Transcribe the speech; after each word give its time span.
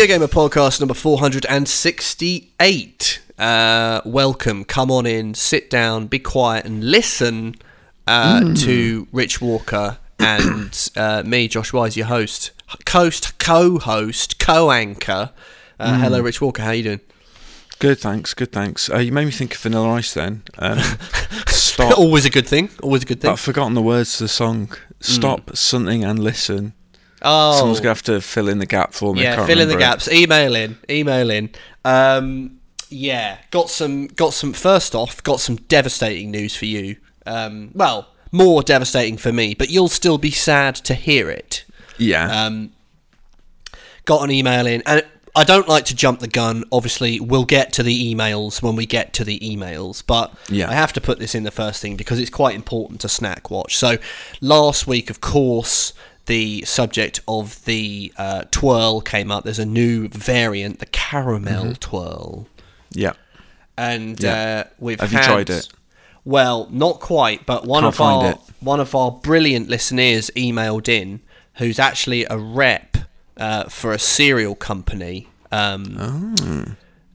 Video 0.00 0.16
Gamer 0.16 0.28
Podcast 0.28 0.80
number 0.80 0.94
468. 0.94 3.20
Uh, 3.38 4.00
welcome. 4.06 4.64
Come 4.64 4.90
on 4.90 5.04
in, 5.04 5.34
sit 5.34 5.68
down, 5.68 6.06
be 6.06 6.18
quiet, 6.18 6.64
and 6.64 6.82
listen 6.82 7.54
uh, 8.06 8.54
to 8.54 9.06
Rich 9.12 9.42
Walker 9.42 9.98
and 10.18 10.90
uh, 10.96 11.22
me, 11.26 11.48
Josh 11.48 11.74
Wise, 11.74 11.98
your 11.98 12.06
host, 12.06 12.52
host, 12.88 13.38
co-host, 13.38 14.38
co-anchor. 14.38 15.32
Uh, 15.78 15.98
Hello, 15.98 16.22
Rich 16.22 16.40
Walker. 16.40 16.62
How 16.62 16.70
you 16.70 16.82
doing? 16.82 17.00
Good, 17.78 17.98
thanks. 17.98 18.32
Good, 18.32 18.52
thanks. 18.52 18.88
Uh, 18.88 19.00
you 19.00 19.12
made 19.12 19.26
me 19.26 19.32
think 19.32 19.54
of 19.54 19.60
Vanilla 19.60 19.90
Ice 19.90 20.14
then. 20.14 20.44
Um, 20.56 20.78
stop. 21.46 21.98
Always 21.98 22.24
a 22.24 22.30
good 22.30 22.48
thing. 22.48 22.70
Always 22.82 23.02
a 23.02 23.06
good 23.06 23.20
thing. 23.20 23.32
I've 23.32 23.38
forgotten 23.38 23.74
the 23.74 23.82
words 23.82 24.16
to 24.16 24.24
the 24.24 24.28
song. 24.28 24.72
Stop 25.00 25.58
something 25.58 26.04
and 26.04 26.18
listen. 26.18 26.72
Oh, 27.22 27.56
Someone's 27.58 27.80
going 27.80 27.94
to 27.94 27.98
have 27.98 28.02
to 28.04 28.20
fill 28.20 28.48
in 28.48 28.58
the 28.58 28.66
gap 28.66 28.92
for 28.92 29.14
me. 29.14 29.22
Yeah. 29.22 29.44
Fill 29.46 29.60
in 29.60 29.68
the 29.68 29.76
gaps. 29.76 30.10
Email 30.10 30.54
in. 30.54 30.78
Email 30.88 31.30
in. 31.30 31.50
Um, 31.84 32.58
yeah. 32.88 33.38
Got 33.50 33.68
some. 33.70 34.06
Got 34.08 34.32
some. 34.32 34.52
First 34.52 34.94
off, 34.94 35.22
got 35.22 35.40
some 35.40 35.56
devastating 35.56 36.30
news 36.30 36.56
for 36.56 36.66
you. 36.66 36.96
Um, 37.26 37.70
well, 37.74 38.08
more 38.32 38.62
devastating 38.62 39.16
for 39.16 39.32
me, 39.32 39.54
but 39.54 39.70
you'll 39.70 39.88
still 39.88 40.18
be 40.18 40.30
sad 40.30 40.74
to 40.76 40.94
hear 40.94 41.28
it. 41.30 41.64
Yeah. 41.98 42.46
Um, 42.46 42.72
got 44.06 44.22
an 44.24 44.30
email 44.30 44.66
in, 44.66 44.82
and 44.86 45.04
I 45.36 45.44
don't 45.44 45.68
like 45.68 45.84
to 45.86 45.94
jump 45.94 46.20
the 46.20 46.28
gun. 46.28 46.64
Obviously, 46.72 47.20
we'll 47.20 47.44
get 47.44 47.72
to 47.74 47.82
the 47.82 48.14
emails 48.14 48.62
when 48.62 48.74
we 48.76 48.86
get 48.86 49.12
to 49.14 49.24
the 49.24 49.38
emails, 49.40 50.02
but 50.04 50.32
Yeah. 50.48 50.70
I 50.70 50.74
have 50.74 50.92
to 50.94 51.00
put 51.00 51.18
this 51.18 51.34
in 51.34 51.42
the 51.44 51.50
first 51.50 51.80
thing 51.82 51.96
because 51.96 52.18
it's 52.18 52.30
quite 52.30 52.54
important 52.54 53.00
to 53.02 53.08
snack 53.08 53.50
watch. 53.50 53.76
So, 53.76 53.98
last 54.40 54.86
week, 54.86 55.10
of 55.10 55.20
course, 55.20 55.92
the 56.30 56.62
subject 56.64 57.18
of 57.26 57.64
the 57.64 58.12
uh, 58.16 58.44
twirl 58.52 59.00
came 59.00 59.32
up. 59.32 59.42
There's 59.42 59.58
a 59.58 59.66
new 59.66 60.06
variant, 60.08 60.78
the 60.78 60.86
caramel 60.86 61.74
twirl, 61.74 62.46
yeah. 62.92 63.14
and 63.76 64.22
Yeah. 64.22 64.64
uh, 64.66 64.70
we've 64.78 65.00
Have 65.00 65.12
you 65.12 65.18
tried 65.22 65.50
it? 65.50 65.68
Well, 66.24 66.68
not 66.70 67.00
quite, 67.00 67.46
but 67.46 67.64
one 67.66 67.82
Can't 67.82 67.94
of 67.94 68.00
our 68.00 68.30
it. 68.30 68.36
one 68.60 68.78
of 68.78 68.94
our 68.94 69.10
brilliant 69.10 69.68
listeners 69.68 70.30
emailed 70.36 70.88
in, 70.88 71.20
who's 71.56 71.78
actually 71.80 72.24
a 72.30 72.38
rep 72.38 72.96
uh, 73.36 73.64
for 73.64 73.92
a 73.92 73.98
cereal 73.98 74.54
company. 74.54 75.26
Um, 75.50 75.96
Oh. 75.98 76.64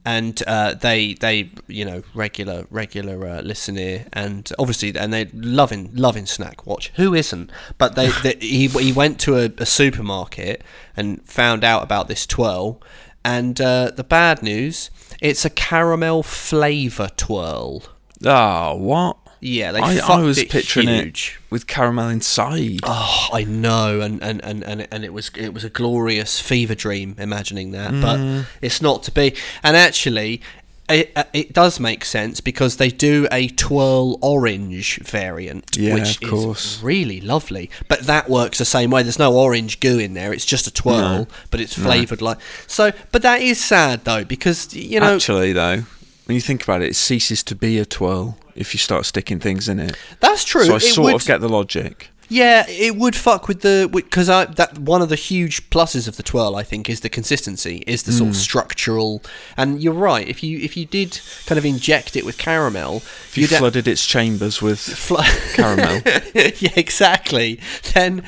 And 0.06 0.40
uh, 0.46 0.74
they, 0.74 1.14
they, 1.14 1.50
you 1.66 1.84
know, 1.84 2.04
regular, 2.14 2.66
regular 2.70 3.26
uh, 3.26 3.40
listener, 3.42 4.06
and 4.12 4.48
obviously, 4.56 4.96
and 4.96 5.12
they 5.12 5.24
loving, 5.34 5.90
loving 5.94 6.26
Snack 6.26 6.64
Watch. 6.64 6.92
Who 6.94 7.12
isn't? 7.12 7.50
But 7.76 7.96
they, 7.96 8.08
they 8.22 8.36
he, 8.40 8.68
he 8.68 8.92
went 8.92 9.18
to 9.20 9.36
a, 9.36 9.50
a 9.58 9.66
supermarket 9.66 10.62
and 10.96 11.22
found 11.28 11.64
out 11.64 11.82
about 11.82 12.06
this 12.06 12.24
twirl. 12.24 12.80
And 13.24 13.60
uh, 13.60 13.90
the 13.90 14.04
bad 14.04 14.44
news, 14.44 14.90
it's 15.20 15.44
a 15.44 15.50
caramel 15.50 16.22
flavour 16.22 17.10
twirl. 17.16 17.82
Oh, 18.24 18.76
what? 18.76 19.18
Yeah, 19.40 19.72
they 19.72 19.80
I, 19.80 19.98
I 19.98 20.20
was 20.22 20.38
it 20.38 20.48
picturing 20.50 20.88
huge. 20.88 21.38
it 21.38 21.50
with 21.52 21.66
caramel 21.66 22.08
inside. 22.08 22.80
Oh, 22.82 23.28
I 23.32 23.44
know, 23.44 24.00
and, 24.00 24.22
and, 24.22 24.42
and, 24.44 24.62
and, 24.64 24.88
and 24.90 25.04
it 25.04 25.12
was 25.12 25.30
it 25.36 25.52
was 25.52 25.62
a 25.64 25.70
glorious 25.70 26.40
fever 26.40 26.74
dream 26.74 27.14
imagining 27.18 27.72
that, 27.72 27.90
but 27.92 28.18
Mm. 28.18 28.46
it's 28.62 28.80
not 28.80 29.02
to 29.04 29.10
be. 29.12 29.34
And 29.62 29.76
actually, 29.76 30.40
it, 30.88 31.12
uh, 31.16 31.24
it 31.32 31.52
does 31.52 31.78
make 31.80 32.04
sense 32.04 32.40
because 32.40 32.76
they 32.78 32.88
do 32.90 33.26
a 33.30 33.48
twirl 33.48 34.18
orange 34.22 35.00
variant, 35.02 35.76
Yeah, 35.76 35.94
which 35.94 36.22
of 36.22 36.30
course. 36.30 36.76
is 36.76 36.82
really 36.82 37.20
lovely. 37.20 37.68
But 37.88 38.00
that 38.06 38.30
works 38.30 38.58
the 38.58 38.64
same 38.64 38.90
way. 38.90 39.02
There's 39.02 39.18
no 39.18 39.34
orange 39.34 39.80
goo 39.80 39.98
in 39.98 40.14
there. 40.14 40.32
It's 40.32 40.46
just 40.46 40.66
a 40.66 40.72
twirl, 40.72 40.98
No. 41.18 41.26
but 41.50 41.60
it's 41.60 41.74
flavored 41.74 42.22
like 42.22 42.38
so. 42.66 42.92
But 43.12 43.22
that 43.22 43.42
is 43.42 43.62
sad 43.62 44.04
though 44.04 44.24
because 44.24 44.74
you 44.74 45.00
know 45.00 45.14
Actually, 45.16 45.52
though, 45.52 45.82
when 46.24 46.34
you 46.36 46.40
think 46.40 46.62
about 46.64 46.82
it, 46.82 46.90
it 46.90 46.96
ceases 46.96 47.42
to 47.44 47.54
be 47.54 47.78
a 47.78 47.84
twirl 47.84 48.38
if 48.56 48.74
you 48.74 48.78
start 48.78 49.06
sticking 49.06 49.38
things 49.40 49.68
in 49.68 49.78
it. 49.78 49.96
that's 50.20 50.44
true. 50.44 50.64
So 50.64 50.72
I 50.74 50.76
It 50.76 50.80
sort 50.82 51.04
would- 51.06 51.14
of 51.16 51.24
get 51.26 51.40
the 51.40 51.48
logic. 51.48 52.10
Yeah, 52.28 52.64
it 52.68 52.96
would 52.96 53.14
fuck 53.14 53.46
with 53.48 53.60
the 53.60 53.88
because 53.92 54.28
I 54.28 54.46
that 54.46 54.78
one 54.78 55.00
of 55.02 55.08
the 55.08 55.16
huge 55.16 55.70
pluses 55.70 56.08
of 56.08 56.16
the 56.16 56.22
twirl 56.22 56.56
I 56.56 56.62
think 56.64 56.88
is 56.90 57.00
the 57.00 57.08
consistency, 57.08 57.84
is 57.86 58.02
the 58.02 58.12
Hmm. 58.12 58.18
sort 58.18 58.30
of 58.30 58.36
structural. 58.36 59.22
And 59.56 59.80
you're 59.82 59.92
right. 59.94 60.26
If 60.26 60.42
you 60.42 60.58
if 60.58 60.76
you 60.76 60.86
did 60.86 61.20
kind 61.46 61.58
of 61.58 61.64
inject 61.64 62.16
it 62.16 62.24
with 62.24 62.38
caramel, 62.38 62.96
If 63.28 63.38
you 63.38 63.46
flooded 63.46 63.86
its 63.86 64.06
chambers 64.06 64.60
with 64.60 64.80
fl- 64.80 65.16
caramel. 65.54 66.02
yeah, 66.34 66.70
exactly. 66.76 67.60
Then, 67.94 68.22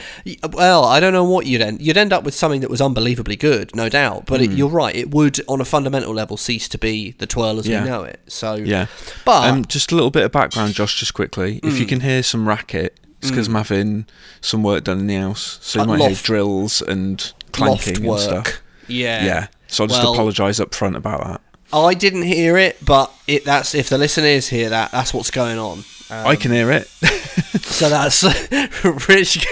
well, 0.52 0.84
I 0.84 1.00
don't 1.00 1.12
know 1.12 1.24
what 1.24 1.46
you'd 1.46 1.60
end. 1.62 1.80
You'd 1.82 1.96
end 1.96 2.12
up 2.12 2.24
with 2.24 2.34
something 2.34 2.60
that 2.60 2.70
was 2.70 2.80
unbelievably 2.80 3.36
good, 3.36 3.74
no 3.74 3.88
doubt. 3.88 4.26
But 4.26 4.40
Hmm. 4.40 4.44
it, 4.52 4.56
you're 4.56 4.68
right. 4.68 4.94
It 4.94 5.10
would, 5.10 5.40
on 5.48 5.60
a 5.60 5.64
fundamental 5.64 6.12
level, 6.14 6.36
cease 6.36 6.68
to 6.68 6.78
be 6.78 7.14
the 7.18 7.26
twirl 7.26 7.58
as 7.58 7.66
Yeah. 7.66 7.82
we 7.82 7.88
know 7.90 8.02
it. 8.04 8.20
So 8.28 8.54
Yeah. 8.54 8.86
but 9.24 9.48
um, 9.48 9.64
just 9.64 9.90
a 9.90 9.94
little 9.94 10.10
bit 10.10 10.22
of 10.24 10.32
background, 10.32 10.74
Josh, 10.74 10.98
just 11.00 11.14
quickly. 11.14 11.58
If 11.62 11.78
you 11.78 11.84
Mm. 11.86 11.88
can 11.88 12.00
hear 12.00 12.22
some 12.22 12.46
racket, 12.46 12.96
it's 13.20 13.30
because 13.30 13.48
I'm 13.48 13.54
having 13.54 14.06
some 14.40 14.62
work 14.62 14.84
done 14.84 15.00
in 15.00 15.06
the 15.06 15.16
house. 15.16 15.58
So 15.62 15.80
you 15.80 15.84
Uh, 15.84 15.96
might 15.96 16.06
hear 16.08 16.14
drills 16.22 16.80
and 16.82 17.20
loft 17.58 17.82
clanking 17.84 18.08
and 18.08 18.20
stuff. 18.20 18.60
Yeah. 18.86 19.24
Yeah. 19.24 19.46
So 19.66 19.84
I'll 19.84 19.88
just 19.88 20.02
Well, 20.02 20.14
apologise 20.14 20.60
up 20.60 20.74
front 20.74 20.96
about 20.96 21.24
that. 21.26 21.40
I 21.72 21.92
didn't 21.94 22.22
hear 22.22 22.56
it, 22.56 22.78
but 22.84 23.12
it 23.26 23.44
that's 23.44 23.74
if 23.74 23.88
the 23.90 23.98
listeners 23.98 24.48
hear 24.48 24.70
that, 24.70 24.90
that's 24.90 25.12
what's 25.12 25.30
going 25.30 25.58
on. 25.58 25.84
I 26.10 26.36
can 26.36 26.52
hear 26.52 26.70
it. 26.70 26.88
So 27.68 27.88
that's 27.88 28.24
Rich. 29.08 29.46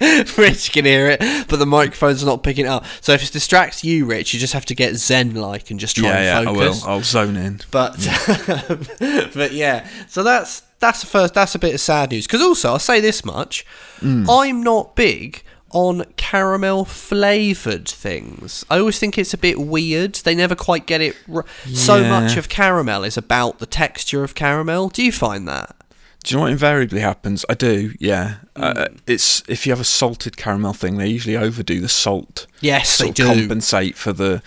Rich 0.38 0.72
can 0.72 0.84
hear 0.84 1.08
it, 1.10 1.20
but 1.48 1.58
the 1.58 1.66
microphone's 1.66 2.24
not 2.24 2.42
picking 2.42 2.64
it 2.64 2.68
up. 2.68 2.84
So 3.00 3.12
if 3.12 3.22
it 3.22 3.32
distracts 3.32 3.84
you, 3.84 4.06
Rich, 4.06 4.32
you 4.32 4.40
just 4.40 4.52
have 4.52 4.64
to 4.66 4.74
get 4.74 4.94
zen-like 4.96 5.70
and 5.70 5.78
just 5.78 5.96
try 5.96 6.08
yeah, 6.08 6.22
yeah, 6.22 6.38
and 6.40 6.48
I 6.48 6.52
will. 6.52 6.72
focus. 6.72 6.84
I'll 6.84 7.02
zone 7.02 7.36
in. 7.36 7.60
But 7.70 7.96
but 9.34 9.52
yeah, 9.52 9.86
so 10.08 10.22
that's 10.22 10.62
that's 10.78 11.00
the 11.00 11.06
first. 11.06 11.34
That's 11.34 11.54
a 11.54 11.58
bit 11.58 11.74
of 11.74 11.80
sad 11.80 12.10
news 12.10 12.26
because 12.26 12.42
also 12.42 12.70
I'll 12.70 12.78
say 12.78 13.00
this 13.00 13.24
much: 13.24 13.64
Mm. 14.00 14.26
I'm 14.28 14.62
not 14.62 14.94
big 14.96 15.42
on 15.70 16.04
caramel 16.16 16.84
flavored 16.84 17.88
things. 17.88 18.64
I 18.70 18.78
always 18.78 18.98
think 18.98 19.18
it's 19.18 19.34
a 19.34 19.38
bit 19.38 19.58
weird. 19.58 20.14
They 20.16 20.34
never 20.34 20.54
quite 20.54 20.86
get 20.86 21.00
it. 21.00 21.16
R- 21.32 21.44
So 21.72 22.02
much 22.04 22.36
of 22.36 22.48
caramel 22.48 23.04
is 23.04 23.16
about 23.16 23.58
the 23.58 23.66
texture 23.66 24.22
of 24.22 24.34
caramel. 24.34 24.88
Do 24.88 25.02
you 25.02 25.12
find 25.12 25.46
that? 25.48 25.74
Do 26.22 26.32
you 26.32 26.36
know 26.38 26.42
what 26.44 26.52
invariably 26.52 27.00
happens? 27.00 27.44
I 27.48 27.54
do, 27.54 27.94
yeah. 28.00 28.36
Mm. 28.56 28.76
Uh, 28.78 28.86
it's 29.06 29.42
if 29.48 29.66
you 29.66 29.72
have 29.72 29.80
a 29.80 29.84
salted 29.84 30.36
caramel 30.36 30.72
thing, 30.72 30.96
they 30.98 31.08
usually 31.08 31.36
overdo 31.36 31.80
the 31.80 31.88
salt. 31.88 32.46
Yes, 32.60 32.98
they 32.98 33.10
do. 33.10 33.26
compensate 33.26 33.96
for 33.96 34.12
the, 34.12 34.42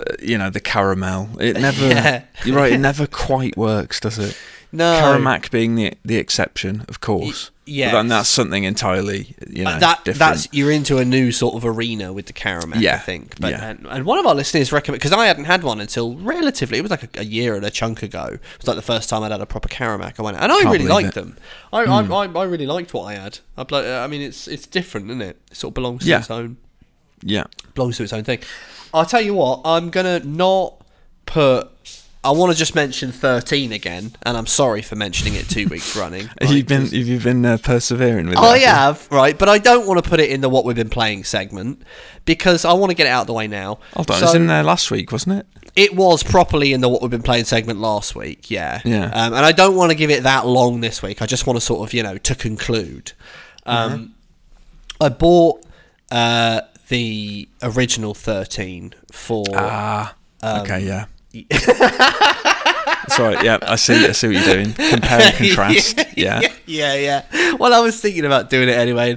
uh, 0.00 0.04
you 0.22 0.36
know, 0.38 0.50
the 0.50 0.60
caramel. 0.60 1.28
It 1.40 1.56
never. 1.60 1.86
Yeah. 1.88 2.24
You're 2.44 2.56
right. 2.56 2.72
It 2.72 2.78
never 2.90 3.06
quite 3.06 3.56
works, 3.56 3.98
does 4.00 4.18
it? 4.18 4.36
No. 4.72 4.84
Caramac 5.00 5.50
being 5.50 5.74
the 5.74 5.94
the 6.04 6.16
exception, 6.16 6.84
of 6.88 7.00
course. 7.00 7.50
yeah, 7.66 7.98
and 7.98 8.10
that's 8.10 8.28
something 8.28 8.62
entirely, 8.64 9.34
you 9.48 9.64
know, 9.64 9.70
Uh, 9.70 9.78
that 9.80 10.04
different. 10.04 10.18
that's 10.18 10.48
you're 10.52 10.70
into 10.70 10.98
a 10.98 11.04
new 11.04 11.32
sort 11.32 11.54
of 11.56 11.64
arena 11.64 12.12
with 12.12 12.26
the 12.26 12.32
caramel, 12.32 12.78
I 12.78 12.98
think. 12.98 13.38
But 13.40 13.50
yeah. 13.50 13.64
and, 13.70 13.86
and 13.88 14.04
one 14.04 14.18
of 14.20 14.26
our 14.26 14.34
listeners 14.34 14.70
recommend 14.72 15.00
because 15.00 15.12
I 15.12 15.26
hadn't 15.26 15.46
had 15.46 15.62
one 15.64 15.80
until 15.80 16.14
relatively 16.16 16.78
it 16.78 16.82
was 16.82 16.90
like 16.92 17.02
a, 17.16 17.20
a 17.20 17.24
year 17.24 17.56
and 17.56 17.64
a 17.64 17.70
chunk 17.70 18.02
ago. 18.04 18.26
It 18.34 18.40
was 18.58 18.66
like 18.68 18.76
the 18.76 18.82
first 18.82 19.08
time 19.08 19.22
I'd 19.24 19.32
had 19.32 19.40
a 19.40 19.46
proper 19.46 19.68
caramac. 19.68 20.14
I 20.18 20.22
went 20.22 20.36
and 20.36 20.52
I 20.52 20.60
Can't 20.62 20.72
really 20.72 20.86
liked 20.86 21.16
it. 21.16 21.20
Hmm. 21.24 21.30
them. 21.30 21.36
I, 21.72 21.80
I, 21.84 22.02
I 22.02 22.26
I 22.26 22.44
really 22.44 22.66
liked 22.66 22.94
what 22.94 23.04
I 23.04 23.14
had. 23.14 23.38
I, 23.58 23.64
I 24.04 24.06
mean 24.06 24.20
it's 24.22 24.46
it's 24.46 24.66
different, 24.68 25.10
isn't 25.10 25.22
it? 25.22 25.36
It 25.50 25.56
sort 25.56 25.70
of 25.72 25.74
belongs 25.74 26.02
to 26.04 26.08
Yeah. 26.10 26.18
its 26.20 26.30
own 26.30 26.56
yeah. 27.22 27.44
belongs 27.74 27.96
to 27.96 28.04
its 28.04 28.12
own 28.12 28.22
thing. 28.24 28.38
I'll 28.94 29.04
tell 29.06 29.20
you 29.20 29.34
what, 29.34 29.62
I'm 29.64 29.90
gonna 29.90 30.20
not 30.20 30.80
put. 31.26 31.68
I 32.22 32.32
want 32.32 32.52
to 32.52 32.58
just 32.58 32.74
mention 32.74 33.12
13 33.12 33.72
again, 33.72 34.14
and 34.24 34.36
I'm 34.36 34.46
sorry 34.46 34.82
for 34.82 34.94
mentioning 34.94 35.34
it 35.36 35.48
two 35.48 35.66
weeks 35.68 35.96
running. 35.96 36.28
Right, 36.40 36.50
you 36.50 36.64
been 36.64 36.86
you 36.86 37.18
been 37.18 37.46
uh, 37.46 37.56
persevering 37.56 38.26
with 38.26 38.34
it. 38.34 38.40
I 38.40 38.58
have, 38.58 39.08
right, 39.10 39.38
but 39.38 39.48
I 39.48 39.56
don't 39.58 39.86
want 39.86 40.02
to 40.04 40.08
put 40.08 40.20
it 40.20 40.28
in 40.30 40.42
the 40.42 40.48
what 40.50 40.64
we've 40.66 40.76
been 40.76 40.90
playing 40.90 41.24
segment 41.24 41.82
because 42.26 42.66
I 42.66 42.74
want 42.74 42.90
to 42.90 42.94
get 42.94 43.06
it 43.06 43.10
out 43.10 43.22
of 43.22 43.26
the 43.26 43.32
way 43.32 43.46
now. 43.48 43.78
Hold 43.94 44.10
on, 44.10 44.18
it 44.18 44.22
was 44.22 44.34
in 44.34 44.46
there 44.48 44.62
last 44.62 44.90
week, 44.90 45.12
wasn't 45.12 45.38
it? 45.40 45.46
it 45.76 45.94
was 45.94 46.22
properly 46.24 46.72
in 46.72 46.80
the 46.80 46.88
what 46.88 47.00
we've 47.00 47.10
been 47.12 47.22
playing 47.22 47.44
segment 47.44 47.78
last 47.78 48.14
week, 48.16 48.50
yeah. 48.50 48.80
Yeah. 48.84 49.04
Um, 49.04 49.32
and 49.32 49.46
I 49.46 49.52
don't 49.52 49.76
want 49.76 49.90
to 49.92 49.96
give 49.96 50.10
it 50.10 50.24
that 50.24 50.44
long 50.46 50.80
this 50.80 51.00
week. 51.00 51.22
I 51.22 51.26
just 51.26 51.46
want 51.46 51.58
to 51.58 51.60
sort 51.64 51.88
of, 51.88 51.94
you 51.94 52.02
know, 52.02 52.18
to 52.18 52.34
conclude. 52.34 53.12
Um, 53.64 54.14
I 55.00 55.08
bought 55.10 55.64
uh, 56.10 56.62
the 56.88 57.48
original 57.62 58.14
13 58.14 58.94
for. 59.12 59.44
Ah, 59.54 60.14
Um, 60.42 60.60
okay, 60.62 60.80
yeah. 60.84 61.06
Sorry, 63.08 63.44
yeah, 63.44 63.58
I 63.62 63.76
see. 63.76 64.06
I 64.06 64.12
see 64.12 64.28
what 64.28 64.36
you're 64.36 64.54
doing. 64.54 64.72
Compare 64.72 65.20
and 65.20 65.36
contrast. 65.36 65.98
Yeah, 66.16 66.40
yeah, 66.66 66.94
yeah. 66.94 67.54
Well, 67.54 67.72
I 67.72 67.80
was 67.80 68.00
thinking 68.00 68.24
about 68.24 68.50
doing 68.50 68.68
it 68.68 68.76
anyway, 68.76 69.16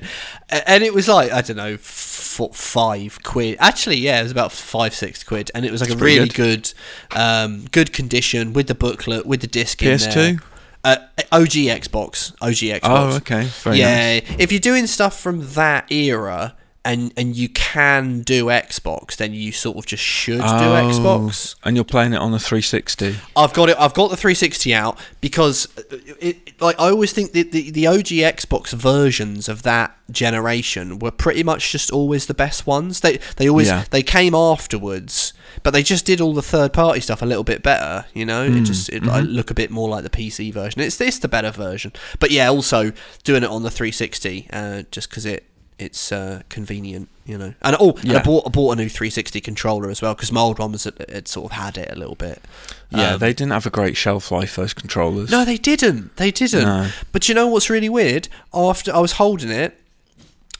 and, 0.49 0.63
and 0.67 0.83
it 0.83 0.93
was 0.93 1.07
like 1.07 1.31
I 1.31 1.41
don't 1.41 1.57
know, 1.57 1.73
f- 1.73 2.39
five 2.53 3.21
quid. 3.23 3.57
Actually, 3.59 3.97
yeah, 3.97 4.19
it 4.19 4.23
was 4.23 4.31
about 4.31 4.51
five, 4.51 4.93
six 4.93 5.23
quid, 5.23 5.51
and 5.53 5.65
it 5.65 5.71
was 5.71 5.81
like 5.81 5.91
a 5.91 5.95
really 5.95 6.29
good, 6.29 6.73
um, 7.15 7.65
good 7.71 7.93
condition 7.93 8.53
with 8.53 8.67
the 8.67 8.75
booklet, 8.75 9.25
with 9.25 9.41
the 9.41 9.47
disc 9.47 9.81
in 9.83 9.97
PS2? 9.97 10.13
there. 10.13 10.39
Uh, 10.85 10.97
OG 11.31 11.51
Xbox, 11.51 12.33
OG 12.41 12.81
Xbox. 12.81 12.81
Oh, 12.83 13.15
okay. 13.17 13.43
Very 13.43 13.79
yeah, 13.79 14.19
nice. 14.19 14.35
if 14.37 14.51
you're 14.51 14.59
doing 14.59 14.85
stuff 14.85 15.17
from 15.19 15.47
that 15.53 15.89
era, 15.91 16.55
and 16.85 17.13
and 17.15 17.35
you 17.35 17.47
can 17.49 18.21
do 18.21 18.45
Xbox, 18.45 19.15
then 19.15 19.33
you 19.33 19.51
sort 19.51 19.77
of 19.77 19.85
just 19.85 20.03
should 20.03 20.39
do 20.39 20.43
Oh, 20.43 20.91
Xbox. 20.91 21.55
And 21.63 21.77
you're 21.77 21.85
playing 21.85 22.13
it 22.13 22.17
on 22.17 22.31
the 22.31 22.39
360. 22.39 23.15
I've 23.35 23.53
got 23.53 23.69
it. 23.69 23.77
I've 23.79 23.93
got 23.93 24.09
the 24.09 24.17
360 24.17 24.73
out 24.73 24.99
because 25.21 25.67
uh, 25.77 25.81
it, 25.91 26.17
it 26.19 26.61
like 26.61 26.79
I 26.79 26.89
always 26.89 27.13
think 27.13 27.31
that 27.33 27.51
the, 27.51 27.71
the 27.71 27.87
OG 27.87 28.07
Xbox 28.35 28.73
versions 28.73 29.47
of 29.47 29.63
that 29.63 29.95
generation 30.11 30.99
were 30.99 31.11
pretty 31.11 31.41
much 31.41 31.71
just 31.71 31.89
always 31.89 32.25
the 32.25 32.33
best 32.33 32.67
ones. 32.67 32.99
They 32.99 33.19
they 33.37 33.47
always 33.47 33.67
Yeah. 33.67 33.85
they 33.89 34.03
came 34.03 34.35
afterwards, 34.35 35.31
but 35.63 35.71
they 35.71 35.83
just 35.83 36.05
did 36.05 36.19
all 36.19 36.33
the 36.33 36.41
third 36.41 36.73
party 36.73 36.99
stuff 36.99 37.21
a 37.21 37.25
little 37.25 37.45
bit 37.45 37.63
better. 37.63 38.05
You 38.13 38.25
know, 38.25 38.43
it 38.43 38.51
hmm, 38.51 38.63
just 38.65 38.89
it 38.89 39.03
mm-hmm. 39.03 39.07
like, 39.09 39.25
look 39.25 39.51
a 39.51 39.53
bit 39.53 39.71
more 39.71 39.87
like 39.87 40.03
the 40.03 40.09
PC 40.09 40.53
version. 40.53 40.81
It's 40.81 40.99
it's 40.99 41.19
the 41.19 41.29
better 41.29 41.51
version. 41.51 41.93
But 42.19 42.31
yeah, 42.31 42.49
also 42.49 42.91
doing 43.23 43.43
it 43.43 43.49
on 43.49 43.63
the 43.63 43.71
360 43.71 44.47
uh, 44.51 44.83
just 44.91 45.09
because 45.09 45.25
it 45.25 45.45
it's 45.79 46.11
uh, 46.11 46.41
convenient, 46.49 47.09
you 47.25 47.37
know. 47.37 47.53
And 47.61 47.75
oh, 47.79 47.93
and 48.01 48.13
I 48.13 48.21
bought 48.23 48.45
I 48.45 48.49
bought 48.49 48.71
a 48.73 48.75
new 48.75 48.89
360 48.89 49.41
controller 49.41 49.89
as 49.89 50.01
well 50.01 50.13
because 50.13 50.31
my 50.31 50.41
old 50.41 50.59
one 50.59 50.71
was 50.71 50.85
it, 50.85 50.99
it 50.99 51.27
sort 51.27 51.51
of 51.51 51.57
had 51.57 51.77
it 51.77 51.91
a 51.91 51.95
little 51.95 52.15
bit. 52.15 52.41
Yeah, 52.89 53.13
Um, 53.13 53.19
they 53.19 53.33
didn't 53.33 53.51
have 53.53 53.65
a 53.65 53.69
great 53.71 53.97
shelf 53.97 54.31
life, 54.31 54.55
those 54.55 54.73
controllers. 54.73 55.29
no, 55.31 55.43
they 55.45 55.57
didn't. 55.57 56.15
They 56.17 56.31
didn't. 56.31 56.63
No. 56.63 56.89
But 57.11 57.27
you 57.27 57.35
know 57.35 57.47
what's 57.47 57.69
really 57.69 57.89
weird? 57.89 58.27
After 58.53 58.93
I 58.93 58.99
was 58.99 59.13
holding 59.13 59.49
it 59.49 59.79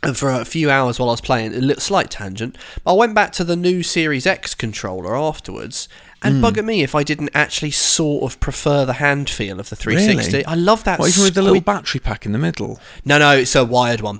and 0.02 0.18
for 0.18 0.30
a 0.30 0.44
few 0.44 0.70
hours 0.70 1.00
while 1.00 1.10
I 1.10 1.14
was 1.14 1.22
playing, 1.22 1.54
a 1.54 1.60
little 1.60 1.80
slight 1.82 2.10
tangent. 2.10 2.58
I 2.86 2.92
went 2.94 3.16
back 3.16 3.32
to 3.34 3.44
the 3.46 3.56
new 3.56 3.84
Series 3.84 4.26
X 4.28 4.54
controller 4.54 5.16
afterwards, 5.16 5.88
and 6.22 6.36
Hmm. 6.36 6.42
bug 6.42 6.58
at 6.58 6.66
me 6.66 6.84
if 6.84 6.94
I 6.94 7.04
didn't 7.04 7.30
actually 7.34 7.72
sort 7.72 8.24
of 8.24 8.38
prefer 8.42 8.84
the 8.86 8.94
hand 8.94 9.30
feel 9.30 9.60
of 9.62 9.70
the 9.70 9.76
360. 9.78 10.32
Really? 10.34 10.46
I 10.46 10.56
love 10.56 10.84
that. 10.84 11.00
What, 11.00 11.08
even 11.10 11.24
with 11.24 11.36
the 11.36 11.42
little 11.42 11.62
battery 11.62 12.00
pack 12.02 12.26
in 12.26 12.34
the 12.34 12.38
middle? 12.38 12.82
no, 13.06 13.18
no, 13.18 13.32
it's 13.38 13.56
a 13.56 13.64
wired 13.64 14.02
one, 14.02 14.20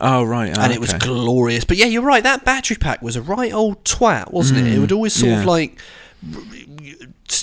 Oh, 0.00 0.24
right. 0.24 0.52
ah, 0.56 0.62
and 0.64 0.72
it 0.72 0.80
was 0.80 0.92
glorious. 0.94 1.64
But 1.64 1.76
yeah, 1.76 1.86
you're 1.86 2.02
right. 2.02 2.22
That 2.22 2.44
battery 2.44 2.76
pack 2.76 3.02
was 3.02 3.16
a 3.16 3.22
right 3.22 3.52
old 3.52 3.84
twat, 3.84 4.32
wasn't 4.32 4.66
it? 4.66 4.72
It 4.74 4.78
would 4.78 4.92
always 4.92 5.12
sort 5.12 5.32
of 5.32 5.40
Hmm. 5.42 5.48
like 5.48 5.78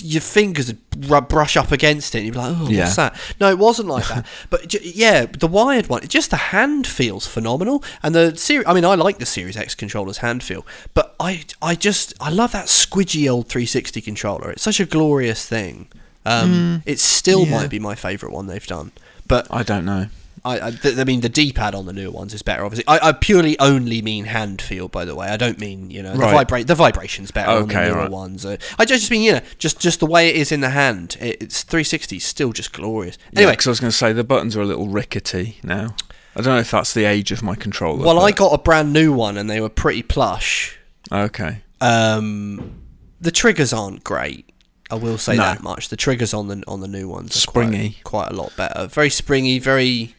your 0.00 0.20
fingers 0.20 0.66
would 1.08 1.28
brush 1.28 1.56
up 1.56 1.72
against 1.72 2.14
it 2.14 2.18
and 2.18 2.26
you'd 2.26 2.32
be 2.34 2.38
like, 2.38 2.54
oh, 2.56 2.68
Yeah. 2.68 2.84
what's 2.84 2.96
that? 2.96 3.16
No, 3.40 3.48
it 3.48 3.58
wasn't 3.58 3.88
like 3.88 4.06
that. 4.08 4.26
but 4.50 4.68
j- 4.68 4.80
yeah, 4.82 5.24
the 5.26 5.46
wired 5.48 5.88
one, 5.88 6.06
just 6.06 6.30
the 6.30 6.36
hand 6.36 6.86
feels 6.86 7.26
phenomenal. 7.26 7.82
And 8.02 8.14
the 8.14 8.36
Series, 8.36 8.66
I 8.68 8.74
mean, 8.74 8.84
I 8.84 8.94
like 8.96 9.18
the 9.18 9.26
Series 9.26 9.56
X 9.56 9.74
controller's 9.74 10.18
hand 10.18 10.42
feel, 10.42 10.64
but 10.94 11.16
I, 11.18 11.44
I 11.62 11.74
just, 11.74 12.12
I 12.20 12.30
love 12.30 12.52
that 12.52 12.66
squidgy 12.66 13.28
old 13.30 13.48
360 13.48 14.00
controller. 14.02 14.50
It's 14.50 14.62
such 14.62 14.78
a 14.78 14.86
glorious 14.86 15.46
thing. 15.48 15.88
Um, 16.26 16.82
it 16.84 16.98
still 17.00 17.46
yeah. 17.46 17.52
might 17.62 17.70
be 17.70 17.78
my 17.78 17.94
favourite 17.94 18.34
one 18.34 18.46
they've 18.46 18.66
done. 18.66 18.92
But 19.26 19.46
I 19.50 19.62
don't 19.62 19.84
know. 19.86 20.06
I, 20.44 20.68
I, 20.68 20.70
th- 20.70 20.98
I 20.98 21.04
mean, 21.04 21.20
the 21.20 21.28
D-pad 21.28 21.74
on 21.74 21.86
the 21.86 21.92
newer 21.92 22.10
ones 22.10 22.32
is 22.34 22.42
better. 22.42 22.64
Obviously, 22.64 22.84
I, 22.86 23.08
I 23.08 23.12
purely 23.12 23.58
only 23.58 24.02
mean 24.02 24.26
hand 24.26 24.60
feel. 24.62 24.88
By 24.88 25.04
the 25.04 25.14
way, 25.14 25.28
I 25.28 25.36
don't 25.36 25.58
mean 25.58 25.90
you 25.90 26.02
know 26.02 26.12
the 26.12 26.18
Right. 26.20 26.32
vibrate. 26.32 26.66
The 26.66 26.74
vibration's 26.74 27.30
better 27.30 27.50
on 27.50 27.68
the 27.68 27.74
newer 27.74 27.94
right. 27.94 28.10
ones. 28.10 28.44
Uh, 28.44 28.56
I 28.78 28.84
just 28.84 29.10
mean 29.10 29.22
you 29.22 29.32
know 29.32 29.40
just 29.58 29.80
just 29.80 30.00
the 30.00 30.06
way 30.06 30.28
it 30.28 30.36
is 30.36 30.52
in 30.52 30.60
the 30.60 30.70
hand. 30.70 31.16
It, 31.20 31.42
it's 31.42 31.62
360 31.62 32.18
still 32.18 32.52
just 32.52 32.72
glorious. 32.72 33.18
Anyway, 33.34 33.52
because 33.52 33.66
I 33.66 33.70
was 33.70 33.80
going 33.80 33.90
to 33.90 33.96
say 33.96 34.12
the 34.12 34.24
buttons 34.24 34.56
are 34.56 34.62
a 34.62 34.66
little 34.66 34.88
rickety 34.88 35.58
now. 35.62 35.94
I 36.36 36.40
don't 36.42 36.54
know 36.54 36.60
if 36.60 36.70
that's 36.70 36.94
the 36.94 37.04
age 37.04 37.32
of 37.32 37.42
my 37.42 37.54
controller. 37.56 38.04
well, 38.06 38.20
I 38.20 38.30
got 38.30 38.52
a 38.52 38.58
brand 38.58 38.92
new 38.92 39.12
one 39.12 39.36
and 39.36 39.50
they 39.50 39.60
were 39.60 39.68
pretty 39.68 40.02
plush. 40.04 40.78
Okay. 41.10 41.62
Um, 41.80 42.82
the 43.20 43.30
triggers 43.32 43.72
aren't 43.72 44.04
great. 44.04 44.48
I 44.90 44.94
will 44.94 45.18
say 45.18 45.36
No. 45.36 45.42
that 45.42 45.62
much. 45.62 45.88
The 45.88 45.96
triggers 45.96 46.32
on 46.32 46.48
the 46.48 46.62
on 46.66 46.80
the 46.80 46.88
new 46.88 47.08
ones 47.08 47.36
are 47.36 47.40
Springy. 47.40 47.98
quite, 48.04 48.04
quite 48.04 48.32
a 48.32 48.34
lot 48.40 48.56
better. 48.56 48.86
Very 48.86 49.10
springy, 49.10 49.58
very 49.58 50.14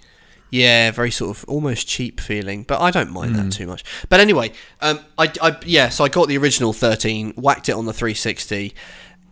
yeah, 0.49 0.91
very 0.91 1.11
sort 1.11 1.37
of 1.37 1.45
almost 1.47 1.87
cheap 1.87 2.19
feeling. 2.19 2.63
But 2.63 2.81
I 2.81 2.91
don't 2.91 3.11
mind 3.11 3.35
Hmm. 3.35 3.43
that 3.49 3.51
too 3.53 3.67
much. 3.67 3.83
But 4.09 4.19
anyway, 4.19 4.51
um, 4.81 4.99
I, 5.17 5.31
I 5.41 5.57
yeah, 5.65 5.89
so 5.89 6.03
I 6.03 6.09
got 6.09 6.27
the 6.27 6.37
original 6.37 6.73
13, 6.73 7.33
whacked 7.35 7.69
it 7.69 7.73
on 7.73 7.85
the 7.85 7.93
360. 7.93 8.73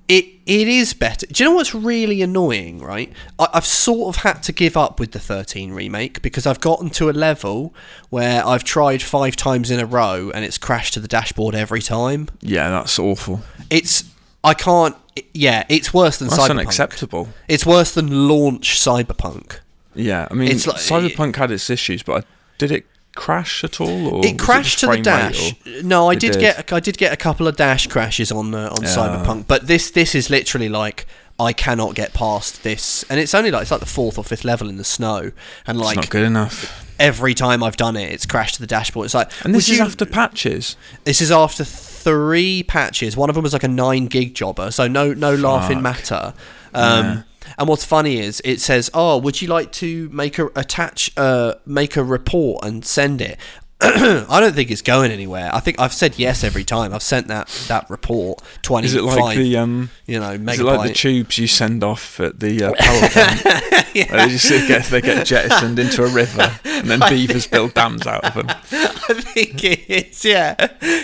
It 0.10 0.26
it 0.46 0.70
is 0.70 0.94
better. 0.94 1.28
Do 1.28 1.44
you 1.44 1.50
know 1.50 1.56
what's 1.58 1.76
really 1.76 2.22
annoying? 2.22 2.80
Right, 2.80 3.12
I, 3.38 3.50
I've 3.56 3.66
sort 3.66 4.16
of 4.16 4.22
had 4.24 4.42
to 4.44 4.54
give 4.54 4.78
up 4.78 5.02
with 5.02 5.12
the 5.12 5.20
13 5.20 5.74
remake 5.74 6.22
because 6.22 6.48
I've 6.48 6.62
gotten 6.62 6.90
to 6.92 7.10
a 7.10 7.12
level 7.12 7.74
where 8.10 8.46
I've 8.48 8.64
tried 8.64 9.02
five 9.02 9.36
times 9.36 9.70
in 9.70 9.82
a 9.82 9.86
row 9.86 10.32
and 10.34 10.46
it's 10.46 10.58
crashed 10.58 10.94
to 10.94 11.02
the 11.02 11.10
dashboard 11.10 11.56
every 11.56 11.82
time. 11.82 12.30
Yeah, 12.40 12.70
that's 12.70 12.98
awful. 12.98 13.42
It's 13.70 14.06
I 14.46 14.54
can't. 14.54 14.96
Yeah, 15.34 15.66
it's 15.68 15.94
worse 15.94 16.20
than 16.20 16.30
That's 16.30 16.42
Cyberpunk. 16.42 16.52
unacceptable. 16.52 17.28
It's 17.50 17.66
worse 17.66 17.92
than 17.94 18.30
launch 18.30 18.78
Cyberpunk. 18.80 19.60
Yeah, 19.98 20.28
I 20.30 20.34
mean, 20.34 20.50
It's 20.50 20.68
like- 20.68 20.78
Cyberpunk 20.78 21.36
had 21.36 21.52
its 21.52 21.70
issues, 21.70 22.04
but 22.04 22.24
I, 22.24 22.28
did 22.58 22.72
it 22.72 22.86
crash 23.16 23.64
at 23.64 23.82
all? 23.82 24.08
Or 24.08 24.26
It 24.26 24.38
crashed 24.38 24.80
just 24.80 24.92
to 24.92 24.98
the 24.98 25.02
dash. 25.02 25.56
No, 25.84 26.10
I 26.10 26.16
did, 26.16 26.34
did. 26.34 26.40
get 26.42 26.72
I 26.72 26.80
did 26.80 26.98
get 26.98 27.12
a 27.12 27.18
couple 27.18 27.48
of 27.48 27.56
dash 27.56 27.88
crashes 27.88 28.32
on 28.32 28.54
uh, 28.54 28.70
on 28.72 28.84
Yeah. 28.84 28.90
Cyberpunk, 28.90 29.48
but 29.48 29.68
this 29.68 29.90
this 29.92 30.14
is 30.16 30.30
literally 30.30 30.70
like 30.70 31.08
I 31.40 31.54
cannot 31.54 31.94
get 31.96 32.14
past 32.14 32.64
this, 32.64 33.04
and 33.10 33.20
it's 33.20 33.34
only 33.36 33.52
like 33.52 33.62
it's 33.64 33.72
like 33.72 33.80
the 33.80 33.86
fourth 33.86 34.18
or 34.18 34.24
fifth 34.24 34.44
level 34.44 34.70
in 34.70 34.78
the 34.78 34.84
snow, 34.84 35.32
and 35.68 35.78
It's 35.78 35.86
like 35.86 35.96
not 35.98 36.10
good 36.10 36.24
enough. 36.26 36.86
every 37.00 37.34
time 37.36 37.64
I've 37.64 37.78
done 37.78 37.96
it, 37.96 38.12
it's 38.12 38.26
crashed 38.26 38.56
to 38.56 38.62
the 38.62 38.68
dashboard. 38.68 39.06
It's 39.06 39.14
like 39.14 39.32
And 39.46 39.54
this 39.54 39.70
is 39.70 39.78
you- 39.78 39.84
after 39.84 40.06
patches. 40.06 40.76
This 41.04 41.22
is 41.22 41.32
after 41.32 41.64
three 41.64 42.64
patches. 42.64 43.16
One 43.18 43.30
of 43.30 43.36
them 43.36 43.44
was 43.44 43.54
like 43.54 43.64
a 43.64 43.68
nine 43.68 44.08
gig 44.08 44.34
jobber, 44.36 44.72
so 44.72 44.88
no 44.88 45.14
no 45.14 45.34
laughing 45.36 45.82
matter. 45.82 46.34
Um, 46.74 47.06
Yeah. 47.06 47.22
And 47.58 47.68
what's 47.68 47.86
funny 47.86 48.20
is 48.20 48.42
it 48.46 48.62
says, 48.62 48.90
"Oh, 48.94 49.18
would 49.18 49.42
you 49.42 49.48
like 49.48 49.72
to 49.74 50.10
make 50.10 50.40
a 50.40 50.48
attach 50.56 51.12
uh, 51.18 51.56
make 51.66 51.96
a 51.96 52.04
report 52.04 52.66
and 52.66 52.86
send 52.86 53.22
it?" 53.22 53.38
I 53.80 54.40
don't 54.40 54.56
think 54.56 54.72
it's 54.72 54.82
going 54.82 55.12
anywhere. 55.12 55.52
I 55.54 55.60
think 55.60 55.80
I've 55.80 55.94
said 55.94 56.18
yes 56.18 56.44
every 56.44 56.64
time. 56.64 56.96
I've 56.96 57.04
sent 57.04 57.28
that 57.28 57.48
that 57.68 57.88
report 57.92 58.42
twenty 58.64 58.88
Is 58.88 58.96
it 58.96 59.04
like 59.04 59.38
the 59.38 59.58
um? 59.58 59.92
you 60.08 60.20
know, 60.20 60.32
Is 60.32 60.60
it 60.60 60.64
like 60.64 60.90
the 60.90 60.96
tubes 60.96 61.38
you 61.38 61.46
send 61.46 61.84
off 61.84 62.20
at 62.20 62.40
the 62.40 62.64
uh, 62.64 62.74
power 62.80 63.10
plant? 63.10 63.44
Where 63.44 64.26
they 64.26 64.30
just 64.30 64.50
get 64.68 64.86
they 64.86 65.02
get 65.02 65.28
jettisoned 65.28 65.78
into 65.78 66.04
a 66.04 66.10
river, 66.10 66.52
and 66.64 66.90
then 66.90 67.00
beavers 67.10 67.46
build 67.46 67.76
dams 67.76 68.08
out 68.08 68.26
of 68.26 68.34
them. 68.34 68.48
I 68.72 69.14
think 69.14 69.64
it 69.64 69.88
is, 69.88 70.26
yeah. 70.26 70.56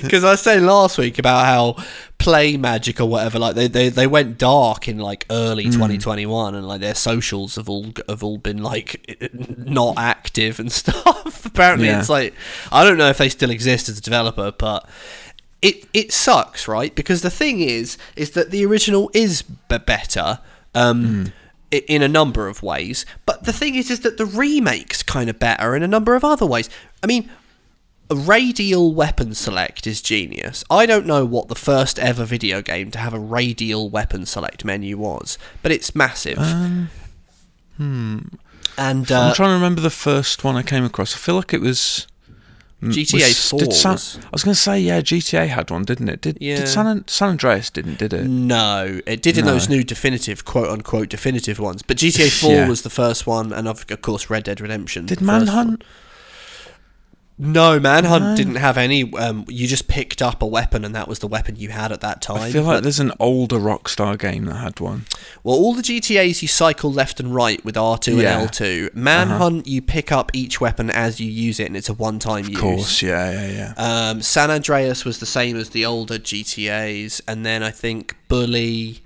Because 0.01 0.23
I 0.23 0.33
said 0.33 0.63
last 0.63 0.97
week 0.97 1.19
about 1.19 1.45
how 1.45 1.83
Play 2.23 2.55
Magic 2.57 3.01
or 3.01 3.05
whatever, 3.05 3.37
like 3.37 3.55
they, 3.55 3.67
they, 3.67 3.89
they 3.89 4.07
went 4.07 4.37
dark 4.37 4.87
in 4.87 4.97
like 4.97 5.25
early 5.29 5.65
2021, 5.65 6.55
and 6.55 6.65
like 6.67 6.79
their 6.81 6.95
socials 6.95 7.55
have 7.55 7.67
all 7.69 7.87
have 8.07 8.23
all 8.23 8.37
been 8.37 8.63
like 8.63 9.19
not 9.57 9.95
active 9.97 10.59
and 10.59 10.71
stuff. 10.81 11.45
Apparently, 11.45 11.87
Yeah. 11.87 11.99
it's 11.99 12.09
like 12.09 12.33
I 12.71 12.83
don't 12.85 12.97
know 12.97 13.09
if 13.09 13.17
they 13.17 13.29
still 13.29 13.49
exist 13.51 13.89
as 13.89 13.97
a 13.97 14.01
developer, 14.01 14.51
but. 14.51 14.87
It, 15.61 15.87
it 15.93 16.11
sucks, 16.11 16.67
right? 16.67 16.93
Because 16.93 17.21
the 17.21 17.29
thing 17.29 17.61
is, 17.61 17.97
is 18.17 18.31
that 18.31 18.51
the 18.51 18.65
original 18.65 19.09
is 19.13 19.43
b- 19.43 19.77
better, 19.77 20.39
um, 20.75 21.31
i- 21.71 21.85
in 21.87 22.01
a 22.01 22.09
number 22.09 22.49
of 22.49 22.61
ways. 22.61 23.05
But 23.25 23.45
the 23.45 23.53
thing 23.53 23.75
is, 23.75 23.89
is 23.89 24.01
that 24.01 24.17
the 24.17 24.25
remake's 24.25 25.03
kind 25.03 25.29
of 25.29 25.39
better 25.39 25.73
in 25.73 25.81
a 25.81 25.87
number 25.87 26.15
of 26.15 26.25
other 26.25 26.45
ways. 26.45 26.69
I 27.01 27.07
mean, 27.07 27.29
a 28.09 28.15
radial 28.15 28.93
weapon 28.93 29.33
select 29.33 29.87
is 29.87 30.01
genius. 30.01 30.63
I 30.69 30.85
don't 30.85 31.05
know 31.05 31.25
what 31.25 31.47
the 31.47 31.55
first 31.55 31.97
ever 31.99 32.25
video 32.25 32.61
game 32.61 32.91
to 32.91 32.99
have 32.99 33.13
a 33.13 33.19
radial 33.19 33.89
weapon 33.89 34.25
select 34.25 34.65
menu 34.65 34.97
was, 34.97 35.37
but 35.61 35.71
it's 35.71 35.95
massive. 35.95 36.37
Um, 36.37 36.89
hmm. 37.77 38.17
and 38.77 39.11
I'm 39.11 39.31
uh, 39.31 39.33
trying 39.33 39.49
to 39.49 39.53
remember 39.53 39.81
the 39.81 39.89
first 39.89 40.43
one 40.43 40.55
I 40.55 40.63
came 40.63 40.83
across. 40.83 41.15
I 41.15 41.17
feel 41.17 41.35
like 41.35 41.53
it 41.53 41.61
was 41.61 42.05
mm, 42.81 42.91
GTA 42.91 43.13
was- 43.29 43.49
4 43.49 43.59
Did 43.59 43.73
San, 43.73 43.91
I 43.93 44.29
was 44.31 44.43
going 44.43 44.53
to 44.53 44.59
say 44.61 44.79
yeah, 44.79 45.01
GTA 45.01 45.47
had 45.47 45.71
one, 45.71 45.83
didn't 45.83 46.09
it? 46.09 46.21
Did, 46.21 46.37
Yeah. 46.41 46.57
did 46.57 46.67
San, 46.67 47.07
San 47.07 47.29
Andreas 47.29 47.69
didn't, 47.69 47.97
did 47.99 48.13
it? 48.13 48.25
no, 48.27 48.99
it 49.05 49.21
did 49.21 49.37
in 49.37 49.45
No. 49.45 49.53
those 49.53 49.69
new 49.69 49.83
definitive, 49.83 50.45
quote 50.45 50.69
unquote, 50.69 51.09
definitive 51.09 51.57
ones. 51.57 51.81
But 51.81 51.97
GTA 51.97 52.29
4 52.29 52.51
Yeah. 52.51 52.67
was 52.67 52.81
the 52.83 52.89
first 52.91 53.25
one, 53.25 53.53
and 53.53 53.67
of, 53.67 53.85
of 53.89 54.01
course, 54.01 54.29
Red 54.29 54.43
Dead 54.43 54.59
Redemption. 54.61 55.05
Did. 55.05 55.21
Manhunt? 55.21 55.83
No, 57.35 57.79
Manhunt 57.79 58.23
No. 58.23 58.35
didn't 58.35 58.55
have 58.55 58.77
any. 58.77 59.11
Um, 59.15 59.43
you 59.49 59.67
just 59.67 59.87
picked 59.87 60.21
up 60.21 60.43
a 60.43 60.45
weapon, 60.45 60.85
and 60.85 60.93
that 60.93 61.07
was 61.07 61.17
the 61.19 61.27
weapon 61.27 61.55
you 61.55 61.69
had 61.69 61.91
at 61.91 61.99
that 62.01 62.21
time. 62.21 62.41
I 62.41 62.51
feel 62.51 62.61
like 62.63 62.77
But- 62.77 62.83
there's 62.83 62.99
an 62.99 63.11
older 63.19 63.57
Rockstar 63.57 64.17
game 64.19 64.45
that 64.45 64.55
had 64.57 64.79
one. 64.79 65.05
Well, 65.43 65.55
all 65.55 65.73
the 65.73 65.81
GTA's 65.81 66.41
you 66.43 66.47
cycle 66.47 66.93
left 66.93 67.19
and 67.19 67.33
right 67.33 67.63
with 67.65 67.75
R2 67.75 68.21
Yeah. 68.21 68.33
Uh-huh. 68.35 68.41
and 68.41 68.49
L2. 68.51 68.89
Manhunt, 68.93 69.67
you 69.67 69.81
pick 69.81 70.11
up 70.11 70.29
each 70.33 70.61
weapon 70.61 70.91
as 70.91 71.19
you 71.19 71.29
use 71.29 71.59
it, 71.59 71.65
and 71.65 71.75
it's 71.75 71.89
a 71.89 71.93
one-time 71.95 72.43
Of 72.45 72.49
use. 72.49 72.57
Of 72.57 72.61
course, 72.61 73.01
yeah, 73.01 73.31
yeah, 73.31 73.73
yeah. 73.77 74.09
Um, 74.09 74.21
San 74.21 74.51
Andreas 74.51 75.03
was 75.03 75.17
the 75.17 75.25
same 75.25 75.57
as 75.57 75.69
the 75.69 75.85
older 75.85 76.19
GTA's, 76.19 77.19
and 77.27 77.43
then 77.45 77.63
I 77.63 77.71
think 77.71 78.15
Bully. 78.27 79.01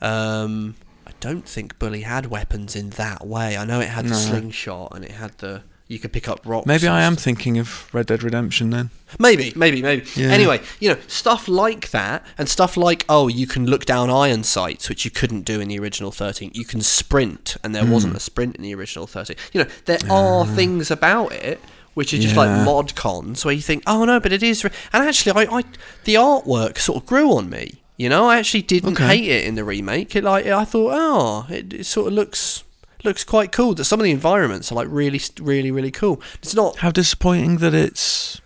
Um, 0.00 0.76
I 1.06 1.10
don't 1.20 1.46
think 1.48 1.78
Bully 1.80 2.02
had 2.02 2.26
weapons 2.26 2.76
in 2.76 2.90
that 2.90 3.26
way. 3.26 3.56
I 3.56 3.64
know 3.64 3.80
it 3.80 3.88
had 3.88 4.06
the 4.06 4.14
slingshot 4.14 4.92
and 4.94 5.04
it 5.04 5.10
had 5.12 5.36
the. 5.38 5.62
You 5.88 5.98
could 5.98 6.12
pick 6.12 6.28
up 6.28 6.40
rocks. 6.44 6.66
Maybe 6.66 6.86
I 6.86 7.00
am 7.02 7.14
stuff. 7.14 7.24
thinking 7.24 7.56
of 7.58 7.88
Red 7.94 8.06
Dead 8.06 8.22
Redemption 8.22 8.68
then. 8.68 8.90
Maybe, 9.18 9.54
maybe, 9.56 9.80
maybe. 9.80 10.06
Yeah. 10.16 10.28
Anyway, 10.28 10.60
you 10.80 10.90
know, 10.90 10.98
stuff 11.06 11.48
like 11.48 11.90
that, 11.92 12.22
and 12.36 12.46
stuff 12.46 12.76
like, 12.76 13.06
oh, 13.08 13.26
you 13.28 13.46
can 13.46 13.64
look 13.66 13.86
down 13.86 14.10
iron 14.10 14.44
sights, 14.44 14.90
which 14.90 15.06
you 15.06 15.10
couldn't 15.10 15.42
do 15.42 15.60
in 15.60 15.68
the 15.68 15.78
original 15.78 16.10
13. 16.12 16.50
You 16.52 16.66
can 16.66 16.82
sprint, 16.82 17.56
and 17.64 17.74
there 17.74 17.84
Hmm. 17.86 17.90
wasn't 17.92 18.16
a 18.16 18.20
sprint 18.20 18.56
in 18.56 18.62
the 18.62 18.74
original 18.74 19.06
13. 19.06 19.36
You 19.54 19.64
know, 19.64 19.70
there 19.86 19.98
are 20.10 20.42
Ah. 20.42 20.44
things 20.44 20.90
about 20.90 21.32
it 21.32 21.58
which 21.94 22.12
are 22.14 22.18
just 22.18 22.34
Yeah. 22.36 22.42
like 22.42 22.64
mod 22.66 22.94
cons 22.94 23.44
where 23.44 23.54
you 23.54 23.62
think, 23.62 23.82
oh 23.86 24.04
no, 24.04 24.20
but 24.20 24.32
it 24.32 24.42
is. 24.42 24.62
Re-. 24.62 24.70
And 24.92 25.08
actually, 25.08 25.32
I, 25.46 25.58
I 25.58 25.64
the 26.04 26.14
artwork 26.14 26.78
sort 26.78 27.02
of 27.02 27.06
grew 27.06 27.32
on 27.32 27.48
me. 27.50 27.80
You 27.96 28.08
know, 28.08 28.28
I 28.28 28.38
actually 28.38 28.62
didn't 28.62 28.92
Okay. 28.92 29.06
hate 29.18 29.28
it 29.28 29.44
in 29.46 29.56
the 29.56 29.64
remake. 29.64 30.14
It 30.14 30.22
like 30.22 30.46
I 30.46 30.64
thought, 30.64 30.92
oh, 30.94 31.46
it, 31.52 31.72
it 31.72 31.86
sort 31.86 32.06
of 32.08 32.12
looks 32.12 32.62
looks 33.04 33.24
quite 33.24 33.52
cool. 33.52 33.74
That 33.74 33.84
some 33.84 34.00
of 34.00 34.04
the 34.04 34.10
environments 34.10 34.70
are 34.72 34.74
like 34.74 34.88
really, 34.90 35.20
really, 35.40 35.70
really 35.70 35.90
cool. 35.90 36.20
It's 36.42 36.54
not. 36.54 36.78
How 36.78 36.90
disappointing 36.90 37.58
that 37.58 37.74
it's 37.74 38.40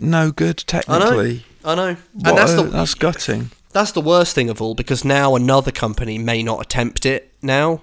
no 0.00 0.30
good 0.30 0.58
technically. 0.66 1.44
I 1.64 1.74
know. 1.74 1.82
I 1.82 1.92
know, 1.92 1.96
What 2.14 2.28
and 2.28 2.38
that's 2.38 2.52
a- 2.52 2.56
the 2.56 2.62
that's 2.64 2.94
gutting. 2.94 3.50
that's 3.72 3.92
the 3.92 4.00
worst 4.00 4.34
thing 4.34 4.48
of 4.48 4.62
all 4.62 4.74
because 4.74 5.04
now 5.04 5.34
another 5.34 5.70
company 5.72 6.16
may 6.18 6.42
not 6.42 6.60
attempt 6.60 7.04
it 7.04 7.32
now. 7.42 7.82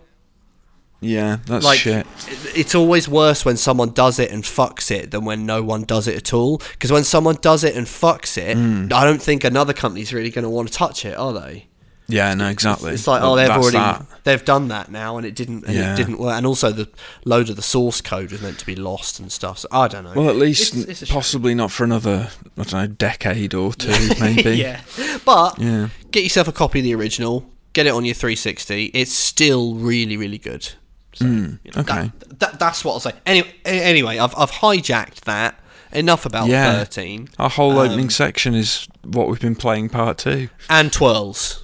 Yeah, 1.02 1.38
that's 1.46 1.64
like 1.66 1.80
shit. 1.80 2.08
it- 2.28 2.56
it's 2.56 2.74
always 2.74 3.08
worse 3.08 3.44
when 3.46 3.58
someone 3.58 3.90
does 3.92 4.18
it 4.18 4.32
and 4.32 4.44
fucks 4.44 4.90
it 4.90 5.12
than 5.12 5.26
when 5.26 5.46
no 5.46 5.62
one 5.62 5.84
does 5.84 6.08
it 6.08 6.16
at 6.16 6.34
all 6.34 6.58
because 6.72 6.92
when 6.92 7.04
someone 7.04 7.36
does 7.42 7.64
it 7.66 7.76
and 7.76 7.86
fucks 7.86 8.38
it 8.38 8.56
Hmm. 8.56 8.88
i 8.94 9.04
don't 9.04 9.22
think 9.22 9.44
another 9.44 9.74
company's 9.74 10.14
really 10.14 10.32
going 10.32 10.44
to 10.44 10.50
want 10.50 10.70
to 10.70 10.74
touch 10.74 11.04
it 11.06 11.16
are 11.18 11.34
they 11.34 11.68
Yeah, 12.08 12.34
no, 12.36 12.48
exactly. 12.50 12.94
it's 12.94 13.08
like 13.08 13.22
Well, 13.22 13.34
oh 13.34 13.36
they've 13.36 13.50
already 13.50 13.78
that. 13.78 14.06
they've 14.24 14.46
done 14.46 14.68
that 14.68 14.92
now 14.92 15.18
and 15.18 15.26
it 15.26 15.34
didn't 15.36 15.66
and 15.66 15.76
Yeah. 15.76 15.94
it 15.94 15.98
didn't 15.98 16.20
work 16.20 16.36
and 16.38 16.46
also 16.46 16.72
the 16.72 16.88
load 17.26 17.50
of 17.50 17.56
the 17.56 17.62
source 17.62 18.00
code 18.02 18.32
was 18.32 18.42
meant 18.42 18.60
to 18.60 18.66
be 18.66 18.76
lost 18.76 19.20
and 19.20 19.32
stuff 19.32 19.60
so 19.60 19.68
i 19.72 19.88
don't 19.88 20.04
know 20.04 20.14
Well, 20.16 20.30
at 20.30 20.36
least 20.36 20.76
It's- 20.76 21.02
it's 21.02 21.12
possibly 21.12 21.56
not 21.56 21.72
for 21.72 21.84
another, 21.84 22.30
I 22.58 22.64
don't 22.64 22.74
know, 22.74 22.88
decade 22.88 23.54
or 23.54 23.74
two, 23.74 23.90
maybe. 24.20 24.52
yeah 24.58 24.82
but 25.26 25.58
Yeah. 25.60 25.90
get 26.12 26.22
yourself 26.24 26.48
a 26.48 26.52
copy 26.52 26.80
of 26.80 26.84
the 26.84 26.94
original 26.96 27.50
get 27.74 27.88
it 27.88 27.94
on 27.94 28.06
your 28.06 28.14
360 28.16 28.86
it's 28.94 29.12
still 29.14 29.74
really 29.76 30.16
really 30.16 30.38
good 30.38 30.70
so, 31.14 31.26
you 31.26 31.32
know, 31.32 31.58
okay. 31.82 32.12
that, 32.20 32.40
that, 32.40 32.60
that's 32.60 32.86
what 32.86 32.94
i'll 32.94 33.00
say 33.00 33.14
anyway, 33.26 33.52
anyway 33.66 34.18
I've, 34.20 34.34
I've 34.38 34.52
hijacked 34.52 35.22
that 35.22 35.60
enough 35.92 36.26
about 36.26 36.50
Yeah. 36.50 36.72
13 36.84 37.30
Our 37.40 37.50
whole 37.50 37.80
Um, 37.80 37.88
opening 37.90 38.10
section 38.10 38.54
is 38.54 38.88
what 39.04 39.28
we've 39.30 39.40
been 39.40 39.56
playing 39.56 39.90
part 39.90 40.18
two. 40.18 40.50
and 40.70 40.92
twirls 40.94 41.64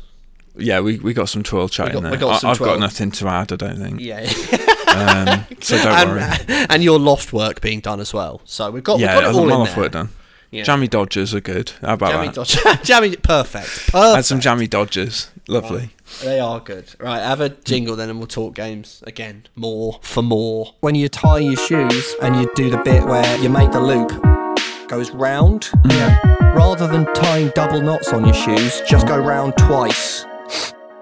Yeah, 0.64 0.80
we, 0.82 0.98
we 1.00 1.14
got 1.14 1.30
some 1.30 1.44
twirl 1.44 1.68
chat 1.70 1.88
got- 1.94 1.98
in 1.98 2.04
there. 2.04 2.18
got 2.18 2.44
I, 2.44 2.54
twirl. 2.54 2.72
got 2.72 2.80
nothing 2.80 3.12
to 3.12 3.28
add, 3.28 3.52
I 3.52 3.56
don't 3.56 3.78
think. 3.78 4.00
yeah 4.00 4.20
Um, 4.88 5.46
so 5.62 5.78
don't 5.82 6.10
worry. 6.10 6.22
and, 6.22 6.72
and 6.72 6.84
your 6.84 7.00
loft 7.00 7.32
work 7.34 7.62
being 7.62 7.80
done 7.80 8.00
as 8.00 8.14
well 8.14 8.42
so 8.46 8.70
we've 8.72 8.84
got, 8.84 9.00
Yeah, 9.00 9.16
we've 9.16 9.24
got 9.24 9.30
it 9.32 9.36
all 9.36 9.44
in 9.44 9.50
Moloch 9.50 9.70
there 9.70 9.78
work 9.84 9.92
done. 9.94 10.10
Yeah. 10.52 10.64
Jammy 10.64 10.90
Dodgers 10.90 11.34
are 11.34 11.40
good. 11.40 11.72
How 11.82 11.94
about 11.94 12.12
jammy 12.12 12.28
that? 12.28 12.36
dodge 12.36 12.84
jammy 12.84 13.16
perfect 13.16 13.68
perfect 13.90 13.92
Had 13.94 14.26
some 14.26 14.42
Jammy 14.42 14.68
Dodgers. 14.68 15.30
Lovely. 15.48 15.92
They 16.22 16.42
are 16.42 16.60
good. 16.60 16.94
Right, 17.00 17.20
have 17.22 17.40
a 17.40 17.48
jingle 17.50 17.96
then 17.96 18.10
and 18.10 18.20
we'll 18.20 18.28
talk 18.28 18.54
games 18.54 19.02
again. 19.08 19.46
More 19.56 20.00
for 20.02 20.22
more. 20.22 20.76
When 20.82 20.94
you 20.94 21.08
tie 21.08 21.38
your 21.40 21.56
shoes 21.56 22.14
and 22.22 22.36
you 22.36 22.52
do 22.56 22.70
the 22.70 22.78
bit 22.80 23.06
where 23.06 23.38
you 23.38 23.48
make 23.50 23.72
the 23.72 23.80
loop 23.80 24.10
goes 24.90 25.10
round, 25.12 25.70
yeah. 25.90 26.20
rather 26.54 26.86
than 26.86 27.06
tying 27.14 27.50
double 27.56 27.82
knots 27.82 28.12
on 28.12 28.26
your 28.26 28.34
shoes, 28.34 28.82
just 28.86 29.08
go 29.08 29.18
round 29.18 29.56
twice. 29.58 30.26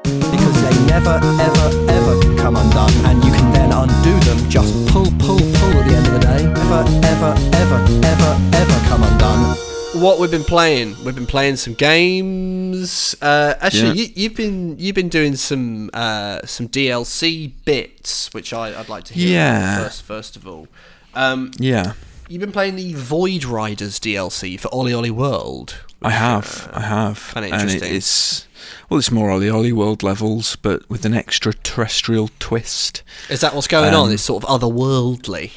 Because 0.03 0.61
they 0.61 0.85
never, 0.85 1.15
ever, 1.41 1.91
ever 1.91 2.35
come 2.37 2.55
undone, 2.55 2.91
and 3.05 3.23
you 3.23 3.31
can 3.31 3.51
then 3.53 3.71
undo 3.71 4.19
them. 4.25 4.49
Just 4.49 4.73
pull, 4.87 5.05
pull, 5.19 5.37
pull 5.39 5.73
at 5.77 5.87
the 5.87 5.95
end 5.95 6.07
of 6.07 6.13
the 6.13 6.19
day. 6.19 6.43
Never, 6.45 6.81
ever, 7.07 7.33
ever, 7.57 7.79
ever, 8.05 8.55
ever 8.55 8.87
come 8.87 9.03
undone. 9.03 9.55
What 10.01 10.19
we've 10.19 10.29
been 10.31 10.43
playing, 10.43 10.95
we've 11.03 11.15
been 11.15 11.25
playing 11.25 11.55
some 11.55 11.73
games. 11.73 13.15
Uh, 13.21 13.55
actually, 13.59 13.87
Yeah. 13.99 14.05
you, 14.05 14.13
you've 14.15 14.35
been 14.35 14.77
you've 14.79 14.95
been 14.95 15.09
doing 15.09 15.35
some 15.35 15.89
uh, 15.93 16.41
some 16.45 16.67
DLC 16.69 17.51
bits, 17.65 18.31
which 18.33 18.53
I, 18.53 18.79
I'd 18.79 18.87
like 18.89 19.03
to 19.05 19.13
hear. 19.15 19.29
Yeah. 19.33 19.83
First, 19.83 20.03
first 20.03 20.35
of 20.35 20.47
all, 20.47 20.67
um, 21.15 21.51
Yeah, 21.57 21.93
you've 22.27 22.39
been 22.39 22.51
playing 22.51 22.75
the 22.75 22.93
Void 22.93 23.43
Riders 23.45 23.99
DLC 23.99 24.59
for 24.59 24.67
OlliOlli 24.69 25.11
World. 25.11 25.83
I 26.01 26.11
have. 26.11 26.69
I 26.73 26.81
have. 26.81 27.31
kinda 27.33 27.49
And 27.55 27.69
it's 27.83 28.47
well, 28.89 28.97
it's 28.99 29.11
more 29.11 29.29
OlliOlli 29.29 29.71
World 29.73 30.01
levels, 30.03 30.55
but 30.57 30.89
with 30.89 31.05
an 31.05 31.13
extraterrestrial 31.13 32.29
twist. 32.39 33.03
Is 33.29 33.41
that 33.41 33.53
what's 33.53 33.67
going 33.67 33.93
on? 33.93 34.07
Um, 34.07 34.13
It's 34.13 34.23
sort 34.23 34.43
of 34.43 34.49
otherworldly. 34.61 35.51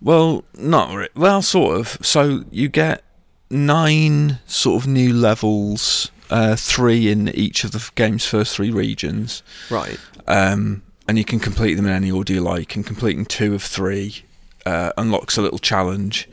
Well, 0.00 0.44
not 0.56 0.94
re- 0.94 1.08
well, 1.16 1.42
sort 1.42 1.78
of. 1.80 1.98
So 2.06 2.44
you 2.50 2.68
get 2.68 3.02
nine 3.50 4.38
sort 4.46 4.82
of 4.82 4.88
new 4.88 5.12
levels, 5.12 6.10
uh, 6.30 6.54
three 6.56 7.10
in 7.10 7.28
each 7.30 7.64
of 7.64 7.72
the 7.72 7.88
game's 7.94 8.24
first 8.24 8.54
three 8.54 8.70
regions, 8.70 9.42
Right. 9.70 9.98
um, 10.26 10.82
and 11.08 11.18
you 11.18 11.24
can 11.24 11.40
complete 11.40 11.74
them 11.74 11.86
in 11.86 11.92
any 11.92 12.10
order 12.10 12.32
you 12.34 12.40
like. 12.40 12.76
And 12.76 12.86
completing 12.86 13.24
two 13.26 13.54
of 13.54 13.62
three 13.62 14.22
uh, 14.66 14.92
unlocks 14.96 15.36
a 15.36 15.42
little 15.42 15.58
challenge. 15.58 16.28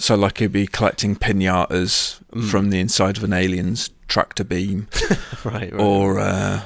So, 0.00 0.14
like, 0.14 0.40
you'd 0.40 0.52
be 0.52 0.66
collecting 0.68 1.16
pinatas 1.16 2.18
from 2.48 2.70
the 2.70 2.78
inside 2.78 3.16
of 3.18 3.24
an 3.24 3.32
alien's 3.32 3.90
tractor 4.06 4.44
beam, 4.44 4.86
Right. 5.44 5.72
right. 5.72 5.74
or 5.74 6.20
uh, 6.20 6.62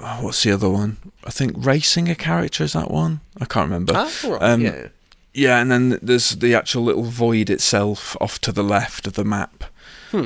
oh, 0.00 0.18
what's 0.22 0.42
the 0.44 0.52
other 0.52 0.70
one? 0.70 0.96
I 1.24 1.30
think 1.30 1.52
racing 1.56 2.08
a 2.08 2.14
character 2.14 2.62
is 2.62 2.74
that 2.74 2.90
one. 2.90 3.20
I 3.40 3.44
can't 3.44 3.64
remember. 3.68 3.92
Ah, 3.96 4.10
right, 4.24 4.42
um, 4.42 4.60
yeah. 4.60 4.88
Yeah, 5.34 5.60
and 5.60 5.70
then 5.70 5.98
there's 6.00 6.30
the 6.30 6.54
actual 6.54 6.84
little 6.84 7.02
void 7.04 7.50
itself 7.50 8.16
off 8.20 8.40
to 8.42 8.52
the 8.52 8.62
left 8.62 9.06
of 9.06 9.14
the 9.14 9.24
map. 9.24 9.64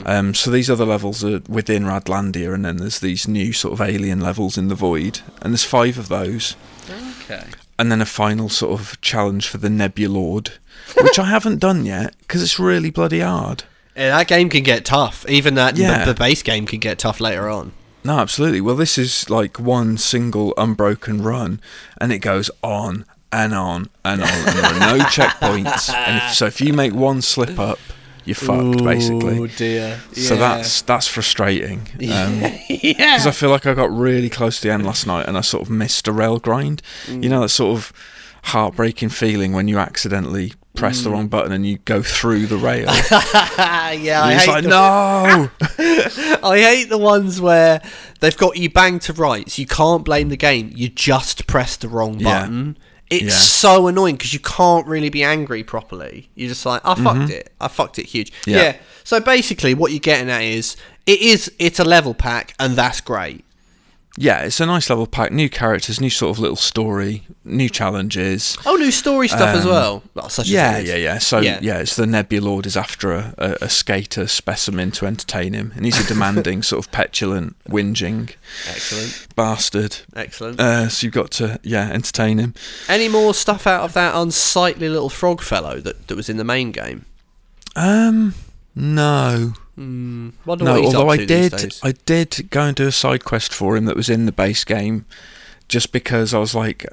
Um, 0.07 0.35
so 0.35 0.53
these 0.53 0.71
other 0.71 0.85
levels 0.85 1.25
are 1.25 1.41
within 1.49 1.83
Radlandia, 1.83 2.55
and 2.55 2.65
then 2.65 2.77
there's 2.77 3.01
these 3.01 3.27
new 3.27 3.53
sort 3.53 3.73
of 3.73 3.81
alien 3.81 4.21
levels 4.21 4.57
in 4.57 4.69
the 4.69 4.77
void, 4.77 5.19
and 5.43 5.53
there's 5.53 5.65
five 5.65 5.99
of 5.99 6.07
those, 6.07 6.55
Okay. 7.25 7.43
and 7.77 7.91
then 7.91 8.01
a 8.01 8.07
final 8.07 8.49
sort 8.49 8.79
of 8.79 9.01
challenge 9.01 9.49
for 9.49 9.59
the 9.59 9.67
Nebulord, 9.69 10.51
which 11.03 11.19
I 11.19 11.25
haven't 11.27 11.59
done 11.59 11.85
yet 11.85 12.15
because 12.21 12.43
it's 12.43 12.59
really 12.59 12.91
bloody 12.91 13.21
hard. 13.21 13.65
Yeah, 13.97 14.17
that 14.17 14.29
game 14.29 14.49
can 14.49 14.63
get 14.63 14.85
tough. 14.85 15.25
Even 15.29 15.55
that 15.55 15.77
Yeah. 15.77 16.05
the, 16.05 16.13
the 16.13 16.19
base 16.19 16.43
game 16.43 16.65
can 16.67 16.79
get 16.81 16.99
tough 16.99 17.21
later 17.21 17.49
on. 17.49 17.73
No, 18.05 18.19
absolutely. 18.19 18.61
Well, 18.63 18.77
this 18.77 18.97
is 18.97 19.29
like 19.29 19.59
one 19.59 19.99
single 19.99 20.55
unbroken 20.57 21.23
run, 21.23 21.61
and 22.01 22.13
it 22.13 22.21
goes 22.21 22.51
on 22.63 23.05
and 23.33 23.53
on 23.55 23.91
and 24.05 24.23
on, 24.23 24.29
and 24.29 24.47
there 24.59 24.65
are 24.65 24.97
no 24.99 25.05
checkpoints. 25.05 25.93
And 25.95 26.17
if, 26.23 26.35
so, 26.35 26.47
if 26.47 26.61
you 26.63 26.73
make 26.73 26.95
one 26.95 27.21
slip 27.21 27.59
up, 27.59 27.79
you're 28.25 28.35
fucked, 28.37 28.83
basically. 28.85 29.39
Oh 29.39 29.47
dear. 29.49 30.01
So 30.13 30.37
that's 30.37 30.81
that's 30.83 31.07
frustrating. 31.09 31.89
Um, 32.01 32.41
yeah. 32.71 33.17
because 33.19 33.27
I 33.27 33.33
feel 33.33 33.51
like 33.51 33.67
I 33.67 33.75
got 33.75 33.91
really 33.91 34.31
close 34.31 34.61
to 34.61 34.69
the 34.69 34.73
end 34.75 34.87
last 34.87 35.07
night 35.07 35.27
and 35.29 35.37
I 35.37 35.43
sort 35.43 35.63
of 35.63 35.69
missed 35.71 36.09
a 36.09 36.13
rail 36.13 36.39
grind. 36.39 36.81
You 37.09 37.29
know 37.29 37.41
that 37.43 37.51
sort 37.51 37.77
of 37.77 37.93
heartbreaking 38.45 39.11
feeling 39.11 39.53
when 39.53 39.69
you 39.69 39.79
accidentally 39.79 40.55
press 40.75 41.03
the 41.03 41.11
wrong 41.11 41.29
button 41.29 41.53
and 41.53 41.67
you 41.67 41.79
go 41.79 42.03
through 42.03 42.47
the 42.47 42.57
rail. 42.57 42.87
yeah, 43.11 44.23
I 44.23 44.33
And 44.33 44.35
it's 44.35 44.45
hate 44.45 44.53
like, 44.53 44.63
the- 44.65 44.69
no. 44.71 45.51
I 46.49 46.59
hate 46.59 46.89
the 46.89 46.99
ones 46.99 47.41
where 47.41 47.83
they've 48.21 48.37
got 48.37 48.57
you 48.57 48.71
banged 48.71 49.03
to 49.03 49.13
rights. 49.13 49.59
You 49.59 49.67
can't 49.67 50.05
blame 50.05 50.29
the 50.29 50.37
game. 50.37 50.71
You 50.75 50.89
just 50.89 51.47
pressed 51.47 51.81
the 51.83 51.89
wrong 51.89 52.19
Yeah. 52.21 52.43
button. 52.43 52.79
It's 53.11 53.25
Yeah. 53.25 53.31
so 53.31 53.87
annoying 53.89 54.15
because 54.17 54.33
you 54.33 54.39
can't 54.41 54.87
really 54.87 55.09
be 55.11 55.25
angry 55.25 55.65
properly. 55.65 56.31
You're 56.37 56.49
just 56.49 56.65
like, 56.65 56.81
I 56.85 56.95
fucked 56.95 57.31
it. 57.31 57.53
I 57.61 57.67
fucked 57.69 57.99
it 57.99 58.07
huge. 58.07 58.31
Mm-hmm. 58.33 58.51
Yeah. 58.51 58.63
Yeah. 58.63 58.77
So 59.03 59.19
basically, 59.19 59.75
what 59.75 59.91
you're 59.91 59.99
getting 59.99 60.31
at 60.31 60.43
is 60.43 60.77
it 61.07 61.21
is 61.21 61.51
it's 61.59 61.81
a 61.81 61.85
level 61.85 62.15
pack, 62.15 62.55
and 62.61 62.77
that's 62.77 63.01
great. 63.01 63.45
Yeah, 64.17 64.43
it's 64.43 64.61
a 64.61 64.67
nice 64.67 64.91
level 64.91 65.07
pack. 65.07 65.33
New 65.33 65.49
characters, 65.49 66.01
new 66.01 66.11
sort 66.11 66.37
of 66.37 66.39
little 66.41 66.57
story, 66.57 67.23
new 67.45 67.69
challenges. 67.69 68.57
Oh, 68.67 68.75
new 68.77 68.91
story 68.91 69.29
stuff 69.29 69.55
as 69.55 69.65
Um, 69.65 69.71
well. 69.71 70.03
Well, 70.15 70.29
such 70.29 70.49
Yeah, 70.49 70.79
yeah, 70.79 70.97
yeah. 70.97 71.19
So 71.19 71.39
Yeah. 71.41 71.59
yeah. 71.63 71.79
it's 71.79 71.97
the 71.97 72.05
Nebulord 72.07 72.67
is 72.67 72.77
after 72.77 73.13
a, 73.13 73.35
a, 73.39 73.57
a 73.63 73.69
skater 73.69 74.27
specimen 74.27 74.91
to 74.93 75.07
entertain 75.07 75.53
him, 75.53 75.73
and 75.77 75.85
he's 75.85 75.99
a 75.99 76.07
demanding, 76.07 76.63
sort 76.71 76.85
of 76.85 76.93
petulant, 76.93 77.57
whinging 77.69 78.35
Excellent, 78.69 79.27
bastard. 79.37 79.99
excellent. 80.17 80.61
Uh, 80.61 80.89
so 80.89 81.05
you've 81.07 81.15
got 81.15 81.31
to 81.33 81.59
yeah 81.63 81.89
entertain 81.91 82.39
him. 82.39 82.55
Any 82.89 83.09
more 83.09 83.33
stuff 83.33 83.67
out 83.67 83.83
of 83.85 83.93
that 83.95 84.15
unsightly 84.15 84.89
little 84.89 85.09
frog 85.11 85.41
fellow 85.41 85.81
that, 85.81 86.09
that 86.09 86.17
was 86.17 86.29
in 86.29 86.37
the 86.37 86.45
main 86.45 86.73
game? 86.73 87.07
Um, 87.77 88.35
no, 88.75 89.53
Hmm. 89.81 90.31
Wonder 90.45 90.65
no. 90.65 90.73
what 90.73 90.81
he's 90.85 90.95
Although 90.95 91.09
up 91.09 91.13
I 91.13 91.17
to 91.19 91.27
these 91.27 91.51
did. 91.51 91.75
I 91.83 91.93
did 92.05 92.51
go 92.51 92.61
and 92.63 92.77
do 92.77 92.87
a 92.87 92.93
side 92.93 93.25
quest 93.25 93.55
for 93.55 93.77
him 93.77 93.87
that 93.87 93.97
was 93.97 94.11
in 94.11 94.27
the 94.27 94.33
base 94.33 94.65
game, 94.65 95.07
just 95.69 95.91
because 95.93 96.35
I 96.35 96.39
was 96.39 96.55
like 96.55 96.85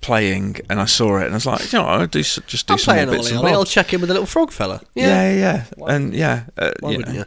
playing 0.00 0.56
and 0.70 0.78
I 0.80 0.84
saw 0.84 1.18
it 1.18 1.24
and 1.24 1.32
I 1.32 1.36
was 1.36 1.46
like, 1.46 1.72
you 1.72 1.78
know, 1.80 1.86
I'll 1.86 2.06
do 2.06 2.22
just 2.22 2.66
do 2.68 2.74
I'm 2.74 2.78
some 2.78 2.94
more 2.96 3.04
playing 3.06 3.10
bits 3.18 3.30
and 3.30 3.38
Ollie. 3.38 3.52
I'll 3.52 3.60
bobs. 3.60 3.72
check 3.72 3.92
in 3.92 4.00
with 4.00 4.08
the 4.08 4.14
little 4.14 4.26
frog 4.26 4.52
fella. 4.52 4.80
Yeah, 4.94 5.32
yeah, 5.32 5.64
yeah. 5.76 5.84
and 5.88 6.14
yeah, 6.14 6.44
uh, 6.56 6.72
Why 6.80 6.90
you 6.92 6.98
wouldn't 6.98 7.16
know, 7.16 7.24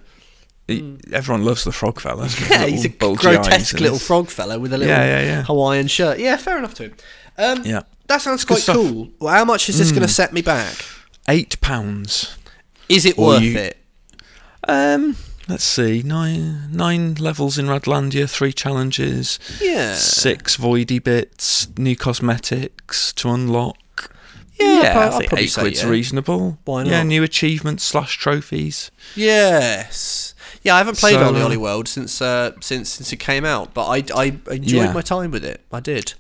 you? 0.68 0.98
everyone 1.12 1.44
loves 1.44 1.64
the 1.66 1.72
frog 1.74 2.00
fella. 2.00 2.30
Yeah, 2.50 2.66
he's 2.68 2.86
a 2.86 2.90
Little 2.90 2.98
bulgy 3.00 3.28
eyes 3.28 3.36
grotesque 3.38 3.80
little 3.82 4.00
frog 4.00 4.30
fella 4.30 4.58
with 4.60 4.72
a 4.72 4.78
little 4.78 4.94
Yeah, 4.96 5.04
yeah, 5.04 5.26
yeah. 5.26 5.44
Hawaiian 5.44 5.88
shirt. 5.88 6.20
Yeah, 6.20 6.38
fair 6.38 6.58
enough 6.60 6.76
to 6.76 6.84
him. 6.84 6.94
Um, 7.38 7.64
Yeah, 7.66 7.82
That 8.08 8.22
sounds 8.22 8.46
quite. 8.46 8.64
Hmm. 8.66 8.72
cool. 8.72 9.10
Well, 9.20 9.34
how 9.34 9.44
much 9.46 9.68
is 9.68 9.80
this 9.80 9.90
going 9.92 10.04
to 10.04 10.08
set 10.08 10.32
me 10.32 10.42
back? 10.42 10.76
eight 11.28 11.60
pounds. 11.62 12.38
Is 12.88 13.06
it 13.06 13.18
Or 13.20 13.28
worth 13.28 13.42
you- 13.42 13.58
it? 13.58 13.78
Um, 14.68 15.16
let's 15.48 15.64
see, 15.64 16.04
nine 16.04 16.72
nine 16.72 17.16
levels 17.16 17.58
in 17.58 17.68
Radlandia, 17.68 18.30
three 18.30 18.54
challenges, 18.54 19.40
Yeah. 19.62 19.94
six 19.96 20.58
voidy 20.58 21.04
bits, 21.04 21.68
new 21.78 21.96
cosmetics 21.96 23.14
to 23.14 23.30
unlock. 23.30 23.78
Yeah, 24.60 24.94
I'll, 24.96 25.00
I'll 25.00 25.14
I 25.14 25.18
think 25.20 25.30
probably 25.30 25.46
eight 25.46 25.54
quid's 25.54 25.84
yeah. 25.84 25.90
reasonable. 25.90 26.58
Why 26.66 26.84
not? 26.84 26.90
Yeah, 26.92 27.04
new 27.04 27.24
achievements 27.24 27.84
slash 27.86 28.18
trophies. 28.18 28.92
Yes. 29.16 30.34
Yeah, 30.64 30.76
I 30.76 30.80
haven't 30.80 30.98
played 30.98 31.14
So, 31.14 31.24
Ollie 31.24 31.42
uh, 31.42 31.46
Ollie 31.46 31.58
World 31.58 31.88
since 31.88 32.22
uh, 32.22 32.52
since 32.60 32.90
since 32.90 33.14
it 33.14 33.18
came 33.18 33.46
out, 33.46 33.74
but 33.74 33.86
I, 33.88 34.04
I 34.14 34.26
enjoyed 34.52 34.82
Yeah. 34.88 34.92
my 34.94 35.02
time 35.02 35.32
with 35.32 35.46
it. 35.46 35.62
I 35.72 35.80
did. 35.80 36.14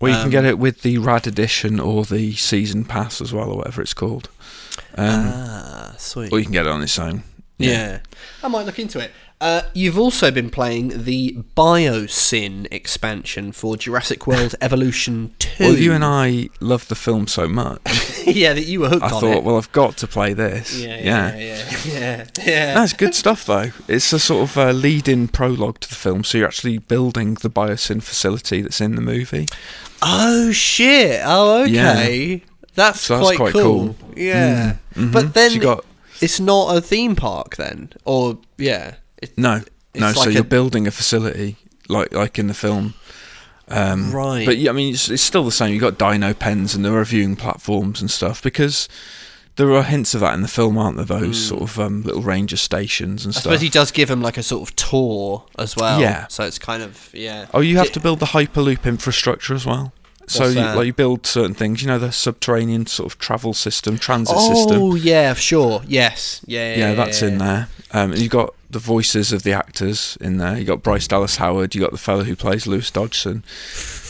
Well, 0.00 0.10
you 0.10 0.16
Um, 0.16 0.22
can 0.24 0.30
get 0.32 0.44
it 0.44 0.58
with 0.58 0.82
the 0.82 0.98
Rad 0.98 1.28
Edition 1.28 1.78
or 1.78 2.04
the 2.04 2.32
Season 2.34 2.84
Pass 2.84 3.20
as 3.20 3.32
well, 3.32 3.50
or 3.50 3.58
whatever 3.58 3.80
it's 3.80 3.94
called. 3.94 4.28
Um, 4.96 5.30
ah, 5.32 5.94
sweet. 5.96 6.32
or 6.32 6.38
you 6.40 6.44
can 6.44 6.52
get 6.52 6.66
it 6.66 6.72
on 6.72 6.82
its 6.82 6.98
own. 6.98 7.22
Yeah. 7.58 8.00
I 8.42 8.48
might 8.48 8.66
look 8.66 8.78
into 8.78 8.98
it. 8.98 9.10
Uh, 9.40 9.62
you've 9.74 9.98
also 9.98 10.30
been 10.30 10.48
playing 10.48 11.04
the 11.04 11.36
Biosyn 11.56 12.66
expansion 12.72 13.52
for 13.52 13.76
Jurassic 13.76 14.26
World 14.26 14.54
Evolution 14.60 15.34
2. 15.38 15.64
Well, 15.64 15.76
you 15.76 15.92
and 15.92 16.04
I 16.04 16.48
love 16.60 16.88
the 16.88 16.94
film 16.94 17.26
so 17.26 17.46
much. 17.46 17.80
yeah, 18.26 18.54
that 18.54 18.64
you 18.64 18.80
were 18.80 18.88
hooked 18.88 19.02
I 19.04 19.10
on 19.10 19.20
thought, 19.20 19.36
it. 19.38 19.44
well, 19.44 19.56
I've 19.58 19.70
got 19.72 19.96
to 19.98 20.06
play 20.06 20.32
this. 20.32 20.80
yeah, 20.80 20.96
yeah, 21.00 21.36
yeah, 21.36 21.70
yeah, 21.86 22.26
yeah. 22.44 22.74
That's 22.74 22.92
good 22.94 23.14
stuff, 23.14 23.44
though. 23.44 23.70
It's 23.86 24.12
a 24.12 24.18
sort 24.18 24.48
of 24.48 24.56
uh, 24.56 24.70
lead-in 24.72 25.28
prologue 25.28 25.80
to 25.80 25.88
the 25.88 25.94
film, 25.96 26.24
so 26.24 26.38
you're 26.38 26.46
actually 26.46 26.78
building 26.78 27.34
the 27.34 27.50
biosyn 27.50 28.02
facility 28.02 28.62
that's 28.62 28.80
in 28.80 28.94
the 28.94 29.02
movie. 29.02 29.48
Oh 30.02 30.52
shit! 30.52 31.20
Oh 31.24 31.62
okay, 31.64 32.42
that's, 32.74 33.00
So 33.00 33.16
that's 33.16 33.26
quite, 33.28 33.36
quite 33.36 33.52
cool. 33.52 33.94
cool. 33.94 33.96
Yeah, 34.16 34.76
Mhm. 34.94 35.12
but 35.12 35.34
then 35.34 35.50
So 35.50 35.54
you 35.56 35.60
got 35.62 35.84
it's 36.24 36.40
not 36.40 36.76
a 36.76 36.80
theme 36.80 37.14
park 37.16 37.56
then, 37.56 37.92
or 38.04 38.38
yeah, 38.58 38.94
it, 39.22 39.36
no, 39.38 39.58
no. 39.94 40.08
It's 40.08 40.18
so 40.18 40.24
like 40.26 40.34
you're 40.34 40.44
building 40.44 40.86
a 40.86 40.90
facility 40.90 41.56
like 41.88 42.12
like 42.12 42.38
in 42.38 42.46
the 42.48 42.54
film. 42.54 42.94
Um, 43.68 44.12
Right. 44.12 44.44
But 44.44 44.58
yeah, 44.58 44.70
I 44.70 44.74
mean, 44.74 44.92
it's, 44.92 45.08
it's 45.08 45.22
still 45.22 45.44
the 45.44 45.50
same. 45.50 45.72
You've 45.72 45.80
got 45.80 45.96
dino 45.98 46.34
pens 46.34 46.74
and 46.74 46.84
the 46.84 46.92
are 46.94 47.04
viewing 47.04 47.34
platforms 47.34 48.00
and 48.02 48.10
stuff 48.10 48.42
because 48.42 48.88
there 49.56 49.72
are 49.72 49.82
hints 49.82 50.14
of 50.14 50.20
that 50.20 50.34
in 50.34 50.42
the 50.42 50.48
film, 50.48 50.76
aren't 50.76 50.96
there? 50.98 51.06
Those 51.06 51.42
sort 51.48 51.62
of 51.62 51.78
um, 51.80 52.02
little 52.02 52.20
ranger 52.20 52.58
stations 52.58 53.24
and 53.24 53.32
Hmm. 53.32 53.38
I 53.38 53.40
stuff. 53.40 53.42
suppose 53.44 53.60
he 53.62 53.70
does 53.70 53.90
give 53.90 54.10
him 54.10 54.20
like 54.20 54.36
a 54.36 54.42
sort 54.42 54.68
of 54.68 54.76
tour 54.76 55.46
as 55.58 55.76
well. 55.76 55.98
Yeah. 56.00 56.26
so 56.28 56.44
it's 56.44 56.58
kind 56.58 56.82
of 56.82 57.08
yeah. 57.14 57.46
Oh, 57.54 57.60
you 57.60 57.78
have 57.78 57.86
Di- 57.86 57.92
to 57.94 58.00
build 58.00 58.18
the 58.18 58.26
hyperloop 58.26 58.84
infrastructure 58.84 59.54
as 59.54 59.64
well. 59.64 59.92
So 60.26 60.46
you, 60.46 60.60
like 60.60 60.86
you 60.86 60.92
build 60.92 61.26
certain 61.26 61.54
things, 61.54 61.82
you 61.82 61.88
know, 61.88 61.98
the 61.98 62.10
subterranean 62.12 62.86
sort 62.86 63.12
of 63.12 63.18
travel 63.18 63.52
system, 63.54 63.98
transit 63.98 64.38
system. 64.38 64.80
Oh 64.80 64.94
yeah, 64.94 65.34
sure. 65.34 65.82
Yes, 65.86 66.40
yeah, 66.46 66.70
yeah. 66.74 66.78
Yeah, 66.90 66.94
that's 66.94 67.22
in 67.22 67.38
there. 67.38 67.68
Um, 67.92 68.12
and 68.12 68.20
you 68.20 68.28
got 68.28 68.54
the 68.70 68.78
voices 68.78 69.32
of 69.32 69.42
the 69.44 69.52
actors 69.52 70.16
in 70.20 70.38
there. 70.38 70.58
You 70.58 70.64
got 70.64 70.82
Bryce 70.82 71.06
Dallas 71.06 71.36
Howard. 71.36 71.74
You 71.74 71.80
got 71.82 71.92
the 71.92 71.98
fellow 71.98 72.24
who 72.24 72.34
plays 72.34 72.66
Lewis 72.66 72.90
Dodgson. 72.90 73.44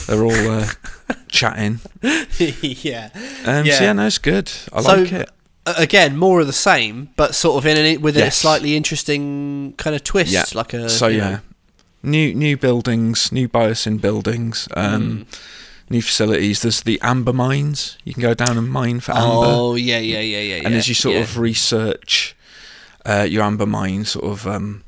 They're 0.06 0.22
all 0.24 0.32
uh, 0.32 0.68
chatting. 1.28 1.80
yeah. 2.38 3.10
Um, 3.44 3.66
Yeah. 3.66 3.74
So 3.78 3.84
yeah, 3.84 3.92
no, 3.92 4.06
it's 4.06 4.18
good. 4.18 4.50
I 4.72 4.82
So- 4.82 4.94
like 4.94 5.12
it. 5.12 5.30
Again, 5.66 6.18
more 6.18 6.40
of 6.42 6.46
the 6.46 6.52
same, 6.52 7.08
but 7.16 7.34
sort 7.34 7.56
of 7.56 7.64
in 7.66 7.78
an, 7.78 8.02
with 8.02 8.18
a 8.18 8.30
slightly 8.30 8.76
interesting 8.76 9.72
kind 9.78 9.96
of 9.96 10.04
twist, 10.04 10.30
Yeah. 10.30 10.44
like 10.52 10.74
a. 10.74 10.90
So 10.90 11.06
yeah, 11.06 11.30
know- 11.30 11.40
new 12.02 12.34
new 12.34 12.56
buildings, 12.58 13.32
new 13.32 13.48
biosyn 13.48 13.98
buildings, 13.98 14.68
um, 14.76 15.02
Mm. 15.30 15.38
New 15.90 16.02
facilities. 16.02 16.62
There's 16.62 16.82
the 16.82 17.00
amber 17.02 17.32
mines. 17.32 17.98
You 18.04 18.14
can 18.14 18.22
go 18.22 18.34
down 18.34 18.56
and 18.58 18.68
mine 18.68 19.00
for 19.00 19.12
amber. 19.12 19.26
Oh 19.26 19.74
yeah, 19.74 19.98
yeah, 19.98 20.20
yeah, 20.20 20.40
yeah. 20.40 20.62
and 20.64 20.72
yeah, 20.72 20.78
as 20.78 20.88
you 20.88 20.94
sort 20.94 21.16
yeah. 21.16 21.22
of 21.22 21.38
research 21.38 22.36
uh, 23.04 23.26
your 23.28 23.42
amber 23.42 23.66
mine 23.66 24.04
sort 24.04 24.24
of 24.24 24.46
um, 24.46 24.84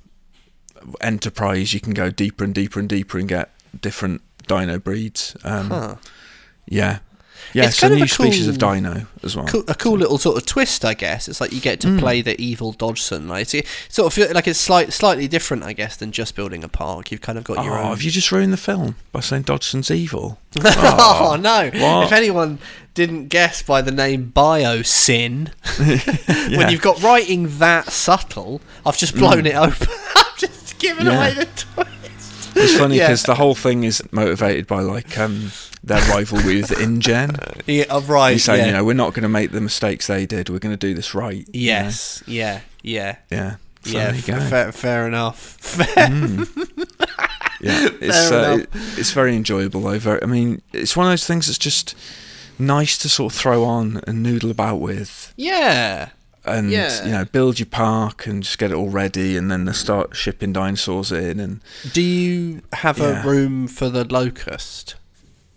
enterprise, 1.01 1.75
you 1.75 1.81
can 1.81 1.95
go 1.95 2.11
deeper 2.11 2.45
and 2.45 2.55
deeper 2.55 2.81
and 2.81 2.89
deeper 2.89 3.19
and 3.19 3.29
get 3.29 3.51
different 3.81 4.23
dino 4.47 4.79
breeds. 4.79 5.37
Um, 5.45 5.71
Huh. 5.71 5.97
Yeah, 6.69 6.99
yeah. 7.53 7.65
It's 7.67 7.77
so 7.77 7.83
kind 7.89 7.93
of 7.95 7.99
new 7.99 8.05
a 8.05 8.09
species 8.09 8.49
of 8.49 8.59
dino 8.59 9.07
as 9.23 9.37
well. 9.37 9.47
cool, 9.47 9.65
a 9.69 9.75
cool 9.75 9.97
little 9.99 10.19
sort 10.19 10.37
of 10.37 10.47
twist, 10.47 10.85
I 10.85 10.95
guess. 10.95 11.29
It's 11.29 11.41
like 11.41 11.53
you 11.53 11.61
get 11.61 11.81
to 11.81 11.89
Mm. 11.89 11.99
play 11.99 12.21
the 12.23 12.41
evil 12.41 12.73
Dodgson. 12.73 13.29
Like 13.29 13.43
it's, 13.43 13.55
it 13.55 13.67
sort 13.89 14.07
of 14.07 14.13
feel 14.13 14.33
like 14.35 14.47
it's 14.49 14.59
slight, 14.61 14.93
slightly 14.93 15.29
different, 15.29 15.63
I 15.65 15.73
guess, 15.73 15.97
than 15.97 16.13
just 16.13 16.35
building 16.35 16.63
a 16.65 16.69
park. 16.69 17.11
You've 17.11 17.21
kind 17.21 17.39
of 17.39 17.45
got 17.45 17.59
Oh, 17.59 17.63
your 17.65 17.79
own. 17.79 17.87
have 17.89 18.03
you 18.03 18.11
just 18.11 18.31
ruined 18.33 18.53
the 18.53 18.57
film 18.59 18.97
by 19.13 19.21
saying 19.21 19.43
Dodgson's 19.43 19.91
evil? 19.91 20.39
oh, 20.59 21.29
Oh, 21.33 21.37
no! 21.37 21.71
what? 21.75 22.07
If 22.07 22.13
anyone 22.13 22.59
didn't 22.95 23.29
guess 23.29 23.63
by 23.63 23.83
the 23.83 23.93
name 23.93 24.33
Biosyn, 24.35 25.51
Yeah. 26.51 26.59
when 26.59 26.71
you've 26.71 26.81
got 26.83 27.03
writing 27.03 27.59
that 27.59 27.91
subtle, 27.93 28.61
I've 28.85 28.97
just 28.97 29.15
blown 29.15 29.47
it 29.47 29.55
open. 29.55 29.89
I've 30.17 30.37
just 30.39 30.79
given 30.79 31.07
Mm. 31.07 31.11
Yeah. 31.13 31.17
away 31.19 31.35
the 31.35 31.45
twist. 31.47 31.91
It's 32.59 32.77
funny 32.79 32.97
Yeah. 32.97 33.09
because 33.09 33.25
the 33.25 33.35
whole 33.35 33.55
thing 33.55 33.85
is 33.85 34.03
motivated 34.13 34.67
by 34.67 34.81
like 34.81 35.19
um, 35.19 35.53
their 35.87 36.01
rivalry 36.11 36.61
with 36.61 36.73
InGen. 36.79 37.37
Yeah, 37.67 37.85
oh, 37.91 38.01
right. 38.03 38.33
He's 38.33 38.45
saying, 38.45 38.61
yeah. 38.61 38.67
you 38.67 38.73
know, 38.73 38.85
we're 38.85 38.93
not 38.95 39.13
going 39.15 39.23
to 39.25 39.29
make 39.29 39.51
the 39.51 39.61
mistakes 39.61 40.07
they 40.07 40.25
did. 40.27 40.49
We're 40.51 40.59
going 40.61 40.77
to 40.77 40.87
do 40.87 40.95
this 40.95 41.15
right. 41.15 41.39
you 41.39 41.45
know? 41.45 41.49
yes. 41.53 42.23
Yeah. 42.27 42.61
Yeah. 42.83 43.17
Yeah. 43.31 43.57
So 43.83 43.99
yeah. 43.99 44.13
f- 44.15 44.49
fair, 44.51 44.73
fair 44.73 45.07
enough. 45.07 45.39
Fair. 45.61 46.09
Yeah, 47.61 47.89
it's 48.01 48.29
Fair 48.29 48.39
uh, 48.53 48.57
it, 48.59 48.69
it's 48.99 49.13
very 49.13 49.35
enjoyable 49.35 49.81
though. 49.81 49.99
Very, 49.99 50.23
I 50.23 50.27
mean, 50.27 50.63
it's 50.73 50.97
one 50.97 51.07
of 51.07 51.13
those 51.13 51.27
things 51.27 51.47
that's 51.47 51.59
just 51.59 51.95
nice 52.59 52.99
to 52.99 53.09
sort 53.09 53.33
of 53.33 53.39
throw 53.39 53.65
on 53.65 54.01
and 54.07 54.23
noodle 54.23 54.51
about 54.51 54.77
with, 54.77 55.33
Yeah. 55.37 56.11
and 56.45 56.71
Yeah. 56.71 57.05
you 57.05 57.13
know, 57.13 57.25
build 57.25 57.59
your 57.59 57.67
park 57.67 58.27
and 58.27 58.43
just 58.43 58.59
get 58.59 58.71
it 58.71 58.75
all 58.75 58.91
ready, 58.91 59.37
and 59.37 59.51
then 59.51 59.65
they 59.65 59.73
start 59.73 60.15
shipping 60.17 60.53
dinosaurs 60.53 61.11
in, 61.13 61.41
and 61.41 61.61
Do 61.93 62.03
you 62.03 62.63
have 62.75 62.99
Yeah. 62.99 63.23
a 63.23 63.27
room 63.27 63.67
for 63.69 63.89
the 63.89 64.05
locust? 64.05 64.95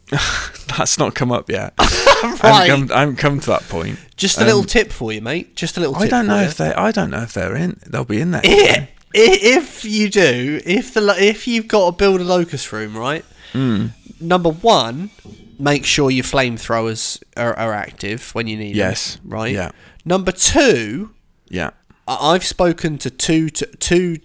that's 0.77 0.97
not 0.97 1.15
come 1.15 1.31
up 1.31 1.49
yet. 1.49 1.73
Right. 2.21 2.43
I, 2.43 2.65
haven't 2.65 2.87
come, 2.89 2.97
I 2.97 2.99
haven't 2.99 3.15
come 3.15 3.39
to 3.39 3.47
that 3.51 3.61
point. 3.69 3.97
Just 4.17 4.39
a 4.41 4.43
little 4.43 4.59
Um, 4.59 4.65
tip 4.65 4.91
for 4.91 5.13
you, 5.13 5.21
mate. 5.21 5.55
Just 5.55 5.77
a 5.77 5.79
little 5.79 5.95
tip. 5.95 6.03
I 6.03 6.07
don't 6.09 6.27
know 6.27 6.39
you. 6.41 6.47
if 6.47 6.57
they. 6.57 6.73
I 6.73 6.91
don't 6.91 7.09
know 7.11 7.21
if 7.21 7.31
they're 7.33 7.55
in. 7.55 7.79
They'll 7.87 8.03
be 8.03 8.19
in 8.19 8.31
there. 8.31 8.41
If 9.13 9.85
you 9.85 10.09
do, 10.09 10.59
if 10.65 10.93
the 10.93 11.15
if 11.17 11.47
you've 11.47 11.69
got 11.69 11.85
to 11.91 11.91
build 11.97 12.19
a 12.19 12.25
locust 12.25 12.73
room, 12.73 12.97
right? 12.97 13.23
Mm. 13.53 13.91
Number 14.19 14.49
one, 14.49 15.11
make 15.57 15.85
sure 15.85 16.11
your 16.11 16.25
flamethrowers 16.25 17.23
are, 17.37 17.53
are 17.57 17.73
active 17.73 18.35
when 18.35 18.47
you 18.47 18.57
need 18.57 18.75
Yes. 18.75 19.15
them. 19.15 19.21
Yes. 19.23 19.31
Right. 19.31 19.53
Yeah. 19.53 19.71
Number 20.03 20.33
two, 20.33 21.11
Yeah. 21.47 21.69
I've 22.05 22.43
spoken 22.43 22.97
to 22.99 23.09
two 23.09 23.49
to 23.49 23.65
two 23.77 24.17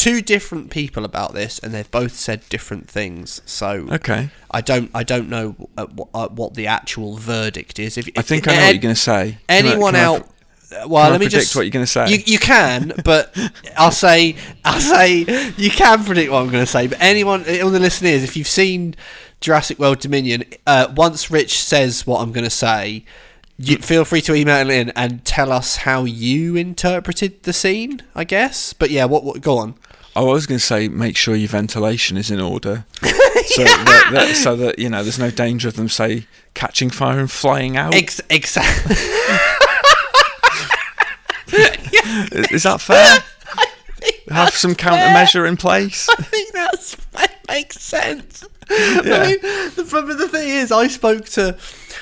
two 0.00 0.22
different 0.22 0.70
people 0.70 1.04
about 1.04 1.34
this, 1.34 1.58
and 1.58 1.72
they've 1.74 1.90
both 1.90 2.12
said 2.14 2.40
different 2.48 2.88
things. 2.88 3.42
So 3.44 3.86
Okay. 3.90 4.30
I 4.50 4.60
don't 4.60 4.90
I 4.94 5.02
don't 5.02 5.28
know 5.28 5.54
uh, 5.76 5.86
what, 5.86 6.08
uh, 6.14 6.28
what 6.28 6.54
the 6.54 6.66
actual 6.66 7.16
verdict 7.16 7.78
is. 7.78 7.98
If, 7.98 8.06
I 8.16 8.20
if- 8.20 8.26
think 8.26 8.48
I 8.48 8.52
know 8.54 8.58
ed- 8.60 8.64
what 8.66 8.72
you're 8.74 8.82
going 8.82 8.94
to 8.94 9.00
say. 9.00 9.38
Can 9.48 9.66
I- 9.66 9.68
anyone 9.70 9.94
can 9.94 10.00
I 10.02 10.04
out. 10.06 10.20
pr- 10.26 10.32
well, 10.86 11.02
can 11.02 11.08
I 11.08 11.10
let 11.10 11.20
me 11.20 11.26
predict 11.26 11.42
just. 11.42 11.56
what 11.56 11.62
you're 11.62 11.70
going 11.72 11.84
to 11.84 11.90
say? 11.90 12.08
You, 12.12 12.18
you 12.26 12.38
can, 12.38 12.92
but 13.04 13.36
I'll 13.76 13.90
say 13.90 14.36
I'll 14.64 14.80
say 14.80 15.52
you 15.56 15.70
can 15.70 16.04
predict 16.04 16.30
what 16.30 16.42
I'm 16.42 16.50
going 16.50 16.64
to 16.64 16.70
say. 16.70 16.86
But 16.86 16.98
anyone, 17.00 17.40
all 17.62 17.70
the 17.70 17.80
listeners, 17.80 18.22
if 18.22 18.36
you've 18.36 18.46
seen 18.62 18.94
Jurassic 19.40 19.78
World 19.80 19.98
Dominion, 19.98 20.44
uh, 20.66 20.92
once 20.94 21.30
Rich 21.30 21.58
says 21.58 22.06
what 22.06 22.20
I'm 22.22 22.30
going 22.32 22.44
to 22.44 22.50
say, 22.50 23.04
you 23.58 23.78
feel 23.78 24.04
free 24.04 24.20
to 24.22 24.34
email 24.34 24.70
in 24.70 24.90
and 24.90 25.24
tell 25.24 25.50
us 25.50 25.76
how 25.78 26.04
you 26.04 26.54
interpreted 26.56 27.42
the 27.42 27.52
scene. 27.52 28.02
I 28.14 28.24
guess, 28.24 28.72
but 28.72 28.90
yeah, 28.90 29.06
what? 29.06 29.24
what 29.24 29.40
go 29.42 29.58
on. 29.58 29.74
I 30.20 30.32
was 30.32 30.46
going 30.46 30.58
to 30.58 30.64
say, 30.64 30.88
make 30.88 31.16
sure 31.16 31.34
your 31.34 31.48
ventilation 31.48 32.18
is 32.18 32.30
in 32.30 32.40
order, 32.40 32.84
so 33.00 33.64
that, 33.64 34.10
that 34.12 34.36
so 34.36 34.54
that 34.56 34.78
you 34.78 34.90
know 34.90 35.02
there's 35.02 35.18
no 35.18 35.30
danger 35.30 35.68
of 35.68 35.76
them 35.76 35.88
say 35.88 36.26
catching 36.52 36.90
fire 36.90 37.18
and 37.18 37.30
flying 37.30 37.78
out. 37.78 37.94
Ex- 37.94 38.20
exactly. 38.28 38.96
is, 42.32 42.52
is 42.52 42.62
that 42.64 42.82
fair? 42.82 43.24
Have 44.34 44.50
some 44.50 44.74
countermeasure 44.74 45.48
in 45.48 45.56
place. 45.56 46.06
I 46.10 46.22
think 46.22 46.52
that's 46.52 46.96
that 47.12 47.38
makes 47.48 47.80
sense. 47.80 48.44
I 48.68 49.00
mean, 49.02 49.40
the, 49.40 49.88
but 49.90 50.18
the 50.18 50.28
thing 50.28 50.50
is, 50.50 50.70
I 50.70 50.86
spoke 50.88 51.24
to. 51.30 51.56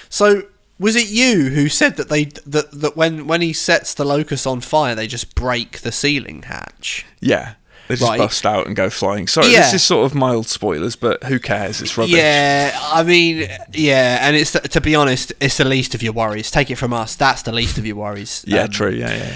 So 0.08 0.42
was 0.80 0.96
it 0.96 1.08
you 1.08 1.50
who 1.50 1.68
said 1.68 1.96
that 1.96 2.08
they 2.08 2.24
that 2.46 2.72
that 2.72 2.96
when 2.96 3.28
when 3.28 3.42
he 3.42 3.52
sets 3.52 3.94
the 3.94 4.04
locust 4.04 4.44
on 4.44 4.60
fire, 4.60 4.96
they 4.96 5.06
just 5.06 5.36
break 5.36 5.80
the 5.80 5.92
ceiling 5.92 6.42
hatch? 6.42 7.06
Yeah, 7.20 7.54
they 7.88 7.94
just 7.96 8.08
Right. 8.08 8.18
bust 8.18 8.46
out 8.46 8.66
and 8.66 8.76
go 8.76 8.88
flying. 8.90 9.26
Sorry, 9.26 9.50
Yeah. 9.52 9.62
this 9.62 9.74
is 9.74 9.82
sort 9.82 10.04
of 10.06 10.14
mild 10.14 10.46
spoilers, 10.48 10.94
but 10.96 11.24
who 11.24 11.38
cares? 11.38 11.80
It's 11.82 11.96
rubbish. 11.98 12.14
Yeah, 12.14 12.78
I 12.92 13.02
mean, 13.02 13.48
yeah, 13.72 14.18
and 14.26 14.36
it's 14.36 14.52
to 14.52 14.80
be 14.80 14.94
honest, 14.94 15.32
it's 15.40 15.56
the 15.56 15.64
least 15.64 15.94
of 15.94 16.02
your 16.02 16.12
worries. 16.12 16.50
Take 16.50 16.70
it 16.70 16.76
from 16.76 16.92
us, 16.92 17.16
that's 17.16 17.42
the 17.42 17.52
least 17.52 17.78
of 17.78 17.86
your 17.86 17.96
worries. 17.96 18.44
Yeah, 18.46 18.62
Um, 18.64 18.70
true. 18.70 18.90
Yeah, 18.92 19.14
yeah. 19.16 19.34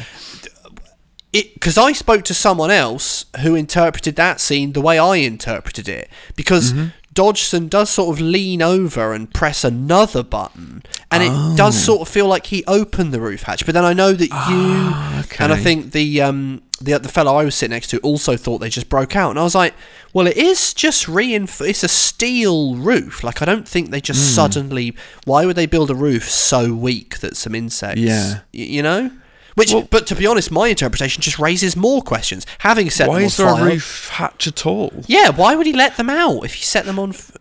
because 1.33 1.79
I 1.79 1.93
spoke 1.93 2.25
to 2.25 2.35
someone 2.35 2.71
else 2.71 3.25
who 3.41 3.55
interpreted 3.55 4.17
that 4.17 4.39
scene 4.41 4.73
the 4.75 4.83
way 4.83 4.99
I 4.99 5.17
interpreted 5.17 5.89
it. 5.89 6.11
Because 6.37 6.73
Mm-hmm. 6.73 6.87
Dodgson 7.15 7.69
does 7.69 7.91
sort 7.91 8.17
of 8.17 8.23
lean 8.25 8.63
over 8.63 9.13
and 9.13 9.31
press 9.35 9.65
another 9.65 10.23
button, 10.23 10.83
and 11.11 11.23
it 11.23 11.57
does 11.59 11.77
Oh. 11.77 11.97
sort 11.97 12.01
of 12.01 12.09
feel 12.09 12.27
like 12.27 12.47
he 12.47 12.65
opened 12.67 13.13
the 13.13 13.21
roof 13.21 13.43
hatch. 13.43 13.67
But 13.67 13.75
then 13.75 13.85
I 13.85 13.93
know 13.93 14.15
that 14.15 14.25
you 14.31 14.31
Ah, 14.39 15.23
and 15.39 15.53
I 15.53 15.57
think 15.59 15.93
the 15.93 16.23
um, 16.23 16.63
the 16.85 16.99
the 16.99 17.09
fellow 17.09 17.37
I 17.37 17.45
was 17.45 17.55
sitting 17.55 17.73
next 17.75 17.89
to 17.89 17.99
also 17.99 18.37
thought 18.37 18.59
they 18.59 18.69
just 18.69 18.89
broke 18.89 19.15
out, 19.17 19.31
and 19.31 19.39
I 19.39 19.43
was 19.43 19.55
like, 19.55 19.75
"Well, 20.13 20.27
it 20.27 20.37
is 20.37 20.75
just 20.75 21.07
reinf- 21.07 21.67
It's 21.67 21.83
a 21.83 21.89
steel 21.89 22.77
roof. 22.77 23.23
Like, 23.25 23.41
I 23.43 23.45
don't 23.45 23.67
think 23.69 23.91
they 23.91 24.01
just 24.01 24.21
Hmm. 24.21 24.35
suddenly. 24.35 24.95
Why 25.25 25.47
would 25.47 25.57
they 25.57 25.67
build 25.67 25.91
a 25.91 25.95
roof 25.95 26.31
so 26.31 26.73
weak 26.75 27.19
that 27.21 27.37
some 27.37 27.55
insects? 27.55 28.01
Yeah. 28.01 28.31
y- 28.55 28.61
you 28.77 28.83
know." 28.83 29.11
Which, 29.55 29.71
Well- 29.73 29.87
but 29.91 30.07
to 30.07 30.15
be 30.15 30.27
honest, 30.27 30.51
my 30.51 30.69
interpretation 30.69 31.21
just 31.23 31.39
raises 31.39 31.77
more 31.77 32.01
questions. 32.01 32.47
Having 32.61 32.89
set 32.91 33.07
Why 33.09 33.17
them 33.17 33.23
on 33.25 33.27
is 33.27 33.37
there 33.37 33.47
fire, 33.55 33.63
a 33.67 33.71
roof 33.73 34.09
hatch 34.15 34.47
at 34.47 34.65
all? 34.65 35.05
yeah, 35.07 35.29
why 35.29 35.55
would 35.55 35.67
he 35.67 35.75
let 35.75 35.99
them 35.99 36.09
out 36.09 36.45
if 36.45 36.55
he 36.55 36.63
set 36.65 36.87
them 36.87 36.99
on? 36.99 37.11
F- 37.11 37.33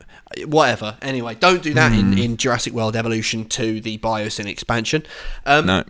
Whatever. 0.45 0.95
Anyway, 1.01 1.36
don't 1.39 1.62
do 1.62 1.73
that 1.73 1.91
Hmm. 1.91 1.99
in, 2.13 2.17
in 2.17 2.38
Jurassic 2.38 2.71
World 2.73 2.95
Evolution 2.95 3.43
2, 3.45 3.82
the 3.82 3.97
Biosyn 3.97 4.45
expansion. 4.47 5.04
Um, 5.45 5.65
No. 5.65 5.84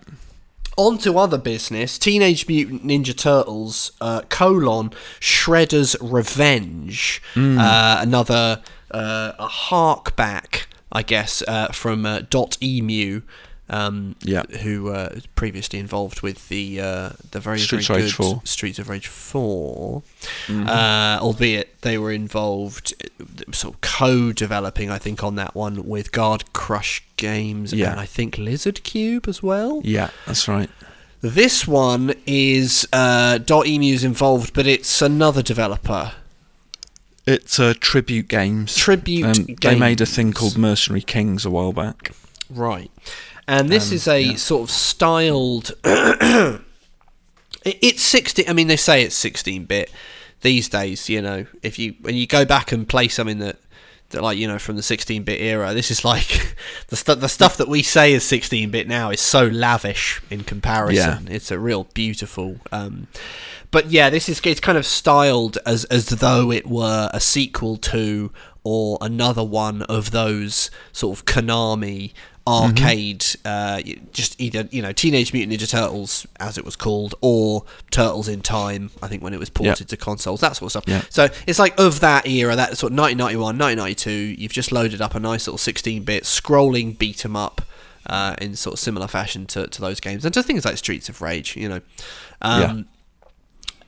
On 0.82 0.98
to 0.98 1.20
other 1.20 1.38
business. 1.38 2.00
Teenage 2.00 2.48
Mutant 2.48 2.84
Ninja 2.84 3.16
Turtles, 3.16 3.92
uh, 4.02 4.22
colon, 4.30 4.90
Shredder's 5.20 5.96
Revenge. 6.02 7.22
Hmm. 7.36 7.60
Uh, 7.60 7.98
another, 8.00 8.64
uh, 8.90 9.34
a 9.38 9.46
hark 9.46 10.16
back, 10.16 10.68
I 10.92 11.04
guess, 11.04 11.44
uh, 11.48 11.68
from 11.68 12.08
uh, 12.08 12.22
Dotemu. 12.22 13.22
Um, 13.74 14.16
Yeah. 14.22 14.44
who 14.64 14.90
uh, 14.90 15.10
was 15.16 15.26
previously 15.28 15.80
involved 15.80 16.22
with 16.22 16.50
the 16.50 16.82
uh, 16.82 17.10
the 17.32 17.40
very 17.40 17.58
Streets 17.60 17.88
very 17.88 18.02
Rage 18.04 18.18
good 18.18 18.26
4. 18.26 18.42
Streets 18.44 18.80
of 18.80 18.90
Rage 18.90 19.08
4 19.08 20.04
Mm-hmm. 20.48 20.68
uh, 20.68 21.18
albeit 21.22 21.82
they 21.82 21.98
were 21.98 22.12
involved 22.12 22.94
sort 23.54 23.76
of 23.76 23.82
co-developing 23.82 24.90
I 24.92 24.98
think 24.98 25.24
on 25.24 25.36
that 25.36 25.56
one 25.56 25.88
with 25.88 26.12
Guard 26.12 26.52
Crush 26.54 27.02
Games 27.16 27.72
Yeah. 27.74 27.92
and 27.92 28.00
I 28.00 28.06
think 28.06 28.36
Lizardcube 28.36 29.28
as 29.30 29.42
well 29.42 29.80
Yeah, 29.86 30.10
that's 30.26 30.48
right. 30.50 30.70
this 31.22 31.66
one 31.66 32.14
is 32.26 32.86
uh, 32.92 33.40
Dotemu's 33.42 34.04
involved 34.04 34.54
but 34.54 34.68
it's 34.68 35.02
another 35.02 35.42
developer 35.42 36.12
It's 37.26 37.60
uh, 37.60 37.74
Tribute 37.80 38.28
Games. 38.28 38.76
Tribute 38.76 39.26
Um, 39.38 39.56
They 39.62 39.76
made 39.80 40.02
a 40.02 40.06
thing 40.06 40.34
called 40.34 40.58
Mercenary 40.58 41.02
Kings 41.04 41.46
a 41.46 41.50
while 41.52 41.72
back. 41.72 42.12
Right. 42.50 42.92
And 43.52 43.70
this 43.70 43.90
Um, 43.90 43.96
is 43.96 44.08
a 44.08 44.22
yeah. 44.22 44.36
sort 44.38 44.64
of 44.64 44.72
styled. 44.72 45.72
it's 47.64 48.02
16. 48.02 48.46
I 48.48 48.54
mean, 48.54 48.68
they 48.68 48.76
say 48.78 49.04
it's 49.04 49.16
16 49.16 49.66
bit 49.66 49.92
these 50.42 50.70
days, 50.70 51.10
you 51.10 51.22
know. 51.22 51.46
If 51.62 51.78
you 51.78 51.96
when 52.02 52.16
you 52.16 52.28
go 52.28 52.46
back 52.46 52.72
and 52.72 52.88
play 52.88 53.08
something 53.08 53.40
that. 53.40 53.58
That 54.10 54.22
like 54.24 54.38
you 54.38 54.46
know 54.46 54.60
from 54.60 54.76
the 54.76 54.82
16-bit 54.82 55.40
era, 55.40 55.74
this 55.74 55.90
is 55.90 56.04
like 56.04 56.54
the 56.90 56.98
stu- 56.98 57.16
the 57.16 57.30
stuff 57.30 57.56
that 57.56 57.70
we 57.70 57.82
say 57.82 58.12
is 58.12 58.26
16-bit 58.26 58.86
now 58.86 59.10
is 59.10 59.22
so 59.22 59.46
lavish 59.48 60.22
in 60.30 60.44
comparison. 60.44 61.30
It's 61.32 61.50
a 61.50 61.58
real 61.58 61.86
beautiful. 61.94 62.58
Um, 62.74 63.08
but 63.72 63.90
yeah, 63.90 64.10
this 64.10 64.28
is 64.28 64.42
it's 64.44 64.60
kind 64.60 64.78
of 64.78 64.86
styled 64.86 65.60
as 65.66 65.86
as 65.86 66.08
though 66.08 66.52
it 66.52 66.68
were 66.68 67.10
a 67.14 67.22
sequel 67.22 67.78
to 67.78 68.34
or 68.66 68.98
another 69.00 69.46
one 69.46 69.84
of 69.84 70.12
those 70.12 70.70
sort 70.92 71.18
of 71.18 71.24
Konami 71.24 72.12
arcade, 72.48 73.26
uh, 73.46 73.82
just 74.12 74.40
either 74.42 74.68
you 74.72 74.82
know 74.82 74.92
Teenage 74.92 75.32
Mutant 75.34 75.60
Ninja 75.60 75.70
Turtles 75.70 76.26
as 76.40 76.58
it 76.58 76.66
was 76.66 76.76
called, 76.76 77.16
or 77.22 77.64
Turtles 77.92 78.28
in 78.28 78.42
Time. 78.42 78.90
I 79.02 79.08
think 79.08 79.22
when 79.24 79.34
it 79.34 79.40
was 79.40 79.50
ported 79.50 79.88
to 79.90 79.98
consoles, 79.98 80.42
that 80.42 80.56
sort 80.56 80.68
of 80.68 80.72
stuff. 80.72 80.84
Yeah. 80.88 81.04
So 81.10 81.30
it's 81.48 81.60
like 81.60 81.80
of 81.80 82.00
that 82.02 82.28
era, 82.28 82.56
that 82.56 82.78
sort 82.78 82.92
of 82.94 82.98
1991, 83.00 83.58
1992. 83.58 84.12
You've 84.42 84.52
just 84.54 84.72
loaded 84.72 85.02
up 85.02 85.14
a 85.16 85.20
nice 85.20 85.48
little 85.48 85.58
16-bit 85.60 86.24
scrolling 86.24 86.98
beat 86.98 87.24
'em 87.26 87.36
up. 87.36 87.62
Uh, 88.08 88.36
in 88.42 88.56
sort 88.56 88.74
of 88.74 88.80
similar 88.80 89.08
fashion 89.08 89.46
to, 89.46 89.68
to 89.68 89.80
those 89.80 90.00
games 90.00 90.26
and 90.26 90.34
to 90.34 90.42
things 90.42 90.66
like 90.66 90.76
Streets 90.76 91.08
of 91.08 91.22
Rage, 91.22 91.56
you 91.56 91.70
know, 91.70 91.82
um, 92.42 92.62
Yeah. 92.62 92.84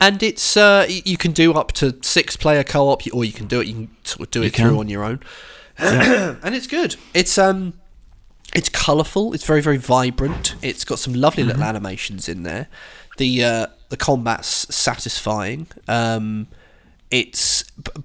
and 0.00 0.22
it's 0.22 0.56
uh, 0.56 0.86
you 0.88 1.16
can 1.16 1.32
do 1.32 1.52
up 1.52 1.72
to 1.72 1.96
six 2.00 2.36
player 2.36 2.62
co-op, 2.62 3.02
or 3.12 3.24
you 3.24 3.32
can 3.32 3.48
do 3.48 3.60
it. 3.60 3.66
You 3.66 3.74
can 3.74 3.88
sort 4.04 4.20
of 4.28 4.30
do 4.30 4.42
it 4.44 4.52
can. 4.52 4.68
through 4.68 4.78
on 4.78 4.88
your 4.88 5.02
own, 5.02 5.18
and 5.78 6.54
it's 6.54 6.68
good. 6.68 6.94
It's 7.12 7.36
um, 7.38 7.74
it's 8.54 8.68
colourful. 8.68 9.34
It's 9.34 9.44
very 9.44 9.60
very 9.60 9.76
vibrant. 9.78 10.54
It's 10.62 10.84
got 10.84 10.98
some 10.98 11.14
lovely 11.14 11.42
little 11.44 11.62
animations 11.64 12.28
in 12.28 12.42
there. 12.44 12.68
The 13.18 13.44
uh, 13.44 13.66
the 13.90 13.96
combat's 13.96 14.74
satisfying. 14.74 15.66
Um, 15.88 16.48
it's 17.10 17.62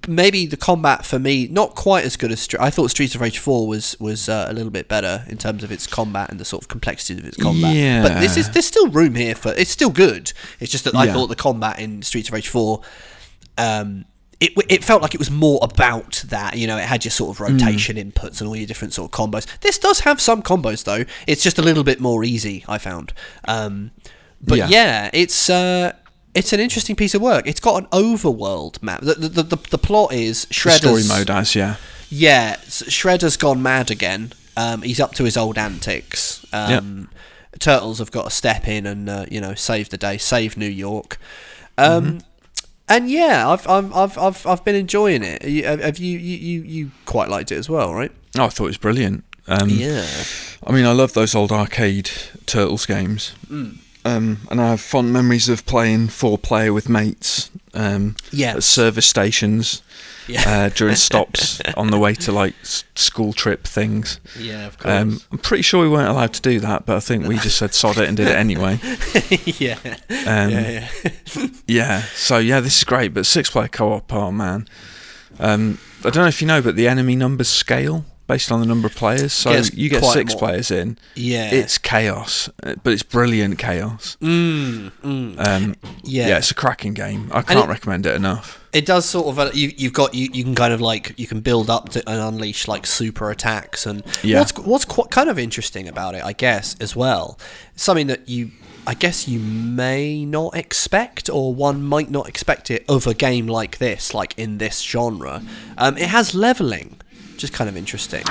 maybe 0.07 0.45
the 0.45 0.57
combat 0.57 1.03
for 1.03 1.17
me 1.17 1.47
not 1.47 1.73
quite 1.73 2.03
as 2.05 2.15
good 2.15 2.31
as 2.31 2.47
I 2.59 2.69
thought 2.69 2.91
Streets 2.91 3.15
of 3.15 3.21
Rage 3.21 3.39
Four 3.39 3.67
was 3.67 3.95
was 3.99 4.29
uh, 4.29 4.45
a 4.47 4.53
little 4.53 4.69
bit 4.69 4.87
better 4.87 5.23
in 5.27 5.37
terms 5.37 5.63
of 5.63 5.71
its 5.71 5.87
combat 5.87 6.29
and 6.29 6.39
the 6.39 6.45
sort 6.45 6.61
of 6.63 6.67
complexity 6.67 7.19
of 7.19 7.25
its 7.25 7.37
combat. 7.37 7.73
Yeah. 7.75 8.03
But 8.03 8.19
this 8.19 8.37
is 8.37 8.47
Yeah. 8.47 8.53
there's 8.53 8.67
still 8.67 8.87
room 8.89 9.15
here 9.15 9.33
for 9.35 9.51
it's 9.53 9.71
still 9.71 9.89
good. 9.89 10.31
It's 10.59 10.71
just 10.71 10.83
that 10.83 10.93
I 10.95 11.11
thought 11.11 11.27
the 11.27 11.35
combat 11.35 11.79
in 11.79 12.03
Streets 12.03 12.27
of 12.29 12.33
Rage 12.35 12.49
Four, 12.49 12.81
um, 13.57 14.05
it 14.39 14.53
it 14.69 14.83
felt 14.83 15.01
like 15.01 15.13
it 15.13 15.19
was 15.19 15.29
more 15.31 15.59
about 15.61 16.23
that. 16.29 16.57
You 16.57 16.67
know, 16.67 16.77
it 16.77 16.85
had 16.85 17.03
your 17.05 17.11
sort 17.11 17.35
of 17.35 17.41
rotation 17.41 17.97
inputs 17.97 18.39
and 18.39 18.47
all 18.47 18.55
your 18.55 18.67
different 18.67 18.93
sort 18.93 19.11
of 19.11 19.17
combos. 19.19 19.45
This 19.61 19.77
does 19.77 20.01
have 20.01 20.21
some 20.21 20.41
combos 20.41 20.83
though. 20.83 21.03
It's 21.27 21.43
just 21.43 21.57
a 21.59 21.61
little 21.61 21.83
bit 21.83 21.99
more 21.99 22.23
easy. 22.23 22.63
I 22.67 22.77
found. 22.77 23.13
Um, 23.47 23.91
but 24.41 24.57
yeah, 24.57 24.67
Yeah. 24.69 25.09
it's 25.13 25.49
uh, 25.49 25.93
it's 26.33 26.53
an 26.53 26.59
interesting 26.59 26.95
piece 26.95 27.13
of 27.15 27.21
work. 27.21 27.47
It's 27.47 27.59
got 27.59 27.83
an 27.83 27.89
overworld 27.91 28.81
map. 28.81 29.01
The 29.01 29.15
the, 29.15 29.43
the, 29.43 29.55
the 29.71 29.77
plot 29.77 30.13
is 30.13 30.45
The 30.45 30.53
Shredder's 30.53 30.77
story 30.77 31.03
mode 31.07 31.29
as, 31.29 31.55
yeah. 31.55 31.75
yeah, 32.09 32.55
Shredder's 32.57 33.35
gone 33.35 33.61
mad 33.61 33.91
again. 33.91 34.31
Um, 34.55 34.81
he's 34.83 34.99
up 34.99 35.13
to 35.15 35.23
his 35.23 35.35
old 35.37 35.57
antics. 35.57 36.45
Um, 36.53 37.09
Turtles 37.59 37.99
have 37.99 38.11
got 38.11 38.25
to 38.25 38.29
step 38.29 38.67
in 38.67 38.85
and 38.85 39.09
uh, 39.09 39.25
you 39.29 39.41
know 39.41 39.53
save 39.55 39.89
the 39.89 39.97
day, 39.97 40.17
save 40.17 40.55
New 40.55 40.69
York. 40.69 41.17
Um, 41.77 42.05
Mm-hmm. 42.05 42.17
And 42.89 43.09
yeah, 43.09 43.47
I've, 43.47 43.67
I've 43.67 43.93
I've 43.95 44.17
I've 44.17 44.47
I've 44.47 44.65
been 44.65 44.75
enjoying 44.75 45.23
it. 45.23 45.45
You- 45.45 45.63
Have 45.65 45.99
you 45.99 46.17
you 46.17 46.37
you, 46.37 46.61
you 46.63 46.91
quite 47.05 47.29
liked 47.29 47.51
it 47.51 47.57
as 47.57 47.69
well, 47.69 47.93
right? 47.93 48.11
Oh, 48.37 48.45
I 48.45 48.49
thought 48.49 48.65
it 48.65 48.67
was 48.67 48.77
brilliant. 48.77 49.23
Um, 49.47 49.69
Yeah. 49.69 50.05
I 50.67 50.71
mean, 50.71 50.85
I 50.85 50.91
love 50.91 51.13
those 51.13 51.33
old 51.35 51.51
arcade 51.51 52.09
Turtles 52.45 52.85
games. 52.85 53.33
Mm. 53.49 53.77
Um, 54.05 54.37
and 54.49 54.61
I 54.61 54.69
have 54.69 54.81
fond 54.81 55.11
memories 55.13 55.49
of 55.49 55.65
playing 55.65 56.07
four 56.09 56.37
player 56.37 56.73
with 56.73 56.87
mates 56.89 57.49
um, 57.73 58.15
Yeah. 58.31 58.55
at 58.55 58.63
service 58.63 59.05
stations 59.07 59.81
Yeah. 60.29 60.43
uh, 60.65 60.69
during 60.69 60.95
stops 61.09 61.59
on 61.75 61.87
the 61.91 61.97
way 61.97 62.13
to 62.15 62.31
like 62.31 62.53
school 62.63 63.33
trip 63.33 63.65
things. 63.65 64.19
yeah, 64.37 64.67
of 64.67 64.77
Um, 64.85 65.19
I'm 65.31 65.37
pretty 65.39 65.63
sure 65.63 65.81
we 65.81 65.89
weren't 65.89 66.09
allowed 66.09 66.33
to 66.33 66.41
do 66.41 66.59
that, 66.59 66.85
but 66.85 66.95
I 66.95 66.99
think 66.99 67.27
we 67.27 67.37
just 67.39 67.57
said 67.57 67.73
sod 67.73 67.97
it 67.97 68.07
and 68.07 68.15
did 68.15 68.27
it 68.27 68.35
anyway. 68.35 68.79
yeah. 69.45 69.77
Um, 70.25 70.49
yeah. 70.51 70.87
Yeah. 71.03 71.47
Yeah, 71.67 72.01
so 72.15 72.37
yeah, 72.39 72.59
this 72.61 72.77
is 72.77 72.83
great, 72.83 73.13
but 73.13 73.25
six 73.25 73.49
player 73.49 73.67
co 73.67 73.93
op, 73.93 74.11
oh 74.13 74.31
man. 74.31 74.67
Um, 75.39 75.77
I 75.99 76.09
don't 76.09 76.17
know 76.23 76.27
if 76.27 76.41
you 76.41 76.47
know, 76.47 76.61
but 76.61 76.75
the 76.75 76.87
enemy 76.87 77.15
numbers 77.15 77.47
scale 77.49 78.05
based 78.27 78.51
on 78.51 78.59
the 78.59 78.65
number 78.65 78.87
of 78.87 78.95
players. 78.95 79.33
So 79.33 79.51
Gets 79.51 79.73
you 79.73 79.89
get 79.89 80.03
six 80.03 80.33
more- 80.33 80.39
players 80.39 80.69
in, 80.71 80.97
Yeah. 81.15 81.49
it's 81.51 81.77
chaos, 81.77 82.49
uh, 82.63 82.75
but 82.83 82.93
it's 82.93 83.03
brilliant 83.03 83.57
chaos. 83.59 84.17
mm, 84.21 84.91
mm. 85.03 85.39
Um, 85.39 85.75
Yeah. 86.03 86.27
yeah. 86.29 86.37
it's 86.37 86.51
a 86.51 86.55
cracking 86.55 86.93
game. 86.93 87.29
I 87.33 87.41
can't 87.41 87.65
it- 87.65 87.69
recommend 87.69 88.05
it 88.05 88.15
enough. 88.15 88.58
It 88.71 88.85
does 88.85 89.05
sort 89.05 89.27
of. 89.27 89.39
Uh, 89.39 89.51
you 89.53 89.71
you've 89.77 89.93
got 89.93 90.13
you, 90.13 90.29
you 90.31 90.43
can 90.43 90.53
kind 90.55 90.73
of 90.73 90.79
like 90.81 91.13
you 91.17 91.25
can 91.27 91.39
build 91.41 91.69
up 91.69 91.89
to 91.89 92.07
and 92.09 92.19
unleash 92.21 92.67
like 92.67 92.85
super 92.85 93.31
attacks 93.31 93.85
and 93.85 94.03
Yeah. 94.23 94.39
what's 94.39 94.57
what's 94.59 94.85
quite 94.85 95.09
kind 95.09 95.29
of 95.29 95.39
interesting 95.39 95.87
about 95.87 96.13
it, 96.15 96.23
I 96.23 96.33
guess, 96.33 96.75
as 96.79 96.95
well. 96.95 97.39
Something 97.75 98.07
that 98.07 98.29
you 98.29 98.51
I 98.87 98.93
guess 98.93 99.27
you 99.27 99.39
may 99.39 100.25
not 100.25 100.55
expect, 100.55 101.29
or 101.29 101.53
one 101.53 101.83
might 101.83 102.09
not 102.09 102.27
expect 102.27 102.71
it 102.71 102.85
of 102.87 103.05
a 103.07 103.13
game 103.13 103.45
like 103.47 103.77
this, 103.77 104.13
like 104.13 104.33
in 104.37 104.57
this 104.57 104.81
genre. 104.81 105.43
Um, 105.77 105.97
it 105.97 106.07
has 106.09 106.33
leveling, 106.33 106.97
which 107.33 107.43
is 107.43 107.49
kind 107.49 107.69
of 107.69 107.75
interesting. 107.77 108.23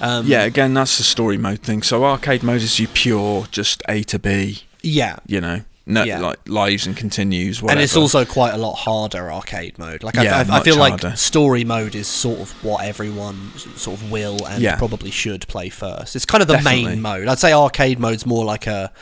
Um, 0.00 0.26
Yeah, 0.26 0.42
again, 0.44 0.72
that's 0.74 0.98
the 0.98 1.04
story 1.04 1.36
mode 1.36 1.60
thing. 1.62 1.82
So 1.82 2.04
arcade 2.04 2.42
mode 2.42 2.62
is 2.62 2.80
you 2.80 2.88
pure 2.88 3.46
just 3.50 3.82
A 3.88 4.02
to 4.04 4.18
B, 4.18 4.62
yeah. 4.82 5.16
you 5.26 5.40
know, 5.40 5.60
no, 5.90 6.04
Yeah. 6.04 6.20
like 6.20 6.38
lives 6.48 6.86
and 6.86 6.96
continues. 6.96 7.60
Whatever. 7.62 7.78
And 7.78 7.84
it's 7.84 7.96
also 7.96 8.24
quite 8.24 8.54
a 8.54 8.58
lot 8.58 8.74
harder 8.74 9.30
arcade 9.32 9.78
mode. 9.78 10.02
Like 10.02 10.14
Yeah, 10.14 10.44
I, 10.48 10.54
I, 10.56 10.60
I 10.60 10.62
feel 10.62 10.76
like 10.76 11.00
story 11.18 11.64
mode 11.64 11.94
is 11.94 12.06
sort 12.08 12.40
of 12.40 12.50
what 12.64 12.84
everyone 12.84 13.52
sort 13.76 14.00
of 14.00 14.10
will 14.10 14.46
and 14.46 14.62
Yeah. 14.62 14.76
probably 14.76 15.10
should 15.10 15.46
play 15.48 15.68
first. 15.68 16.16
It's 16.16 16.24
kind 16.26 16.42
of 16.42 16.48
the 16.48 16.54
Definitely. 16.54 16.84
main 16.86 17.02
mode. 17.02 17.28
I'd 17.28 17.38
say 17.38 17.52
arcade 17.52 17.98
mode's 17.98 18.24
more 18.24 18.44
like 18.44 18.66
a. 18.66 18.92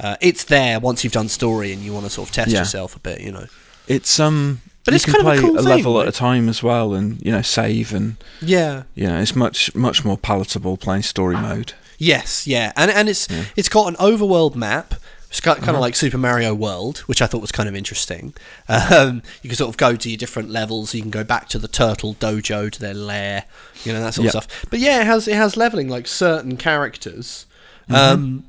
Uh, 0.00 0.16
it's 0.20 0.44
there 0.44 0.78
once 0.80 1.02
you've 1.02 1.12
done 1.12 1.28
story 1.28 1.72
and 1.72 1.82
you 1.82 1.92
want 1.92 2.04
to 2.06 2.10
sort 2.10 2.28
of 2.28 2.34
test 2.34 2.50
Yeah. 2.50 2.60
yourself 2.60 2.94
a 2.96 3.00
bit, 3.00 3.20
you 3.20 3.32
know. 3.32 3.46
it's 3.88 4.20
um, 4.20 4.60
But 4.84 4.92
you 4.92 4.96
it's 4.96 5.04
can 5.04 5.14
kind 5.14 5.26
of 5.26 5.32
a 5.32 5.36
play 5.36 5.40
cool 5.48 5.58
a 5.58 5.62
thing, 5.62 5.68
level 5.76 5.98
at 6.00 6.04
right? 6.04 6.08
a 6.14 6.16
time 6.16 6.48
as 6.48 6.62
well, 6.62 6.94
and 6.94 7.20
you 7.24 7.32
know, 7.32 7.42
save 7.42 7.92
and 7.92 8.16
Yeah. 8.40 8.84
you 8.94 9.06
know, 9.08 9.18
it's 9.18 9.34
much 9.34 9.74
much 9.74 10.04
more 10.04 10.16
palatable 10.16 10.76
playing 10.76 11.02
story 11.02 11.36
mode. 11.36 11.72
Yes, 11.98 12.46
yeah, 12.46 12.72
and 12.76 12.90
and 12.92 13.08
it's 13.08 13.26
it's 13.56 13.68
got 13.68 13.88
an 13.88 13.96
overworld 13.96 14.54
map. 14.54 14.94
It's 15.28 15.40
kind 15.40 15.58
of 15.68 15.76
like 15.80 15.94
Super 15.94 16.16
Mario 16.16 16.54
World, 16.54 16.98
which 17.00 17.20
I 17.20 17.26
thought 17.26 17.42
was 17.42 17.52
kind 17.52 17.68
of 17.68 17.74
interesting. 17.74 18.34
Um, 18.68 19.22
you 19.42 19.50
can 19.50 19.56
sort 19.56 19.68
of 19.70 19.76
go 19.76 19.94
to 19.96 20.08
your 20.08 20.16
different 20.16 20.48
levels. 20.50 20.94
You 20.94 21.02
can 21.02 21.10
go 21.10 21.22
back 21.24 21.48
to 21.50 21.58
the 21.58 21.68
turtle 21.68 22.14
dojo 22.14 22.70
to 22.72 22.80
their 22.80 22.94
lair, 22.94 23.44
you 23.84 23.92
know 23.92 24.00
that 24.00 24.14
sort 24.14 24.24
Yeah. 24.24 24.28
of 24.38 24.44
stuff. 24.44 24.66
But 24.70 24.78
yeah, 24.80 25.00
it 25.02 25.06
has 25.06 25.28
it 25.28 25.34
has 25.36 25.56
leveling 25.56 25.88
like 25.88 26.06
certain 26.06 26.56
characters. 26.56 27.44
Um, 27.90 28.44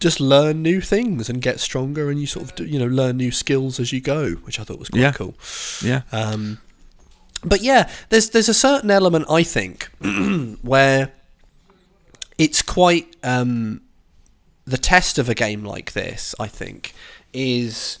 just 0.00 0.18
learn 0.20 0.62
new 0.62 0.80
things 0.80 1.28
and 1.30 1.40
get 1.40 1.60
stronger, 1.60 2.10
and 2.10 2.20
you 2.20 2.26
sort 2.26 2.44
of 2.46 2.54
do- 2.56 2.64
you 2.66 2.78
know 2.78 2.86
learn 2.86 3.16
new 3.18 3.30
skills 3.30 3.78
as 3.80 3.92
you 3.92 4.00
go, 4.00 4.32
which 4.44 4.58
I 4.60 4.64
thought 4.64 4.78
was 4.78 4.88
quite 4.88 5.00
Yeah. 5.00 5.12
cool. 5.12 5.34
Yeah. 5.82 6.02
Um, 6.12 6.58
but 7.44 7.60
yeah, 7.62 7.90
there's 8.10 8.30
there's 8.30 8.48
a 8.48 8.54
certain 8.54 8.90
element 8.90 9.26
I 9.30 9.42
think 9.44 9.90
where 10.62 11.12
it's 12.38 12.62
quite 12.62 13.14
um, 13.22 13.82
the 14.64 14.78
test 14.78 15.18
of 15.18 15.28
a 15.28 15.34
game 15.34 15.64
like 15.64 15.92
this. 15.92 16.34
I 16.38 16.46
think 16.46 16.94
is 17.32 17.98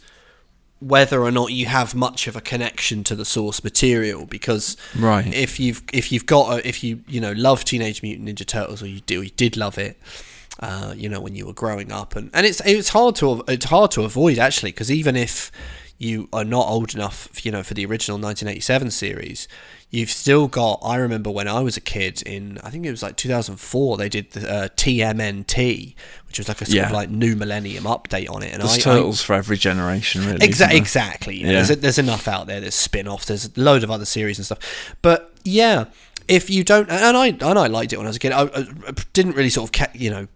whether 0.80 1.22
or 1.22 1.30
not 1.30 1.52
you 1.52 1.66
have 1.66 1.94
much 1.94 2.26
of 2.26 2.34
a 2.34 2.40
connection 2.40 3.04
to 3.04 3.14
the 3.14 3.24
source 3.24 3.62
material 3.62 4.26
because 4.26 4.76
Right. 4.98 5.32
if 5.32 5.60
you've 5.60 5.82
if 5.92 6.10
you've 6.10 6.26
got 6.26 6.58
a, 6.58 6.68
if 6.68 6.82
you 6.82 7.04
you 7.06 7.20
know 7.20 7.32
love 7.32 7.64
Teenage 7.64 8.02
Mutant 8.02 8.28
Ninja 8.28 8.44
Turtles 8.44 8.82
or 8.82 8.88
you 8.88 9.00
do 9.00 9.22
you 9.22 9.30
did 9.30 9.56
love 9.56 9.78
it 9.78 9.96
uh, 10.58 10.92
you 10.96 11.08
know 11.08 11.20
when 11.20 11.36
you 11.36 11.46
were 11.46 11.52
growing 11.52 11.92
up 11.92 12.16
and, 12.16 12.30
and 12.34 12.44
it's 12.44 12.60
it's 12.66 12.88
hard 12.88 13.14
to 13.16 13.44
it's 13.46 13.66
hard 13.66 13.92
to 13.92 14.02
avoid 14.02 14.38
actually 14.40 14.72
because 14.72 14.90
even 14.90 15.14
if 15.14 15.52
you 16.02 16.28
are 16.32 16.44
not 16.44 16.66
old 16.68 16.94
enough 16.94 17.44
you 17.44 17.50
know 17.52 17.62
for 17.62 17.74
the 17.74 17.84
original 17.86 18.16
1987 18.18 18.90
series 18.90 19.46
you've 19.90 20.10
still 20.10 20.48
got 20.48 20.80
I 20.82 20.96
remember 20.96 21.30
when 21.30 21.46
I 21.46 21.60
was 21.60 21.76
a 21.76 21.80
kid 21.80 22.22
in 22.22 22.58
I 22.64 22.70
think 22.70 22.84
it 22.86 22.90
was 22.90 23.02
like 23.02 23.16
2004 23.16 23.96
they 23.98 24.08
did 24.08 24.30
the 24.32 24.50
uh, 24.52 24.68
TMNT 24.68 25.94
which 26.26 26.38
was 26.38 26.48
like 26.48 26.60
a 26.60 26.66
sort 26.66 26.84
of 26.86 26.92
like 26.92 27.10
new 27.10 27.36
millennium 27.36 27.84
update 27.84 28.30
on 28.30 28.42
it 28.42 28.52
and 28.52 28.62
There's 28.62 28.72
I, 28.86 28.90
I 28.90 28.94
turtles 28.94 29.20
for 29.22 29.34
every 29.34 29.56
generation, 29.58 30.24
really. 30.26 30.38
Exa- 30.38 30.72
exactly. 30.74 31.36
You 31.36 31.46
know, 31.46 31.52
Yeah. 31.52 31.62
there's, 31.62 31.80
there's 31.80 31.98
enough 31.98 32.26
out 32.26 32.46
there. 32.46 32.58
There's 32.60 32.74
spin-offs. 32.74 33.26
There's 33.26 33.46
a 33.46 33.50
load 33.60 33.84
of 33.84 33.90
other 33.90 34.06
series 34.06 34.38
and 34.38 34.46
stuff. 34.46 34.96
But 35.02 35.30
yeah, 35.44 35.84
if 36.28 36.48
you 36.48 36.64
don't, 36.64 36.88
and 36.90 37.16
I 37.16 37.26
and 37.26 37.58
I 37.58 37.66
liked 37.66 37.92
it 37.92 37.98
when 37.98 38.06
I 38.06 38.08
was 38.10 38.16
a 38.16 38.20
kid. 38.20 38.32
I, 38.32 38.44
I 38.44 38.64
didn't 39.12 39.36
really 39.36 39.50
sort 39.50 39.68
of 39.68 39.72
ca- 39.72 39.92
you 39.92 40.08
know 40.10 40.26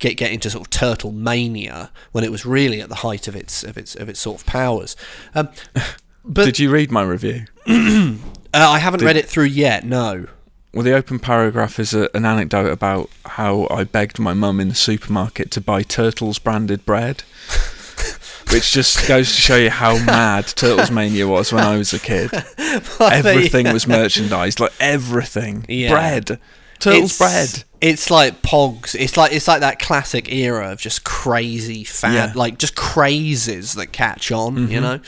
get 0.00 0.16
get 0.16 0.32
into 0.32 0.50
sort 0.50 0.66
of 0.66 0.70
turtle 0.70 1.12
mania 1.12 1.92
when 2.10 2.24
it 2.24 2.32
was 2.32 2.44
really 2.44 2.80
at 2.80 2.88
the 2.88 2.96
height 2.96 3.28
of 3.28 3.36
its 3.36 3.62
of 3.62 3.78
its 3.78 3.94
of 3.94 4.08
its 4.08 4.18
sort 4.18 4.40
of 4.40 4.46
powers. 4.46 4.96
Um, 5.34 5.50
but 6.24 6.44
Did 6.44 6.58
you 6.58 6.70
read 6.70 6.90
my 6.90 7.02
review? 7.02 7.44
uh, 7.68 8.16
I 8.52 8.78
haven't 8.78 9.04
read 9.04 9.16
it 9.16 9.26
through 9.26 9.44
yet. 9.44 9.84
No. 9.84 10.26
Well, 10.72 10.84
the 10.84 10.94
open 10.94 11.18
paragraph 11.18 11.80
is 11.80 11.94
a, 11.94 12.08
an 12.14 12.24
anecdote 12.24 12.70
about 12.70 13.10
how 13.26 13.66
I 13.70 13.84
begged 13.84 14.20
my 14.20 14.34
mum 14.34 14.60
in 14.60 14.68
the 14.68 14.74
supermarket 14.74 15.50
to 15.52 15.60
buy 15.60 15.82
Turtles 15.82 16.38
branded 16.38 16.86
bread, 16.86 17.22
which 18.52 18.70
just 18.70 19.08
goes 19.08 19.34
to 19.34 19.40
show 19.40 19.56
you 19.56 19.70
how 19.70 19.98
mad 20.04 20.46
Turtles 20.46 20.92
Mania 20.92 21.26
was 21.26 21.52
when 21.52 21.64
I 21.64 21.76
was 21.76 21.92
a 21.92 21.98
kid. 21.98 22.30
Everything 23.00 23.72
was 23.72 23.88
merchandised, 23.88 24.60
like 24.60 24.72
everything. 24.78 25.66
Yeah. 25.68 25.90
Bread, 25.90 26.38
Turtles 26.80 27.10
it's, 27.12 27.18
bread. 27.18 27.64
It's 27.80 28.10
like 28.10 28.42
Pogs. 28.42 28.94
It's 28.98 29.16
like 29.16 29.32
it's 29.32 29.46
like 29.48 29.60
that 29.60 29.78
classic 29.78 30.32
era 30.32 30.72
of 30.72 30.80
just 30.80 31.04
crazy 31.04 31.84
fad, 31.84 32.14
Yeah. 32.14 32.32
like 32.34 32.58
just 32.58 32.74
crazes 32.74 33.74
that 33.74 33.88
catch 33.92 34.32
on. 34.32 34.56
Mm-hmm. 34.56 34.72
You 34.72 34.80
know. 34.80 35.00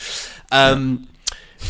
Um, 0.51 1.07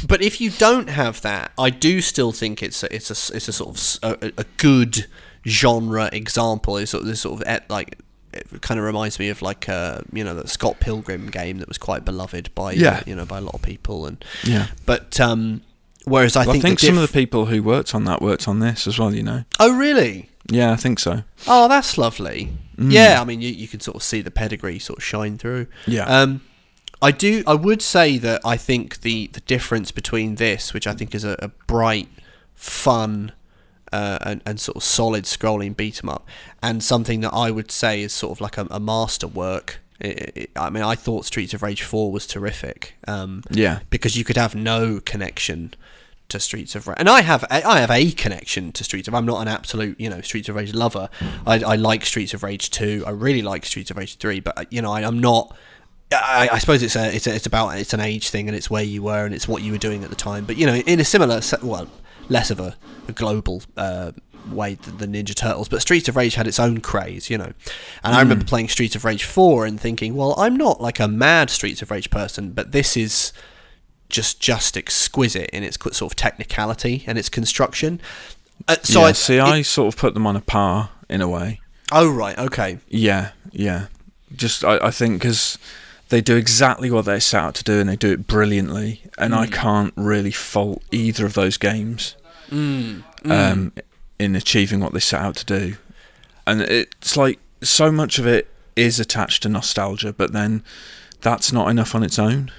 But 0.08 0.22
if 0.24 0.42
you 0.42 0.50
don't 0.50 0.90
have 0.90 1.22
that, 1.22 1.52
I 1.58 1.70
do 1.70 2.02
still 2.02 2.32
think 2.32 2.64
it's 2.64 2.82
a, 2.84 2.94
it's 2.96 3.10
a 3.12 3.36
it's 3.36 3.48
a 3.48 3.54
sort 3.54 4.00
of 4.02 4.34
a 4.38 4.46
good 4.58 5.06
genre 5.46 6.10
example. 6.12 6.78
It's 6.78 6.92
sort 6.92 7.02
of 7.04 7.08
this 7.08 7.22
sort 7.22 7.42
of 7.42 7.48
et- 7.48 7.70
like 7.70 8.00
it 8.34 8.62
kind 8.62 8.80
of 8.80 8.86
reminds 8.88 9.20
me 9.20 9.30
of 9.30 9.44
like 9.44 9.70
uh, 9.70 10.02
you 10.12 10.24
know 10.24 10.34
the 10.34 10.48
Scott 10.48 10.80
Pilgrim 10.80 11.28
game 11.30 11.60
that 11.60 11.68
was 11.68 11.78
quite 11.78 12.04
beloved 12.04 12.50
by 12.56 12.72
Yeah. 12.72 13.04
you 13.06 13.16
know 13.16 13.26
by 13.26 13.38
a 13.38 13.42
lot 13.42 13.54
of 13.54 13.62
people 13.62 14.08
and 14.08 14.24
Yeah. 14.44 14.68
but 14.88 15.20
um, 15.20 15.62
whereas 16.06 16.36
I 16.36 16.42
Well, 16.42 16.50
I 16.50 16.54
think, 16.54 16.64
think 16.64 16.80
some 16.80 16.96
diff- 16.96 17.04
of 17.04 17.12
the 17.12 17.20
people 17.20 17.46
who 17.48 17.62
worked 17.64 17.94
on 17.96 18.04
that 18.06 18.22
worked 18.22 18.48
on 18.48 18.60
this 18.60 18.88
as 18.88 18.98
well. 19.00 19.14
You 19.14 19.24
know. 19.24 19.44
oh 19.60 19.76
really 19.78 20.30
Yeah, 20.50 20.72
I 20.72 20.76
think 20.76 21.00
so. 21.00 21.24
Oh, 21.48 21.68
that's 21.68 21.98
lovely. 21.98 22.50
Mm. 22.78 22.92
Yeah, 22.92 23.22
I 23.22 23.24
mean, 23.26 23.40
you, 23.42 23.50
you 23.50 23.68
can 23.68 23.80
sort 23.80 23.96
of 23.96 24.04
see 24.04 24.22
the 24.22 24.32
pedigree 24.32 24.80
sort 24.80 25.00
of 25.00 25.04
shine 25.04 25.38
through. 25.38 25.68
Yeah. 25.86 26.06
Um, 26.06 26.42
I 27.02 27.12
do. 27.12 27.44
I 27.46 27.54
would 27.54 27.82
say 27.82 28.18
that 28.18 28.42
I 28.46 28.58
think 28.58 29.02
the 29.02 29.28
the 29.28 29.42
difference 29.42 29.92
between 29.92 30.36
this, 30.36 30.74
which 30.74 30.88
I 30.88 30.94
think 30.94 31.14
is 31.14 31.24
a, 31.24 31.36
a 31.40 31.50
bright, 31.68 32.08
fun, 32.56 33.32
uh, 33.92 34.18
and, 34.22 34.42
and 34.46 34.60
sort 34.60 34.78
of 34.78 34.84
solid 34.84 35.26
scrolling 35.26 35.76
beat 35.76 36.02
'em 36.04 36.10
up, 36.10 36.28
and 36.62 36.84
something 36.84 37.22
that 37.22 37.34
I 37.34 37.52
would 37.52 37.72
say 37.72 38.02
is 38.02 38.14
sort 38.14 38.32
of 38.38 38.42
like 38.42 38.58
a, 38.58 38.68
a 38.72 38.80
masterwork. 38.80 39.80
I 40.04 40.70
mean, 40.70 40.84
I 40.84 40.96
thought 40.96 41.26
Streets 41.26 41.54
of 41.54 41.62
Rage 41.64 41.82
Four 41.84 42.12
was 42.12 42.26
terrific. 42.28 42.96
Um, 43.08 43.44
Yeah. 43.50 43.80
because 43.90 44.18
you 44.18 44.24
could 44.26 44.36
have 44.38 44.54
no 44.56 45.00
connection 45.00 45.74
to 46.34 46.40
Streets 46.40 46.76
of 46.76 46.88
Rage, 46.88 46.98
and 47.00 47.08
I 47.08 47.22
have 47.22 47.46
I 47.50 47.80
have 47.80 47.92
a 47.92 48.12
connection 48.12 48.72
to 48.74 48.84
Streets 48.84 49.08
of. 49.08 49.16
I'm 49.16 49.26
not 49.26 49.42
an 49.42 49.48
absolute 49.48 50.00
you 50.00 50.10
know 50.10 50.22
Streets 50.22 50.50
of 50.50 50.56
Rage 50.56 50.74
lover. 50.74 51.10
I, 51.48 51.64
I 51.64 51.76
like 51.76 52.06
Streets 52.06 52.34
of 52.34 52.44
Rage 52.44 52.70
two. 52.70 53.04
I 53.08 53.12
really 53.12 53.42
like 53.42 53.66
Streets 53.66 53.92
of 53.92 53.98
Rage 53.98 54.18
three, 54.18 54.40
but 54.40 54.72
you 54.72 54.82
know 54.82 54.92
I, 54.92 55.02
I'm 55.02 55.20
not. 55.20 55.56
I, 56.12 56.50
I 56.52 56.58
suppose 56.60 56.84
it's 56.84 56.96
a, 56.96 57.16
it's 57.16 57.26
a, 57.26 57.34
it's 57.34 57.46
about 57.46 57.70
it's 57.78 57.94
an 57.94 58.00
age 58.00 58.30
thing 58.30 58.48
and 58.48 58.56
it's 58.56 58.70
where 58.70 58.84
you 58.84 59.02
were 59.02 59.26
and 59.26 59.34
it's 59.34 59.48
what 59.48 59.64
you 59.64 59.72
were 59.72 59.78
doing 59.78 60.04
at 60.04 60.10
the 60.10 60.16
time. 60.16 60.46
But 60.46 60.58
you 60.58 60.66
know, 60.66 60.76
in 60.76 61.00
a 61.00 61.04
similar 61.04 61.42
well, 61.62 61.88
less 62.30 62.52
of 62.52 62.60
a, 62.60 62.76
a 63.08 63.12
global 63.12 63.64
uh, 63.78 64.12
way 64.52 64.76
than 64.76 64.98
the 64.98 65.08
Ninja 65.08 65.36
Turtles, 65.36 65.70
but 65.70 65.82
Streets 65.82 66.10
of 66.10 66.16
Rage 66.16 66.36
had 66.36 66.48
its 66.48 66.60
own 66.60 66.82
craze, 66.82 67.30
you 67.30 67.38
know. 67.38 67.54
And 68.04 68.16
I 68.16 68.22
remember 68.22 68.46
playing 68.46 68.70
Streets 68.70 68.96
of 68.96 69.06
Rage 69.06 69.24
four 69.24 69.66
and 69.66 69.80
thinking, 69.80 70.16
well, 70.16 70.36
I'm 70.38 70.56
not 70.56 70.82
like 70.82 71.00
a 71.00 71.08
mad 71.08 71.50
Streets 71.50 71.82
of 71.82 71.92
Rage 71.92 72.10
person, 72.10 72.52
but 72.52 72.72
this 72.72 72.98
is 72.98 73.34
just 74.14 74.40
just 74.40 74.78
exquisite 74.78 75.50
in 75.52 75.64
its 75.64 75.78
sort 75.98 76.02
of 76.12 76.16
technicality 76.16 77.04
and 77.08 77.18
its 77.18 77.30
construction. 77.30 78.00
Uh, 78.68 78.76
so 78.84 79.00
yeah, 79.02 79.06
I 79.08 79.12
see, 79.14 79.36
it- 79.38 79.42
I 79.44 79.62
sort 79.64 79.94
of 79.94 80.00
put 80.00 80.14
them 80.14 80.26
on 80.28 80.36
a 80.36 80.42
par 80.42 80.92
in 81.10 81.22
a 81.22 81.28
way. 81.28 81.60
oh 81.92 82.10
right, 82.10 82.38
okay, 82.38 82.78
Yeah, 82.88 83.32
yeah. 83.52 83.88
Just 84.36 84.64
I, 84.64 84.78
I 84.78 84.92
think 84.92 85.22
because 85.22 85.58
they 86.10 86.22
do 86.22 86.36
exactly 86.36 86.90
what 86.92 87.06
they 87.06 87.20
set 87.20 87.42
out 87.42 87.56
to 87.56 87.64
do 87.64 87.80
and 87.80 87.90
they 87.90 87.96
do 87.96 88.12
it 88.14 88.28
brilliantly, 88.28 89.02
and 89.18 89.34
Mm. 89.34 89.38
I 89.38 89.48
can't 89.48 89.94
really 89.98 90.32
fault 90.32 90.82
either 90.92 91.26
of 91.26 91.34
those 91.34 91.58
games 91.58 92.16
mm, 92.52 93.04
um, 93.26 93.74
in 94.20 94.36
achieving 94.36 94.80
what 94.80 94.94
they 94.94 95.00
set 95.00 95.22
out 95.22 95.36
to 95.38 95.46
do. 95.46 95.76
And 96.48 96.62
it's 96.62 97.18
like 97.18 97.40
so 97.62 97.92
much 97.92 98.20
of 98.20 98.28
it 98.28 98.48
is 98.76 99.00
attached 99.00 99.44
to 99.44 99.50
nostalgia, 99.50 100.14
but 100.14 100.34
then 100.34 100.64
that's 101.22 101.52
not 101.54 101.70
enough 101.70 101.96
on 101.96 102.04
its 102.04 102.18
own. 102.20 102.52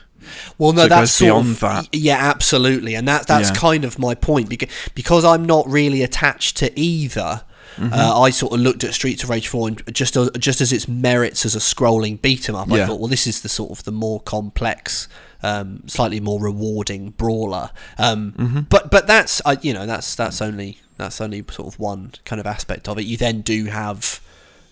Well, 0.58 0.72
no, 0.72 0.82
So 0.82 0.88
that's 0.88 1.12
sort 1.12 1.26
beyond 1.28 1.50
of, 1.50 1.60
that. 1.60 1.88
Yeah, 1.92 2.16
absolutely, 2.18 2.94
and 2.94 3.06
that 3.08 3.26
that's 3.26 3.50
Yeah. 3.50 3.54
kind 3.56 3.84
of 3.84 3.98
my 3.98 4.14
point 4.14 4.48
because 4.48 4.68
because 4.94 5.24
I'm 5.24 5.44
not 5.44 5.68
really 5.68 6.02
attached 6.02 6.56
to 6.58 6.78
either. 6.78 7.42
Mm-hmm. 7.76 7.92
Uh, 7.92 8.20
I 8.20 8.30
sort 8.30 8.52
of 8.52 8.60
looked 8.60 8.84
at 8.84 8.94
Streets 8.94 9.24
of 9.24 9.30
Rage 9.30 9.48
4 9.48 9.66
and 9.68 9.82
just 9.92 10.14
as, 10.16 10.30
just 10.38 10.60
as 10.60 10.72
its 10.72 10.86
merits 10.86 11.44
as 11.44 11.56
a 11.56 11.58
scrolling 11.58 12.22
beat 12.22 12.48
'em 12.48 12.54
up, 12.54 12.70
I 12.70 12.86
thought, 12.86 13.00
well, 13.00 13.08
this 13.08 13.26
is 13.26 13.40
the 13.42 13.48
sort 13.48 13.72
of 13.72 13.82
the 13.84 13.90
more 13.90 14.20
complex, 14.20 15.08
um, 15.42 15.82
slightly 15.88 16.20
more 16.20 16.38
rewarding 16.40 17.10
brawler. 17.16 17.70
Um, 17.98 18.32
Mm-hmm. 18.38 18.60
But 18.70 18.92
but 18.92 19.08
that's 19.08 19.42
I, 19.44 19.58
you 19.60 19.72
know 19.74 19.86
that's 19.86 20.14
that's 20.14 20.40
only 20.40 20.78
that's 20.98 21.20
only 21.20 21.44
sort 21.50 21.66
of 21.74 21.80
one 21.80 22.12
kind 22.24 22.38
of 22.38 22.46
aspect 22.46 22.88
of 22.88 22.96
it. 22.98 23.06
You 23.06 23.16
then 23.16 23.40
do 23.40 23.64
have. 23.66 24.20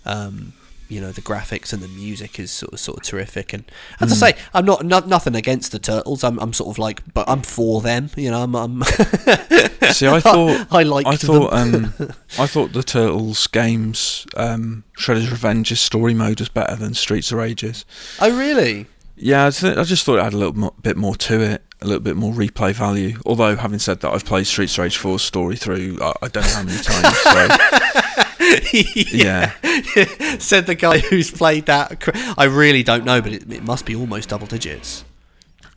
Um, 0.06 0.52
you 0.92 1.00
know 1.00 1.11
the 1.12 1.22
graphics 1.22 1.72
and 1.72 1.83
the 1.83 1.88
music 1.88 2.38
is 2.38 2.50
sort 2.50 2.72
of 2.72 2.81
sort 2.81 2.98
of 2.98 3.02
terrific 3.05 3.52
and 3.52 3.64
as 4.00 4.09
Hmm. 4.18 4.24
I 4.24 4.31
say 4.33 4.38
I'm 4.55 4.64
not, 4.64 4.85
not 4.85 5.09
nothing 5.09 5.35
against 5.35 5.72
the 5.72 5.78
turtles 5.78 6.22
I'm, 6.22 6.38
I'm 6.38 6.52
sort 6.52 6.70
of 6.74 6.78
like 6.78 7.02
but 7.14 7.28
I'm 7.28 7.42
for 7.42 7.81
them 7.81 8.11
you 8.16 8.31
know 8.31 8.42
I'm, 8.42 8.55
I'm 8.55 8.83
See, 9.92 10.07
I 10.18 10.20
thought 10.20 10.66
I 10.70 10.83
liked 10.83 11.09
I 11.09 11.16
thought 11.16 11.52
um, 11.52 11.94
I 12.38 12.46
thought 12.46 12.72
the 12.72 12.83
Turtles 12.83 13.46
games 13.46 14.26
um, 14.37 14.85
Shredder's 14.98 15.31
Revenge's 15.31 15.81
story 15.81 16.14
mode 16.14 16.40
was 16.40 16.48
better 16.48 16.76
than 16.76 16.94
Streets 16.94 17.33
of 17.33 17.38
Rage's. 17.38 17.85
oh 18.20 18.31
really 18.38 18.87
Yeah, 19.16 19.46
I, 19.46 19.50
th- 19.50 19.76
I 19.76 19.85
just 19.85 20.05
thought 20.05 20.18
it 20.18 20.24
had 20.24 20.35
a 20.35 20.38
little 20.38 20.55
mo- 20.55 20.74
bit 20.83 20.96
more 20.96 21.14
to 21.16 21.40
it, 21.40 21.62
a 21.81 21.87
little 21.87 22.00
bit 22.02 22.16
more 22.16 22.33
replay 22.33 22.72
value. 22.72 23.18
Although, 23.26 23.55
having 23.57 23.78
said 23.78 24.00
that, 24.00 24.11
I've 24.12 24.24
played 24.24 24.46
Streets 24.46 24.74
of 24.78 24.83
Rage 24.85 24.98
4's 24.98 25.22
story 25.22 25.57
through 25.57 25.98
I, 26.00 26.12
I 26.22 26.28
don't 26.28 26.42
know 26.44 26.50
how 26.59 26.62
many 26.64 26.78
times. 26.83 27.18
So, 27.18 28.22
yeah. 29.12 29.52
said 30.38 30.66
the 30.66 30.74
guy 30.74 30.98
who's 30.98 31.31
played 31.31 31.66
that 31.66 32.35
I 32.37 32.44
really 32.44 32.83
don't 32.83 33.05
know 33.05 33.20
but 33.22 33.33
it, 33.33 33.52
it 33.52 33.62
must 33.62 33.87
be 33.87 33.94
almost 33.94 34.28
double 34.28 34.46
digits 34.46 35.05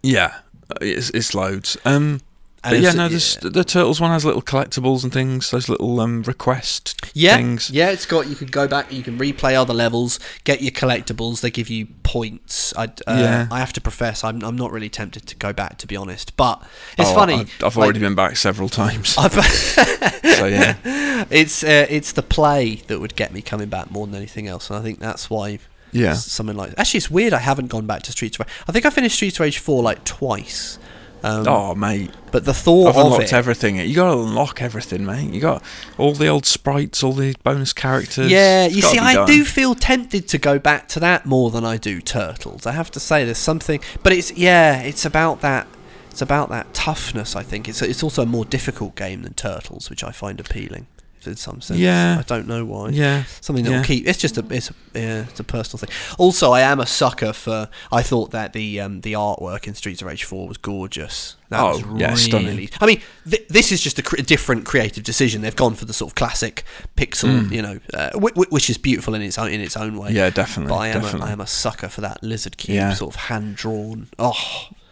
yeah, 0.05 0.35
it's, 0.81 1.09
it's 1.09 1.33
loads. 1.33 1.77
Um, 1.83 2.21
but 2.69 2.79
yeah, 2.79 2.91
no, 2.91 3.07
the 3.09 3.63
Turtles 3.67 3.99
one 4.01 4.11
has 4.11 4.25
little 4.25 4.41
collectibles 4.41 5.03
and 5.03 5.11
things, 5.13 5.51
those 5.51 5.69
little 5.69 5.99
um, 5.99 6.23
request 6.23 6.99
yeah 7.13 7.35
things. 7.37 7.69
yeah 7.69 7.89
it's 7.91 8.05
got 8.05 8.27
you 8.27 8.35
can 8.35 8.47
go 8.47 8.67
back 8.67 8.91
you 8.91 9.03
can 9.03 9.17
replay 9.17 9.53
other 9.53 9.73
levels 9.73 10.19
get 10.43 10.61
your 10.61 10.71
collectibles 10.71 11.41
they 11.41 11.49
give 11.51 11.69
you 11.69 11.87
points 12.03 12.73
I, 12.77 12.85
uh, 12.85 12.89
Yeah. 13.07 13.47
I 13.51 13.59
have 13.59 13.73
to 13.73 13.81
profess 13.81 14.23
I'm, 14.23 14.43
I'm 14.43 14.55
not 14.55 14.71
really 14.71 14.89
tempted 14.89 15.25
to 15.27 15.35
go 15.35 15.53
back 15.53 15.77
to 15.79 15.87
be 15.87 15.95
honest 15.95 16.35
but 16.37 16.61
it's 16.97 17.09
Oh, 17.09 17.15
funny 17.15 17.33
I've, 17.35 17.63
I've 17.63 17.75
like- 17.77 17.85
already 17.85 17.99
been 17.99 18.15
back 18.15 18.35
several 18.37 18.69
times. 18.69 19.15
I've- 19.19 19.41
so 20.35 20.45
yeah, 20.47 20.75
it's 21.29 21.63
uh, 21.63 21.85
it's 21.89 22.11
the 22.11 22.23
play 22.23 22.75
that 22.87 22.99
would 22.99 23.15
get 23.15 23.31
me 23.33 23.41
coming 23.41 23.69
back 23.69 23.89
more 23.91 24.05
than 24.05 24.15
anything 24.15 24.47
else, 24.47 24.69
and 24.69 24.77
I 24.79 24.81
think 24.81 24.99
that's 24.99 25.29
why. 25.29 25.59
Yeah. 25.91 26.13
something 26.13 26.57
like 26.57 26.73
actually, 26.77 26.97
it's 26.97 27.09
weird. 27.09 27.31
I 27.31 27.37
haven't 27.39 27.67
gone 27.67 27.85
back 27.87 28.03
to 28.03 28.11
Streets 28.11 28.37
of 28.37 28.45
Rage. 28.45 28.53
I 28.67 28.73
think 28.73 28.85
I 28.85 28.89
finished 28.89 29.15
Streets 29.15 29.37
of 29.37 29.41
Rage 29.41 29.59
four 29.59 29.81
like 29.81 30.03
twice, 30.03 30.77
Um, 31.25 31.47
oh, 31.47 31.73
mate, 31.73 32.11
But 32.31 32.45
the 32.45 32.53
thought 32.53 32.89
I've 32.89 32.97
of 32.97 33.05
unlocked 33.05 33.23
it, 33.23 33.33
everything. 33.33 33.77
You 33.77 33.95
got 33.95 34.13
to 34.13 34.19
unlock 34.21 34.61
everything, 34.61 35.05
mate. 35.05 35.31
You 35.33 35.41
got 35.41 35.63
all 35.97 36.13
the 36.13 36.27
old 36.27 36.45
sprites, 36.45 37.01
all 37.01 37.13
the 37.13 37.33
bonus 37.43 37.73
characters. 37.73 38.29
Yeah, 38.29 38.65
It's 38.65 38.75
you 38.75 38.81
see, 38.83 38.99
I 38.99 39.15
done. 39.15 39.27
do 39.27 39.43
feel 39.43 39.73
tempted 39.73 40.27
to 40.27 40.37
go 40.37 40.59
back 40.59 40.87
to 40.89 40.99
that 40.99 41.25
more 41.25 41.49
than 41.49 41.65
I 41.65 41.77
do 41.77 41.99
Turtles. 41.99 42.67
I 42.67 42.73
have 42.73 42.91
to 42.91 42.99
say, 42.99 43.25
there's 43.25 43.39
something, 43.39 43.79
but 44.03 44.13
it's 44.13 44.31
yeah, 44.33 44.81
it's 44.81 45.03
about 45.03 45.41
that. 45.41 45.67
It's 46.11 46.21
about 46.21 46.49
that 46.49 46.73
toughness. 46.73 47.35
I 47.35 47.41
think 47.43 47.67
it's 47.67 47.81
it's 47.81 48.03
also 48.03 48.21
a 48.21 48.25
more 48.27 48.45
difficult 48.45 48.95
game 48.95 49.23
than 49.23 49.33
Turtles, 49.33 49.89
which 49.89 50.03
I 50.03 50.11
find 50.11 50.39
appealing 50.39 50.85
in 51.27 51.35
some 51.35 51.61
sense. 51.61 51.79
Yeah. 51.79 52.17
I 52.19 52.23
don't 52.23 52.47
know 52.47 52.65
why. 52.65 52.89
Yeah, 52.89 53.23
Something 53.41 53.65
that 53.65 53.71
yeah. 53.71 53.77
will 53.77 53.83
keep. 53.85 54.07
It's 54.07 54.19
just 54.19 54.37
a. 54.37 54.45
It's 54.49 54.69
a. 54.69 54.73
Yeah, 54.93 55.21
it's 55.29 55.39
a 55.39 55.43
personal 55.43 55.79
thing. 55.79 55.89
Also, 56.17 56.51
I 56.51 56.61
am 56.61 56.79
a 56.79 56.85
sucker 56.85 57.33
for. 57.33 57.69
I 57.91 58.01
thought 58.01 58.31
that 58.31 58.53
the 58.53 58.79
um, 58.79 59.01
the 59.01 59.13
artwork 59.13 59.67
in 59.67 59.73
Streets 59.75 60.01
of 60.01 60.07
Rage 60.07 60.23
Four 60.23 60.47
was 60.47 60.57
gorgeous. 60.57 61.35
That 61.49 61.59
Oh, 61.61 61.67
was 61.71 61.79
yeah, 61.99 62.07
really. 62.07 62.15
stunning. 62.17 62.69
I 62.81 62.85
mean, 62.87 63.01
th- 63.29 63.47
this 63.49 63.71
is 63.71 63.79
just 63.81 63.99
a 63.99 64.01
cr- 64.03 64.15
different 64.17 64.65
creative 64.65 65.03
decision. 65.03 65.41
They've 65.41 65.55
gone 65.55 65.75
for 65.75 65.85
the 65.85 65.93
sort 65.93 66.11
of 66.11 66.15
classic 66.15 66.63
pixel, 66.97 67.51
you 67.51 67.61
know, 67.61 67.79
uh, 67.93 68.09
w- 68.09 68.29
w- 68.33 68.49
which 68.49 68.69
is 68.69 68.77
beautiful 68.79 69.13
in 69.13 69.21
its 69.21 69.37
own 69.37 69.49
in 69.51 69.61
its 69.61 69.77
own 69.77 69.97
way. 69.97 70.09
Mm. 70.11 70.15
Yeah, 70.15 70.29
definitely. 70.31 70.69
But 70.69 70.77
I 70.77 70.87
am, 70.87 70.97
a, 70.97 71.01
definitely. 71.03 71.29
I 71.29 71.31
am 71.33 71.41
a 71.41 71.47
sucker 71.47 71.87
for 71.89 72.01
that 72.01 72.21
Lizardcube, 72.21 72.73
Yeah. 72.73 72.93
sort 72.93 73.13
of 73.15 73.21
hand 73.23 73.55
drawn. 73.57 74.07
Oh, 74.17 74.33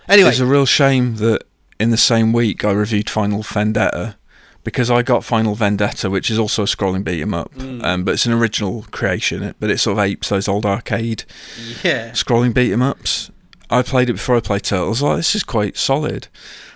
anyway, 0.07 0.29
It's 0.29 0.39
a 0.39 0.45
real 0.45 0.65
shame 0.67 1.15
that 1.15 1.43
in 1.79 1.89
the 1.89 1.97
same 1.97 2.33
week 2.33 2.63
I 2.63 2.71
reviewed 2.71 3.09
Final 3.09 3.41
Vendetta 3.41 4.15
because 4.63 4.89
I 4.89 5.01
got 5.03 5.23
Final 5.23 5.55
Vendetta, 5.55 6.09
which 6.09 6.29
is 6.29 6.39
also 6.39 6.63
a 6.63 6.65
scrolling 6.65 7.03
beat 7.03 7.21
'em 7.21 7.33
up, 7.33 7.53
Mm. 7.55 7.83
um, 7.83 8.03
but 8.03 8.13
it's 8.13 8.25
an 8.25 8.33
original 8.33 8.85
creation. 8.91 9.53
But 9.59 9.69
it 9.69 9.79
sort 9.79 9.97
of 9.97 10.03
apes 10.03 10.29
those 10.29 10.47
old 10.47 10.65
arcade 10.65 11.23
yeah, 11.83 12.11
scrolling 12.11 12.53
beat 12.53 12.71
'em 12.71 12.81
ups. 12.81 13.29
I 13.69 13.81
played 13.81 14.09
it 14.09 14.13
before 14.13 14.35
I 14.37 14.39
played 14.39 14.63
Turtles. 14.63 15.01
I 15.01 15.05
was 15.05 15.11
like, 15.11 15.17
this 15.17 15.35
is 15.35 15.43
quite 15.43 15.77
solid. 15.77 16.27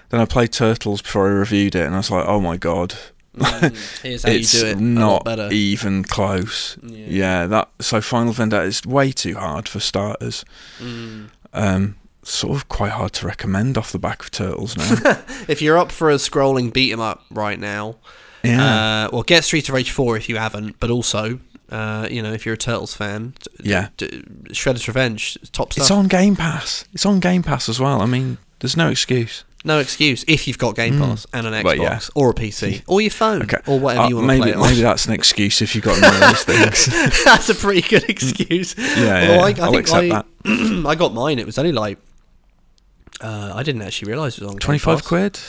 Then 0.10 0.20
I 0.20 0.26
played 0.26 0.52
Turtles 0.52 1.02
before 1.02 1.28
I 1.28 1.32
reviewed 1.32 1.76
it, 1.76 1.86
and 1.86 1.94
I 1.94 1.98
was 2.00 2.10
like, 2.12 2.26
oh 2.28 2.40
my 2.42 2.58
god, 2.58 2.96
Mm, 3.38 4.00
here's 4.02 4.24
how 4.24 4.32
it's 4.32 4.52
you 4.56 4.62
do 4.62 4.66
it. 4.68 4.80
not 4.80 5.24
better. 5.26 5.48
even 5.52 6.04
close. 6.04 6.76
Yeah. 6.82 7.06
Yeah. 7.08 7.46
that 7.48 7.70
so 7.80 8.02
Final 8.02 8.34
Vendetta 8.34 8.64
is 8.64 8.84
way 8.84 9.12
too 9.12 9.36
hard 9.36 9.70
for 9.70 9.80
starters. 9.80 10.44
Mm. 10.82 11.28
Um, 11.54 11.96
sort 12.30 12.56
of 12.58 12.68
quite 12.70 12.92
hard 12.92 13.14
to 13.14 13.26
recommend 13.28 13.78
off 13.78 13.92
the 13.92 14.00
back 14.00 14.22
of 14.24 14.32
Turtles 14.32 14.76
now. 14.78 15.18
If 15.48 15.62
you're 15.62 15.78
up 15.78 15.92
for 15.92 16.10
a 16.10 16.16
scrolling 16.16 16.72
beat 16.74 16.92
'em 16.92 17.00
up 17.00 17.24
right 17.32 17.60
now, 17.60 17.96
yeah, 18.44 19.06
Uh, 19.06 19.10
well, 19.14 19.24
get 19.24 19.44
Street 19.44 19.68
of 19.70 19.76
Rage 19.76 19.92
4 19.92 20.18
if 20.18 20.28
you 20.30 20.38
haven't, 20.38 20.76
but 20.80 20.90
also, 20.90 21.40
uh, 21.72 22.08
you 22.12 22.22
know, 22.22 22.32
if 22.34 22.46
you're 22.46 22.56
a 22.56 22.58
Turtles 22.58 22.94
fan, 22.94 23.34
Yeah. 23.62 23.90
d- 23.98 24.24
Shredder's 24.50 24.88
Revenge, 24.88 25.38
top 25.52 25.74
stuff. 25.74 25.84
it's 25.84 25.92
on 25.92 26.08
Game 26.08 26.36
Pass. 26.36 26.86
It's 26.94 27.06
on 27.06 27.20
Game 27.20 27.44
Pass 27.44 27.68
as 27.70 27.80
well. 27.80 28.02
I 28.02 28.06
mean, 28.06 28.38
there's 28.60 28.78
no 28.78 28.90
excuse. 28.90 29.44
no 29.66 29.80
excuse 29.80 30.24
if 30.30 30.48
you've 30.48 30.58
got 30.60 30.76
Game 30.78 30.94
Mm. 30.98 31.00
Pass 31.10 31.28
and 31.34 31.46
an 31.48 31.54
Xbox 31.54 31.78
yeah. 31.82 32.00
or 32.16 32.30
a 32.30 32.34
PC 32.34 32.84
or 32.88 33.02
your 33.02 33.12
phone 33.12 33.42
Okay. 33.42 33.58
or 33.66 33.78
whatever 33.80 34.04
Uh, 34.06 34.10
you 34.10 34.16
want 34.16 34.24
to 34.24 34.28
maybe 34.28 34.42
play 34.44 34.50
it 34.52 34.56
on. 34.56 34.62
maybe 34.70 34.82
that's 34.82 35.06
an 35.08 35.14
excuse 35.14 35.62
if 35.62 35.76
you've 35.76 35.84
got 35.84 36.00
none 36.02 36.14
of 36.14 36.20
those 36.22 36.44
things. 36.44 36.86
That's 37.26 37.50
a 37.50 37.56
pretty 37.56 37.82
good 37.82 38.06
excuse. 38.10 38.76
Yeah, 38.78 38.96
yeah, 39.36 39.42
I'll 39.66 39.76
accept 39.76 40.04
I, 40.06 40.10
that. 40.10 40.26
I 40.88 40.96
got 40.96 41.14
mine. 41.14 41.38
It 41.40 41.46
was 41.46 41.58
only 41.58 41.74
like 41.74 41.98
uh, 43.22 43.52
I 43.56 43.64
didn't 43.64 43.82
actually 43.82 44.12
realise 44.12 44.38
it 44.38 44.44
was 44.44 44.52
on 44.54 44.58
Twenty 44.60 44.80
five 44.80 45.04
quid. 45.04 45.40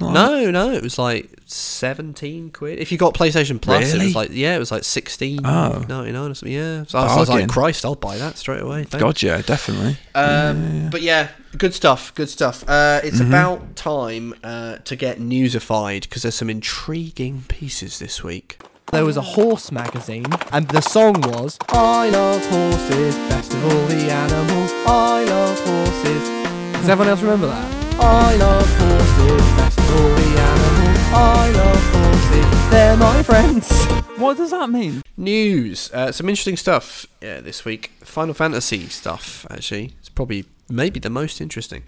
Like 0.00 0.12
No, 0.14 0.50
no, 0.50 0.70
it 0.72 0.82
was 0.82 0.98
like 0.98 1.30
seventeen 1.46 2.50
quid. 2.50 2.78
If 2.78 2.92
you 2.92 2.98
got 2.98 3.14
PlayStation 3.14 3.60
Plus, 3.60 3.90
it 3.90 3.92
Really? 3.94 4.06
was 4.06 4.14
like 4.16 4.30
yeah, 4.32 4.56
it 4.56 4.58
was 4.58 4.70
like 4.70 4.84
sixteen 4.84 5.40
Oh. 5.44 5.84
ninety 5.88 6.12
nine 6.12 6.30
or 6.30 6.34
something. 6.34 6.52
Yeah, 6.54 6.84
so 6.86 6.98
I 6.98 7.04
was, 7.04 7.12
I 7.12 7.20
was 7.20 7.28
like, 7.28 7.48
Christ, 7.48 7.84
I'll 7.84 7.94
buy 7.94 8.16
that 8.18 8.36
straight 8.36 8.60
away. 8.62 8.84
thanks. 8.84 9.02
God, 9.02 9.22
yeah, 9.22 9.40
definitely. 9.42 9.96
Um, 10.14 10.88
But 10.90 11.02
yeah, 11.02 11.28
good 11.56 11.72
stuff. 11.74 12.14
Good 12.14 12.28
stuff. 12.28 12.62
Uh, 12.68 13.00
it's 13.02 13.18
Mm-hmm. 13.18 13.28
about 13.28 13.76
time 13.76 14.34
uh, 14.44 14.76
to 14.84 14.94
get 14.96 15.18
newsified 15.18 16.02
because 16.02 16.22
there's 16.22 16.34
some 16.34 16.50
intriguing 16.50 17.44
pieces 17.48 17.98
this 17.98 18.22
week. 18.22 18.58
There 18.92 19.04
was 19.04 19.16
a 19.16 19.22
horse 19.22 19.72
magazine, 19.72 20.26
and 20.52 20.68
the 20.68 20.80
song 20.80 21.20
was 21.22 21.58
I 21.70 22.08
love 22.10 22.44
horses, 22.46 23.16
best 23.30 23.52
of 23.52 23.64
all 23.64 23.86
the 23.86 24.10
animals. 24.12 24.70
I 24.86 25.24
love 25.24 25.58
horses. 25.58 26.35
Does 26.80 26.88
everyone 26.88 27.08
else 27.08 27.22
remember 27.22 27.46
that? 27.48 27.94
I 27.98 28.36
love 28.36 28.78
horses, 28.78 29.42
best 29.56 29.78
of 29.78 29.90
all 29.90 30.14
the 30.14 30.40
animals. 30.40 30.98
I 31.12 31.50
love 31.50 31.82
horses, 31.92 32.70
they're 32.70 32.96
my 32.96 33.22
friends. 33.22 33.86
What 34.18 34.36
does 34.36 34.50
that 34.50 34.70
mean? 34.70 35.02
News. 35.16 35.90
Uh, 35.92 36.12
some 36.12 36.28
interesting 36.28 36.56
stuff 36.56 37.06
yeah, 37.20 37.40
this 37.40 37.64
week. 37.64 37.92
Final 38.00 38.34
Fantasy 38.34 38.86
stuff. 38.88 39.46
Actually, 39.50 39.94
it's 39.98 40.08
probably 40.08 40.44
maybe 40.70 41.00
the 41.00 41.10
most 41.10 41.40
interesting. 41.40 41.82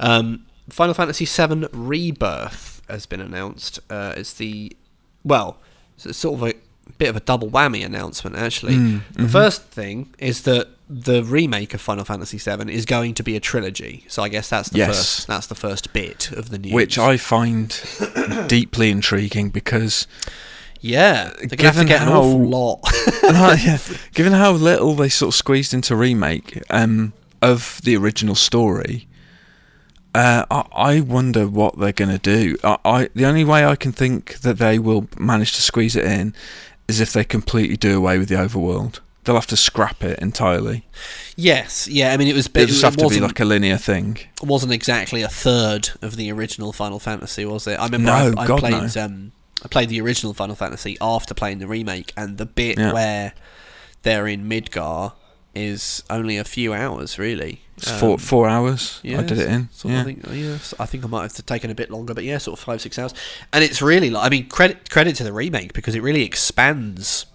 Um, 0.00 0.46
Final 0.68 0.94
Fantasy 0.94 1.24
VII 1.24 1.66
Rebirth 1.72 2.82
has 2.88 3.06
been 3.06 3.20
announced. 3.20 3.78
Uh, 3.90 4.14
it's 4.16 4.32
the 4.34 4.76
well, 5.24 5.58
it's 5.96 6.16
sort 6.16 6.40
of 6.40 6.48
a 6.48 6.54
bit 6.98 7.08
of 7.08 7.16
a 7.16 7.20
double 7.20 7.48
whammy 7.50 7.84
announcement. 7.84 8.36
Actually, 8.36 8.74
Mm, 8.74 9.00
the 9.12 9.22
mhm. 9.24 9.30
first 9.30 9.62
thing 9.64 10.14
is 10.18 10.42
that 10.42 10.68
the 10.88 11.22
remake 11.24 11.74
of 11.74 11.80
Final 11.80 12.04
Fantasy 12.04 12.38
VII 12.38 12.72
is 12.72 12.86
going 12.86 13.12
to 13.14 13.22
be 13.24 13.34
a 13.36 13.40
trilogy. 13.40 14.04
So 14.08 14.22
I 14.22 14.28
guess 14.28 14.48
that's 14.48 14.68
the 14.68 14.78
Yes. 14.78 14.88
first. 14.96 15.26
That's 15.26 15.46
the 15.48 15.54
first 15.56 15.92
bit 15.92 16.30
of 16.32 16.50
the 16.50 16.58
news. 16.58 16.72
Which 16.72 16.96
I 16.98 17.16
find 17.16 17.76
deeply 18.46 18.90
intriguing 18.90 19.50
because, 19.50 20.06
yeah, 20.80 21.32
they're 21.40 21.48
gonna 21.56 21.72
have 21.72 21.76
to 21.82 21.84
given 21.84 22.06
how- 22.08 22.20
awful 22.22 22.48
lot. 22.48 22.80
yeah, 23.24 23.78
given 24.14 24.32
how 24.32 24.52
little 24.52 24.94
they 24.94 25.08
sort 25.08 25.30
of 25.30 25.34
squeezed 25.34 25.74
into 25.74 25.96
remake 25.96 26.62
um, 26.70 27.12
of 27.42 27.80
the 27.82 27.96
original 27.96 28.36
story, 28.36 29.08
uh, 30.14 30.44
I, 30.50 30.64
I 30.72 31.00
wonder 31.00 31.46
what 31.48 31.78
they're 31.78 31.92
going 31.92 32.16
to 32.16 32.18
do. 32.18 32.56
I, 32.64 32.76
I 32.84 33.08
the 33.14 33.26
only 33.26 33.44
way 33.44 33.66
I 33.66 33.74
can 33.76 33.92
think 33.92 34.38
that 34.40 34.58
they 34.58 34.78
will 34.78 35.08
manage 35.18 35.54
to 35.56 35.62
squeeze 35.62 35.96
it 35.96 36.04
in 36.04 36.32
is 36.88 37.00
if 37.00 37.12
they 37.12 37.24
completely 37.24 37.76
do 37.76 37.96
away 37.96 38.18
with 38.18 38.28
the 38.28 38.34
overworld. 38.36 39.00
They'll 39.24 39.34
have 39.34 39.46
to 39.48 39.56
scrap 39.56 40.04
it 40.04 40.20
entirely. 40.20 40.86
yes, 41.36 41.88
yeah. 41.88 42.12
I 42.12 42.16
mean, 42.16 42.28
it 42.28 42.34
was. 42.34 42.46
It'll 42.46 42.62
it 42.62 42.66
just 42.68 42.82
have 42.82 42.92
to 42.94 42.98
be 42.98 43.04
wasn't- 43.06 43.22
like 43.24 43.40
a 43.40 43.44
linear 43.44 43.76
thing. 43.76 44.18
It 44.40 44.46
wasn't 44.46 44.72
exactly 44.72 45.22
a 45.22 45.28
third 45.28 45.90
of 46.00 46.14
the 46.16 46.30
original 46.30 46.72
Final 46.72 47.00
Fantasy, 47.00 47.44
was 47.44 47.66
it? 47.66 47.74
I 47.80 47.86
remember 47.86 48.06
No, 48.06 48.34
I, 48.38 48.42
I 48.42 48.46
God, 48.46 48.60
played 48.60 48.96
um, 48.96 49.32
I 49.64 49.68
played 49.68 49.88
the 49.88 50.00
original 50.00 50.32
Final 50.32 50.54
Fantasy 50.54 50.96
after 51.00 51.34
playing 51.34 51.58
the 51.58 51.66
remake, 51.66 52.12
and 52.16 52.38
the 52.38 52.46
bit 52.46 52.78
Yeah. 52.78 52.92
where 52.92 53.32
they're 54.02 54.28
in 54.28 54.48
Midgar 54.48 55.14
is 55.56 56.04
only 56.08 56.36
a 56.36 56.44
few 56.44 56.72
hours, 56.72 57.18
really. 57.18 57.62
It's 57.76 57.90
four 57.90 58.12
Um, 58.12 58.18
four 58.18 58.48
hours. 58.48 59.00
I 59.04 59.22
did 59.22 59.38
it 59.38 59.48
in. 59.50 59.68
Sort 59.72 59.84
of, 59.84 59.96
yeah. 59.96 60.00
I 60.00 60.04
think, 60.04 60.26
yeah, 60.32 60.58
so 60.58 60.76
I 60.80 60.86
think 60.86 61.04
I 61.04 61.08
might 61.08 61.22
have 61.22 61.46
taken 61.46 61.70
a 61.70 61.74
bit 61.74 61.90
longer, 61.90 62.14
but 62.14 62.24
yeah, 62.24 62.38
sort 62.38 62.58
of 62.58 62.64
five 62.64 62.80
six 62.80 62.98
hours. 62.98 63.12
And 63.52 63.62
it's 63.62 63.82
really 63.82 64.08
like 64.10 64.24
I 64.24 64.28
mean, 64.30 64.48
credit 64.48 64.88
credit 64.90 65.14
to 65.16 65.24
the 65.24 65.32
remake 65.32 65.72
because 65.74 65.94
it 65.94 66.02
really 66.02 66.22
expands 66.22 67.26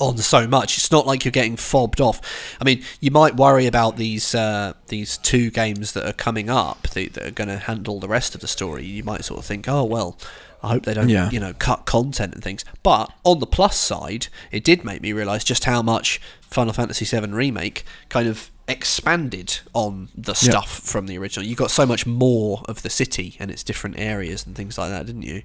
on 0.00 0.18
so 0.18 0.46
much. 0.46 0.76
It's 0.76 0.90
not 0.92 1.06
like 1.06 1.24
you're 1.24 1.32
getting 1.32 1.56
fobbed 1.56 2.00
off. 2.00 2.20
I 2.60 2.64
mean, 2.64 2.82
you 3.00 3.10
might 3.10 3.36
worry 3.36 3.66
about 3.66 3.96
these 3.96 4.34
uh, 4.34 4.74
these 4.88 5.16
two 5.16 5.50
games 5.50 5.92
that 5.92 6.04
are 6.06 6.12
coming 6.12 6.50
up 6.50 6.88
that, 6.88 7.14
that 7.14 7.26
are 7.26 7.30
going 7.30 7.48
to 7.48 7.58
handle 7.58 8.00
the 8.00 8.08
rest 8.08 8.34
of 8.34 8.40
the 8.40 8.48
story. 8.48 8.84
You 8.84 9.04
might 9.04 9.24
sort 9.24 9.38
of 9.40 9.46
think, 9.46 9.68
oh 9.68 9.84
well. 9.84 10.18
I 10.62 10.70
hope 10.70 10.84
they 10.84 10.94
don't, 10.94 11.10
Yeah. 11.10 11.30
you 11.30 11.38
know, 11.38 11.52
cut 11.52 11.84
content 11.84 12.34
and 12.34 12.42
things. 12.42 12.64
But 12.82 13.12
on 13.24 13.38
the 13.38 13.46
plus 13.46 13.76
side, 13.76 14.28
it 14.50 14.64
did 14.64 14.84
make 14.84 15.00
me 15.02 15.12
realise 15.12 15.44
just 15.44 15.64
how 15.64 15.80
much 15.82 16.18
Final 16.40 16.72
Fantasy 16.72 17.04
VII 17.04 17.28
Remake 17.30 17.84
kind 18.08 18.26
of 18.26 18.50
expanded 18.68 19.58
on 19.74 20.08
the 20.14 20.32
Yeah. 20.32 20.50
stuff 20.50 20.80
from 20.80 21.06
the 21.06 21.16
original. 21.18 21.46
You 21.46 21.54
got 21.56 21.70
so 21.70 21.86
much 21.86 22.06
more 22.06 22.62
of 22.66 22.82
the 22.82 22.90
city 22.90 23.36
and 23.38 23.50
its 23.50 23.62
different 23.62 23.96
areas 23.98 24.44
and 24.46 24.54
things 24.56 24.76
like 24.78 24.90
that, 24.90 25.06
didn't 25.06 25.22
you? 25.22 25.42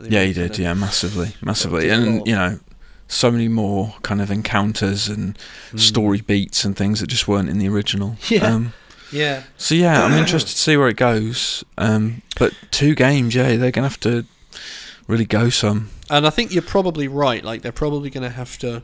Yeah, 0.00 0.22
you 0.22 0.34
did. 0.34 0.52
kinda- 0.52 0.62
Yeah, 0.62 0.74
massively, 0.74 1.34
massively, 1.42 1.88
and 1.90 2.26
you 2.26 2.34
know, 2.34 2.58
so 3.06 3.30
many 3.30 3.48
more 3.48 3.94
kind 4.02 4.20
of 4.20 4.30
encounters 4.30 5.08
and 5.08 5.38
story 5.76 6.20
beats 6.20 6.64
and 6.64 6.76
things 6.76 7.00
that 7.00 7.06
just 7.08 7.28
weren't 7.28 7.48
in 7.48 7.58
the 7.58 7.68
original. 7.68 8.16
Yeah. 8.28 8.46
Um, 8.54 8.72
Yeah. 9.12 9.42
so 9.56 9.74
yeah, 9.76 10.02
I'm 10.04 10.12
interested 10.14 10.50
to 10.52 10.58
see 10.58 10.76
where 10.76 10.88
it 10.88 10.96
goes. 10.96 11.62
Um, 11.78 12.22
but 12.38 12.52
two 12.72 12.94
games, 12.94 13.34
yeah, 13.34 13.54
they're 13.56 13.70
gonna 13.70 13.88
have 13.88 14.00
to 14.00 14.24
really 15.06 15.26
go 15.26 15.50
some. 15.50 15.90
And 16.10 16.26
I 16.26 16.30
think 16.30 16.52
you're 16.52 16.62
probably 16.62 17.06
right. 17.06 17.44
Like 17.44 17.62
they're 17.62 17.70
probably 17.72 18.10
to 18.24 18.30
have 18.30 18.58
to 18.58 18.82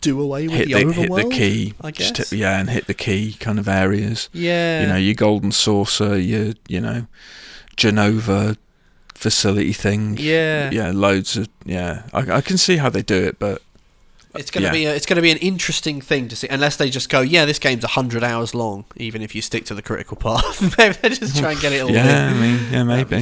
do 0.00 0.20
away 0.20 0.48
with 0.48 0.56
Hit 0.56 0.68
the, 0.68 0.74
the, 0.74 0.84
overworld. 0.84 1.18
hit 1.18 1.30
the 1.30 1.36
key, 1.36 1.74
I 1.80 1.90
guess. 1.90 2.32
yeah, 2.32 2.58
and 2.60 2.70
hit 2.70 2.86
the 2.86 2.94
key 2.94 3.34
kind 3.34 3.58
of 3.58 3.68
areas. 3.68 4.28
yeah. 4.32 4.82
You 4.82 4.86
know, 4.88 4.96
your 4.96 5.14
golden 5.14 5.52
saucer, 5.52 6.18
your 6.18 6.54
you 6.68 6.80
know, 6.80 7.06
Jenova 7.76 8.56
facility 9.14 9.72
thing. 9.72 10.16
Yeah. 10.18 10.70
yeah, 10.70 10.92
loads 10.94 11.36
of 11.36 11.48
yeah. 11.64 12.02
I, 12.12 12.36
I 12.36 12.40
can 12.40 12.56
see 12.58 12.76
how 12.76 12.88
they 12.88 13.02
do 13.02 13.16
it, 13.24 13.38
but 13.38 13.62
It's 14.38 14.50
going 14.50 14.62
to 14.62 14.68
Yeah. 14.68 14.72
be 14.72 14.84
a, 14.86 14.94
it's 14.94 15.06
going 15.06 15.16
to 15.16 15.22
be 15.22 15.30
an 15.30 15.38
interesting 15.38 16.00
thing 16.00 16.28
to 16.28 16.36
see, 16.36 16.48
unless 16.48 16.76
they 16.76 16.90
just 16.90 17.08
go, 17.08 17.20
yeah, 17.20 17.44
this 17.44 17.58
game's 17.58 17.84
hundred 17.84 18.22
hours 18.24 18.54
long, 18.54 18.84
even 18.96 19.20
if 19.22 19.34
you 19.34 19.42
stick 19.42 19.64
to 19.66 19.74
the 19.74 19.82
critical 19.82 20.16
path. 20.16 20.60
Maybe 20.78 20.94
they 21.02 21.08
just 21.10 21.36
try 21.36 21.52
and 21.52 21.60
get 21.60 21.72
it 21.72 21.80
all. 21.82 21.90
yeah, 21.98 22.30
in. 22.30 22.36
I 22.36 22.40
mean, 22.40 22.72
yeah, 22.72 22.82
maybe. 22.84 23.16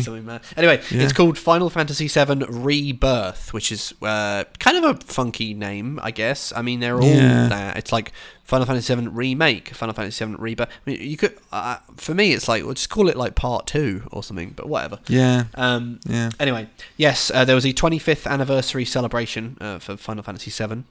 Anyway, 0.56 0.80
Yeah. 0.90 1.02
it's 1.02 1.12
called 1.12 1.38
Final 1.38 1.70
Fantasy 1.70 2.08
VII 2.08 2.44
Rebirth, 2.48 3.52
which 3.52 3.72
is 3.72 3.94
uh, 4.02 4.44
kind 4.58 4.84
of 4.84 4.96
a 4.96 5.04
funky 5.04 5.54
name, 5.54 5.98
I 6.02 6.10
guess. 6.10 6.52
I 6.54 6.62
mean, 6.62 6.80
they're 6.80 7.00
all 7.00 7.08
Yeah. 7.08 7.48
that. 7.48 7.76
It's 7.76 7.92
like 7.92 8.12
Final 8.44 8.66
Fantasy 8.66 8.94
VII 8.94 9.08
Remake, 9.08 9.70
Final 9.74 9.94
Fantasy 9.94 10.24
VII 10.24 10.36
Rebirth. 10.38 10.68
I 10.68 10.90
mean, 10.90 11.00
you 11.00 11.16
could, 11.16 11.36
uh, 11.52 11.78
for 11.96 12.14
me, 12.14 12.32
it's 12.32 12.48
like, 12.48 12.64
well, 12.64 12.74
just 12.74 12.90
call 12.90 13.08
it 13.08 13.16
like 13.16 13.34
Part 13.34 13.66
Two 13.66 14.02
or 14.12 14.22
something, 14.22 14.50
but 14.54 14.68
whatever. 14.68 14.98
Yeah. 15.08 15.44
Um, 15.54 16.00
Yeah. 16.06 16.30
Anyway, 16.38 16.68
yes, 16.96 17.30
uh, 17.34 17.44
there 17.44 17.54
was 17.56 17.64
a 17.64 17.72
25th 17.72 18.26
anniversary 18.26 18.84
celebration 18.84 19.56
uh, 19.60 19.78
for 19.78 19.96
Final 19.96 20.22
Fantasy 20.22 20.50
VII. 20.50 20.84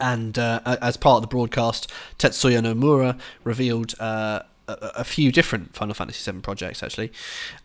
And 0.00 0.38
uh, 0.38 0.60
as 0.64 0.96
part 0.96 1.16
of 1.16 1.22
the 1.22 1.28
broadcast, 1.28 1.90
Tetsuya 2.18 2.60
Nomura 2.60 3.18
revealed 3.44 3.94
uh, 4.00 4.40
a, 4.68 4.72
a 4.96 5.04
few 5.04 5.30
different 5.30 5.74
Final 5.74 5.94
Fantasy 5.94 6.30
VII 6.30 6.40
projects, 6.40 6.82
actually. 6.82 7.12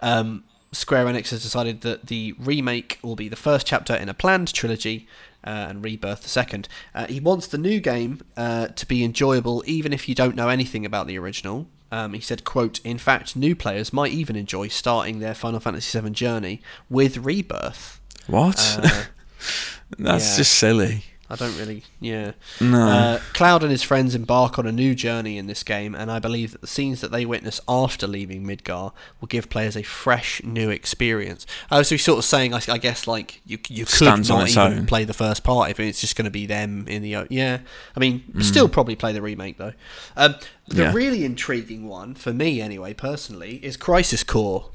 Um, 0.01 0.43
Square 0.71 1.07
Enix 1.07 1.30
has 1.32 1.41
decided 1.41 1.82
that 1.82 2.07
the 2.07 2.34
remake 2.38 2.99
will 3.01 3.15
be 3.15 3.27
the 3.27 3.36
first 3.36 3.65
chapter 3.65 3.95
in 3.95 4.07
a 4.07 4.13
planned 4.13 4.53
trilogy, 4.53 5.07
uh, 5.43 5.49
and 5.49 5.84
Rebirth 5.84 6.21
the 6.21 6.30
second. 6.30 6.67
Uh, 6.93 7.07
he 7.07 7.19
wants 7.19 7.47
the 7.47 7.57
new 7.57 7.80
game 7.80 8.21
uh, 8.38 8.67
to 8.67 8.86
be 8.86 9.03
enjoyable 9.03 9.63
even 9.65 9.93
if 9.93 10.07
you 10.07 10.15
don't 10.15 10.36
know 10.36 10.49
anything 10.49 10.86
about 10.86 11.07
the 11.07 11.17
original. 11.17 11.67
Um, 11.91 12.13
he 12.13 12.19
said, 12.19 12.43
"quote 12.43 12.80
In 12.84 12.99
fact, 12.99 13.36
new 13.36 13.55
players 13.55 13.91
might 13.91 14.11
even 14.11 14.36
enjoy 14.36 14.67
starting 14.67 15.19
their 15.19 15.34
Final 15.34 15.59
Fantasy 15.59 15.99
VII 15.99 16.11
journey 16.11 16.61
with 16.89 17.17
Rebirth." 17.17 17.99
What? 18.27 18.80
Uh, 18.84 19.03
That's 19.97 20.32
yeah. 20.32 20.38
just 20.38 20.53
silly. 20.53 21.03
I 21.30 21.36
don't 21.36 21.55
really, 21.57 21.84
yeah. 21.99 22.32
No. 22.59 22.88
Uh, 22.88 23.19
Cloud 23.34 23.61
and 23.61 23.71
his 23.71 23.84
friends 23.84 24.15
embark 24.15 24.57
on 24.57 24.65
a 24.65 24.71
new 24.71 24.95
journey 24.95 25.38
in 25.38 25.45
this 25.47 25.61
game, 25.61 25.93
and 25.93 26.09
I 26.11 26.17
believe 26.19 26.51
that 26.53 26.61
the 26.61 26.67
scenes 26.67 27.01
that 27.01 27.11
they 27.11 27.25
witness 27.25 27.61
after 27.67 28.07
leaving 28.07 28.43
Midgar 28.43 28.93
will 29.21 29.27
give 29.27 29.47
players 29.49 29.77
a 29.77 29.84
fresh, 29.84 30.41
new 30.43 30.69
experience. 30.71 31.45
Oh, 31.71 31.84
so 31.84 31.95
he's 31.95 32.03
sort 32.03 32.17
of 32.19 32.25
saying, 32.25 32.53
I, 32.55 32.61
I 32.67 32.77
guess, 32.80 33.05
like 33.07 33.41
you 33.45 33.59
you 33.69 33.86
could 33.86 33.93
Stands 33.93 34.30
not 34.30 34.49
even 34.49 34.80
own. 34.80 34.86
play 34.88 35.03
the 35.05 35.13
first 35.13 35.43
part 35.43 35.69
if 35.69 35.80
it's 35.80 36.01
just 36.01 36.15
going 36.15 36.25
to 36.25 36.32
be 36.32 36.45
them 36.47 36.88
in 36.88 37.01
the 37.03 37.27
yeah. 37.30 37.59
I 37.95 37.99
mean, 37.99 38.23
still 38.41 38.67
probably 38.67 38.95
play 38.95 39.13
the 39.13 39.21
remake 39.21 39.57
though. 39.57 39.73
Um, 40.17 40.36
the 40.67 40.75
Mm. 40.75 40.77
Yeah. 40.77 40.93
really 40.93 41.25
intriguing 41.25 41.88
one 41.88 42.13
for 42.15 42.32
me, 42.32 42.61
anyway, 42.61 42.93
personally, 42.93 43.55
is 43.63 43.75
Crisis 43.77 44.23
Core. 44.23 44.69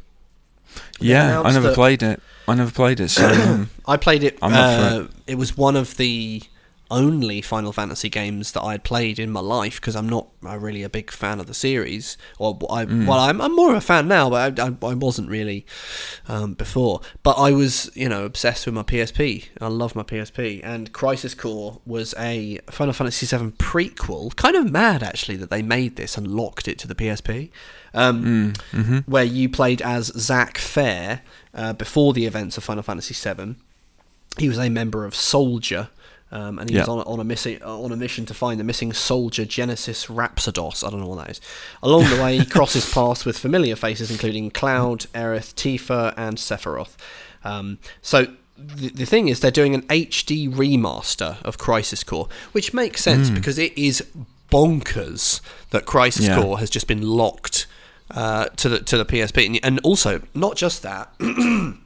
Yeah, 1.00 1.40
I 1.40 1.52
never 1.52 1.68
that- 1.68 1.74
played 1.74 2.02
it. 2.02 2.20
I 2.46 2.54
never 2.54 2.70
played 2.70 3.00
it. 3.00 3.08
So 3.08 3.26
um, 3.26 3.70
I 3.86 3.96
played 3.96 4.22
it. 4.22 4.38
I'm 4.42 4.52
uh, 4.52 5.06
it 5.26 5.36
was 5.36 5.56
one 5.56 5.76
of 5.76 5.96
the 5.96 6.42
only 6.90 7.40
Final 7.40 7.72
Fantasy 7.72 8.08
games 8.08 8.52
that 8.52 8.62
I'd 8.62 8.84
played 8.84 9.18
in 9.18 9.30
my 9.30 9.40
life 9.40 9.80
because 9.80 9.96
I'm 9.96 10.08
not 10.08 10.28
uh, 10.46 10.58
really 10.58 10.82
a 10.82 10.88
big 10.88 11.10
fan 11.10 11.40
of 11.40 11.46
the 11.46 11.54
series. 11.54 12.16
Or 12.38 12.58
I, 12.70 12.84
Mm. 12.84 13.06
well, 13.06 13.18
I'm, 13.18 13.40
I'm 13.40 13.54
more 13.56 13.70
of 13.70 13.76
a 13.76 13.80
fan 13.80 14.06
now, 14.06 14.28
but 14.30 14.58
I, 14.60 14.66
I, 14.66 14.76
I 14.90 14.94
wasn't 14.94 15.28
really 15.30 15.64
um, 16.28 16.54
before. 16.54 17.00
But 17.22 17.38
I 17.38 17.52
was, 17.52 17.90
you 17.94 18.08
know, 18.08 18.24
obsessed 18.24 18.66
with 18.66 18.74
my 18.74 18.82
PSP. 18.82 19.46
I 19.60 19.68
love 19.68 19.94
my 19.96 20.02
PSP, 20.02 20.60
and 20.62 20.92
Crisis 20.92 21.34
Core 21.34 21.80
was 21.86 22.14
a 22.18 22.58
Final 22.70 22.92
Fantasy 22.92 23.26
VII 23.26 23.52
prequel. 23.52 24.36
Kind 24.36 24.56
of 24.56 24.70
mad 24.70 25.02
actually 25.02 25.36
that 25.36 25.50
they 25.50 25.62
made 25.62 25.96
this 25.96 26.16
and 26.18 26.26
locked 26.28 26.68
it 26.68 26.78
to 26.80 26.86
the 26.88 26.94
PSP. 26.94 27.50
Um, 27.96 28.54
mhm. 28.72 29.06
where 29.06 29.22
you 29.22 29.48
played 29.48 29.80
as 29.80 30.06
Zack 30.18 30.58
Fair 30.58 31.22
uh, 31.54 31.72
before 31.74 32.12
the 32.12 32.26
events 32.26 32.58
of 32.58 32.64
Final 32.64 32.82
Fantasy 32.82 33.14
VII. 33.14 33.54
He 34.36 34.48
was 34.48 34.58
a 34.58 34.68
member 34.68 35.04
of 35.04 35.14
Soldier, 35.14 35.90
um, 36.32 36.58
and 36.58 36.68
he 36.68 36.76
was 36.78 36.88
on, 36.88 37.00
on 37.00 37.20
a 37.20 37.24
missing 37.24 37.62
on 37.62 37.92
a 37.92 37.96
mission 37.96 38.26
to 38.26 38.34
find 38.34 38.58
the 38.58 38.64
missing 38.64 38.92
soldier 38.92 39.44
Genesis 39.44 40.06
Rhapsodos. 40.06 40.82
I 40.84 40.90
don't 40.90 41.00
know 41.00 41.06
what 41.06 41.18
that 41.26 41.30
is. 41.30 41.40
Along 41.82 42.08
the 42.10 42.22
way, 42.22 42.38
he 42.38 42.44
crosses 42.56 42.90
paths 42.92 43.24
with 43.24 43.38
familiar 43.38 43.76
faces, 43.76 44.10
including 44.10 44.50
Cloud, 44.50 45.00
Aerith, 45.14 45.54
Tifa, 45.54 46.12
and 46.16 46.36
Sephiroth. 46.38 46.96
Um, 47.44 47.78
so. 48.02 48.28
The, 48.56 48.90
the 48.90 49.04
thing 49.04 49.26
is, 49.26 49.40
they're 49.40 49.50
doing 49.50 49.74
an 49.74 49.82
HD 49.82 50.48
remaster 50.48 51.42
of 51.42 51.58
Crisis 51.58 52.04
Core, 52.04 52.28
which 52.52 52.72
makes 52.72 53.02
sense 53.02 53.28
because 53.28 53.58
it 53.58 53.76
is 53.76 54.06
bonkers 54.48 55.40
that 55.70 55.86
Crisis 55.86 56.26
Yeah. 56.26 56.40
Core 56.40 56.60
has 56.60 56.70
just 56.70 56.86
been 56.86 57.02
locked 57.02 57.66
uh, 58.12 58.44
to 58.56 58.68
the 58.68 58.78
to 58.80 58.96
the 58.96 59.04
PSP, 59.04 59.46
and, 59.46 59.60
and 59.64 59.80
also 59.82 60.22
not 60.34 60.56
just 60.56 60.82
that, 60.84 61.12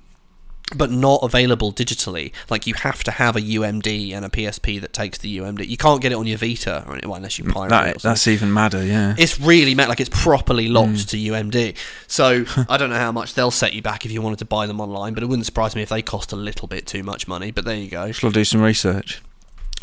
but 0.76 0.90
not 0.90 1.20
available 1.22 1.72
digitally. 1.72 2.32
Like 2.50 2.66
you 2.66 2.74
have 2.74 3.02
to 3.04 3.10
have 3.10 3.36
a 3.36 3.40
UMD 3.40 4.12
and 4.12 4.24
a 4.24 4.28
PSP 4.28 4.80
that 4.80 4.92
takes 4.92 5.18
the 5.18 5.38
UMD. 5.38 5.66
You 5.66 5.76
can't 5.76 6.00
get 6.00 6.12
it 6.12 6.16
on 6.16 6.26
your 6.26 6.38
Vita 6.38 6.84
or 6.86 6.98
well, 7.04 7.14
unless 7.14 7.38
you 7.38 7.44
pirate 7.44 7.66
it. 7.66 7.70
That, 7.70 7.84
something. 7.86 8.00
that's 8.02 8.28
even 8.28 8.52
madder. 8.52 8.84
Yeah. 8.84 9.14
It's 9.18 9.40
really 9.40 9.74
meant 9.74 9.88
like 9.88 10.00
it's 10.00 10.10
properly 10.10 10.66
hmm. 10.66 10.74
locked 10.74 11.08
to 11.10 11.16
UMD. 11.16 11.76
So 12.06 12.44
I 12.68 12.76
don't 12.76 12.90
know 12.90 12.96
how 12.96 13.12
much 13.12 13.34
they'll 13.34 13.50
set 13.50 13.72
you 13.72 13.82
back 13.82 14.04
if 14.04 14.12
you 14.12 14.20
wanted 14.20 14.38
to 14.40 14.44
buy 14.44 14.66
them 14.66 14.80
online, 14.80 15.14
but 15.14 15.22
it 15.22 15.26
wouldn't 15.26 15.46
surprise 15.46 15.74
me 15.74 15.82
if 15.82 15.88
they 15.88 16.02
cost 16.02 16.32
a 16.32 16.36
little 16.36 16.68
bit 16.68 16.86
too 16.86 17.02
much 17.02 17.26
money. 17.26 17.50
But 17.50 17.64
there 17.64 17.76
you 17.76 17.88
go. 17.88 18.12
Shall 18.12 18.30
I 18.30 18.32
do 18.32 18.44
some 18.44 18.60
research? 18.60 19.22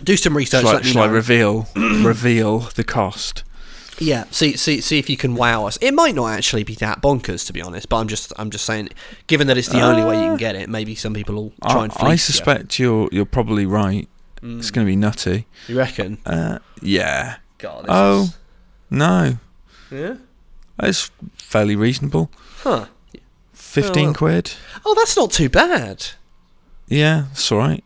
Do 0.04 0.18
some 0.18 0.36
research. 0.36 0.62
Shall, 0.62 0.70
I, 0.70 0.74
let 0.74 0.86
me 0.86 0.92
shall 0.92 1.04
I 1.04 1.08
reveal 1.08 1.68
reveal 1.76 2.60
the 2.60 2.84
cost? 2.84 3.44
Yeah, 4.00 4.26
see, 4.32 4.58
see, 4.58 4.82
see 4.82 5.00
if 5.00 5.10
you 5.10 5.16
can 5.16 5.36
wow 5.36 5.66
us. 5.66 5.78
It 5.82 5.94
might 5.94 6.16
not 6.16 6.28
actually 6.32 6.64
be 6.64 6.76
that 6.76 7.02
bonkers, 7.02 7.46
to 7.48 7.54
be 7.54 7.62
honest. 7.62 7.88
But 7.88 7.98
I'm 7.98 8.08
just, 8.10 8.34
I'm 8.38 8.50
just 8.50 8.66
saying, 8.66 8.90
given 9.28 9.48
that 9.48 9.58
it's 9.58 9.70
the 9.70 9.80
only 9.82 10.04
way 10.04 10.16
you 10.22 10.28
can 10.30 10.38
get 10.38 10.56
it, 10.56 10.68
maybe 10.70 10.96
some 10.96 11.14
people 11.14 11.36
will 11.36 11.54
try 11.70 11.82
I, 11.82 11.84
and. 11.86 11.94
I 11.94 11.96
fleece 11.96 12.28
you. 12.28 12.34
suspect 12.34 12.78
you're 12.80 13.08
you're 13.12 13.26
probably 13.26 13.66
right. 13.66 14.08
It's 14.44 14.70
going 14.70 14.86
to 14.86 14.92
be 14.92 14.96
nutty. 14.96 15.48
You 15.68 15.78
reckon? 15.78 16.20
Uh, 16.26 16.60
yeah. 16.82 17.38
God. 17.58 17.84
This 17.86 17.90
Oh. 17.90 18.22
Is, 18.24 18.38
No, 18.92 19.38
yeah. 19.90 20.16
it's 20.84 21.10
fairly 21.34 21.76
reasonable. 21.76 22.30
Huh. 22.60 22.86
Fifteen 23.54 24.08
well. 24.08 24.14
quid. 24.14 24.52
Oh, 24.86 24.94
that's 24.94 25.16
not 25.18 25.32
too 25.32 25.50
bad. 25.50 26.06
Yeah, 26.88 27.26
that's 27.30 27.52
all 27.52 27.58
right. 27.58 27.84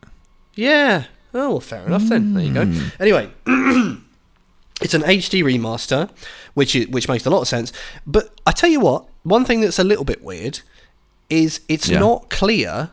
Yeah. 0.56 1.06
Oh, 1.34 1.52
well, 1.52 1.60
fair 1.62 1.86
enough 1.86 2.04
then. 2.10 2.34
There 2.34 2.44
you 2.44 2.54
go. 2.54 2.66
Hmm. 2.66 2.88
Anyway, 3.00 3.30
it's 4.82 4.94
an 4.94 5.02
HD 5.04 5.44
remaster, 5.44 6.10
which 6.54 6.76
is, 6.76 6.88
which 6.88 7.08
makes 7.08 7.26
a 7.26 7.30
lot 7.30 7.42
of 7.42 7.48
sense. 7.48 7.72
But 8.08 8.32
I 8.46 8.52
tell 8.52 8.70
you 8.70 8.80
what, 8.80 9.06
one 9.24 9.46
thing 9.46 9.62
that's 9.62 9.80
a 9.80 9.84
little 9.84 10.06
bit 10.06 10.24
weird 10.24 10.62
is 11.30 11.62
it's 11.68 11.90
Yeah. 11.90 12.00
not 12.00 12.30
clear 12.30 12.92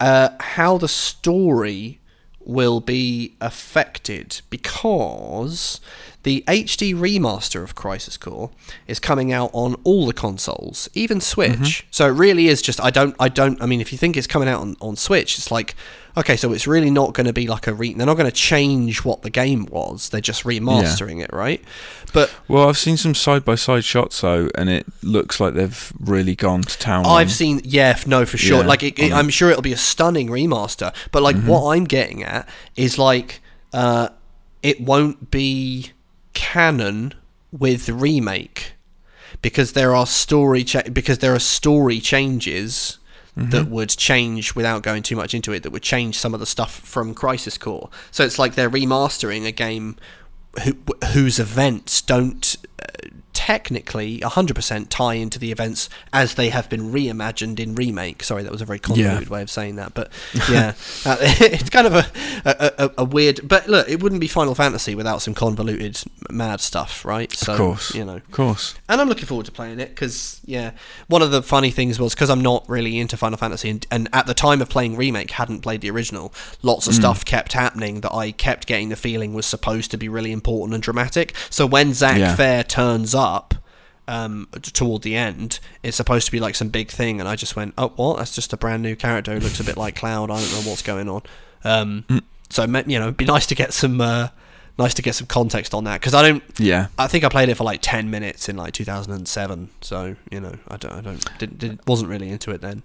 uh, 0.00 0.30
how 0.40 0.78
the 0.78 0.88
story 0.88 1.98
will 2.42 2.80
be 2.80 3.34
affected 3.40 4.40
because 4.48 5.80
the 6.22 6.42
HD 6.48 6.94
remaster 6.94 7.62
of 7.62 7.74
Crisis 7.74 8.16
Core 8.16 8.50
is 8.86 8.98
coming 8.98 9.32
out 9.32 9.50
on 9.52 9.74
all 9.84 10.06
the 10.06 10.12
consoles, 10.12 10.88
even 10.94 11.20
Switch. 11.20 11.50
Mm-hmm. 11.52 11.86
So 11.90 12.06
it 12.06 12.12
really 12.12 12.48
is 12.48 12.62
just 12.62 12.82
I 12.82 12.90
don't 12.90 13.14
I 13.20 13.28
don't 13.28 13.60
I 13.62 13.66
mean 13.66 13.80
if 13.80 13.92
you 13.92 13.98
think 13.98 14.16
it's 14.16 14.26
coming 14.26 14.48
out 14.48 14.60
on, 14.60 14.76
on 14.80 14.96
Switch, 14.96 15.38
it's 15.38 15.50
like 15.50 15.74
okay, 16.16 16.36
so 16.36 16.52
it's 16.52 16.66
really 16.66 16.90
not 16.90 17.14
going 17.14 17.26
to 17.26 17.32
be 17.32 17.46
like 17.46 17.66
a 17.66 17.74
re 17.74 17.94
they're 17.94 18.06
not 18.06 18.16
going 18.16 18.30
to 18.30 18.34
change 18.36 19.04
what 19.04 19.22
the 19.22 19.30
game 19.30 19.66
was. 19.66 20.08
They're 20.08 20.20
just 20.20 20.44
remastering 20.44 21.22
it, 21.22 21.30
right? 21.32 21.62
But 22.12 22.32
Well, 22.48 22.68
I've 22.68 22.78
seen 22.78 22.96
some 22.96 23.14
side 23.14 23.44
by 23.44 23.54
side 23.54 23.84
shots 23.84 24.20
though, 24.20 24.48
and 24.56 24.68
it 24.68 24.86
looks 25.02 25.40
like 25.40 25.54
they've 25.54 25.92
really 26.00 26.34
gone 26.34 26.62
to 26.62 26.78
town. 26.78 27.06
I've 27.06 27.30
seen, 27.32 27.60
yeah, 27.64 27.98
no, 28.06 28.24
for 28.26 28.36
sure. 28.36 28.60
Yeah, 28.62 28.66
like, 28.66 28.82
it, 28.82 28.98
it- 28.98 29.12
I'm 29.12 29.28
sure 29.30 29.50
it'll 29.50 29.62
be 29.62 29.72
a 29.72 29.76
stunning 29.76 30.28
remaster. 30.28 30.94
But 31.12 31.22
like, 31.22 31.36
what 31.44 31.74
I'm 31.76 31.84
getting 31.84 32.22
at 32.24 32.48
is 32.76 32.98
like, 32.98 33.40
uh, 33.72 34.08
it 34.62 34.80
won't 34.80 35.30
be 35.30 35.92
canon 36.34 37.14
with 37.52 37.88
remake 37.88 38.72
because 39.42 39.72
there 39.72 39.94
are 39.94 40.06
story 40.06 40.64
cha- 40.64 40.82
because 40.92 41.18
there 41.18 41.34
are 41.34 41.38
story 41.40 42.00
changes 42.00 42.98
that 43.36 43.62
mm-hmm. 43.62 43.70
would 43.70 43.90
change 43.90 44.54
without 44.54 44.82
going 44.82 45.02
too 45.02 45.16
much 45.16 45.34
into 45.34 45.52
it. 45.52 45.62
That 45.62 45.70
would 45.70 45.82
change 45.82 46.18
some 46.18 46.34
of 46.34 46.40
the 46.40 46.46
stuff 46.46 46.80
from 46.80 47.14
Crisis 47.14 47.56
Core. 47.56 47.88
So 48.10 48.24
it's 48.24 48.38
like 48.38 48.54
they're 48.54 48.70
remastering 48.70 49.46
a 49.46 49.52
game 49.52 49.96
who, 50.64 50.76
whose 51.12 51.38
events 51.38 52.02
don't 52.02 52.56
technically 53.50 54.20
100% 54.20 54.86
tie 54.90 55.14
into 55.14 55.36
the 55.36 55.50
events 55.50 55.88
as 56.12 56.36
they 56.36 56.50
have 56.50 56.68
been 56.68 56.92
reimagined 56.92 57.58
in 57.58 57.74
remake. 57.74 58.22
Sorry, 58.22 58.44
that 58.44 58.52
was 58.52 58.62
a 58.62 58.64
very 58.64 58.78
convoluted 58.78 59.28
way 59.28 59.42
of 59.42 59.50
saying 59.50 59.74
that, 59.74 59.92
but 59.92 60.08
yeah, 60.48 60.74
uh, 61.04 61.16
it's 61.20 61.68
kind 61.68 61.88
of 61.88 61.94
a, 61.94 62.06
a, 62.44 62.84
a, 62.84 62.90
a 62.98 63.04
weird. 63.04 63.40
But 63.48 63.66
look, 63.66 63.88
it 63.88 64.00
wouldn't 64.00 64.20
be 64.20 64.28
Final 64.28 64.54
Fantasy 64.54 64.94
without 64.94 65.20
some 65.20 65.34
convoluted 65.34 66.00
mad 66.30 66.60
stuff, 66.60 67.04
right? 67.04 67.32
So 67.32 67.52
of 67.52 67.58
course, 67.58 67.92
you 67.92 68.04
know. 68.04 68.16
of 68.16 68.30
course. 68.30 68.76
And 68.88 69.00
I'm 69.00 69.08
looking 69.08 69.26
forward 69.26 69.46
to 69.46 69.52
playing 69.52 69.80
it 69.80 69.88
because, 69.88 70.40
yeah, 70.44 70.70
one 71.08 71.20
of 71.20 71.32
the 71.32 71.42
funny 71.42 71.72
things 71.72 71.98
was 71.98 72.14
because 72.14 72.30
I'm 72.30 72.42
not 72.42 72.68
really 72.68 73.00
into 73.00 73.16
Final 73.16 73.36
Fantasy, 73.36 73.68
and, 73.68 73.84
and 73.90 74.08
at 74.12 74.26
the 74.26 74.34
time 74.34 74.62
of 74.62 74.68
playing 74.68 74.96
Remake, 74.96 75.32
hadn't 75.32 75.62
played 75.62 75.80
the 75.80 75.90
original. 75.90 76.32
Lots 76.62 76.86
of 76.86 76.94
stuff 76.94 77.24
kept 77.24 77.54
happening 77.54 78.02
that 78.02 78.14
I 78.14 78.30
kept 78.30 78.68
getting 78.68 78.90
the 78.90 78.96
feeling 78.96 79.34
was 79.34 79.46
supposed 79.46 79.90
to 79.90 79.96
be 79.96 80.08
really 80.08 80.30
important 80.30 80.74
and 80.74 80.82
dramatic. 80.84 81.34
So 81.50 81.66
when 81.66 81.94
Zack 81.94 82.18
Yeah. 82.18 82.36
Fair 82.36 82.62
turns 82.62 83.12
up 83.12 83.39
um, 84.08 84.48
toward 84.60 85.02
the 85.02 85.14
end, 85.16 85.60
it's 85.82 85.96
supposed 85.96 86.26
to 86.26 86.32
be 86.32 86.40
like 86.40 86.54
some 86.54 86.68
big 86.68 86.90
thing, 86.90 87.20
and 87.20 87.28
I 87.28 87.36
just 87.36 87.54
went, 87.56 87.74
"Oh, 87.78 87.92
what? 87.96 88.18
That's 88.18 88.34
just 88.34 88.52
a 88.52 88.56
brand 88.56 88.82
new 88.82 88.96
character 88.96 89.32
who 89.34 89.40
looks 89.40 89.60
a 89.60 89.64
bit 89.64 89.76
like 89.76 89.96
Cloud. 89.96 90.30
I 90.30 90.40
don't 90.40 90.52
know 90.52 90.68
what's 90.70 90.82
going 90.82 91.08
on." 91.08 91.22
Um, 91.64 92.04
So 92.48 92.64
you 92.64 92.98
know, 92.98 93.02
it'd 93.04 93.16
be 93.16 93.24
nice 93.24 93.46
to 93.46 93.54
get 93.54 93.72
some. 93.72 94.00
Uh, 94.00 94.28
Nice 94.78 94.94
to 94.94 95.02
get 95.02 95.14
some 95.14 95.26
context 95.26 95.74
on 95.74 95.84
that 95.84 96.00
because 96.00 96.14
I 96.14 96.22
don't 96.22 96.42
Yeah, 96.58 96.86
I 96.96 97.06
think 97.06 97.22
I 97.22 97.28
played 97.28 97.50
it 97.50 97.56
for 97.56 97.64
like 97.64 97.80
ten 97.82 98.08
minutes 98.08 98.48
in 98.48 98.56
like 98.56 98.72
2007. 98.72 99.68
So 99.82 100.16
you 100.30 100.40
know, 100.40 100.54
I 100.68 100.78
don't, 100.78 100.92
I 100.92 101.00
don't, 101.02 101.38
did, 101.38 101.58
did, 101.58 101.80
wasn't 101.86 102.08
really 102.08 102.30
into 102.30 102.50
it 102.50 102.62
then. 102.62 102.82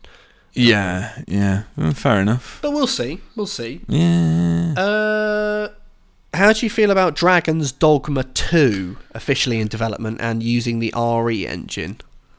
yeah, 0.52 1.22
yeah. 1.26 1.64
Well, 1.78 1.94
fair 1.94 2.20
enough. 2.20 2.60
But 2.62 2.72
we'll 2.72 2.88
see, 2.88 3.22
we'll 3.38 3.48
see. 3.48 3.80
Yeah. 3.88 4.74
Uh, 4.76 5.70
how 6.36 6.54
do 6.54 6.66
you 6.66 6.70
feel 6.70 6.92
about 6.92 7.16
Dragon's 7.16 7.72
Dogma 7.72 8.24
2 8.24 8.98
officially 9.14 9.60
in 9.60 9.68
development 9.68 10.18
and 10.22 10.42
using 10.44 10.80
the 10.80 10.94
RE 10.96 11.48
engine? 11.48 11.98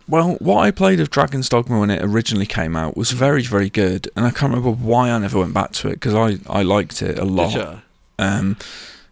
Well, 0.09 0.35
what 0.35 0.59
I 0.59 0.71
played 0.71 1.01
of 1.01 1.11
Dragon's 1.11 1.49
Dogma 1.49 1.81
when 1.81 1.91
it 1.91 2.01
originally 2.03 2.47
came 2.47 2.77
out 2.77 2.97
was 2.97 3.11
very, 3.11 3.43
very 3.43 3.69
good, 3.69 4.09
and 4.17 4.25
I 4.25 4.31
can't 4.31 4.53
remember 4.55 4.71
why 4.71 5.11
I 5.11 5.19
never 5.19 5.39
went 5.41 5.53
back 5.53 5.73
to 5.73 5.89
it 5.89 5.95
because 5.95 6.15
I, 6.15 6.39
I 6.49 6.63
liked 6.63 7.03
it 7.03 7.19
a 7.19 7.25
lot. 7.25 7.81
Um, 8.19 8.57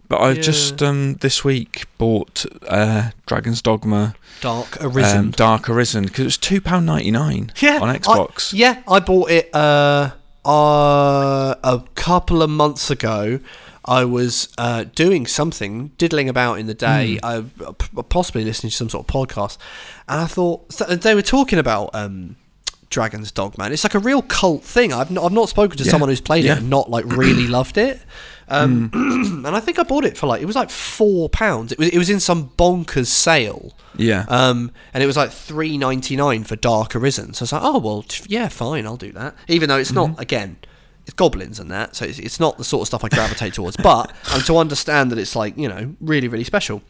but 0.08 0.16
I 0.20 0.32
Yeah. 0.32 0.42
just 0.42 0.82
um, 0.82 1.14
this 1.14 1.42
week 1.42 1.86
bought 1.98 2.46
uh, 2.68 3.10
Dragon's 3.26 3.60
Dogma 3.60 4.14
Dark 4.40 4.76
Arisen. 4.80 5.18
um, 5.18 5.30
Dark 5.32 5.68
Arisen 5.68 6.04
because 6.04 6.20
it 6.20 6.24
was 6.24 6.38
two 6.38 6.60
pound 6.60 6.86
ninety 6.86 7.10
nine 7.10 7.50
yeah, 7.60 7.78
on 7.80 7.88
I- 7.88 7.98
Xbox. 7.98 8.52
yeah, 8.54 8.82
I 8.86 9.00
bought 9.00 9.30
it 9.30 9.52
uh, 9.54 10.10
uh, 10.44 11.54
a 11.64 11.82
couple 11.94 12.42
of 12.42 12.50
months 12.50 12.90
ago. 12.90 13.40
I 13.86 14.04
was 14.04 14.48
uh, 14.58 14.84
doing 14.94 15.26
something, 15.26 15.88
diddling 15.98 16.28
about 16.28 16.58
in 16.58 16.66
the 16.66 16.74
day, 16.74 17.18
I 17.22 17.42
p- 17.42 18.02
possibly 18.08 18.44
listening 18.44 18.70
to 18.70 18.76
some 18.76 18.88
sort 18.88 19.06
of 19.08 19.14
podcast, 19.14 19.58
and 20.08 20.20
I 20.20 20.26
thought 20.26 20.68
they 20.70 21.14
were 21.14 21.22
talking 21.22 21.58
about 21.58 21.90
um, 21.94 22.36
Dragon's 22.90 23.30
Dogma. 23.30 23.64
and 23.64 23.72
It's 23.74 23.84
like 23.84 23.94
a 23.94 23.98
real 23.98 24.22
cult 24.22 24.62
thing. 24.64 24.92
I've 24.92 25.10
not, 25.10 25.24
I've 25.24 25.32
not 25.32 25.48
spoken 25.48 25.76
to 25.78 25.84
Yeah. 25.84 25.90
someone 25.90 26.08
who's 26.08 26.20
played 26.20 26.44
Yeah. 26.44 26.54
it 26.54 26.58
and 26.58 26.70
not 26.70 26.88
like 26.90 27.04
really 27.06 27.46
loved 27.58 27.76
it. 27.76 28.00
Um, 28.48 28.90
and 29.46 29.46
I 29.56 29.60
think 29.60 29.78
I 29.78 29.82
bought 29.84 30.04
it 30.04 30.16
for 30.18 30.26
like 30.26 30.42
it 30.42 30.44
was 30.46 30.56
like 30.56 30.68
four 30.70 31.28
pounds. 31.30 31.72
It 31.72 31.78
was 31.78 31.88
it 31.88 31.98
was 31.98 32.10
in 32.10 32.20
some 32.20 32.50
bonkers 32.58 33.06
sale. 33.06 33.72
Yeah, 33.96 34.24
Um, 34.28 34.70
and 34.92 35.02
it 35.02 35.06
was 35.06 35.16
like 35.16 35.30
three 35.30 35.78
ninety 35.78 36.14
nine 36.16 36.44
for 36.44 36.56
Dark 36.56 36.94
Arisen. 36.96 37.32
So 37.32 37.42
I 37.42 37.44
was 37.44 37.52
like, 37.52 37.62
oh 37.64 37.78
well, 37.78 38.02
t- 38.02 38.24
yeah, 38.28 38.48
fine, 38.48 38.86
I'll 38.86 38.96
do 38.96 39.12
that. 39.12 39.34
Even 39.48 39.68
though 39.68 39.78
it's 39.78 39.92
Mm-hmm. 39.92 40.12
not 40.12 40.20
again, 40.20 40.56
it's 41.06 41.14
goblins 41.14 41.58
and 41.60 41.70
that, 41.70 41.94
so 41.96 42.04
it's, 42.04 42.18
it's 42.18 42.40
not 42.40 42.56
the 42.58 42.64
sort 42.64 42.82
of 42.82 42.86
stuff 42.88 43.04
I 43.04 43.08
gravitate 43.08 43.54
towards. 43.54 43.76
But 43.76 44.12
I'm 44.26 44.40
to 44.42 44.56
understand 44.56 45.10
that 45.12 45.18
it's 45.18 45.36
like 45.36 45.56
you 45.58 45.68
know 45.68 45.94
really 46.00 46.28
really 46.28 46.44
special. 46.44 46.82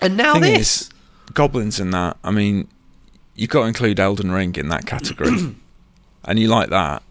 And 0.00 0.16
now 0.16 0.34
thing 0.34 0.42
this, 0.42 0.82
is, 0.82 0.90
goblins 1.34 1.80
and 1.80 1.92
that. 1.94 2.16
I 2.24 2.30
mean, 2.30 2.68
you've 3.34 3.50
got 3.50 3.62
to 3.62 3.66
include 3.68 3.98
Elden 4.00 4.30
Ring 4.32 4.54
in 4.56 4.68
that 4.68 4.86
category, 4.86 5.30
and 6.24 6.38
you 6.38 6.48
like 6.48 6.70
that. 6.70 7.02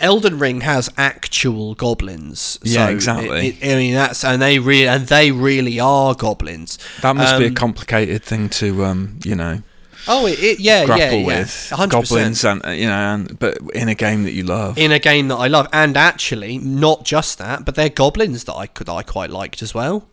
Elden 0.00 0.38
Ring 0.38 0.62
has 0.62 0.90
actual 0.98 1.74
goblins. 1.74 2.58
Yeah, 2.62 2.86
so 2.86 2.92
exactly. 2.92 3.48
it- 3.48 3.62
it- 3.62 3.72
I 3.72 3.76
mean 3.76 3.94
that's 3.94 4.24
and 4.24 4.42
they 4.42 4.58
really 4.58 4.88
and 4.88 5.06
they 5.06 5.30
really 5.30 5.78
are 5.80 6.14
goblins. 6.14 6.78
That 7.00 7.16
must 7.16 7.38
be 7.38 7.44
a 7.44 7.48
Um, 7.48 7.54
complicated 7.54 8.22
thing 8.22 8.48
to, 8.50 8.84
um, 8.84 9.18
you 9.24 9.34
know, 9.36 9.62
Oh, 10.08 10.26
it, 10.26 10.38
it, 10.42 10.60
yeah, 10.60 10.84
grapple 10.84 11.18
yeah, 11.18 11.20
yeah, 11.20 11.26
with 11.40 11.48
100%. 11.48 11.88
goblins, 11.90 12.44
and 12.44 12.64
uh, 12.66 12.70
you 12.70 12.86
know, 12.86 12.92
and, 13.14 13.38
but 13.38 13.58
in 13.74 13.88
a 13.88 13.94
game 13.94 14.24
that 14.24 14.32
you 14.32 14.42
love. 14.42 14.76
in 14.78 14.90
a 14.92 14.98
game 14.98 15.28
that 15.28 15.36
I 15.36 15.46
love, 15.48 15.68
and 15.72 15.96
actually 15.96 16.58
not 16.58 17.04
just 17.04 17.38
that, 17.38 17.64
but 17.64 17.74
they're 17.76 17.88
goblins 17.88 18.44
that 18.44 18.54
I 18.54 18.66
could 18.66 18.88
I 18.88 19.02
quite 19.02 19.30
liked 19.30 19.62
as 19.62 19.72
well. 19.74 20.08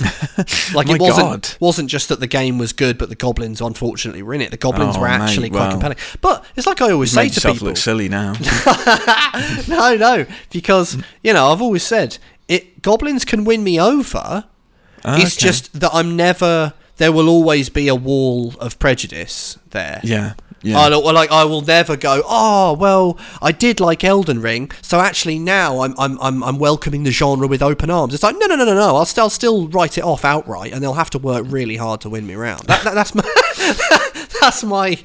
like 0.72 0.88
it 0.88 1.00
wasn't 1.00 1.26
God. 1.42 1.48
wasn't 1.58 1.90
just 1.90 2.08
that 2.08 2.20
the 2.20 2.28
game 2.28 2.56
was 2.56 2.72
good, 2.72 2.96
but 2.98 3.08
the 3.08 3.16
goblins 3.16 3.60
unfortunately 3.60 4.22
were 4.22 4.32
in 4.32 4.40
it. 4.40 4.52
The 4.52 4.56
goblins 4.56 4.96
Oh, 4.96 5.00
were 5.00 5.08
mate, 5.08 5.14
actually 5.20 5.50
quite 5.50 5.58
well. 5.62 5.70
compelling. 5.72 5.96
But 6.20 6.44
it's 6.54 6.68
like 6.68 6.80
I 6.80 6.92
always 6.92 7.10
say 7.10 7.28
to 7.28 7.40
people, 7.40 7.66
look 7.66 7.76
silly 7.76 8.08
now. 8.08 8.34
no, 9.68 9.96
no, 9.96 10.26
because 10.52 10.96
you 11.22 11.32
know 11.32 11.50
I've 11.50 11.60
always 11.62 11.82
said 11.82 12.18
it. 12.46 12.80
Goblins 12.82 13.24
can 13.24 13.44
win 13.44 13.64
me 13.64 13.80
over. 13.80 14.44
Ah, 15.04 15.16
It's 15.20 15.36
okay. 15.36 15.46
just 15.46 15.80
that 15.80 15.90
I'm 15.92 16.16
never. 16.16 16.74
There 16.98 17.12
will 17.12 17.28
always 17.28 17.68
be 17.68 17.88
a 17.88 17.94
wall 17.94 18.54
of 18.60 18.78
prejudice 18.78 19.58
there. 19.70 20.00
yeah, 20.04 20.34
yeah. 20.62 20.78
I 20.78 20.88
like 20.88 21.30
I 21.30 21.44
will 21.44 21.60
never 21.62 21.96
go. 21.96 22.22
Oh 22.26 22.72
well, 22.74 23.16
I 23.40 23.52
did 23.52 23.80
like 23.80 24.02
Elden 24.02 24.40
Ring, 24.42 24.70
so 24.82 25.00
actually 25.00 25.38
now 25.38 25.80
I'm 25.82 25.94
I'm 25.98 26.20
I'm, 26.20 26.42
I'm 26.42 26.58
welcoming 26.58 27.04
the 27.04 27.12
genre 27.12 27.46
with 27.46 27.62
open 27.62 27.90
arms. 27.90 28.14
It's 28.14 28.22
like 28.22 28.36
no 28.38 28.46
no 28.46 28.56
no 28.56 28.64
no 28.64 28.74
no. 28.74 28.96
I'll 28.96 29.06
still 29.06 29.30
still 29.30 29.68
write 29.68 29.96
it 29.96 30.04
off 30.04 30.24
outright, 30.24 30.72
and 30.72 30.82
they'll 30.82 30.94
have 30.94 31.10
to 31.10 31.18
work 31.18 31.44
really 31.48 31.76
hard 31.76 32.00
to 32.02 32.10
win 32.10 32.26
me 32.26 32.34
around. 32.34 32.62
That, 32.66 32.82
that, 32.82 32.94
that's 32.94 33.14
my 33.14 33.22
that's 34.40 34.64
my 34.64 34.98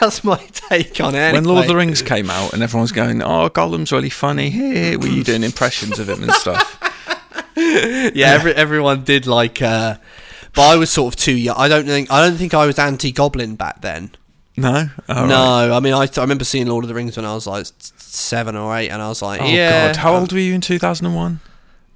that's 0.00 0.24
my 0.24 0.38
take 0.52 1.00
on 1.00 1.14
it. 1.14 1.32
when 1.32 1.44
Lord 1.44 1.62
of 1.62 1.68
the. 1.68 1.76
Rings 1.76 2.00
came 2.02 2.30
out 2.30 2.54
and 2.54 2.62
everyone's 2.62 2.92
going, 2.92 3.22
"Oh, 3.22 3.50
Gollum's 3.50 3.92
really 3.92 4.10
funny," 4.10 4.48
hey, 4.50 4.96
were 4.96 5.06
you 5.06 5.22
doing 5.22 5.44
impressions 5.44 5.98
of 5.98 6.08
him 6.08 6.22
and 6.22 6.32
stuff? 6.32 6.78
yeah, 7.56 8.32
every, 8.32 8.54
everyone 8.54 9.04
did 9.04 9.26
like. 9.26 9.60
Uh, 9.60 9.98
but 10.58 10.68
I 10.74 10.76
was 10.76 10.90
sort 10.90 11.14
of 11.14 11.20
too 11.20 11.36
young. 11.36 11.56
I 11.56 11.68
don't 11.68 11.86
think 11.86 12.10
I 12.10 12.26
don't 12.26 12.36
think 12.36 12.52
I 12.52 12.66
was 12.66 12.78
anti 12.78 13.12
Goblin 13.12 13.54
back 13.56 13.80
then. 13.80 14.10
No, 14.56 14.90
All 15.08 15.14
right. 15.14 15.28
no, 15.28 15.72
I 15.76 15.78
mean 15.78 15.94
I, 15.94 16.02
I 16.16 16.20
remember 16.20 16.42
seeing 16.44 16.66
Lord 16.66 16.82
of 16.84 16.88
the 16.88 16.94
Rings 16.94 17.16
when 17.16 17.24
I 17.24 17.32
was 17.32 17.46
like 17.46 17.64
seven 17.96 18.56
or 18.56 18.76
eight, 18.76 18.88
and 18.88 19.00
I 19.00 19.08
was 19.08 19.22
like, 19.22 19.40
Oh 19.40 19.46
yeah. 19.46 19.86
God, 19.86 19.96
how 19.96 20.16
old 20.16 20.32
were 20.32 20.38
you 20.40 20.54
in 20.54 20.60
two 20.60 20.78
thousand 20.80 21.06
and 21.06 21.14
one? 21.14 21.38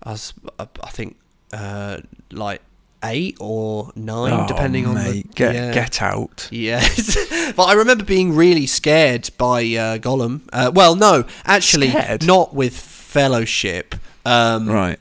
I 0.04 0.12
was, 0.12 0.32
I 0.60 0.68
I 0.82 0.90
think, 0.90 1.16
uh, 1.52 1.98
like 2.30 2.62
eight 3.04 3.36
or 3.40 3.90
nine, 3.96 4.46
depending 4.46 4.86
on 4.86 4.94
the 4.94 5.24
Oh, 5.26 5.30
get 5.34 5.54
yeah. 5.56 5.72
get 5.74 6.00
out. 6.00 6.48
Yes, 6.52 7.16
but 7.56 7.64
I 7.64 7.72
remember 7.74 8.04
being 8.04 8.32
really 8.36 8.66
scared 8.66 9.30
by 9.38 9.62
uh, 9.62 9.98
Gollum. 9.98 10.42
Uh, 10.52 10.70
well, 10.72 10.94
no, 10.94 11.24
actually, 11.44 11.88
Scared? 11.90 12.24
not 12.24 12.54
with 12.54 12.76
Fellowship. 12.76 13.96
Um, 14.24 14.68
Right. 14.68 15.00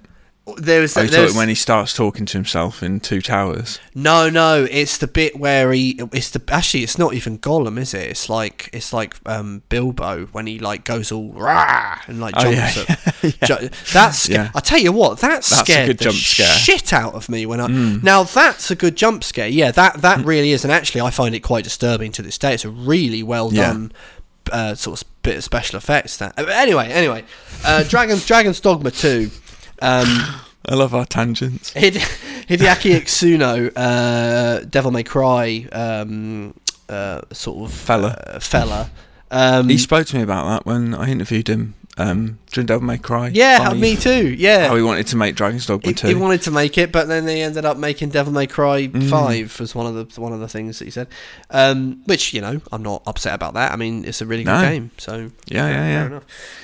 There 0.57 0.81
was, 0.81 0.95
there 0.95 1.21
was 1.23 1.35
when 1.35 1.49
he 1.49 1.55
starts 1.55 1.93
talking 1.93 2.25
to 2.25 2.37
himself 2.37 2.81
in 2.81 2.99
Two 2.99 3.21
Towers. 3.21 3.79
no, 3.93 4.27
no. 4.27 4.67
It's 4.69 4.97
the 4.97 5.05
bit 5.07 5.37
where 5.39 5.71
he. 5.71 5.99
It's 6.11 6.31
the 6.31 6.41
actually. 6.51 6.81
It's 6.83 6.97
not 6.97 7.13
even 7.13 7.37
Gollum, 7.37 7.77
is 7.79 7.93
it? 7.93 8.09
It's 8.09 8.27
like 8.27 8.67
it's 8.73 8.91
like 8.91 9.15
um, 9.27 9.61
Bilbo 9.69 10.25
when 10.31 10.47
he 10.47 10.57
like 10.57 10.83
goes 10.83 11.11
all 11.11 11.31
rah 11.31 11.99
and 12.07 12.19
like 12.19 12.33
Oh, 12.37 12.51
jumps. 12.51 12.75
yeah, 12.75 12.95
up. 13.53 13.59
Ju- 13.61 13.69
that's. 13.93 14.17
Sca- 14.23 14.33
Yeah. 14.33 14.51
I 14.55 14.59
tell 14.61 14.79
you 14.79 14.91
what, 14.91 15.19
that 15.19 15.29
That's 15.29 15.51
a 15.51 15.55
scared 15.57 15.87
good 15.87 15.97
the 15.99 16.03
jump 16.05 16.15
scare. 16.17 16.47
Mm. 16.47 16.57
shit 16.57 16.91
out 16.91 17.13
of 17.13 17.29
me 17.29 17.45
when 17.45 17.61
I. 17.61 17.67
Now 17.67 18.23
that's 18.23 18.71
a 18.71 18.75
good 18.75 18.97
jump 18.97 19.23
scare. 19.23 19.47
Yeah, 19.47 19.69
that 19.71 20.01
that 20.01 20.25
really 20.25 20.51
is, 20.51 20.63
and 20.65 20.71
actually 20.71 21.01
I 21.01 21.11
find 21.11 21.35
it 21.35 21.41
quite 21.41 21.63
disturbing 21.65 22.11
to 22.13 22.23
this 22.23 22.39
day. 22.39 22.55
It's 22.55 22.65
a 22.65 22.69
really 22.69 23.21
well 23.21 23.53
Yeah. 23.53 23.67
done. 23.67 23.91
Uh, 24.51 24.73
sort 24.73 24.99
of 25.01 25.07
bit 25.21 25.37
of 25.37 25.43
special 25.43 25.77
effects. 25.77 26.17
That 26.17 26.33
anyway, 26.49 26.87
anyway, 26.91 27.23
uh, 27.63 27.83
Dragon's 27.83 28.25
Dragon's 28.25 28.59
Dogma 28.59 28.89
two. 28.89 29.29
Um, 29.81 30.07
I 30.69 30.75
love 30.75 30.93
our 30.93 31.05
tangents. 31.05 31.73
Hide- 31.73 31.95
Hideaki 32.47 32.91
Itsuno, 32.99 33.71
uh, 33.75 34.59
Devil 34.69 34.91
May 34.91 35.03
Cry, 35.03 35.67
um, 35.71 36.53
uh, 36.89 37.21
sort 37.31 37.65
of 37.69 37.73
Fella. 37.73 38.09
uh, 38.27 38.39
fella. 38.39 38.89
Um, 39.31 39.69
He 39.69 39.77
spoke 39.77 40.05
to 40.07 40.17
me 40.17 40.21
about 40.23 40.45
that 40.49 40.65
when 40.65 40.93
I 40.93 41.09
interviewed 41.09 41.47
him 41.47 41.73
um, 41.97 42.39
during 42.51 42.65
Devil 42.67 42.85
May 42.87 42.97
Cry. 42.97 43.27
yeah, 43.33 43.67
5, 43.69 43.77
me 43.79 43.95
too. 43.97 44.33
Yeah, 44.33 44.69
How 44.69 44.75
he 44.77 44.81
wanted 44.81 45.07
to 45.07 45.17
make 45.17 45.35
Dragon's 45.35 45.65
Dogma 45.65 45.89
he, 45.89 45.93
2. 45.93 46.07
he 46.07 46.15
wanted 46.15 46.41
to 46.43 46.51
make 46.51 46.77
it, 46.77 46.91
but 46.91 47.07
then 47.09 47.25
they 47.25 47.41
ended 47.41 47.65
up 47.65 47.75
making 47.77 48.09
Devil 48.09 48.31
May 48.33 48.47
Cry 48.47 48.87
Mm. 48.87 49.09
Five 49.09 49.59
as 49.61 49.75
one 49.75 49.85
of 49.85 50.13
the 50.13 50.21
one 50.21 50.31
of 50.33 50.39
the 50.39 50.47
things 50.47 50.79
that 50.79 50.85
he 50.85 50.91
said. 50.91 51.07
Um, 51.49 52.01
which 52.05 52.33
you 52.33 52.39
know, 52.41 52.61
I'm 52.71 52.81
not 52.81 53.03
upset 53.05 53.33
about 53.35 53.53
that. 53.55 53.71
I 53.73 53.75
mean, 53.75 54.05
it's 54.05 54.21
a 54.21 54.25
really 54.25 54.43
good 54.43 54.51
No. 54.53 54.61
game. 54.61 54.91
So 54.97 55.31
yeah, 55.47 55.67
yeah, 55.69 56.09
yeah. 56.09 56.19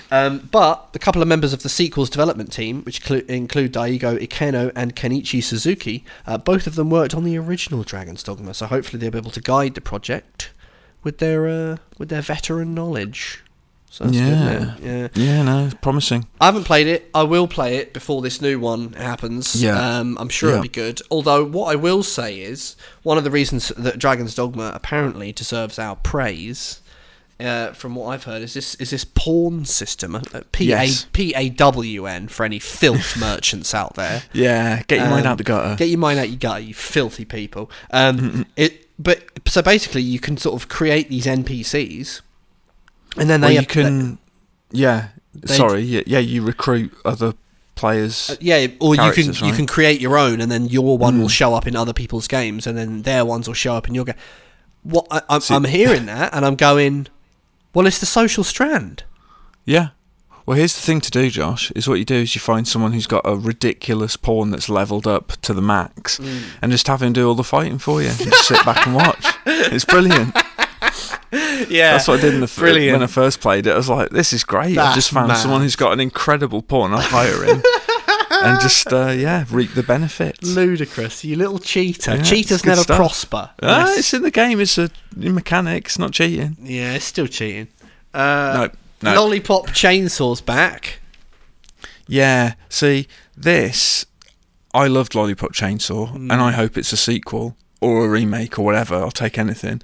Um, 0.09 0.47
but 0.51 0.89
a 0.93 0.99
couple 0.99 1.21
of 1.21 1.27
members 1.27 1.51
of 1.51 1.61
the 1.63 1.69
sequel's 1.69 2.09
development 2.09 2.51
team, 2.53 2.83
which 2.83 3.03
clu- 3.03 3.25
include 3.27 3.73
Daigo 3.73 4.17
Ikeno 4.25 4.71
and 4.75 4.95
Kenichi 4.95 5.43
Suzuki, 5.43 6.05
uh, 6.25 6.37
both 6.37 6.67
of 6.67 6.75
them 6.75 6.89
worked 6.89 7.13
on 7.13 7.25
the 7.25 7.37
original 7.37 7.83
Dragon's 7.83 8.23
Dogma, 8.23 8.53
so 8.53 8.65
hopefully 8.67 8.99
they'll 8.99 9.11
be 9.11 9.17
able 9.17 9.31
to 9.31 9.41
guide 9.41 9.73
the 9.75 9.81
project 9.81 10.51
with 11.03 11.17
their 11.17 11.47
uh, 11.47 11.77
with 11.97 12.07
their 12.09 12.21
veteran 12.21 12.73
knowledge. 12.73 13.43
So 13.97 14.03
that's 14.03 14.15
Yeah. 14.15 14.53
isn't 14.75 14.83
yeah. 14.85 15.07
Yeah, 15.15 15.41
no, 15.41 15.65
it's 15.65 15.73
promising. 15.81 16.27
I 16.39 16.45
haven't 16.45 16.65
played 16.65 16.85
it. 16.85 17.09
I 17.15 17.23
will 17.23 17.47
play 17.47 17.77
it 17.77 17.93
before 17.93 18.21
this 18.21 18.39
new 18.41 18.59
one 18.59 18.93
happens. 18.93 19.55
Yeah. 19.61 19.97
Um, 19.99 20.17
I'm 20.19 20.29
sure 20.29 20.49
Yeah. 20.49 20.55
it'll 20.57 20.63
be 20.63 20.69
good. 20.69 21.01
Although, 21.09 21.43
what 21.43 21.71
I 21.71 21.75
will 21.75 22.03
say 22.03 22.39
is 22.39 22.75
one 23.01 23.17
of 23.17 23.23
the 23.23 23.31
reasons 23.31 23.69
that 23.75 23.97
Dragon's 23.97 24.35
Dogma 24.35 24.71
apparently 24.75 25.31
deserves 25.31 25.79
our 25.79 25.95
praise, 25.95 26.79
uh, 27.39 27.71
from 27.71 27.95
what 27.95 28.09
I've 28.09 28.25
heard, 28.25 28.43
is 28.43 28.53
this 28.53 28.75
is 28.75 28.91
this 28.91 29.03
pawn 29.03 29.65
system. 29.65 30.13
Uh, 30.15 30.41
P 30.51 30.71
A. 30.73 30.89
P 31.13 31.33
A 31.35 31.49
W 31.49 32.05
N 32.05 32.27
for 32.27 32.43
any 32.45 32.59
filth 32.59 33.17
merchants 33.19 33.73
out 33.73 33.95
there. 33.95 34.21
Yeah, 34.31 34.83
get 34.87 34.99
your 34.99 35.09
mind 35.09 35.25
Um, 35.25 35.31
out 35.31 35.37
the 35.39 35.43
gutter. 35.43 35.75
Get 35.75 35.89
your 35.89 35.97
mind 35.97 36.19
out 36.19 36.29
your 36.29 36.37
gutter, 36.37 36.59
you 36.61 36.75
filthy 36.75 37.25
people. 37.25 37.71
Um, 37.89 38.45
it, 38.55 38.87
but 38.99 39.23
so 39.47 39.63
basically, 39.63 40.03
you 40.03 40.19
can 40.19 40.37
sort 40.37 40.61
of 40.61 40.69
create 40.69 41.09
these 41.09 41.25
NPCs, 41.25 42.21
and 43.17 43.29
then 43.29 43.41
well, 43.41 43.49
they 43.49 43.59
you 43.59 43.65
can. 43.65 44.17
yeah, 44.71 45.09
sorry. 45.45 45.81
Yeah, 45.81 46.01
yeah, 46.05 46.19
you 46.19 46.43
recruit 46.43 46.93
other 47.05 47.33
players. 47.75 48.31
Uh, 48.31 48.35
yeah, 48.39 48.67
or 48.79 48.95
you 48.95 49.01
can 49.01 49.13
characters, 49.13 49.41
you 49.41 49.53
can 49.53 49.67
create 49.67 50.01
your 50.01 50.17
own, 50.17 50.41
and 50.41 50.51
then 50.51 50.65
your 50.65 50.97
one 50.97 51.19
will 51.19 51.27
Mm. 51.27 51.31
show 51.31 51.53
up 51.53 51.67
in 51.67 51.75
other 51.75 51.93
people's 51.93 52.27
games, 52.27 52.65
and 52.67 52.77
then 52.77 53.03
their 53.03 53.23
ones 53.25 53.47
will 53.47 53.53
show 53.55 53.75
up 53.75 53.87
in 53.87 53.95
your 53.95 54.05
game. 54.05 54.15
What 54.83 55.05
I, 55.11 55.21
I'm, 55.29 55.41
See- 55.41 55.53
I'm 55.53 55.63
hearing 55.65 56.05
that, 56.07 56.33
and 56.33 56.45
I'm 56.45 56.55
going, 56.55 57.07
well, 57.73 57.85
it's 57.85 57.99
the 57.99 58.05
social 58.05 58.43
strand. 58.43 59.03
Yeah. 59.65 59.89
Well, 60.45 60.55
here's 60.57 60.73
the 60.75 60.81
thing 60.81 61.01
to 61.01 61.11
do, 61.11 61.29
Josh. 61.29 61.71
Is 61.75 61.89
what 61.89 61.95
you 61.99 62.05
do 62.05 62.15
is 62.15 62.33
you 62.33 62.39
find 62.39 62.65
someone 62.65 62.93
who's 62.93 63.05
got 63.05 63.21
a 63.25 63.35
ridiculous 63.35 64.15
pawn 64.15 64.49
that's 64.51 64.69
leveled 64.69 65.05
up 65.05 65.33
to 65.41 65.53
the 65.53 65.61
max, 65.61 66.17
Mm. 66.19 66.41
and 66.61 66.71
just 66.71 66.87
have 66.87 67.01
him 67.03 67.11
do 67.13 67.27
all 67.27 67.35
the 67.35 67.43
fighting 67.43 67.77
for 67.79 68.01
you, 68.01 68.07
and 68.07 68.17
just 68.17 68.47
sit 68.47 68.63
back 68.65 68.87
and 68.87 68.95
watch. 68.95 69.25
It's 69.45 69.83
brilliant. 69.85 70.35
Yeah, 71.69 71.91
That's 71.93 72.07
what 72.07 72.19
I 72.19 72.21
did 72.21 72.33
in 72.35 72.39
the 72.41 72.47
Brilliant. 72.47 72.93
when 72.99 73.03
I 73.03 73.07
first 73.07 73.41
played 73.41 73.67
it. 73.67 73.71
I 73.73 73.75
was 73.77 73.89
like, 73.89 74.09
"This 74.11 74.31
is 74.33 74.43
great." 74.43 74.77
I've 74.77 74.95
just 74.95 75.09
found 75.11 75.27
mad. 75.29 75.35
someone 75.37 75.61
who's 75.61 75.75
got 75.75 75.91
an 75.91 75.99
incredible 75.99 76.61
pawn. 76.61 76.93
I'll 76.93 77.01
hire 77.01 77.43
him. 77.43 77.61
and 78.29 78.61
just 78.61 78.91
uh, 78.93 79.07
yeah, 79.07 79.43
reap 79.51 79.73
the 79.73 79.83
benefits. 79.83 80.47
Ludicrous, 80.47 81.23
you 81.25 81.35
little 81.35 81.59
cheater. 81.59 82.15
Yeah, 82.15 82.21
Cheaters 82.23 82.63
never 82.65 82.81
stuff. 82.81 82.97
prosper. 82.97 83.49
Ah, 83.61 83.93
it's 83.97 84.13
in 84.13 84.21
the 84.21 84.31
game. 84.31 84.59
It's 84.61 84.77
a 84.77 84.89
mechanic. 85.15 85.85
It's 85.87 85.99
not 85.99 86.11
cheating. 86.13 86.55
yeah, 86.61 86.93
it's 86.93 87.05
still 87.05 87.27
cheating. 87.27 87.67
Uh, 88.13 88.69
no, 89.01 89.11
no. 89.11 89.19
Lollipop 89.21 89.67
Chainsaw's 89.67 90.41
back. 90.41 90.99
Yeah. 92.07 92.53
See, 92.69 93.07
this 93.35 94.05
I 94.73 94.87
loved 94.87 95.15
Lollipop 95.15 95.51
Chainsaw, 95.53 96.13
and 96.15 96.29
Mm. 96.31 96.39
I 96.39 96.51
hope 96.51 96.77
it's 96.77 96.93
a 96.93 96.97
sequel 96.97 97.57
or 97.81 98.05
a 98.05 98.09
remake 98.09 98.57
or 98.57 98.63
whatever. 98.63 98.95
I'll 98.95 99.11
take 99.11 99.37
anything. 99.37 99.81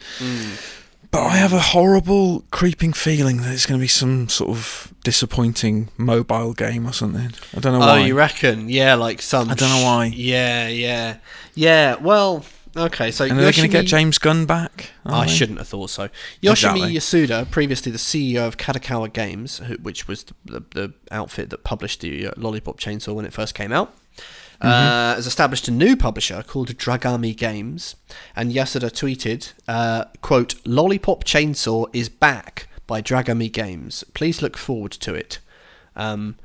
But 1.14 1.26
I 1.28 1.36
have 1.36 1.54
a 1.54 1.60
horrible, 1.60 2.44
creeping 2.50 2.92
feeling 2.92 3.38
that 3.44 3.54
it's 3.54 3.68
going 3.68 3.80
to 3.80 3.84
be 3.84 3.88
some 3.88 4.30
sort 4.30 4.50
of 4.50 4.92
disappointing 5.04 5.90
mobile 5.96 6.54
game 6.54 6.88
or 6.88 6.92
something. 6.92 7.32
I 7.56 7.60
don't 7.60 7.74
know 7.74 7.86
why. 7.86 8.02
Oh, 8.02 8.04
you 8.04 8.18
reckon? 8.18 8.68
Yeah, 8.68 8.96
like 8.96 9.22
some. 9.22 9.48
I 9.48 9.54
don't 9.54 9.70
know 9.70 9.82
sh- 9.82 9.84
why. 9.84 10.06
Yeah, 10.06 10.70
yeah, 10.70 11.18
yeah. 11.54 11.98
Well, 11.98 12.44
okay. 12.76 13.12
So 13.12 13.26
and 13.26 13.34
are 13.34 13.36
they 13.36 13.52
going 13.52 13.70
to 13.70 13.78
get 13.78 13.86
James 13.86 14.18
Gunn 14.18 14.48
back? 14.48 14.90
I 15.06 15.28
they? 15.28 15.32
shouldn't 15.32 15.60
have 15.60 15.68
thought 15.68 15.92
so. 15.92 16.10
Yoshimi 16.42 16.90
Exactly. 16.90 17.28
Yasuda, 17.28 17.52
previously 17.52 17.92
the 17.92 18.00
CEO 18.00 18.48
of 18.48 18.58
Kadokawa 18.58 19.14
Games, 19.14 19.60
who, 19.60 19.76
which 19.76 20.08
was 20.08 20.24
the, 20.24 20.34
the, 20.46 20.64
the 20.72 20.94
outfit 21.12 21.52
that 21.52 21.64
published 21.64 22.02
the 22.02 22.30
uh, 22.30 22.32
Lollipop 22.38 22.80
Chainsaw 22.80 23.14
when 23.14 23.26
it 23.26 23.34
first 23.34 23.54
came 23.54 23.72
out. 23.72 23.96
Uh, 24.64 25.16
has 25.16 25.28
established 25.28 25.68
a 25.68 25.72
new 25.72 25.96
publisher 25.96 26.44
called 26.44 26.70
Dragami 26.70 27.36
Games. 27.36 27.96
And 28.36 28.52
Yasuda 28.52 28.92
tweeted, 28.92 29.54
uh, 29.68 30.06
"quote 30.22 30.56
Lollipop 30.66 31.24
Chainsaw 31.24 31.88
is 31.94 32.10
back 32.10 32.68
by 32.88 33.02
Dragami 33.02 33.52
Games. 33.52 34.04
Please 34.14 34.42
look 34.42 34.58
forward 34.58 34.92
to 34.94 35.14
it." 35.14 35.40
Um, 35.96 36.36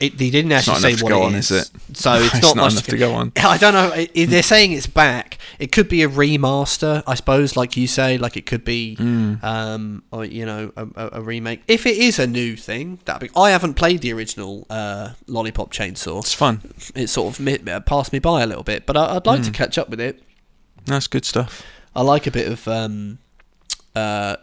it, 0.00 0.18
they 0.18 0.30
didn't 0.30 0.52
It's 0.52 0.68
actually 0.68 0.90
not 0.90 0.98
say 0.98 1.02
what 1.04 1.10
go 1.10 1.22
it 1.22 1.26
on, 1.26 1.34
is, 1.34 1.50
is 1.50 1.62
it? 1.72 1.96
So 1.96 2.14
it's, 2.22 2.34
It's 2.34 2.42
not, 2.42 2.56
not 2.56 2.72
enough 2.72 2.84
to 2.86 2.96
go 2.98 3.14
on. 3.14 3.32
I 3.36 3.56
don't 3.58 3.72
know. 3.74 4.04
They're 4.26 4.42
saying 4.42 4.72
it's 4.72 4.86
back. 4.86 5.38
It 5.58 5.72
could 5.72 5.88
be 5.88 6.02
a 6.02 6.08
remaster, 6.08 7.02
I 7.06 7.14
suppose, 7.14 7.56
like 7.56 7.76
you 7.76 7.86
say. 7.86 8.18
Like 8.18 8.36
it 8.36 8.46
could 8.46 8.64
be, 8.64 8.96
Mm. 8.98 9.42
um, 9.42 10.02
or 10.10 10.24
you 10.24 10.44
know, 10.46 10.72
a, 10.76 10.86
a, 10.96 11.08
a 11.14 11.20
remake. 11.22 11.62
If 11.68 11.86
it 11.86 11.96
is 11.96 12.18
a 12.18 12.26
new 12.26 12.56
thing, 12.56 12.98
that 13.06 13.20
be. 13.20 13.30
I 13.36 13.50
haven't 13.50 13.74
played 13.74 14.00
the 14.00 14.12
original 14.12 14.66
uh, 14.70 15.10
Lollipop 15.26 15.72
Chainsaw. 15.72 16.20
It's 16.20 16.34
fun. 16.34 16.60
It 16.94 17.08
sort 17.08 17.38
of 17.38 17.68
uh, 17.68 17.80
passed 17.80 18.12
me 18.12 18.18
by 18.18 18.42
a 18.42 18.46
little 18.46 18.64
bit, 18.64 18.86
but 18.86 18.96
I, 18.96 19.16
I'd 19.16 19.26
like 19.26 19.42
to 19.44 19.50
Mm. 19.50 19.54
catch 19.54 19.78
up 19.78 19.88
with 19.88 20.00
it. 20.00 20.22
That's 20.84 21.06
good 21.08 21.24
stuff. 21.24 21.62
I 21.94 22.02
like 22.02 22.26
a 22.26 22.30
bit 22.30 22.46
of 22.52 22.68
um, 22.68 23.18
uh, 23.94 24.36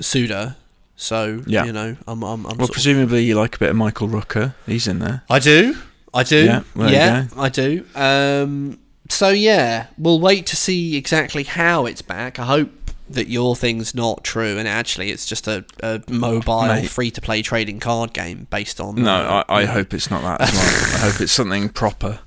Suda, 0.00 0.56
so 1.02 1.42
Yeah. 1.46 1.64
you 1.64 1.72
know, 1.72 1.96
I'm, 2.06 2.22
I'm, 2.22 2.24
I'm 2.24 2.42
Well, 2.42 2.50
sort 2.56 2.68
of- 2.68 2.72
presumably 2.72 3.24
you 3.24 3.34
like 3.34 3.56
a 3.56 3.58
bit 3.58 3.70
of 3.70 3.76
Michael 3.76 4.08
Rooker. 4.08 4.54
He's 4.66 4.86
in 4.86 4.98
there. 5.00 5.22
I 5.28 5.38
do. 5.38 5.76
I 6.14 6.22
do. 6.22 6.44
Yeah, 6.44 6.62
Yeah, 6.76 7.26
I 7.36 7.48
do. 7.48 7.84
Um, 7.94 8.78
so 9.08 9.28
yeah, 9.30 9.86
we'll 9.98 10.20
wait 10.20 10.46
to 10.46 10.56
see 10.56 10.96
exactly 10.96 11.42
how 11.44 11.86
it's 11.86 12.02
back. 12.02 12.38
I 12.38 12.44
hope 12.44 12.70
that 13.10 13.28
your 13.28 13.54
thing's 13.56 13.94
not 13.94 14.24
true, 14.24 14.56
and 14.56 14.66
actually 14.66 15.10
it's 15.10 15.26
just 15.26 15.46
a, 15.48 15.64
a 15.82 16.00
mobile 16.08 16.82
free-to-play 16.84 17.42
trading 17.42 17.78
card 17.80 18.12
game 18.14 18.46
based 18.50 18.80
on. 18.80 18.94
No, 18.94 19.12
uh, 19.12 19.44
I, 19.48 19.62
I 19.62 19.64
hope 19.66 19.92
it's 19.92 20.10
not 20.10 20.22
that 20.22 20.40
as 20.48 20.52
well. 20.52 20.94
I 20.94 21.10
hope 21.10 21.20
it's 21.20 21.32
something 21.32 21.68
proper. 21.70 22.20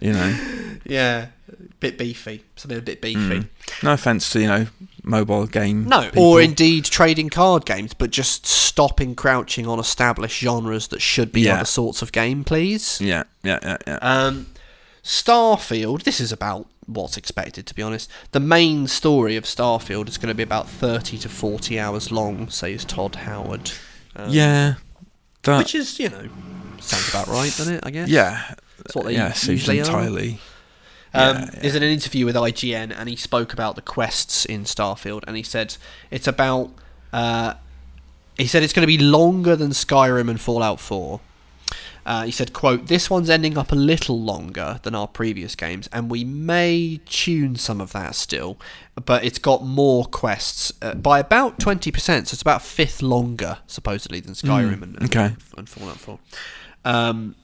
You 0.00 0.12
know, 0.12 0.38
Yeah, 0.84 1.28
bit 1.90 1.98
beefy. 1.98 2.42
Something 2.56 2.78
a 2.78 2.82
bit 2.82 3.00
beefy. 3.00 3.40
Mm. 3.40 3.48
no 3.82 3.92
offense 3.92 4.30
to 4.32 4.40
you 4.40 4.46
know 4.46 4.66
mobile 5.02 5.46
game. 5.46 5.84
No, 5.84 6.02
people. 6.04 6.22
or 6.24 6.40
indeed 6.40 6.84
trading 6.86 7.28
card 7.28 7.64
games, 7.66 7.92
but 7.94 8.10
just 8.10 8.46
stop 8.46 9.00
encroaching 9.00 9.66
on 9.66 9.78
established 9.78 10.40
genres 10.40 10.88
that 10.88 11.00
should 11.02 11.30
be 11.32 11.42
Yeah. 11.42 11.56
other 11.56 11.64
sorts 11.66 12.02
of 12.02 12.10
game, 12.12 12.42
please. 12.44 13.00
yeah, 13.00 13.24
yeah, 13.42 13.58
yeah, 13.62 13.76
yeah. 13.86 13.98
Um, 14.00 14.46
Starfield. 15.02 16.04
This 16.04 16.20
is 16.20 16.32
about 16.32 16.66
what's 16.86 17.16
expected, 17.18 17.66
to 17.66 17.74
be 17.74 17.82
honest. 17.82 18.10
The 18.32 18.40
main 18.40 18.86
story 18.86 19.36
of 19.36 19.44
Starfield 19.44 20.08
is 20.08 20.16
going 20.18 20.28
to 20.30 20.34
be 20.34 20.42
about 20.42 20.68
thirty 20.68 21.18
to 21.18 21.28
forty 21.28 21.78
hours 21.78 22.10
long. 22.10 22.48
Says 22.48 22.84
Todd 22.84 23.14
Howard. 23.16 23.72
Um, 24.16 24.30
yeah, 24.30 24.74
that. 25.42 25.58
which 25.58 25.74
is 25.74 25.98
you 25.98 26.08
know 26.08 26.28
sounds 26.80 27.08
about 27.10 27.26
right, 27.26 27.52
doesn't 27.56 27.74
it? 27.76 27.80
I 27.86 27.90
guess. 27.90 28.08
yeah, 28.08 28.54
That's 28.78 28.94
what 28.94 29.04
they 29.04 29.12
yeah, 29.14 29.34
usually 29.42 29.80
are. 29.82 30.38
Um, 31.14 31.36
yeah, 31.36 31.50
There's 31.60 31.74
an 31.74 31.82
interview 31.82 32.26
with 32.26 32.34
IGN, 32.34 32.94
and 32.96 33.08
he 33.08 33.16
spoke 33.16 33.52
about 33.52 33.76
the 33.76 33.82
quests 33.82 34.44
in 34.44 34.64
Starfield, 34.64 35.22
and 35.26 35.36
he 35.36 35.42
said 35.42 35.76
it's 36.10 36.26
about. 36.26 36.70
Uh, 37.12 37.54
he 38.36 38.46
said 38.48 38.62
it's 38.64 38.72
going 38.72 38.82
to 38.82 38.88
be 38.88 38.98
longer 38.98 39.54
than 39.54 39.70
Skyrim 39.70 40.28
and 40.28 40.40
Fallout 40.40 40.80
4. 40.80 41.20
Uh, 42.06 42.24
he 42.24 42.30
said, 42.32 42.52
"quote 42.52 42.88
This 42.88 43.08
one's 43.08 43.30
ending 43.30 43.56
up 43.56 43.70
a 43.72 43.76
little 43.76 44.20
longer 44.20 44.80
than 44.82 44.94
our 44.94 45.06
previous 45.08 45.54
games, 45.54 45.88
and 45.92 46.10
we 46.10 46.22
may 46.24 47.00
tune 47.06 47.56
some 47.56 47.80
of 47.80 47.92
that 47.92 48.14
still, 48.14 48.58
but 49.06 49.24
it's 49.24 49.38
got 49.38 49.64
more 49.64 50.04
quests 50.04 50.72
uh, 50.82 50.94
by 50.94 51.18
about 51.20 51.58
twenty 51.58 51.90
percent. 51.90 52.28
So 52.28 52.34
it's 52.34 52.42
about 52.42 52.60
a 52.60 52.64
fifth 52.64 53.00
longer, 53.00 53.58
supposedly, 53.66 54.20
than 54.20 54.34
Skyrim 54.34 54.82
and, 54.82 54.82
and, 54.82 54.98
Hmm, 54.98 55.04
okay. 55.06 55.36
and 55.56 55.66
Fallout 55.68 55.96
4. 55.98 56.18
Um, 56.84 57.36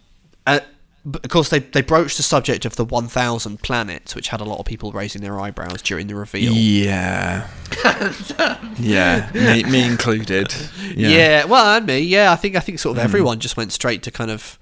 uh, 0.47 0.61
but 1.05 1.25
of 1.25 1.31
course, 1.31 1.49
they 1.49 1.61
they 1.61 1.83
broached 1.83 2.17
the 2.17 2.23
subject 2.23 2.65
of 2.65 2.77
the 2.77 2.85
1,000 2.85 3.63
planets, 3.63 4.15
which 4.15 4.29
had 4.29 4.41
a 4.41 4.45
lot 4.45 4.59
of 4.59 4.67
people 4.67 4.93
raising 4.93 5.23
their 5.23 5.41
eyebrows 5.41 5.81
during 5.83 6.07
the 6.09 6.15
reveal. 6.15 6.53
Yeah, 6.53 7.49
yeah, 8.79 9.31
me, 9.35 9.65
me 9.65 9.85
included. 9.85 10.55
Yeah. 10.95 11.09
Yeah, 11.09 11.45
well, 11.45 11.77
and 11.77 11.87
me, 11.87 12.01
yeah. 12.01 12.33
I 12.33 12.37
think 12.37 12.57
I 12.57 12.61
think 12.61 12.79
sort 12.79 12.97
Hmm. 12.97 13.01
of 13.01 13.05
everyone 13.05 13.41
just 13.41 13.57
went 13.57 13.73
straight 13.73 14.03
to 14.05 14.11
kind 14.11 14.31
of 14.31 14.59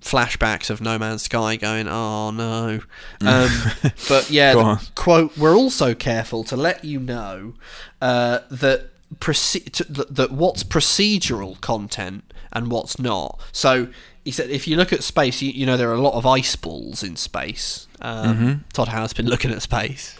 flashbacks 0.00 0.70
of 0.70 0.80
No 0.80 0.98
Man's 0.98 1.22
Sky, 1.22 1.56
going, 1.56 1.88
"Oh 1.88 2.30
no." 2.30 2.80
Um, 3.20 3.50
but 4.08 4.30
yeah, 4.30 4.54
the 4.54 4.88
quote: 4.94 5.36
"We're 5.36 5.56
also 5.56 5.94
careful 5.94 6.44
to 6.44 6.56
let 6.56 6.84
you 6.84 7.00
know 7.00 7.54
uh, 8.00 8.40
that." 8.50 8.88
Proce- 9.20 9.70
to, 9.72 9.84
that 9.84 10.30
what's 10.32 10.64
procedural 10.64 11.60
content 11.60 12.32
and 12.50 12.70
what's 12.70 12.98
not. 12.98 13.38
So 13.52 13.88
he 14.24 14.30
said, 14.30 14.50
if 14.50 14.68
you 14.68 14.76
look 14.76 14.92
at 14.92 15.02
space, 15.02 15.42
you, 15.42 15.50
you 15.50 15.66
know 15.66 15.76
there 15.76 15.90
are 15.90 15.94
a 15.94 16.00
lot 16.00 16.14
of 16.14 16.24
ice 16.26 16.54
balls 16.56 17.02
in 17.02 17.16
space. 17.16 17.86
Um, 18.00 18.64
Todd 18.72 18.88
Howard's 18.88 19.12
been 19.12 19.26
looking 19.26 19.50
at 19.52 19.62
space. 19.62 20.16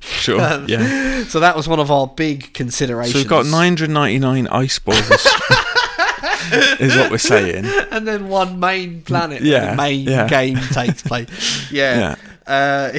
sure. 0.00 0.40
Um, 0.44 0.66
yeah. 0.68 1.24
So 1.24 1.40
that 1.40 1.56
was 1.56 1.66
one 1.68 1.80
of 1.80 1.90
our 1.90 2.06
big 2.06 2.52
considerations. 2.54 3.12
So 3.14 3.18
we've 3.20 3.28
got 3.28 3.46
999 3.46 4.46
ice 4.48 4.78
balls. 4.78 5.00
is 6.80 6.96
what 6.96 7.10
we're 7.10 7.18
saying. 7.18 7.64
and 7.90 8.06
then 8.06 8.28
one 8.28 8.60
main 8.60 9.02
planet 9.02 9.40
where 9.40 9.50
Yeah, 9.50 9.70
the 9.70 9.76
main 9.76 10.06
yeah. 10.06 10.28
game 10.28 10.58
takes 10.72 11.02
place. 11.02 11.70
Yeah. 11.70 12.16
Uh, 12.46 12.92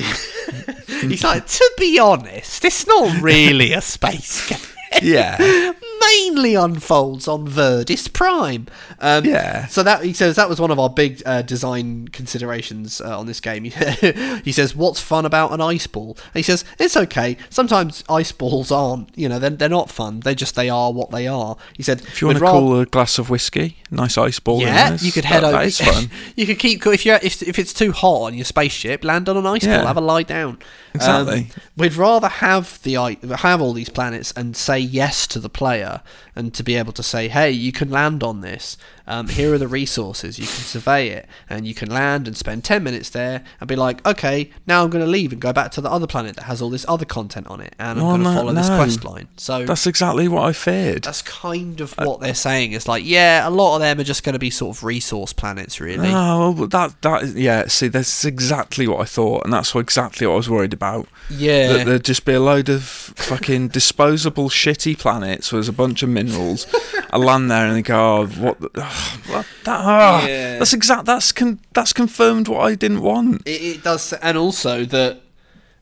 he's 0.87 1.23
like, 1.23 1.45
to 1.47 1.71
be 1.77 1.99
honest, 1.99 2.65
it's 2.65 2.87
not 2.87 3.21
really 3.21 3.73
a 3.73 3.81
space 3.81 4.47
game. 4.49 4.59
Yeah. 5.01 5.73
Mainly 6.01 6.55
unfolds 6.55 7.27
on 7.27 7.47
Verdis 7.47 8.11
Prime. 8.11 8.67
Um, 8.99 9.25
Yeah. 9.25 9.65
So 9.67 9.81
that 9.83 10.03
he 10.03 10.13
says 10.13 10.35
that 10.35 10.47
was 10.49 10.59
one 10.61 10.69
of 10.71 10.79
our 10.79 10.89
big 10.89 11.21
uh, 11.25 11.41
design 11.41 12.07
considerations 12.09 13.01
uh, 13.01 13.17
on 13.17 13.25
this 13.25 13.39
game. 13.39 13.63
he 14.43 14.51
says, 14.51 14.75
"What's 14.75 14.99
fun 15.01 15.25
about 15.25 15.51
an 15.51 15.61
ice 15.61 15.87
ball?" 15.87 16.15
And 16.27 16.35
he 16.35 16.43
says, 16.43 16.63
"It's 16.79 16.95
okay. 16.95 17.37
Sometimes 17.49 18.03
ice 18.09 18.31
balls 18.31 18.71
aren't. 18.71 19.17
You 19.17 19.29
know, 19.29 19.39
they're, 19.39 19.49
they're 19.49 19.69
not 19.69 19.89
fun. 19.89 20.19
They 20.19 20.35
just 20.35 20.55
they 20.55 20.69
are 20.69 20.91
what 20.91 21.11
they 21.11 21.27
are." 21.27 21.57
He 21.75 21.81
said, 21.83 22.01
If 22.01 22.21
you 22.21 22.27
want 22.27 22.37
to 22.37 22.43
rather- 22.43 22.59
cool 22.59 22.79
a 22.81 22.85
glass 22.85 23.17
of 23.17 23.29
whiskey, 23.29 23.77
nice 23.89 24.17
ice 24.17 24.39
ball. 24.39 24.61
in 24.61 24.67
yeah, 24.67 24.97
you 25.01 25.11
could 25.11 25.23
that- 25.23 25.27
head 25.33 25.43
over. 25.43 25.57
That 25.57 25.65
is 25.65 25.79
fun. 25.81 26.09
you 26.35 26.45
could 26.45 26.59
keep 26.59 26.85
if 26.85 27.05
you 27.05 27.13
if 27.15 27.41
if 27.41 27.57
it's 27.57 27.73
too 27.73 27.91
hot 27.91 28.23
on 28.27 28.33
your 28.35 28.45
spaceship, 28.45 29.03
land 29.03 29.27
on 29.27 29.37
an 29.37 29.45
ice 29.45 29.63
Yeah. 29.63 29.77
ball, 29.77 29.87
have 29.87 29.97
a 29.97 30.01
lie 30.01 30.23
down. 30.23 30.59
Exactly. 30.93 31.39
Um, 31.39 31.47
we'd 31.75 31.95
rather 31.95 32.27
have 32.29 32.81
the 32.83 32.93
have 33.39 33.61
all 33.61 33.73
these 33.73 33.89
planets 33.89 34.31
and 34.33 34.55
say 34.55 34.79
yes 34.85 35.27
to 35.27 35.39
the 35.39 35.49
player, 35.49 36.01
and 36.35 36.53
to 36.53 36.63
be 36.63 36.75
able 36.75 36.93
to 36.93 37.03
say, 37.03 37.27
hey, 37.27 37.51
you 37.51 37.71
can 37.71 37.89
land 37.89 38.23
on 38.23 38.41
this. 38.41 38.77
Um, 39.07 39.27
here 39.27 39.53
are 39.53 39.57
the 39.57 39.67
resources. 39.67 40.39
You 40.39 40.45
can 40.45 40.53
survey 40.55 41.09
it, 41.09 41.27
and 41.49 41.67
you 41.67 41.73
can 41.73 41.89
land 41.89 42.27
and 42.27 42.35
spend 42.35 42.63
ten 42.63 42.83
minutes 42.83 43.09
there, 43.09 43.43
and 43.59 43.67
be 43.67 43.75
like, 43.75 44.05
okay, 44.05 44.49
now 44.65 44.83
I'm 44.83 44.89
going 44.89 45.03
to 45.05 45.09
leave 45.09 45.31
and 45.31 45.39
go 45.41 45.53
back 45.53 45.71
to 45.73 45.81
the 45.81 45.91
other 45.91 46.07
planet 46.07 46.35
that 46.37 46.43
has 46.45 46.61
all 46.61 46.69
this 46.69 46.85
other 46.87 47.05
content 47.05 47.47
on 47.47 47.61
it, 47.61 47.75
and 47.79 47.99
I'm 47.99 48.05
going 48.05 48.17
to 48.19 48.23
no- 48.31 48.35
follow 48.35 48.53
this 48.53 48.67
quest 48.67 49.03
line. 49.03 49.27
So 49.37 49.65
That's 49.65 49.85
exactly 49.87 50.27
what 50.27 50.43
I 50.43 50.53
feared. 50.53 51.03
that's 51.03 51.21
kind 51.21 51.81
of 51.81 51.93
what 51.97 52.19
they're 52.19 52.33
saying. 52.33 52.71
It's 52.71 52.87
like, 52.87 53.03
yeah, 53.05 53.47
a 53.47 53.51
lot 53.51 53.75
of 53.75 53.81
them 53.81 53.99
are 53.99 54.03
just 54.03 54.23
going 54.23 54.33
to 54.33 54.39
be 54.39 54.49
sort 54.49 54.75
of 54.77 54.83
resource 54.83 55.33
planets, 55.33 55.79
really. 55.79 56.09
Oh, 56.11 56.51
well, 56.51 56.67
that 56.67 57.01
that 57.01 57.23
is, 57.23 57.35
yeah. 57.35 57.67
See, 57.67 57.87
that's 57.87 58.25
exactly 58.25 58.87
what 58.87 59.01
I 59.01 59.05
thought, 59.05 59.43
and 59.43 59.53
that's 59.53 59.75
what, 59.75 59.81
exactly 59.81 60.25
what 60.25 60.33
I 60.33 60.37
was 60.37 60.49
worried 60.49 60.73
about. 60.73 61.07
yeah. 61.29 61.73
That 61.73 61.85
there'd 61.85 62.03
just 62.05 62.25
be 62.25 62.33
a 62.33 62.39
load 62.39 62.69
of 62.69 62.83
fucking 62.83 63.67
disposable 63.79 64.49
shitty 64.49 64.97
planets 64.97 65.51
where 65.51 65.57
there's 65.57 65.69
a 65.69 65.73
bunch 65.73 66.01
of 66.03 66.09
minerals. 66.09 66.65
I 67.11 67.17
land 67.17 67.49
there 67.51 67.67
and 67.67 67.75
they 67.75 67.81
go, 67.81 68.21
oh, 68.21 68.25
what? 68.27 68.59
The, 68.59 68.69
oh, 68.75 68.94
that, 69.63 69.81
oh, 69.85 70.25
Yeah. 70.27 70.57
That's 70.59 70.73
exact. 70.73 71.05
That's 71.05 71.31
con- 71.31 71.59
that's 71.73 71.93
confirmed 71.93 72.47
what 72.47 72.61
I 72.61 72.75
didn't 72.75 73.01
want. 73.01 73.41
It, 73.45 73.61
it 73.77 73.83
does, 73.83 74.13
and 74.13 74.37
also 74.37 74.85
that 74.85 75.21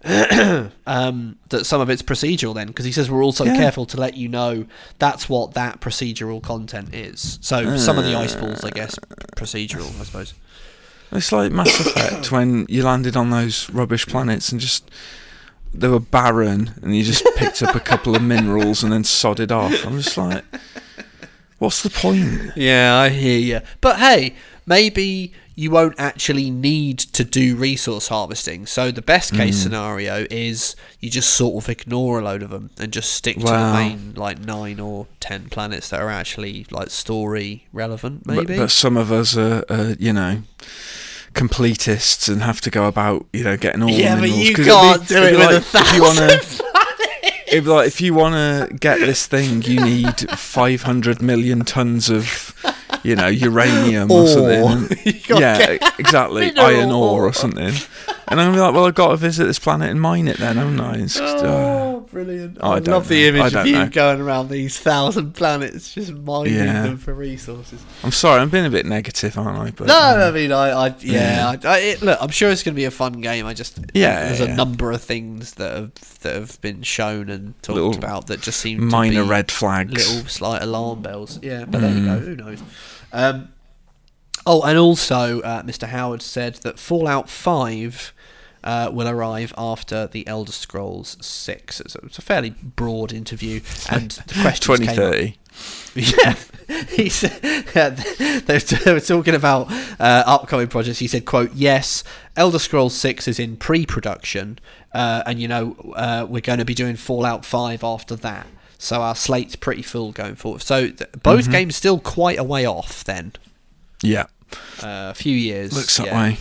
um, 0.86 1.38
that 1.50 1.66
some 1.66 1.80
of 1.82 1.90
it's 1.90 2.02
procedural. 2.02 2.54
Then, 2.54 2.68
because 2.68 2.86
he 2.86 2.92
says 2.92 3.10
we're 3.10 3.24
also 3.24 3.46
Yeah. 3.46 3.56
careful 3.56 3.86
to 3.88 3.98
let 3.98 4.16
you 4.16 4.28
know 4.30 4.66
that's 5.00 5.30
what 5.30 5.54
that 5.54 5.80
procedural 5.80 6.42
content 6.42 6.94
is. 6.94 7.40
So 7.42 7.78
some 7.78 7.98
of 7.98 8.04
the 8.06 8.16
ice 8.16 8.36
balls, 8.36 8.64
I 8.64 8.70
guess, 8.72 8.96
procedural, 9.38 9.88
I 10.00 10.04
suppose. 10.04 10.34
It's 11.12 11.32
like 11.32 11.52
Mass 11.52 11.80
Effect 11.80 12.32
when 12.32 12.66
you 12.70 12.84
landed 12.84 13.16
on 13.16 13.30
those 13.30 13.70
rubbish 13.70 14.08
planets 14.08 14.52
and 14.52 14.60
just 14.60 14.90
they 15.76 15.88
were 15.88 16.00
barren, 16.00 16.72
and 16.82 16.96
you 16.96 17.04
just 17.04 17.24
picked 17.36 17.62
up 17.64 17.76
a 17.76 17.80
couple 17.80 18.16
of 18.16 18.22
minerals 18.22 18.84
and 18.84 18.92
then 18.94 19.04
sodded 19.04 19.52
off. 19.52 19.86
I'm 19.86 20.00
just 20.02 20.18
like, 20.18 20.44
what's 21.64 21.82
the 21.84 21.90
point? 21.90 22.52
Yeah, 22.56 22.96
I 22.96 23.10
hear 23.10 23.40
you. 23.40 23.62
But 23.82 23.98
hey, 24.00 24.36
maybe 24.66 25.34
you 25.56 25.70
won't 25.70 25.94
actually 26.00 26.50
need 26.50 26.98
to 26.98 27.24
do 27.24 27.56
resource 27.56 28.08
harvesting. 28.08 28.66
So 28.66 28.90
the 28.90 29.04
best 29.04 29.34
case 29.34 29.60
Mm. 29.60 29.64
scenario 29.64 30.26
is 30.32 30.76
you 31.00 31.10
just 31.12 31.30
sort 31.32 31.64
of 31.64 31.70
ignore 31.70 32.20
a 32.20 32.24
load 32.24 32.42
of 32.42 32.50
them 32.50 32.72
and 32.80 32.92
just 32.92 33.14
stick 33.14 33.38
to 33.38 33.44
the 33.46 33.74
main 33.74 34.14
like 34.16 34.40
nine 34.40 34.80
or 34.80 35.06
ten 35.20 35.50
planets 35.50 35.90
that 35.90 36.02
are 36.02 36.10
actually 36.10 36.66
like 36.72 36.90
story 36.90 37.66
relevant. 37.72 38.24
But, 38.26 38.36
Maybe. 38.36 38.58
but 38.58 38.72
some 38.72 38.98
of 38.98 39.12
us 39.12 39.38
are, 39.38 39.64
are, 39.70 39.92
you 40.00 40.12
know, 40.14 40.42
completists 41.34 42.30
and 42.30 42.42
have 42.42 42.62
to 42.62 42.70
go 42.72 42.88
about, 42.88 43.26
you 43.34 43.44
know, 43.44 43.58
getting 43.58 43.84
all 43.84 43.90
yeah, 43.90 44.16
the 44.16 44.22
but 44.22 44.30
you 44.32 44.56
can't 44.56 44.96
it'd 45.04 45.08
do 45.08 45.24
it 45.24 45.32
be 45.32 45.38
with 45.38 45.74
a 45.74 45.78
like, 45.78 45.86
if 45.86 45.94
you 45.96 46.02
wanna- 46.02 46.38
thousand. 46.40 46.62
It'd 47.54 47.68
like 47.68 47.88
if 47.88 48.02
you 48.02 48.14
want 48.14 48.34
to 48.36 48.76
get 48.76 49.00
this 49.00 49.28
thing, 49.28 49.62
you 49.62 49.80
need 49.84 50.30
500 50.32 51.22
million 51.22 51.62
tons 51.66 52.10
of, 52.10 52.54
you 53.04 53.16
know, 53.16 53.28
uranium 53.28 54.12
or, 54.12 54.22
Ore. 54.22 54.28
something. 54.28 54.98
Yeah, 55.30 55.78
exactly, 55.98 56.56
iron 56.58 56.92
ore 56.92 57.26
or 57.28 57.34
something. 57.34 57.74
And 58.28 58.40
I'm 58.42 58.56
like, 58.56 58.74
well, 58.74 58.86
I've 58.86 58.96
got 58.96 59.10
to 59.10 59.18
visit 59.18 59.46
this 59.46 59.60
planet 59.60 59.90
and 59.90 60.00
mine 60.02 60.28
it 60.28 60.38
then, 60.38 60.58
haven't 60.58 60.80
I? 60.80 60.96
It's 60.98 61.18
just, 61.18 61.44
uh, 61.44 61.48
Oh, 61.48 62.03
brilliant! 62.14 62.58
I 62.64 62.68
I, 62.76 62.78
love 62.80 63.08
the 63.10 63.16
know. 63.32 63.38
I 63.38 63.40
image 63.42 63.56
of 63.56 63.66
you 63.68 63.74
know. 63.74 63.90
going 63.90 64.22
around 64.22 64.50
these 64.50 64.78
thousand 64.80 65.34
planets, 65.34 65.94
just 65.94 66.14
mining 66.14 66.54
Yeah. 66.54 66.84
them 66.84 66.98
for 66.98 67.14
resources. 67.14 67.84
I'm 68.04 68.12
sorry, 68.12 68.40
I'm 68.40 68.50
being 68.50 68.66
a 68.66 68.70
bit 68.70 68.86
negative, 68.86 69.38
aren't 69.38 69.58
I? 69.60 69.72
But, 69.72 69.88
No, 69.88 69.98
um, 70.00 70.20
I 70.22 70.32
mean, 70.32 70.52
I, 70.52 70.70
I 70.70 70.88
yeah, 71.00 71.54
Yeah. 71.62 71.70
I, 71.70 71.74
I, 71.76 71.80
it, 71.80 72.02
look, 72.02 72.18
I'm 72.22 72.30
sure 72.30 72.50
it's 72.52 72.64
going 72.64 72.74
to 72.76 72.80
be 72.80 72.86
a 72.86 72.92
fun 72.92 73.14
game. 73.20 73.46
I 73.46 73.54
just, 73.54 73.80
Yeah, 73.94 74.28
there's 74.28 74.40
yeah, 74.40 74.54
a 74.54 74.56
number 74.56 74.92
of 74.92 75.02
things 75.02 75.56
that 75.56 75.76
have 75.76 76.20
that 76.22 76.36
have 76.36 76.62
been 76.62 76.84
shown 76.84 77.30
and 77.30 77.62
talked 77.62 77.76
Little 77.76 77.96
about 77.98 78.28
that 78.28 78.40
just 78.42 78.60
seem 78.62 78.88
minor 78.88 79.16
to 79.18 79.24
be 79.24 79.30
red 79.30 79.52
flags. 79.52 79.92
little 79.92 80.30
slight 80.30 80.62
alarm 80.62 81.02
bells. 81.02 81.40
Yeah, 81.42 81.66
but 81.66 81.82
there 81.82 81.92
you 81.92 82.06
go. 82.06 82.20
Mm. 82.20 82.24
Who 82.26 82.36
knows? 82.38 82.64
Um, 83.12 83.50
oh, 84.46 84.62
and 84.64 84.78
also, 84.78 85.42
uh, 85.42 85.64
Mr. 85.64 85.88
Howard 85.88 86.22
said 86.22 86.56
that 86.64 86.80
Fallout 86.80 87.30
Five. 87.30 88.14
Uh, 88.64 88.90
will 88.94 89.08
arrive 89.10 89.54
after 89.58 90.08
the 90.08 90.26
Elder 90.28 90.52
Scrolls 90.54 91.18
Six. 91.20 91.82
It's 91.82 91.96
a, 91.96 92.00
it's 92.06 92.18
a 92.18 92.22
fairly 92.22 92.52
broad 92.52 93.12
interview, 93.12 93.60
and 93.90 94.12
the 94.12 94.34
questions 94.42 94.80
2030. 94.80 95.38
yeah, 95.96 96.36
he 96.90 97.10
said 97.10 97.98
they 98.48 98.58
they 98.58 98.94
were 98.94 99.00
talking 99.02 99.36
about 99.36 99.68
uh, 100.00 100.24
upcoming 100.26 100.68
projects. 100.68 101.00
He 101.00 101.08
said, 101.08 101.26
"quote 101.26 101.52
Yes, 101.54 102.04
Elder 102.38 102.58
Scrolls 102.60 102.94
Six 102.96 103.28
is 103.28 103.38
in 103.38 103.58
pre-production, 103.58 104.60
uh, 104.94 105.24
and 105.26 105.40
you 105.42 105.48
know 105.50 105.76
uh, 105.96 106.26
we're 106.30 106.40
going 106.42 106.60
to 106.60 106.66
be 106.66 106.74
doing 106.74 106.96
Fallout 106.96 107.44
Five 107.46 107.84
after 107.84 108.16
that. 108.16 108.48
So 108.78 109.02
our 109.02 109.16
slate's 109.16 109.56
pretty 109.56 109.82
full 109.82 110.12
going 110.14 110.36
forward. 110.36 110.62
So 110.62 110.88
th- 110.90 111.10
both 111.22 111.48
Mhm. 111.48 111.52
games 111.52 111.76
still 111.76 112.00
quite 112.00 112.38
a 112.40 112.44
way 112.44 112.66
off. 112.66 113.04
Then 113.04 113.34
Yeah, 114.02 114.24
uh, 114.82 115.12
a 115.12 115.14
few 115.14 115.36
years. 115.38 115.74
looks 115.74 115.96
that 115.98 116.08
yeah. 116.08 116.22
way. 116.22 116.38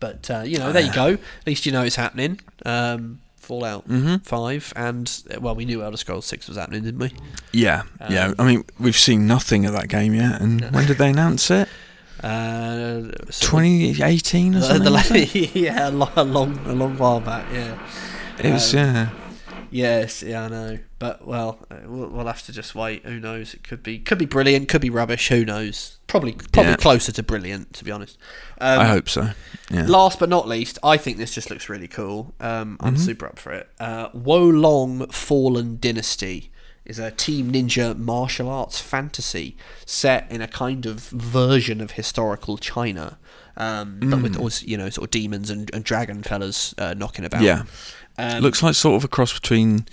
But 0.00 0.30
uh, 0.30 0.42
you 0.46 0.58
know, 0.58 0.72
there 0.72 0.82
you 0.82 0.92
go. 0.92 1.06
At 1.40 1.46
least 1.46 1.66
you 1.66 1.72
know 1.72 1.82
it's 1.82 1.96
happening. 1.96 2.40
Um, 2.64 3.20
Fallout 3.36 3.88
Mhm. 3.88 4.24
Five, 4.26 4.72
and 4.74 5.22
well, 5.40 5.54
we 5.54 5.64
knew 5.64 5.80
Elder 5.82 5.96
Scrolls 5.96 6.26
Six 6.26 6.48
was 6.48 6.56
happening, 6.56 6.82
didn't 6.82 6.98
we? 6.98 7.12
Yeah, 7.52 7.82
yeah. 8.10 8.26
Um, 8.26 8.34
I 8.40 8.44
mean, 8.44 8.64
we've 8.80 8.96
seen 8.96 9.26
nothing 9.28 9.64
of 9.66 9.72
that 9.72 9.88
game 9.88 10.14
yet. 10.14 10.40
And 10.40 10.62
when 10.72 10.86
did 10.88 10.98
they 10.98 11.10
announce 11.10 11.48
it? 11.52 11.68
Uh, 12.24 13.02
so- 13.30 13.46
2018 13.46 14.56
or 14.56 14.60
something? 14.62 14.92
the 14.92 15.08
it? 15.14 15.54
yeah, 15.54 15.88
a 15.88 15.90
long, 15.90 16.10
a 16.16 16.24
long, 16.24 16.58
a 16.66 16.72
long 16.72 16.98
while 16.98 17.20
back. 17.20 17.46
Yeah. 17.52 17.78
It 18.40 18.52
was, 18.52 18.74
Um, 18.74 18.80
yeah. 18.80 19.08
Yes, 19.76 20.22
yeah, 20.22 20.44
I 20.44 20.48
know. 20.48 20.78
But 20.98 21.26
well, 21.26 21.58
uh, 21.70 21.76
we'll, 21.84 22.08
we'll 22.08 22.26
have 22.26 22.42
to 22.46 22.52
just 22.52 22.74
wait. 22.74 23.04
Who 23.04 23.20
knows? 23.20 23.52
It 23.52 23.62
could 23.62 23.82
be, 23.82 23.98
could 23.98 24.16
be 24.18 24.24
brilliant. 24.24 24.68
Could 24.68 24.80
be 24.80 24.88
rubbish. 24.90 25.28
Who 25.28 25.44
knows? 25.44 25.98
Probably, 26.06 26.32
probably 26.32 26.70
Yeah. 26.72 26.76
closer 26.76 27.12
to 27.12 27.22
brilliant, 27.22 27.74
to 27.74 27.84
be 27.84 27.90
honest. 27.90 28.16
Um, 28.60 28.80
I 28.80 28.86
hope 28.86 29.08
so. 29.08 29.30
Yeah. 29.70 29.86
Last 29.86 30.18
but 30.18 30.28
not 30.30 30.48
least, 30.48 30.78
I 30.82 30.96
think 30.96 31.18
this 31.18 31.34
just 31.34 31.50
looks 31.50 31.68
really 31.68 31.88
cool. 31.88 32.34
Um, 32.40 32.78
I'm 32.80 32.96
Mhm. 32.96 33.00
super 33.00 33.26
up 33.26 33.38
for 33.38 33.52
it. 33.52 33.68
Uh, 33.78 34.08
Wo 34.14 34.38
Long 34.44 35.06
Fallen 35.08 35.76
Dynasty 35.78 36.50
is 36.86 36.98
a 36.98 37.10
Team 37.10 37.52
Ninja 37.52 37.98
martial 37.98 38.48
arts 38.48 38.80
fantasy 38.80 39.56
set 39.84 40.26
in 40.30 40.40
a 40.40 40.48
kind 40.48 40.86
of 40.86 41.00
version 41.08 41.80
of 41.80 41.90
historical 41.92 42.56
China, 42.56 43.18
um, 43.56 43.98
but 44.00 44.20
with 44.22 44.34
Mm. 44.36 44.68
you 44.68 44.78
know 44.78 44.88
sort 44.88 45.06
of 45.08 45.10
demons 45.10 45.50
and, 45.50 45.68
and 45.74 45.82
dragon 45.84 46.22
fellas 46.22 46.74
uh, 46.78 46.94
knocking 46.96 47.24
about. 47.24 47.42
Yeah. 47.42 47.64
Um, 48.18 48.42
Looks 48.42 48.62
like 48.62 48.74
sort 48.74 48.96
of 48.96 49.04
a 49.04 49.08
cross 49.08 49.32
between, 49.32 49.86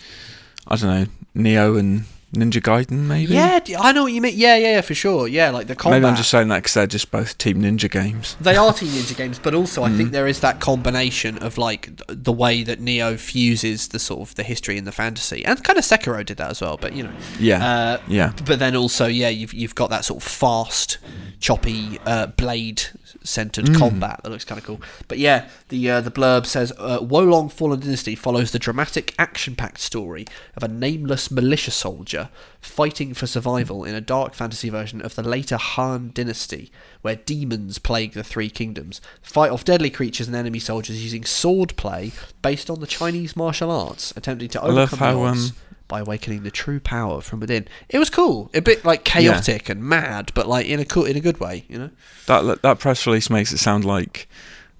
I 0.68 0.76
don't 0.76 0.90
know, 0.90 1.06
Nioh 1.36 1.78
and 1.80 2.06
Ninja 2.34 2.60
Gaiden, 2.62 3.06
maybe? 3.06 3.34
Yeah, 3.34 3.60
I 3.80 3.92
know 3.92 4.04
what 4.04 4.12
you 4.14 4.20
mean. 4.22 4.34
Yeah, 4.36 4.56
yeah, 4.56 4.72
yeah, 4.72 4.82
for 4.82 4.96
sure. 4.96 5.28
Yeah, 5.28 5.52
like 5.52 5.68
the 5.68 5.76
combat. 5.76 6.02
Maybe 6.02 6.10
I'm 6.10 6.16
just 6.16 6.32
saying 6.32 6.48
that 6.48 6.60
because 6.64 6.74
they're 6.74 6.88
just 6.88 7.12
both 7.12 7.38
Team 7.38 7.62
Ninja 7.62 7.92
games. 7.92 8.36
They 8.42 8.56
are 8.56 8.74
Team 8.74 8.90
Ninja 8.90 9.16
games, 9.16 9.38
but 9.38 9.54
also 9.54 9.84
I 9.84 9.90
Mm. 9.90 9.98
think 9.98 10.12
there 10.14 10.26
is 10.26 10.40
that 10.40 10.60
combination 10.60 11.38
of 11.40 11.60
like 11.60 11.92
the 12.08 12.32
way 12.34 12.64
that 12.64 12.80
Nioh 12.82 13.20
fuses 13.20 13.90
the 13.90 14.00
sort 14.00 14.22
of 14.28 14.34
the 14.36 14.42
history 14.44 14.80
and 14.80 14.88
the 14.88 14.92
fantasy, 14.92 15.46
and 15.46 15.64
kind 15.64 15.78
of 15.78 15.86
Sekiro 15.86 16.26
did 16.26 16.38
that 16.38 16.50
as 16.50 16.62
well. 16.62 16.78
But 16.78 16.94
you 16.94 17.04
know, 17.04 17.12
Yeah. 17.40 17.64
uh, 17.64 17.98
yeah. 18.08 18.32
but 18.46 18.58
then 18.58 18.76
also 18.76 19.06
yeah, 19.06 19.30
you've 19.30 19.54
you've 19.54 19.76
got 19.76 19.92
that 19.92 20.04
sort 20.04 20.24
of 20.24 20.28
fast, 20.28 20.98
choppy 21.40 22.00
uh, 22.08 22.28
blade 22.28 22.84
centered 23.24 23.66
Mm. 23.66 23.78
combat 23.80 24.20
that 24.24 24.30
looks 24.30 24.46
kind 24.46 24.60
of 24.60 24.66
cool. 24.66 24.82
But 25.08 25.18
yeah, 25.18 25.48
the 25.70 25.90
uh, 25.90 26.02
the 26.02 26.12
blurb 26.12 26.46
says 26.46 26.74
uh, 26.78 27.00
Wo 27.02 27.22
Long 27.22 27.50
Fallen 27.50 27.80
Dynasty 27.80 28.16
follows 28.16 28.52
the 28.52 28.60
dramatic, 28.60 29.16
action-packed 29.18 29.80
story 29.80 30.26
of 30.56 30.64
a 30.64 30.68
nameless 30.68 31.32
militia 31.32 31.72
soldier 31.72 32.30
fighting 32.60 33.14
for 33.14 33.28
survival 33.28 33.84
in 33.84 33.96
a 33.96 34.02
dark 34.02 34.34
fantasy 34.34 34.70
version 34.70 35.02
of 35.02 35.16
the 35.16 35.24
later 35.24 35.58
Han 35.58 36.12
Dynasty, 36.14 36.72
where 37.02 37.16
demons 37.16 37.78
plague 37.80 38.14
the 38.14 38.24
three 38.24 38.50
kingdoms. 38.50 39.02
Fight 39.22 39.52
off 39.52 39.64
deadly 39.66 39.90
creatures 39.90 40.28
and 40.28 40.36
enemy 40.36 40.60
soldiers 40.60 41.02
using 41.04 41.24
swordplay 41.24 42.14
based 42.42 42.70
on 42.70 42.80
the 42.80 42.88
Chinese 42.88 43.36
martial 43.36 43.72
arts, 43.72 44.14
attempting 44.16 44.50
to 44.50 44.62
I 44.62 44.68
love 44.68 44.94
overcome 44.94 45.00
the 45.00 45.06
how, 45.06 45.24
odds 45.24 45.50
um, 45.52 45.56
by 45.94 46.00
awakening 46.00 46.41
the 46.41 46.50
true 46.50 46.80
power 46.80 47.22
from 47.22 47.39
within. 47.39 47.68
It 47.88 48.00
was 48.00 48.10
cool, 48.10 48.50
a 48.56 48.62
bit 48.62 48.84
like 48.84 49.04
chaotic 49.04 49.70
and 49.70 49.84
mad, 49.84 50.32
but 50.34 50.48
like 50.48 50.66
in 50.66 50.80
a 50.80 50.86
cool, 50.86 51.06
in 51.06 51.16
a 51.16 51.20
good 51.20 51.39
way, 51.39 51.66
you 51.70 51.78
know. 51.78 51.91
That 52.26 52.64
that 52.64 52.80
press 52.80 53.06
release 53.06 53.30
makes 53.30 53.54
it 53.54 53.60
sound 53.60 53.86
like 53.86 54.28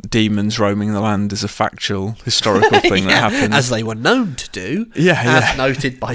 demons 0.09 0.57
roaming 0.57 0.91
the 0.91 0.99
land 0.99 1.32
is 1.32 1.43
a 1.43 1.47
factual 1.47 2.14
historical 2.26 2.80
thing 2.91 3.03
Yeah, 3.03 3.09
that 3.22 3.32
happened. 3.32 3.53
as 3.53 3.70
they 3.70 3.84
were 3.84 3.93
known 3.93 4.34
to 4.38 4.49
do, 4.49 4.88
Yeah, 4.95 5.22
as 5.22 5.43
yeah. 5.49 5.55
noted 5.55 5.99
by 5.99 6.14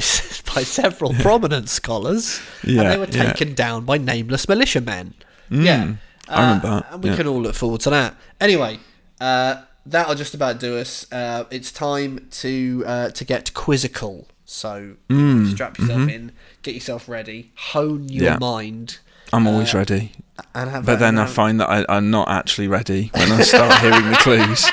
by 0.53 0.62
several 0.64 1.14
prominent 1.20 1.68
scholars, 1.68 2.40
and 2.62 2.72
Yeah, 2.72 2.90
they 2.90 2.99
were 2.99 3.07
yeah. 3.07 3.32
taken 3.32 3.55
down 3.55 3.84
by 3.84 3.99
nameless 3.99 4.49
militiamen. 4.49 5.14
Mm, 5.49 5.64
yeah, 5.64 5.92
I 6.28 6.40
remember 6.42 6.70
that, 6.70 6.92
and 6.92 7.05
we 7.05 7.11
yeah. 7.11 7.16
can 7.18 7.28
all 7.28 7.40
look 7.40 7.55
forward 7.55 7.82
to 7.82 7.90
that. 7.90 8.16
Anyway, 8.40 8.80
uh, 9.20 9.62
that'll 9.86 10.16
just 10.16 10.34
about 10.34 10.59
do 10.59 10.76
us. 10.76 11.07
Uh, 11.12 11.44
it's 11.53 11.70
time 11.70 12.26
to 12.42 12.82
uh, 12.84 13.11
to 13.11 13.24
get 13.24 13.55
quizzical. 13.55 14.26
So 14.51 14.94
Mm, 15.11 15.51
strap 15.53 15.78
yourself 15.78 16.01
mhm. 16.01 16.11
in, 16.11 16.32
get 16.62 16.72
yourself 16.74 17.07
ready, 17.07 17.53
hone 17.55 18.09
your 18.09 18.24
Yeah. 18.24 18.38
mind, 18.38 18.99
I'm 19.30 19.46
always 19.46 19.74
uh, 19.74 19.78
ready. 19.78 20.12
and 20.55 20.70
have. 20.70 20.86
But 20.86 20.94
a- 20.94 20.96
then 21.01 21.18
I 21.18 21.22
have- 21.26 21.30
find 21.32 21.61
that 21.61 21.68
I, 21.68 21.84
I'm 21.86 22.11
not 22.11 22.30
actually 22.30 22.66
ready 22.66 23.11
when 23.14 23.30
I 23.30 23.42
start 23.42 23.78
hearing 23.82 24.09
the 24.11 24.16
clues. 24.16 24.64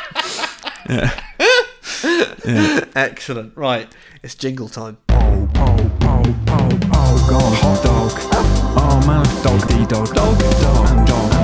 Yeah. 0.90 1.12
yeah. 2.46 2.86
Excellent. 2.96 3.52
Right, 3.58 3.92
it's 4.24 4.34
jingle 4.36 4.70
time. 4.70 4.98
Oh, 5.10 5.50
oh, 5.56 5.92
oh, 6.04 6.38
oh, 6.48 6.80
oh, 6.94 7.28
God, 7.30 7.54
hot 7.58 7.84
dog. 7.84 8.12
Oh, 8.78 9.04
man, 9.06 9.26
dog, 9.44 9.68
D 9.68 9.86
dog. 9.94 10.16
Dog, 10.16 10.40
dog, 10.40 10.62
dog, 10.62 10.90
and 10.90 11.08
dog. 11.08 11.35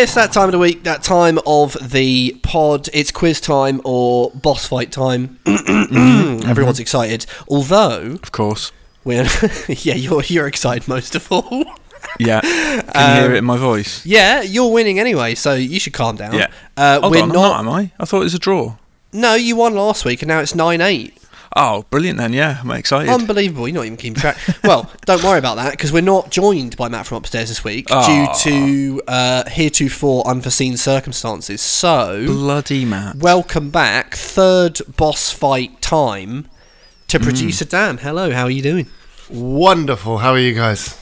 It's 0.00 0.14
that 0.14 0.30
time 0.32 0.44
of 0.44 0.52
the 0.52 0.58
week, 0.60 0.84
that 0.84 1.02
time 1.02 1.40
of 1.44 1.76
the 1.90 2.38
pod. 2.44 2.88
It's 2.92 3.10
quiz 3.10 3.40
time 3.40 3.80
or 3.84 4.30
boss 4.30 4.64
fight 4.66 4.92
time. 4.92 5.38
Everyone's 5.46 6.78
excited. 6.78 7.26
Although 7.48 8.12
Of 8.22 8.30
course. 8.30 8.70
we're 9.04 9.26
yeah, 9.68 9.94
you're 9.94 10.22
you're 10.24 10.46
excited 10.46 10.86
most 10.86 11.14
of 11.16 11.30
all. 11.32 11.64
Yeah. 12.20 12.40
Can 12.42 13.16
you 13.16 13.22
hear 13.22 13.34
it 13.34 13.38
in 13.38 13.44
my 13.44 13.56
voice? 13.56 14.06
yeah, 14.06 14.40
you're 14.40 14.70
winning 14.72 15.00
anyway, 15.00 15.34
so 15.34 15.54
you 15.54 15.80
should 15.80 15.94
calm 15.94 16.14
down. 16.16 16.32
Yeah. 16.34 16.46
Uh, 16.76 17.00
Hold 17.00 17.12
we're 17.14 17.22
on, 17.22 17.28
not. 17.30 17.34
not, 17.34 17.58
am 17.60 17.68
I? 17.68 17.90
I 17.98 18.04
thought 18.04 18.20
it 18.20 18.24
was 18.24 18.34
a 18.34 18.38
draw. 18.38 18.76
No, 19.12 19.34
you 19.34 19.56
won 19.56 19.74
last 19.74 20.04
week, 20.04 20.22
and 20.22 20.28
now 20.28 20.38
it's 20.38 20.54
nine 20.54 20.80
eight. 20.80 21.18
Oh, 21.56 21.84
brilliant 21.90 22.18
then. 22.18 22.32
Yeah, 22.32 22.58
I'm 22.62 22.70
excited. 22.72 23.08
Unbelievable. 23.10 23.66
You're 23.66 23.76
not 23.76 23.86
even 23.86 23.96
keeping 23.96 24.20
track. 24.20 24.36
well, 24.64 24.90
don't 25.06 25.22
worry 25.24 25.38
about 25.38 25.56
that 25.56 25.72
because 25.72 25.90
we're 25.92 26.02
not 26.02 26.30
joined 26.30 26.76
by 26.76 26.88
Matt 26.88 27.06
from 27.06 27.16
upstairs 27.18 27.48
this 27.48 27.64
week 27.64 27.90
Aw. 27.90 28.06
due 28.06 28.50
to 28.50 29.02
uh, 29.08 29.48
heretofore 29.48 30.26
unforeseen 30.26 30.76
circumstances. 30.76 31.60
So, 31.62 32.24
Bloody 32.26 32.84
Matt. 32.84 33.16
welcome 33.16 33.70
back. 33.70 34.14
Third 34.14 34.80
boss 34.96 35.30
fight 35.32 35.80
time 35.80 36.48
Mm. 37.08 37.10
to 37.12 37.20
producer 37.20 37.64
Dan. 37.64 37.96
Hello, 37.98 38.30
how 38.30 38.44
are 38.44 38.50
you 38.50 38.60
doing? 38.62 38.86
Wonderful. 39.30 40.18
How 40.18 40.32
are 40.32 40.38
you 40.38 40.54
guys? 40.54 40.94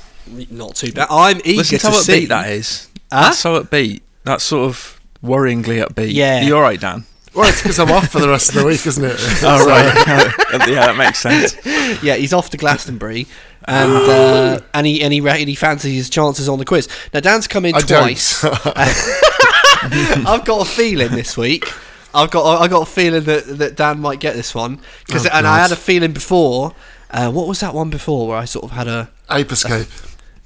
Not 0.50 0.76
too 0.76 0.92
bad. 0.92 1.08
I'm 1.10 1.40
eager 1.44 1.58
Listen 1.58 1.78
to 1.78 1.84
to 1.86 1.90
how 1.90 1.96
see. 2.00 2.24
upbeat 2.24 2.28
that 2.28 2.50
is. 2.50 2.88
Huh? 3.12 3.22
That's 3.22 3.38
so 3.38 3.60
upbeat. 3.62 4.02
That's 4.24 4.44
sort 4.44 4.66
of 4.68 5.00
worryingly 5.22 5.84
upbeat. 5.84 6.12
Yeah. 6.12 6.42
You 6.42 6.54
all 6.56 6.62
right, 6.62 6.80
Dan? 6.80 7.04
Well, 7.36 7.48
it's 7.48 7.60
because 7.62 7.78
I'm 7.78 7.90
off 7.92 8.08
for 8.08 8.20
the 8.20 8.28
rest 8.30 8.48
of 8.48 8.54
the 8.56 8.64
week, 8.66 8.86
isn't 8.86 9.04
it? 9.04 9.16
Oh, 9.42 9.66
right. 9.66 9.94
yeah, 10.68 10.86
that 10.86 10.96
makes 10.96 11.18
sense. 11.18 11.54
Yeah, 12.02 12.14
he's 12.16 12.32
off 12.32 12.48
to 12.50 12.56
Glastonbury, 12.56 13.26
and 13.64 13.92
uh, 13.92 14.60
and 14.74 14.86
he 14.86 15.02
and 15.02 15.12
he, 15.12 15.20
re- 15.20 15.38
and 15.40 15.48
he 15.48 15.54
fancies 15.54 15.94
his 15.94 16.08
chances 16.10 16.48
on 16.48 16.58
the 16.58 16.64
quiz. 16.64 16.88
Now 17.12 17.20
Dan's 17.20 17.46
come 17.46 17.64
in 17.66 17.74
I 17.74 17.80
twice. 17.80 18.42
I've 20.26 20.44
got 20.44 20.62
a 20.66 20.70
feeling 20.70 21.10
this 21.12 21.36
week. 21.36 21.70
I've 22.14 22.30
got 22.30 22.62
I 22.62 22.68
got 22.68 22.82
a 22.82 22.90
feeling 22.90 23.24
that, 23.24 23.44
that 23.58 23.76
Dan 23.76 24.00
might 24.00 24.20
get 24.20 24.34
this 24.34 24.54
one 24.54 24.80
because 25.06 25.26
Oh, 25.26 25.30
and 25.32 25.46
I 25.46 25.58
had 25.58 25.72
a 25.72 25.76
feeling 25.76 26.12
before. 26.12 26.74
Uh, 27.10 27.30
what 27.30 27.46
was 27.46 27.60
that 27.60 27.72
one 27.74 27.88
before 27.90 28.28
where 28.28 28.36
I 28.38 28.46
sort 28.46 28.64
of 28.64 28.70
had 28.72 28.88
a 28.88 29.10
Ape 29.30 29.52
Escape. 29.52 29.86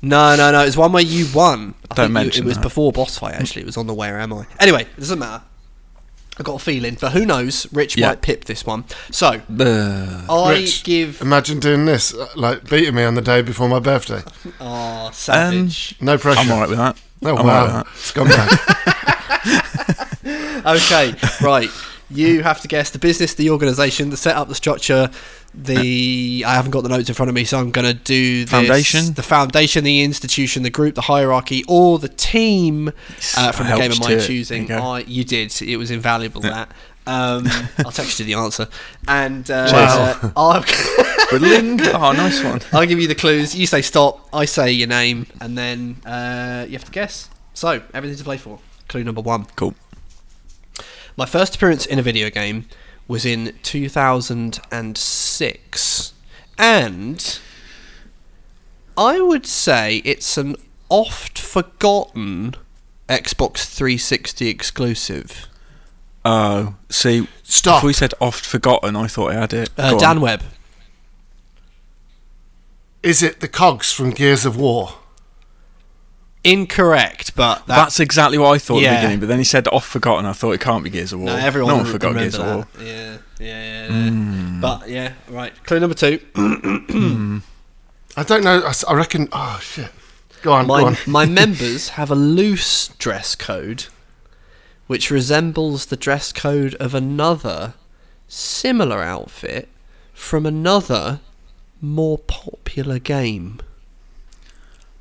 no 0.03 0.37
no 0.37 0.51
no? 0.53 0.63
It 0.63 0.67
was 0.67 0.77
one 0.77 0.93
where 0.93 1.03
you 1.03 1.27
won. 1.35 1.75
I 1.91 1.95
Don't 1.95 1.97
think 1.97 2.09
you- 2.09 2.13
mention 2.15 2.45
it 2.45 2.49
was 2.49 2.57
that. 2.57 2.63
before 2.63 2.93
boss 2.93 3.19
fight. 3.19 3.35
Actually, 3.35 3.63
it 3.63 3.67
was 3.67 3.77
on 3.77 3.87
the 3.87 3.95
Where 3.95 4.19
Am 4.19 4.33
I? 4.33 4.47
Anyway, 4.59 4.83
it 4.83 4.97
doesn't 5.01 5.19
matter. 5.19 5.43
I 6.41 6.43
got 6.43 6.55
a 6.55 6.59
feeling, 6.59 6.97
but 6.99 7.13
who 7.13 7.27
knows? 7.27 7.67
Rich 7.71 7.99
Yeah. 7.99 8.09
might 8.09 8.23
pip 8.23 8.47
this 8.47 8.65
one. 8.65 8.85
So 9.11 9.43
Uh, 9.61 10.23
I 10.33 10.51
Rich, 10.53 10.85
give 10.85 11.21
Imagine 11.21 11.61
doing 11.61 11.85
this, 11.85 12.15
uh, 12.15 12.29
like 12.35 12.67
beating 12.69 12.95
me 12.95 13.05
on 13.05 13.15
the 13.15 13.21
day 13.21 13.43
before 13.43 13.69
my 13.69 13.79
birthday. 13.79 14.23
oh 14.61 15.11
savage. 15.13 15.97
No 16.01 16.17
pressure. 16.17 16.41
I'm 16.41 16.51
all 16.51 16.61
right 16.61 16.69
with 16.71 16.79
that. 16.79 16.97
Oh, 17.23 17.29
I'm 17.37 17.39
all 17.39 17.45
wow. 17.45 17.67
right 17.67 17.85
with 17.85 17.95
Scumbag. 17.95 18.49
okay, 20.67 21.15
right. 21.45 21.69
You 22.13 22.43
have 22.43 22.61
to 22.63 22.69
guess 22.69 22.91
the 22.91 22.99
business, 22.99 23.35
the 23.35 23.51
organisation, 23.51 24.09
the 24.11 24.17
setup, 24.17 24.49
the 24.49 24.55
structure. 24.55 25.11
The 25.53 26.45
I 26.47 26.55
haven't 26.55 26.71
got 26.71 26.83
the 26.83 26.89
notes 26.89 27.09
in 27.09 27.15
front 27.15 27.29
of 27.29 27.35
me, 27.35 27.45
so 27.45 27.59
I'm 27.59 27.73
going 27.73 27.87
to 27.87 27.95
do 27.95 28.45
this. 28.45 28.51
Foundation? 28.51 29.15
the 29.15 29.23
foundation, 29.23 29.83
the 29.83 30.03
institution, 30.03 30.63
the 30.63 30.71
group, 30.71 30.95
the 30.95 31.03
hierarchy, 31.03 31.65
or 31.67 31.99
the 31.99 32.09
team 32.09 32.93
uh, 33.37 33.51
from 33.53 33.67
the 33.69 33.77
game 33.77 33.91
of 33.91 34.01
my 34.01 34.13
it. 34.13 34.27
choosing. 34.27 34.69
You. 34.69 34.75
I, 34.75 35.01
you 35.01 35.25
did. 35.25 35.61
It 35.61 35.77
was 35.77 35.91
invaluable. 35.91 36.41
That. 36.43 36.71
Um, 37.07 37.47
I'll 37.79 37.91
text 37.91 38.21
you 38.21 38.27
the 38.27 38.35
answer, 38.35 38.69
and 39.09 39.51
uh, 39.51 39.69
Wow. 39.73 40.33
I'll, 40.37 40.65
Brilliant. 41.31 41.81
Oh, 41.95 42.13
nice 42.13 42.43
one. 42.45 42.61
I'll 42.73 42.87
give 42.87 43.01
you 43.01 43.09
the 43.09 43.15
clues. 43.17 43.55
You 43.55 43.67
say 43.67 43.83
stop. 43.83 44.29
I 44.33 44.45
say 44.45 44.71
your 44.71 44.89
name, 44.89 45.27
and 45.41 45.59
then 45.59 45.97
uh, 46.07 46.67
you 46.69 46.73
have 46.75 46.85
to 46.85 46.93
guess. 46.93 47.29
So 47.55 47.83
everything 47.93 48.19
to 48.19 48.25
play 48.25 48.37
for. 48.37 48.61
Clue 48.89 49.03
number 49.03 49.21
one. 49.21 49.47
Cool. 49.57 49.75
My 51.17 51.27
first 51.27 51.57
appearance 51.57 51.87
in 51.87 51.99
a 51.99 52.03
video 52.03 52.31
game 52.31 52.67
was 53.11 53.27
in 53.27 53.53
2006, 53.65 56.13
and 56.57 57.39
I 58.97 59.21
would 59.21 59.47
say 59.47 59.97
it's 60.05 60.39
an 60.39 60.55
oft 60.89 61.37
forgotten 61.37 62.55
Xbox 63.09 63.65
360 63.65 64.47
exclusive. 64.47 65.49
Oh, 66.25 66.77
see, 66.89 67.27
Stop. 67.43 67.79
if 67.79 67.85
we 67.85 67.93
said 67.93 68.15
oft 68.21 68.47
forgotten, 68.47 68.95
I 68.95 69.09
thought 69.09 69.33
I 69.33 69.41
had 69.41 69.53
it. 69.55 69.71
Uh, 69.77 69.91
Go 69.91 69.97
on. 69.97 70.01
Dan 70.01 70.21
Webb. 70.21 70.45
Is 73.03 73.25
it 73.25 73.41
the 73.41 73.49
cogs 73.49 73.91
from 73.93 74.11
Gears 74.11 74.47
of 74.47 74.57
War? 74.57 75.00
Incorrect, 76.43 77.37
but 77.37 77.67
that, 77.67 77.77
That's 77.77 78.01
exactly 78.01 78.39
what 78.39 78.53
I 78.53 78.59
thought 78.59 78.83
at 78.83 78.89
the 78.89 78.97
beginning, 78.97 79.21
but 79.21 79.29
then 79.29 79.39
he 79.39 79.45
said 79.45 79.69
off 79.69 79.87
forgotten. 79.87 80.25
I 80.25 80.33
thought 80.33 80.53
it 80.53 80.61
can't 80.61 80.83
be 80.83 80.89
Gears 80.89 81.13
of 81.13 81.21
War. 81.21 81.27
no, 81.27 81.37
everyone 81.37 81.73
no 81.73 81.77
one 81.83 81.87
forgot 81.87 82.15
remember 82.15 82.31
Gears 82.31 82.35
of 82.39 82.47
War. 82.47 82.67
Yeah, 82.81 83.19
yeah, 83.39 83.47
yeah. 83.89 83.89
yeah. 83.93 84.11
Hmm. 84.11 84.61
But 84.61 84.89
yeah, 84.89 85.13
right. 85.29 85.53
Clue 85.65 85.81
number 85.81 85.95
two. 85.95 86.19
Hmm. 86.35 87.39
I 88.17 88.23
don't 88.23 88.43
know. 88.43 88.71
I 88.89 88.95
reckon. 88.95 89.29
Oh 89.33 89.59
shit. 89.63 89.91
Go 90.43 90.53
on. 90.53 90.67
go 90.67 90.75
on. 90.87 90.97
my 91.07 91.27
members 91.27 91.91
have 91.91 92.11
a 92.11 92.15
loose 92.15 92.89
dress 92.99 93.35
code, 93.35 93.87
which 94.87 95.11
resembles 95.11 95.87
the 95.87 95.97
dress 95.97 96.33
code 96.33 96.75
of 96.77 96.95
another 96.95 97.75
similar 98.29 99.03
outfit 99.03 99.69
from 100.15 100.47
another 100.47 101.21
more 101.81 102.19
popular 102.19 102.99
game. 102.99 103.61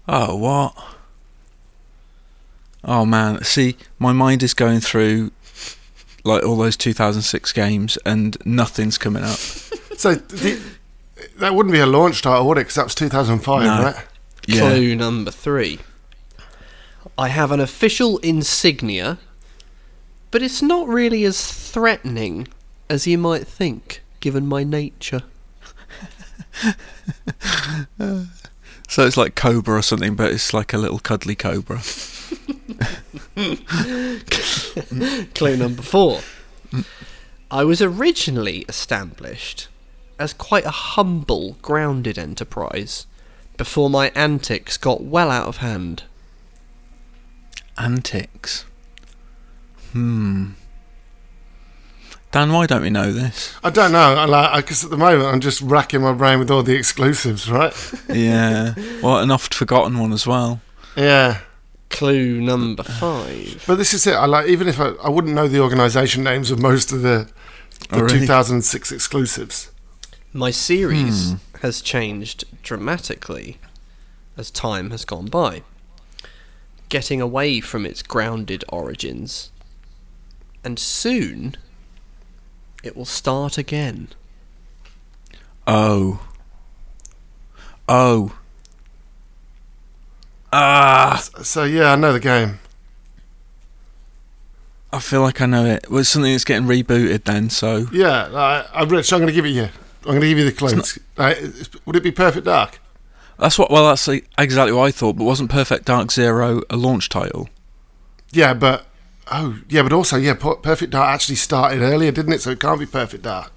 Oh, 0.07 0.35
what? 0.35 0.75
Oh 2.83 3.05
man, 3.05 3.43
see, 3.43 3.75
my 3.97 4.11
mind 4.13 4.41
is 4.43 4.53
going 4.53 4.79
through 4.79 5.31
like 6.23 6.43
all 6.43 6.57
those 6.57 6.77
2006 6.77 7.51
games, 7.53 7.97
and 8.05 8.37
nothing's 8.45 8.97
coming 8.97 9.23
up. 9.23 9.39
So 9.99 10.15
the, 10.15 10.61
that 11.39 11.53
wouldn't 11.53 11.73
be 11.73 11.79
a 11.81 11.85
launch 11.85 12.21
title, 12.21 12.47
would 12.47 12.57
it? 12.57 12.61
Because 12.61 12.75
that 12.75 12.85
was 12.85 12.95
2005, 12.95 13.63
No. 13.63 13.83
right? 13.83 14.05
Yeah. 14.47 14.59
Clue 14.61 14.95
number 14.95 15.29
three. 15.29 15.79
I 17.17 17.27
have 17.27 17.51
an 17.51 17.59
official 17.59 18.17
insignia, 18.19 19.17
but 20.31 20.41
it's 20.41 20.61
not 20.61 20.87
really 20.87 21.25
as 21.25 21.51
threatening 21.51 22.47
as 22.89 23.07
you 23.07 23.17
might 23.17 23.45
think, 23.45 24.01
given 24.21 24.47
my 24.47 24.63
nature. 24.63 25.23
So 28.89 29.05
it's 29.05 29.17
like 29.17 29.35
Cobra 29.35 29.77
or 29.77 29.83
something, 29.83 30.15
but 30.15 30.31
it's 30.31 30.51
like 30.51 30.73
a 30.73 30.77
little 30.79 30.97
cuddly 30.97 31.35
Cobra. 31.35 31.77
Clue 35.35 35.57
number 35.57 35.83
four. 35.83 36.21
I 37.51 37.63
was 37.63 37.83
originally 37.83 38.65
established 38.67 39.67
as 40.17 40.33
quite 40.33 40.65
a 40.65 40.71
humble, 40.71 41.57
grounded 41.61 42.17
enterprise 42.17 43.05
before 43.57 43.91
my 43.91 44.09
antics 44.15 44.75
got 44.75 45.03
well 45.03 45.29
out 45.29 45.47
of 45.47 45.57
hand. 45.57 46.01
Antics. 47.77 48.65
Hmm. 49.91 50.53
Dan, 52.31 52.53
why 52.53 52.67
don't 52.67 52.83
we 52.83 52.91
know 52.91 53.11
this? 53.11 53.55
I 53.63 53.71
don't 53.71 53.91
know. 53.91 54.13
I 54.15 54.25
like 54.25 54.63
because 54.65 54.83
at 54.83 54.91
the 54.91 54.97
moment 54.97 55.33
I'm 55.33 55.39
just 55.39 55.61
racking 55.61 56.01
my 56.01 56.13
brain 56.13 56.37
with 56.37 56.51
all 56.51 56.61
the 56.61 56.75
exclusives, 56.75 57.49
right? 57.49 57.73
yeah. 58.09 58.75
Well, 59.01 59.17
an 59.17 59.31
oft 59.31 59.53
forgotten 59.53 59.97
one 59.97 60.13
as 60.13 60.27
well. 60.27 60.61
yeah. 60.95 61.39
Clue 61.89 62.39
number 62.39 62.83
five. 62.83 63.63
But 63.65 63.75
this 63.79 63.95
is 63.95 64.05
it. 64.05 64.13
I 64.13 64.27
like 64.27 64.47
even 64.47 64.67
if 64.67 64.79
I, 64.79 64.89
I 65.03 65.09
wouldn't 65.09 65.33
know 65.33 65.47
the 65.47 65.59
organisation 65.59 66.23
names 66.23 66.51
of 66.51 66.59
most 66.59 66.91
of 66.91 67.01
the, 67.01 67.31
the 67.89 67.95
Oh, 67.95 68.01
really? 68.01 68.19
2006 68.19 68.91
exclusives. 68.91 69.71
My 70.31 70.51
series 70.51 71.31
hmm. 71.31 71.57
has 71.61 71.81
changed 71.81 72.43
dramatically 72.61 73.57
as 74.37 74.51
time 74.51 74.91
has 74.91 75.03
gone 75.03 75.25
by, 75.25 75.63
getting 76.89 77.19
away 77.19 77.59
from 77.59 77.85
its 77.85 78.03
grounded 78.03 78.63
origins, 78.69 79.51
and 80.63 80.77
soon 80.77 81.55
it 82.83 82.95
will 82.95 83.05
start 83.05 83.57
again. 83.57 84.09
Oh. 85.67 86.25
Oh. 87.87 88.33
Ah. 90.51 91.23
So 91.41 91.63
yeah, 91.63 91.93
I 91.93 91.95
know 91.95 92.13
the 92.13 92.19
game. 92.19 92.59
I 94.91 94.99
feel 94.99 95.21
like 95.21 95.39
I 95.39 95.45
know 95.45 95.65
it. 95.65 95.89
Well, 95.89 95.99
it's 95.99 96.09
something 96.09 96.31
that's 96.31 96.43
getting 96.43 96.67
rebooted 96.67 97.25
then, 97.25 97.49
so. 97.51 97.85
Yeah, 97.91 98.29
I, 98.33 98.65
I'm 98.73 98.89
Rich. 98.89 99.13
I'm 99.13 99.19
going 99.19 99.27
to 99.27 99.33
give 99.33 99.45
it 99.45 99.49
you. 99.49 99.69
I'm 100.01 100.15
going 100.15 100.21
to 100.21 100.27
give 100.27 100.39
you 100.39 100.45
the 100.45 100.51
clues. 100.51 100.97
Uh, 101.15 101.35
would 101.85 101.95
it 101.95 102.01
be 102.01 102.11
Perfect 102.11 102.45
Dark? 102.45 102.79
That's 103.37 103.59
what. 103.59 103.69
Well, 103.69 103.87
that's 103.87 104.07
exactly 104.07 104.71
what 104.71 104.85
I 104.85 104.91
thought. 104.91 105.17
But 105.17 105.25
wasn't 105.25 105.51
Perfect 105.51 105.85
Dark 105.85 106.11
Zero 106.11 106.61
a 106.69 106.75
launch 106.75 107.09
title? 107.09 107.49
Yeah, 108.31 108.53
but 108.55 108.87
oh 109.31 109.59
yeah, 109.69 109.81
but 109.83 109.93
also 109.93 110.17
yeah, 110.17 110.33
Perfect 110.33 110.91
Dark 110.91 111.07
actually 111.09 111.35
started 111.35 111.81
earlier, 111.81 112.11
didn't 112.11 112.33
it? 112.33 112.41
So 112.41 112.51
it 112.51 112.59
can't 112.59 112.79
be 112.79 112.85
Perfect 112.85 113.23
Dark. 113.23 113.51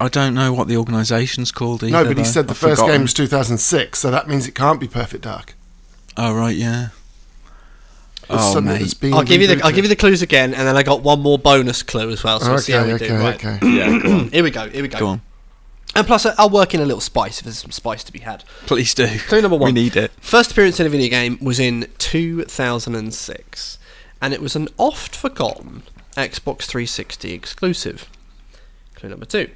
I 0.00 0.08
don't 0.08 0.32
know 0.34 0.52
what 0.52 0.68
the 0.68 0.76
organisation's 0.76 1.50
called 1.50 1.82
either. 1.82 1.92
no, 1.92 2.04
but 2.04 2.16
he 2.16 2.22
though. 2.22 2.28
said 2.28 2.46
the 2.46 2.52
I've 2.52 2.58
first 2.58 2.76
forgotten. 2.80 2.94
game 2.98 3.02
was 3.02 3.14
2006, 3.14 3.98
so 3.98 4.10
that 4.12 4.28
means 4.28 4.46
it 4.46 4.54
can't 4.54 4.78
be 4.80 4.86
Perfect 4.86 5.24
Dark. 5.24 5.54
Oh 6.16 6.34
right, 6.34 6.54
yeah. 6.56 6.88
Oh 8.30 8.52
something 8.52 8.74
mate. 8.74 9.14
I'll 9.14 9.24
give 9.24 9.40
you 9.40 9.46
the 9.48 9.60
I'll 9.64 9.72
give 9.72 9.84
you 9.84 9.88
the 9.88 9.96
clues 9.96 10.20
again, 10.22 10.52
and 10.54 10.68
then 10.68 10.76
I 10.76 10.82
got 10.82 11.02
one 11.02 11.20
more 11.20 11.38
bonus 11.38 11.82
clue 11.82 12.10
as 12.10 12.22
well. 12.22 12.38
So 12.40 12.50
we'll 12.50 12.58
see 12.58 12.72
how 12.72 12.80
Okay, 12.80 12.88
we 12.88 12.94
okay, 12.94 13.08
do. 13.08 13.14
Right. 13.16 13.34
okay. 13.44 13.58
Yeah, 13.76 13.98
go 14.02 14.12
on. 14.12 14.28
Here 14.32 14.42
we 14.44 14.50
go. 14.50 14.68
Here 14.68 14.82
we 14.82 14.88
go. 14.88 14.98
Go 14.98 15.06
on. 15.06 15.22
And 15.96 16.06
plus, 16.06 16.26
I- 16.26 16.34
I'll 16.36 16.50
work 16.50 16.74
in 16.74 16.80
a 16.80 16.84
little 16.84 17.00
spice 17.00 17.38
if 17.38 17.44
there's 17.44 17.58
some 17.58 17.70
spice 17.70 18.04
to 18.04 18.12
be 18.12 18.18
had. 18.20 18.44
Please 18.66 18.92
do. 18.94 19.08
Clue 19.20 19.40
number 19.40 19.56
one. 19.56 19.72
We 19.72 19.80
need 19.80 19.96
it. 19.96 20.12
First 20.20 20.52
appearance 20.52 20.78
in 20.78 20.86
a 20.86 20.90
video 20.90 21.08
game 21.08 21.38
was 21.40 21.58
in 21.58 21.86
2006, 21.98 23.78
and 24.20 24.34
it 24.34 24.40
was 24.42 24.56
an 24.56 24.68
oft 24.78 25.14
forgotten 25.14 25.82
Xbox 26.16 26.62
360 26.62 27.32
exclusive. 27.32 28.08
Clue 28.94 29.10
number 29.10 29.26
two. 29.26 29.50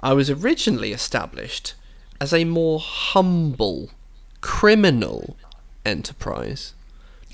I 0.00 0.12
was 0.12 0.28
originally 0.30 0.92
established 0.92 1.74
as 2.20 2.32
a 2.32 2.44
more 2.44 2.80
humble 2.80 3.90
criminal 4.40 5.36
enterprise 5.84 6.74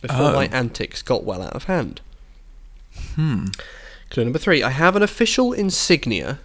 before 0.00 0.30
Oh. 0.30 0.32
my 0.32 0.46
antics 0.48 1.02
got 1.02 1.24
well 1.24 1.42
out 1.42 1.54
of 1.54 1.64
hand. 1.64 2.00
Hmm. 3.14 3.46
Clue 4.10 4.24
number 4.24 4.38
three 4.38 4.62
I 4.62 4.70
have 4.70 4.96
an 4.96 5.02
official 5.02 5.52
insignia 5.52 6.40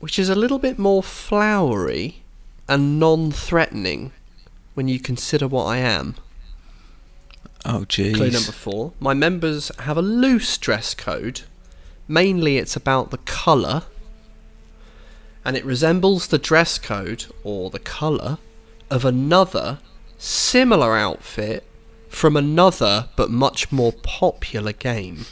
which 0.00 0.18
is 0.18 0.28
a 0.28 0.34
little 0.34 0.58
bit 0.58 0.78
more 0.78 1.02
flowery 1.02 2.22
and 2.68 2.98
non 3.00 3.30
threatening 3.32 4.12
when 4.74 4.88
you 4.88 4.98
consider 4.98 5.46
what 5.48 5.64
I 5.64 5.78
am. 5.78 6.14
Oh, 7.64 7.84
jeez. 7.88 8.14
Clue 8.14 8.30
number 8.30 8.52
four. 8.52 8.92
My 9.00 9.14
members 9.14 9.70
have 9.80 9.96
a 9.96 10.02
loose 10.02 10.58
dress 10.58 10.94
code. 10.94 11.42
Mainly 12.06 12.58
it's 12.58 12.76
about 12.76 13.10
the 13.10 13.18
colour. 13.18 13.84
And 15.44 15.56
it 15.56 15.64
resembles 15.64 16.26
the 16.26 16.38
dress 16.38 16.78
code, 16.78 17.26
or 17.42 17.70
the 17.70 17.78
colour, 17.78 18.38
of 18.90 19.04
another 19.04 19.78
similar 20.18 20.96
outfit 20.96 21.64
from 22.08 22.36
another 22.36 23.08
but 23.16 23.30
much 23.30 23.70
more 23.72 23.92
popular 23.92 24.72
game. 24.72 25.26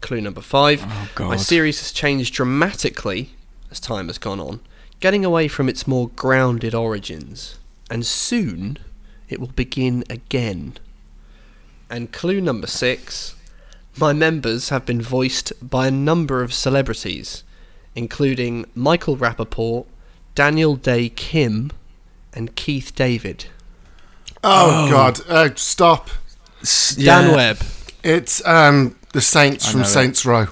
Clue 0.00 0.20
number 0.20 0.40
five. 0.40 0.84
Oh, 1.18 1.28
My 1.28 1.36
series 1.36 1.80
has 1.80 1.92
changed 1.92 2.34
dramatically 2.34 3.30
as 3.70 3.80
time 3.80 4.06
has 4.06 4.18
gone 4.18 4.40
on, 4.40 4.60
getting 5.00 5.24
away 5.24 5.48
from 5.48 5.68
its 5.68 5.86
more 5.86 6.08
grounded 6.10 6.74
origins. 6.74 7.58
And 7.90 8.04
soon 8.04 8.78
it 9.28 9.40
will 9.40 9.48
begin 9.48 10.04
again. 10.10 10.78
And 11.90 12.12
clue 12.12 12.40
number 12.40 12.66
six 12.66 13.34
my 13.98 14.12
members 14.12 14.68
have 14.68 14.84
been 14.84 15.00
voiced 15.00 15.52
by 15.62 15.86
a 15.86 15.90
number 15.90 16.42
of 16.42 16.52
celebrities, 16.52 17.44
including 17.94 18.66
Michael 18.74 19.16
Rapaport, 19.16 19.86
Daniel 20.34 20.76
Dae 20.76 21.08
Kim, 21.08 21.70
and 22.34 22.54
Keith 22.56 22.94
David. 22.94 23.46
Oh, 24.44 24.90
God! 24.90 25.20
Uh, 25.28 25.48
stop! 25.56 26.10
S- 26.62 26.94
Dan. 26.96 27.34
Webb. 27.34 27.58
It's 28.04 28.44
um 28.46 28.96
the 29.12 29.20
Saints 29.20 29.70
from 29.70 29.80
know 29.80 29.86
it. 29.86 29.90
Saints 29.90 30.26
Row. 30.26 30.48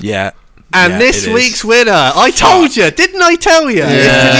Yeah. 0.00 0.32
And 0.74 0.94
Yeah, 0.94 0.98
this 0.98 1.22
it 1.24 1.28
is. 1.28 1.34
week's 1.34 1.64
winner, 1.64 1.92
I 1.92 2.30
told 2.30 2.76
you, 2.76 2.90
didn't 2.90 3.22
I 3.22 3.36
tell 3.36 3.70
you? 3.70 3.78
Yeah. 3.78 3.88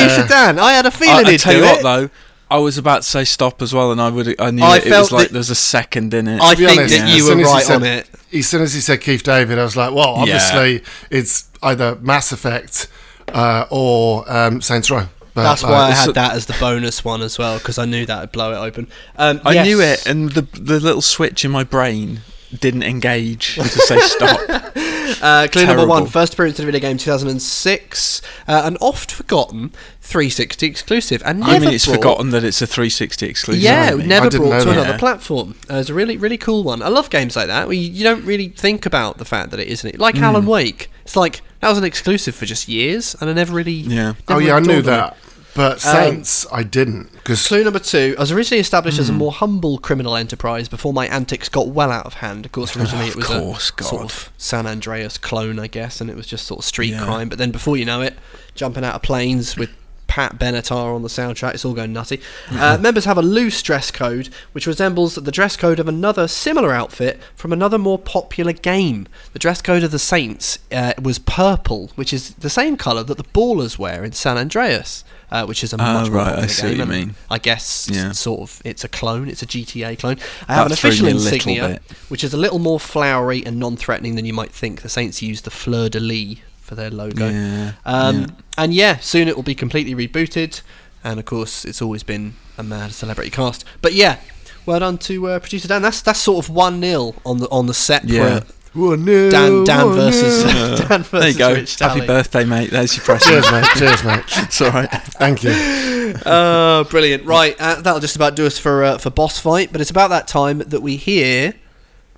It's 0.04 0.14
producer 0.16 0.28
Dan. 0.28 0.58
I 0.58 0.72
had 0.72 0.84
a 0.84 0.90
feeling 0.90 1.26
I 1.26 1.30
he'd 1.30 1.40
tell 1.40 1.52
do 1.54 1.58
you 1.60 1.64
it. 1.64 1.82
what, 1.82 1.82
though, 1.82 2.10
I 2.50 2.58
was 2.58 2.78
about 2.78 3.02
to 3.02 3.08
say 3.08 3.24
stop 3.24 3.60
as 3.62 3.74
well, 3.74 3.92
and 3.92 4.00
I 4.00 4.08
would. 4.10 4.40
I 4.40 4.50
knew 4.50 4.62
I 4.64 4.78
it, 4.78 4.86
it 4.86 4.90
was 4.92 5.12
like 5.12 5.28
that- 5.28 5.32
there's 5.34 5.50
a 5.50 5.54
second 5.54 6.14
in 6.14 6.26
it. 6.28 6.40
I 6.40 6.54
To 6.54 6.58
be 6.60 6.66
think 6.66 6.78
honest, 6.80 6.96
that 6.98 7.08
as 7.08 7.16
you 7.16 7.24
were 7.24 7.30
soon 7.30 7.40
as 7.40 7.46
he 7.48 7.52
right 7.54 7.64
said- 7.64 7.76
on 7.76 7.84
it. 7.84 8.10
As 8.32 8.46
soon 8.46 8.62
as 8.62 8.74
he 8.74 8.80
said 8.80 9.00
Keith 9.00 9.22
David, 9.22 9.58
I 9.58 9.64
was 9.64 9.76
like, 9.76 9.92
well, 9.94 10.14
Yeah. 10.26 10.34
obviously 10.36 10.82
it's 11.10 11.44
either 11.62 11.96
Mass 12.02 12.30
Effect 12.32 12.86
uh, 13.32 13.64
or 13.70 14.30
um, 14.30 14.60
Saints 14.60 14.90
Row. 14.90 15.08
But, 15.34 15.44
That's 15.44 15.62
like, 15.62 15.72
why 15.72 15.78
I 15.88 15.90
had 15.92 16.14
that 16.14 16.32
as 16.34 16.46
the 16.46 16.56
bonus 16.58 17.04
one 17.04 17.22
as 17.22 17.38
well, 17.38 17.58
because 17.58 17.78
I 17.78 17.84
knew 17.84 18.04
that 18.06 18.20
would 18.20 18.32
blow 18.32 18.52
it 18.52 18.56
open. 18.56 18.88
Um, 19.16 19.40
I 19.44 19.52
yes. 19.54 19.66
knew 19.66 19.80
it, 19.80 20.06
and 20.06 20.32
the 20.32 20.42
the 20.60 20.80
little 20.80 21.00
switch 21.02 21.44
in 21.44 21.50
my 21.50 21.62
brain 21.64 22.20
didn't 22.58 22.82
engage 22.82 23.54
to 23.54 23.64
say 23.68 23.98
stop. 24.00 24.40
Uh, 25.22 25.48
clue 25.50 25.66
number 25.66 25.86
one: 25.86 26.06
first 26.06 26.34
appearance 26.34 26.58
in 26.58 26.64
a 26.64 26.66
video 26.66 26.80
game 26.80 26.96
2006, 26.98 28.22
uh, 28.46 28.62
an 28.64 28.76
oft 28.80 29.10
forgotten 29.10 29.70
360 30.00 30.66
exclusive, 30.66 31.22
and 31.24 31.40
never 31.40 31.52
I 31.52 31.58
mean, 31.58 31.70
it's 31.74 31.84
brought- 31.86 31.96
forgotten 31.96 32.30
that 32.30 32.44
it's 32.44 32.60
a 32.62 32.66
360 32.66 33.26
exclusive. 33.26 33.62
Yeah, 33.62 33.90
I 33.92 33.94
mean. 33.96 34.08
never 34.08 34.26
I 34.26 34.30
brought 34.30 34.60
to 34.60 34.64
that. 34.66 34.68
another 34.78 34.98
platform. 34.98 35.54
Uh, 35.70 35.76
it's 35.76 35.90
a 35.90 35.94
really, 35.94 36.16
really 36.16 36.38
cool 36.38 36.62
one. 36.64 36.82
I 36.82 36.88
love 36.88 37.10
games 37.10 37.36
like 37.36 37.46
that 37.48 37.66
where 37.66 37.76
you, 37.76 37.90
you 37.90 38.04
don't 38.04 38.24
really 38.24 38.48
think 38.48 38.86
about 38.86 39.18
the 39.18 39.24
fact 39.24 39.50
that 39.50 39.60
it 39.60 39.68
isn't. 39.68 39.88
it. 39.94 39.98
Like 39.98 40.14
Mm. 40.16 40.22
Alan 40.22 40.46
Wake, 40.46 40.90
it's 41.04 41.16
like 41.16 41.40
that 41.60 41.68
was 41.68 41.78
an 41.78 41.84
exclusive 41.84 42.34
for 42.34 42.46
just 42.46 42.68
years, 42.68 43.14
and 43.20 43.28
I 43.30 43.32
never 43.32 43.52
really. 43.54 43.72
Yeah. 43.72 44.14
Oh 44.28 44.34
never 44.34 44.42
yeah, 44.42 44.54
I 44.56 44.60
knew 44.60 44.82
that. 44.82 45.12
of 45.12 45.18
it. 45.18 45.24
But 45.54 45.80
Saints, 45.80 46.46
I 46.52 46.62
didn't 46.62 47.12
because 47.14 47.46
Clue 47.46 47.64
number 47.64 47.78
two. 47.80 48.14
I 48.16 48.20
was 48.20 48.30
originally 48.30 48.60
established 48.60 48.96
Hmm. 48.98 49.02
as 49.02 49.08
a 49.08 49.12
more 49.12 49.32
humble 49.32 49.78
criminal 49.78 50.14
enterprise 50.16 50.68
before 50.68 50.92
my 50.92 51.06
antics 51.08 51.48
got 51.48 51.68
well 51.68 51.90
out 51.90 52.06
of 52.06 52.14
hand. 52.14 52.46
Of 52.46 52.52
course, 52.52 52.76
originally 52.76 53.08
Of 53.08 53.14
it 53.14 53.16
was 53.16 53.26
course, 53.26 53.72
a 53.78 53.82
sort 53.82 54.02
of 54.02 54.30
San 54.38 54.66
Andreas 54.66 55.18
clone, 55.18 55.58
I 55.58 55.66
guess, 55.66 56.00
and 56.00 56.08
it 56.10 56.16
was 56.16 56.26
just 56.26 56.46
sort 56.46 56.60
of 56.60 56.64
street 56.64 56.92
Yeah. 56.92 57.04
crime. 57.04 57.28
But 57.28 57.38
then 57.38 57.50
before 57.50 57.76
you 57.76 57.84
know 57.84 58.02
it, 58.02 58.16
jumping 58.54 58.84
out 58.84 58.94
of 58.94 59.02
planes 59.02 59.56
with 59.56 59.70
Pat 60.18 60.36
Benatar 60.36 60.96
on 60.96 61.02
the 61.02 61.08
soundtrack, 61.08 61.54
it's 61.54 61.64
all 61.64 61.74
going 61.74 61.92
nutty. 61.92 62.20
Uh, 62.50 62.76
members 62.80 63.04
have 63.04 63.16
a 63.18 63.22
loose 63.22 63.62
dress 63.62 63.92
code, 63.92 64.30
which 64.50 64.66
resembles 64.66 65.14
the 65.14 65.30
dress 65.30 65.56
code 65.56 65.78
of 65.78 65.86
another 65.86 66.26
similar 66.26 66.72
outfit 66.72 67.20
from 67.36 67.52
another 67.52 67.78
more 67.78 68.00
popular 68.00 68.52
game. 68.52 69.06
The 69.32 69.38
dress 69.38 69.62
code 69.62 69.84
of 69.84 69.92
the 69.92 69.98
Saints 70.00 70.58
uh, 70.72 70.94
was 71.00 71.20
purple, 71.20 71.92
which 71.94 72.12
is 72.12 72.34
the 72.34 72.50
same 72.50 72.76
colour 72.76 73.04
that 73.04 73.16
the 73.16 73.22
Ballas 73.22 73.78
wear 73.78 74.02
in 74.02 74.10
San 74.10 74.36
Andreas. 74.36 75.04
Uh, 75.30 75.44
which 75.44 75.62
is 75.62 75.74
a 75.74 75.76
Oh, 75.76 75.78
much 75.92 76.08
more 76.08 76.16
right, 76.20 76.26
I 76.28 76.30
popular 76.30 76.48
see 76.48 76.62
what 76.68 76.70
game. 76.70 76.80
you 76.80 76.86
mean. 77.06 77.14
I 77.30 77.36
guess 77.36 77.86
Yeah. 77.92 78.12
sort 78.12 78.40
of 78.40 78.62
it's 78.64 78.82
a 78.82 78.88
clone. 78.88 79.28
It's 79.28 79.42
a 79.42 79.46
GTA 79.46 79.94
clone. 79.94 80.16
I 80.48 80.54
have 80.54 80.64
an 80.66 80.72
official 80.72 81.04
me 81.04 81.12
a 81.12 81.14
little 81.16 81.26
insignia, 81.34 81.80
which 82.08 82.24
is 82.24 82.32
a 82.32 82.38
little 82.38 82.58
more 82.58 82.80
flowery 82.80 83.44
and 83.44 83.58
non-threatening 83.58 84.16
than 84.16 84.24
you 84.24 84.32
might 84.32 84.52
think. 84.52 84.80
The 84.80 84.88
Saints 84.88 85.20
use 85.20 85.42
the 85.42 85.50
fleur 85.50 85.90
de 85.90 86.00
lis 86.00 86.38
for 86.68 86.74
their 86.74 86.90
logo. 86.90 87.28
Yeah, 87.28 87.72
Um, 87.84 88.20
yeah. 88.20 88.26
And 88.56 88.74
yeah, 88.74 88.96
soon 88.98 89.26
it 89.28 89.34
will 89.36 89.42
be 89.42 89.54
completely 89.54 89.94
rebooted. 90.06 90.60
And 91.02 91.18
of 91.18 91.24
course, 91.26 91.64
it's 91.64 91.80
always 91.80 92.02
been 92.02 92.34
a 92.58 92.62
mad 92.62 92.92
celebrity 92.92 93.30
cast. 93.30 93.64
But 93.82 93.94
yeah, 93.94 94.18
well 94.66 94.80
done 94.80 94.98
to 94.98 95.28
uh, 95.28 95.38
producer 95.38 95.66
Dan. 95.68 95.80
That's 95.82 96.02
that's 96.02 96.20
sort 96.20 96.44
of 96.44 96.50
one 96.54 96.80
0 96.82 97.14
on 97.24 97.38
the 97.38 97.48
on 97.50 97.66
the 97.66 97.74
separate 97.74 98.10
Yeah. 98.12 98.40
one 98.74 99.04
Dan 99.04 99.64
Dan 99.64 99.88
versus 99.92 100.42
Dan 100.88 101.02
versus 101.04 101.10
There 101.10 101.28
you 101.30 101.38
go. 101.38 101.54
Rich 101.54 101.78
Happy 101.78 101.94
Tally. 102.00 102.06
birthday, 102.06 102.44
mate. 102.44 102.70
There's 102.70 102.96
your 102.96 103.04
present. 103.04 103.44
cheers, 103.44 103.50
mate. 103.52 103.64
Cheers, 103.76 104.04
mate. 104.04 104.24
it's 104.44 104.60
all 104.60 104.70
right. 104.70 104.90
Thank 104.90 105.42
you. 105.44 105.54
Oh, 106.24 106.84
brilliant! 106.88 107.26
Right, 107.26 107.54
uh, 107.60 107.82
that'll 107.82 108.00
just 108.00 108.16
about 108.16 108.34
do 108.34 108.46
us 108.46 108.58
for 108.58 108.82
uh, 108.82 108.96
for 108.96 109.10
boss 109.10 109.38
fight. 109.38 109.72
But 109.72 109.82
it's 109.82 109.90
about 109.90 110.08
that 110.08 110.26
time 110.26 110.60
that 110.60 110.80
we 110.80 110.96
hear 110.96 111.52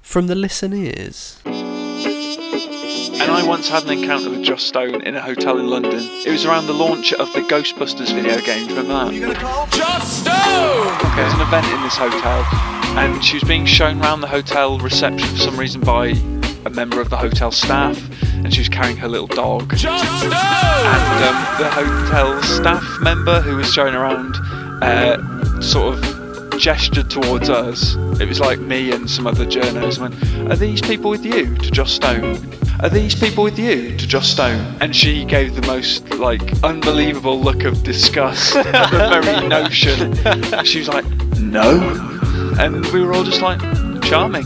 from 0.01 0.29
the 0.29 0.37
listeners. 0.37 1.39
And 3.21 3.31
I 3.31 3.47
once 3.47 3.69
had 3.69 3.85
an 3.85 3.91
encounter 3.91 4.31
with 4.31 4.43
Joss 4.43 4.63
Stone 4.63 5.03
in 5.03 5.15
a 5.15 5.21
hotel 5.21 5.59
in 5.59 5.69
London. 5.69 6.01
It 6.27 6.31
was 6.31 6.47
around 6.47 6.67
the 6.67 6.73
launch 6.73 7.13
of 7.13 7.31
the 7.35 7.41
Ghostbusters 7.41 8.15
video 8.15 8.41
game. 8.41 8.67
Remember 8.69 8.95
that? 8.95 9.11
There 11.15 11.25
was 11.25 11.35
an 11.35 11.41
event 11.43 11.67
in 11.67 11.83
this 11.83 11.97
hotel, 11.97 12.47
and 12.99 13.23
she 13.23 13.37
was 13.37 13.45
being 13.45 13.67
shown 13.67 14.01
around 14.01 14.23
the 14.23 14.27
hotel 14.27 14.79
reception 14.79 15.29
for 15.29 15.37
some 15.37 15.59
reason 15.59 15.83
by 15.83 16.15
a 16.65 16.71
member 16.71 17.01
of 17.01 17.11
the 17.11 17.17
hotel 17.19 17.51
staff, 17.51 17.99
and 18.23 18.55
she 18.55 18.61
was 18.61 18.71
carrying 18.71 18.97
her 18.97 19.09
little 19.09 19.27
dog. 19.27 19.73
And 19.73 19.85
um, 21.25 21.37
the 21.59 21.71
hotel 21.71 22.43
staff 22.43 22.83
member 23.03 23.43
who 23.43 23.57
was 23.57 23.71
showing 23.73 23.95
around 23.95 24.35
uh, 24.83 25.61
sort 25.61 25.99
of 25.99 26.20
gestured 26.65 27.09
towards 27.11 27.49
us. 27.49 27.95
It 28.21 28.29
was 28.29 28.39
like 28.39 28.59
me 28.59 28.93
and 28.93 29.09
some 29.09 29.27
other 29.27 29.47
journalists 29.47 29.99
and 29.99 30.15
went, 30.15 30.53
Are 30.53 30.57
these 30.57 30.83
people 30.83 31.11
with 31.11 31.25
you? 31.25 31.57
to 31.57 31.71
Joss 31.71 31.91
Stone. 31.93 32.37
Are 32.81 32.91
these 32.91 33.15
people 33.15 33.43
with 33.45 33.59
you? 33.59 33.97
to 33.97 34.07
Joss 34.07 34.29
Stone. 34.29 34.77
And 34.83 34.95
she 34.95 35.25
gave 35.25 35.55
the 35.55 35.67
most 35.67 36.11
like 36.17 36.43
unbelievable 36.63 37.41
look 37.41 37.65
of 37.65 37.83
disgust 37.83 38.55
at 38.57 38.91
the 38.91 39.21
very 39.23 39.49
notion. 39.59 40.15
She 40.67 40.81
was 40.81 40.89
like, 40.89 41.07
No. 41.39 41.81
And 42.59 42.85
we 42.93 43.01
were 43.01 43.15
all 43.15 43.25
just 43.25 43.41
like, 43.41 43.61
charming. 44.03 44.45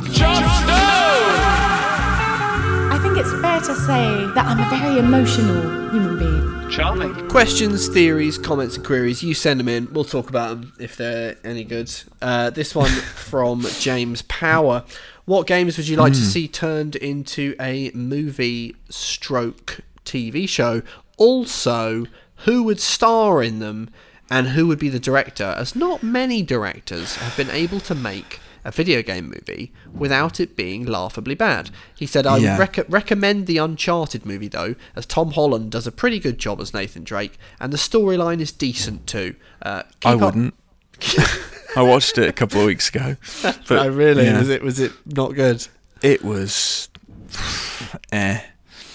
I 2.93 2.99
think 3.03 3.19
it's 3.19 3.33
fair 3.41 3.59
to 3.59 3.75
say 3.75 4.33
that 4.35 4.45
I'm 4.47 4.61
a 4.61 4.69
very 4.79 4.99
emotional 5.01 5.91
human 5.91 6.17
being. 6.19 6.24
Charming. 6.71 7.29
Questions, 7.29 7.89
theories, 7.89 8.39
comments, 8.39 8.77
and 8.77 8.85
queries. 8.85 9.23
You 9.23 9.35
send 9.35 9.61
them 9.61 9.69
in. 9.69 9.93
We'll 9.93 10.05
talk 10.05 10.29
about 10.29 10.49
them 10.49 10.73
if 10.81 10.97
they're 10.97 11.37
any 11.45 11.65
good. 11.65 11.93
Uh, 12.21 12.51
this 12.51 12.75
one 12.75 12.91
from 12.91 13.65
James 13.79 14.23
Power. 14.23 14.85
What 15.25 15.47
games 15.47 15.77
would 15.77 15.89
you 15.89 15.97
like 15.97 16.13
to 16.13 16.19
see 16.19 16.49
turned 16.49 16.97
into 16.97 17.55
a 17.61 17.91
movie 17.95 18.77
stroke 18.89 19.81
TV 20.05 20.49
show? 20.49 20.83
Also, 21.17 22.07
who 22.39 22.63
would 22.65 22.81
star 22.81 23.43
in 23.43 23.59
them 23.61 23.91
and 24.31 24.49
who 24.49 24.67
would 24.67 24.79
be 24.79 24.89
the 24.89 24.99
director? 24.99 25.55
As 25.57 25.75
not 25.77 26.03
many 26.03 26.43
directors 26.43 27.17
have 27.17 27.37
been 27.37 27.51
able 27.51 27.81
to 27.81 27.95
make 27.95 28.41
a 28.65 28.71
video 28.71 29.03
game 29.03 29.27
movie 29.29 29.73
without 29.93 30.41
it 30.41 30.57
being 30.57 30.85
laughably 30.87 31.35
bad. 31.35 31.71
He 31.95 32.07
said, 32.07 32.27
I 32.27 32.39
Yeah. 32.39 32.53
would 32.59 32.61
rec- 32.77 32.87
recommend 32.91 33.47
the 33.47 33.59
Uncharted 33.59 34.25
movie 34.25 34.49
though, 34.49 34.75
as 34.97 35.07
Tom 35.07 35.33
Holland 35.33 35.71
does 35.71 35.87
a 35.87 35.93
pretty 35.93 36.19
good 36.19 36.39
job 36.39 36.61
as 36.61 36.73
Nathan 36.75 37.05
Drake, 37.05 37.39
and 37.61 37.73
the 37.73 37.77
storyline 37.79 38.41
is 38.41 38.53
decent 38.53 39.07
too. 39.07 39.35
Uh, 39.63 39.83
I 40.05 40.15
wouldn't. 40.15 40.55
I 41.77 41.83
watched 41.83 42.19
it 42.19 42.29
a 42.29 42.33
couple 42.33 42.61
of 42.61 42.67
weeks 42.67 42.89
ago. 42.89 43.17
But 43.43 43.71
oh, 43.71 43.89
really? 43.89 44.25
yeah, 44.25 44.39
Was 44.39 44.49
it 44.49 44.63
was 44.63 44.81
it 44.81 44.93
not 45.07 45.35
good? 45.35 45.67
it 46.03 46.23
was. 46.25 46.89
Eh. 48.13 48.41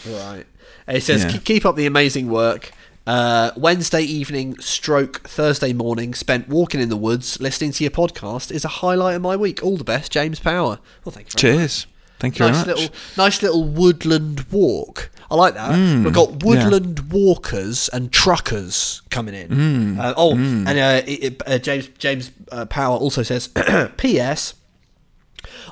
Right. 0.07 0.45
He 0.89 0.99
says, 0.99 1.24
Yeah. 1.24 1.32
"Keep- 1.32 1.43
keep 1.45 1.65
up 1.65 1.76
the 1.76 1.86
amazing 1.86 2.30
work. 2.30 2.72
Uh, 3.14 3.49
Wednesday 3.57 4.01
evening, 4.03 4.55
stroke 4.60 5.28
Thursday 5.28 5.74
morning, 5.74 6.14
spent 6.14 6.47
walking 6.47 6.80
in 6.80 6.89
the 6.89 6.95
woods, 6.95 7.41
listening 7.41 7.72
to 7.72 7.84
your 7.84 7.89
podcast 7.89 8.51
is 8.51 8.64
a 8.64 8.68
highlight 8.68 9.16
of 9.16 9.22
my 9.24 9.36
week. 9.36 9.64
All 9.64 9.78
the 9.78 9.84
best, 9.84 10.12
James 10.12 10.39
Power. 10.39 10.78
Well, 11.03 11.12
thank 11.12 11.34
you. 11.34 11.39
Very 11.41 11.53
much. 11.55 11.62
Cheers. 11.62 11.88
Thank 12.20 12.38
you 12.38 12.45
Nice 12.45 12.64
very 12.66 12.76
much. 12.76 12.82
little, 12.84 12.95
nice 13.18 13.41
little 13.41 13.64
woodland 13.64 14.45
walk. 14.51 15.10
I 15.32 15.36
like 15.36 15.55
that. 15.55 15.72
Mm, 15.72 16.03
We've 16.03 16.14
got 16.14 16.43
woodland 16.43 17.12
walkers 17.12 17.89
and 17.91 18.12
truckers 18.12 19.01
coming 19.10 19.34
in. 19.34 19.47
Mm, 19.49 19.99
Uh, 19.99 20.14
oh, 20.16 20.34
and 20.34 20.68
uh, 20.68 21.01
it, 21.07 21.24
it- 21.24 21.41
uh, 21.47 21.57
James 21.57 21.88
James 21.97 22.30
uh, 22.51 22.66
Power 22.68 22.95
also 22.95 23.24
says, 23.24 23.47
P.S. 23.97 24.53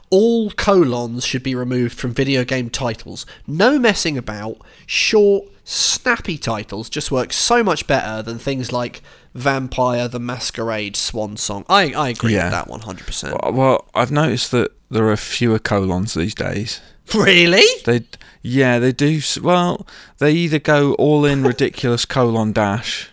All 0.10 0.52
colons 0.52 1.26
should 1.26 1.44
be 1.44 1.56
removed 1.56 1.98
from 1.98 2.14
video 2.14 2.44
game 2.44 2.70
titles. 2.70 3.26
No 3.46 3.78
messing 3.80 4.18
about. 4.18 4.58
Short, 4.86 5.46
snappy 5.64 6.38
titles 6.38 6.90
just 6.90 7.12
work 7.12 7.34
so 7.34 7.64
much 7.64 7.88
better 7.88 8.22
than 8.22 8.38
things 8.40 8.72
like 8.72 9.02
Vampire 9.34 10.08
the 10.08 10.20
Masquerade 10.20 10.96
Swan 10.96 11.38
Song. 11.38 11.66
I, 11.70 11.92
I 11.94 12.10
agree 12.10 12.34
Yeah. 12.34 12.46
with 12.46 12.54
that 12.54 12.68
100%. 13.06 13.42
Well, 13.44 13.54
well, 13.54 13.86
I've 13.94 14.12
noticed 14.12 14.52
that 14.52 14.72
there 14.90 15.10
are 15.10 15.18
fewer 15.18 15.60
colons 15.60 16.14
these 16.14 16.34
days. 16.36 16.80
Really? 17.14 17.64
They, 17.86 18.06
yeah, 18.42 18.80
they 18.80 18.92
do. 18.92 19.18
s- 19.18 19.40
Well, 19.40 19.86
they 20.18 20.32
either 20.34 20.60
go 20.60 20.94
all 20.96 21.24
in 21.26 21.44
ridiculous 21.44 22.06
colon 22.06 22.52
dash. 22.54 23.10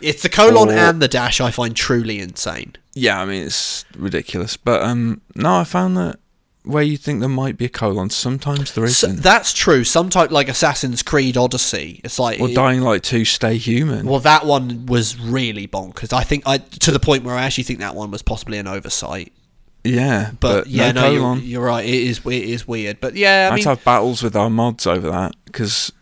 It's 0.00 0.22
the 0.22 0.28
colon 0.28 0.68
Or- 0.68 0.72
and 0.72 1.00
the 1.00 1.08
dash 1.08 1.40
I 1.40 1.50
find 1.50 1.74
truly 1.76 2.20
insane. 2.20 2.74
Yeah, 2.94 3.20
I 3.20 3.24
mean 3.26 3.42
it's 3.44 3.84
ridiculous, 3.96 4.56
but 4.56 4.82
um, 4.82 5.20
no, 5.34 5.56
I 5.56 5.64
found 5.64 5.96
that 5.96 6.18
where 6.64 6.82
you 6.82 6.96
think 6.96 7.20
there 7.20 7.28
might 7.28 7.56
be 7.56 7.66
a 7.66 7.68
colon, 7.68 8.10
sometimes 8.10 8.72
there 8.72 8.88
So, 8.88 9.06
isn't. 9.06 9.22
that's 9.22 9.52
true. 9.52 9.84
Some 9.84 10.10
type 10.10 10.32
like 10.32 10.48
Assassin's 10.48 11.00
Creed 11.02 11.36
Odyssey. 11.36 12.00
It's 12.02 12.18
like 12.18 12.40
or 12.40 12.48
it- 12.48 12.54
Dying 12.56 12.80
Light 12.80 13.02
Two, 13.04 13.24
Stay 13.24 13.56
Human. 13.56 14.06
Well, 14.06 14.18
that 14.20 14.44
one 14.46 14.86
was 14.86 15.16
really 15.20 15.68
bonkers. 15.68 16.12
I 16.12 16.22
think 16.24 16.42
I 16.46 16.58
to 16.58 16.90
the 16.90 16.98
point 17.00 17.22
where 17.24 17.36
I 17.36 17.44
actually 17.44 17.64
think 17.64 17.78
that 17.80 17.94
one 17.94 18.10
was 18.10 18.22
possibly 18.22 18.58
an 18.58 18.66
oversight. 18.66 19.32
yeah, 19.84 20.32
But, 20.40 20.64
but, 20.64 20.66
yeah, 20.66 20.90
no, 20.90 21.02
no, 21.02 21.10
you're, 21.12 21.20
colon. 21.20 21.42
you're 21.44 21.64
right. 21.64 21.84
It 21.86 21.94
is 21.94 22.18
it 22.26 22.32
is 22.32 22.66
weird. 22.66 23.00
But 23.00 23.14
yeah, 23.14 23.28
I, 23.28 23.32
I 23.32 23.42
had 23.42 23.48
to 23.50 23.54
mean, 23.56 23.64
have 23.76 23.84
battles 23.84 24.22
with 24.22 24.34
our 24.34 24.50
mods 24.50 24.86
over 24.86 25.08
that 25.10 25.34
because 25.44 25.92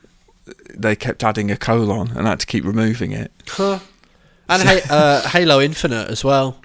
they 0.75 0.95
kept 0.97 1.23
adding 1.25 1.51
a 1.51 1.57
colon 1.57 2.11
and 2.17 2.27
I 2.27 2.31
had 2.31 2.41
to 2.41 2.47
keep 2.47 2.65
removing 2.65 3.13
it. 3.13 3.31
huh. 3.49 3.79
and 4.49 4.63
ha- 4.63 4.87
uh, 4.91 5.29
Halo 5.29 5.61
Infinite 5.61 6.11
as 6.11 6.23
well. 6.25 6.61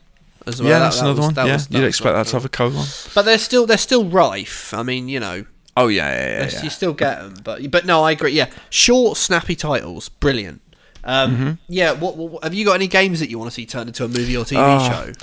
As 0.47 0.61
well. 0.61 0.69
yeah, 0.69 0.79
That- 0.79 0.85
that's 0.85 0.97
that 0.97 1.05
another 1.05 1.21
was- 1.27 1.35
one. 1.35 1.47
Yeah, 1.47 1.53
was- 1.53 1.67
you'd 1.71 1.83
expect 1.83 2.15
that 2.15 2.27
to 2.27 2.33
have 2.33 2.45
a 2.45 2.49
colon. 2.49 2.85
But 3.15 3.23
they're 3.23 3.37
still 3.37 3.65
they're 3.65 3.77
still 3.77 4.05
rife. 4.05 4.73
I 4.73 4.83
mean, 4.83 5.07
you 5.07 5.19
know, 5.19 5.45
Oh 5.77 5.87
yeah, 5.87 6.11
yeah, 6.11 6.27
yeah. 6.45 6.49
Yeah. 6.51 6.63
You 6.63 6.69
still 6.69 6.93
get 6.93 7.19
them, 7.19 7.35
but 7.43 7.69
but 7.71 7.85
no, 7.85 8.03
I 8.03 8.11
agree. 8.11 8.31
Yeah, 8.31 8.49
short, 8.69 9.17
snappy 9.17 9.55
titles, 9.55 10.09
brilliant. 10.09 10.61
Um, 11.05 11.31
Mm-hmm. 11.35 11.51
Yeah, 11.69 11.93
what, 11.93 12.17
what 12.17 12.43
have 12.43 12.53
you 12.53 12.65
got 12.65 12.73
any 12.73 12.87
games 12.87 13.19
that 13.21 13.29
you 13.29 13.39
want 13.39 13.49
to 13.49 13.55
see 13.55 13.65
turned 13.65 13.87
into 13.87 14.03
a 14.03 14.07
movie 14.09 14.35
or 14.35 14.43
TV 14.43 14.57
Oh. 14.57 14.89
show? 14.89 15.13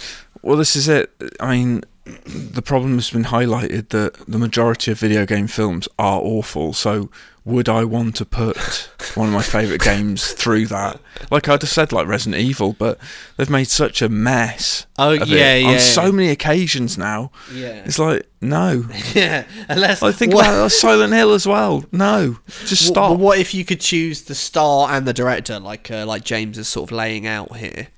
Well, 0.41 0.57
this 0.57 0.77
is 0.77 0.89
it. 0.89 1.11
I 1.41 1.57
mean, 1.59 1.83
the 2.27 2.63
problem 2.63 2.95
has 2.95 3.11
been 3.11 3.25
highlighted 3.25 3.89
that 3.91 4.15
the 4.27 4.39
majority 4.39 4.93
of 4.93 4.99
video 5.01 5.27
game 5.27 5.47
films 5.49 5.89
are 5.99 6.21
awful. 6.21 6.73
So, 6.73 7.11
would 7.47 7.69
I 7.69 7.85
want 7.85 8.17
to 8.17 8.25
put 8.27 8.57
one 9.15 9.29
of 9.29 9.33
my 9.33 9.41
favourite 9.41 9.81
games 9.81 10.33
through 10.33 10.67
that? 10.67 11.01
Like 11.31 11.49
I'd 11.49 11.63
have 11.63 11.71
said, 11.71 11.93
like 11.93 12.09
Resident 12.09 12.43
Evil, 12.43 12.73
but 12.73 12.99
they've 13.37 13.49
made 13.49 13.69
such 13.69 14.03
a 14.03 14.09
mess. 14.09 14.85
Oh, 14.99 15.13
yeah, 15.13 15.55
yeah, 15.55 15.69
On 15.69 15.79
so 15.79 16.11
many 16.11 16.29
occasions 16.31 16.99
now. 16.99 17.31
Yeah, 17.55 17.85
It's 17.85 18.01
like 18.01 18.29
no. 18.41 18.87
yeah. 19.15 19.47
Unless 19.69 20.03
I 20.03 20.11
think 20.11 20.35
what, 20.35 20.45
about 20.45 20.73
Silent 20.73 21.13
Hill 21.13 21.33
as 21.35 21.47
well. 21.47 21.85
No, 21.93 22.39
just 22.65 22.85
stop. 22.85 23.13
But 23.13 23.21
what 23.21 23.39
if 23.39 23.55
you 23.55 23.65
could 23.65 23.81
choose 23.81 24.23
the 24.23 24.35
star 24.35 24.91
and 24.91 25.07
the 25.07 25.15
director, 25.15 25.61
like 25.61 25.89
uh, 25.89 26.05
like 26.05 26.25
James 26.25 26.59
is 26.59 26.67
sort 26.69 26.91
of 26.91 26.97
laying 26.97 27.29
out 27.29 27.57
here? 27.57 27.89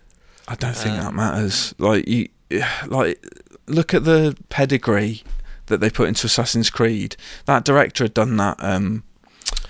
I 0.46 0.56
don't 0.56 0.76
think 0.76 0.94
Um, 0.98 1.04
that 1.04 1.14
matters. 1.14 1.74
Like 1.78 2.06
you, 2.06 2.28
like 2.86 3.24
look 3.66 3.94
at 3.94 4.04
the 4.04 4.36
pedigree 4.50 5.22
that 5.66 5.80
they 5.80 5.88
put 5.90 6.08
into 6.08 6.26
Assassin's 6.26 6.68
Creed. 6.70 7.16
That 7.46 7.64
director 7.64 8.04
had 8.04 8.14
done 8.14 8.36
that. 8.38 8.56
Um, 8.60 9.04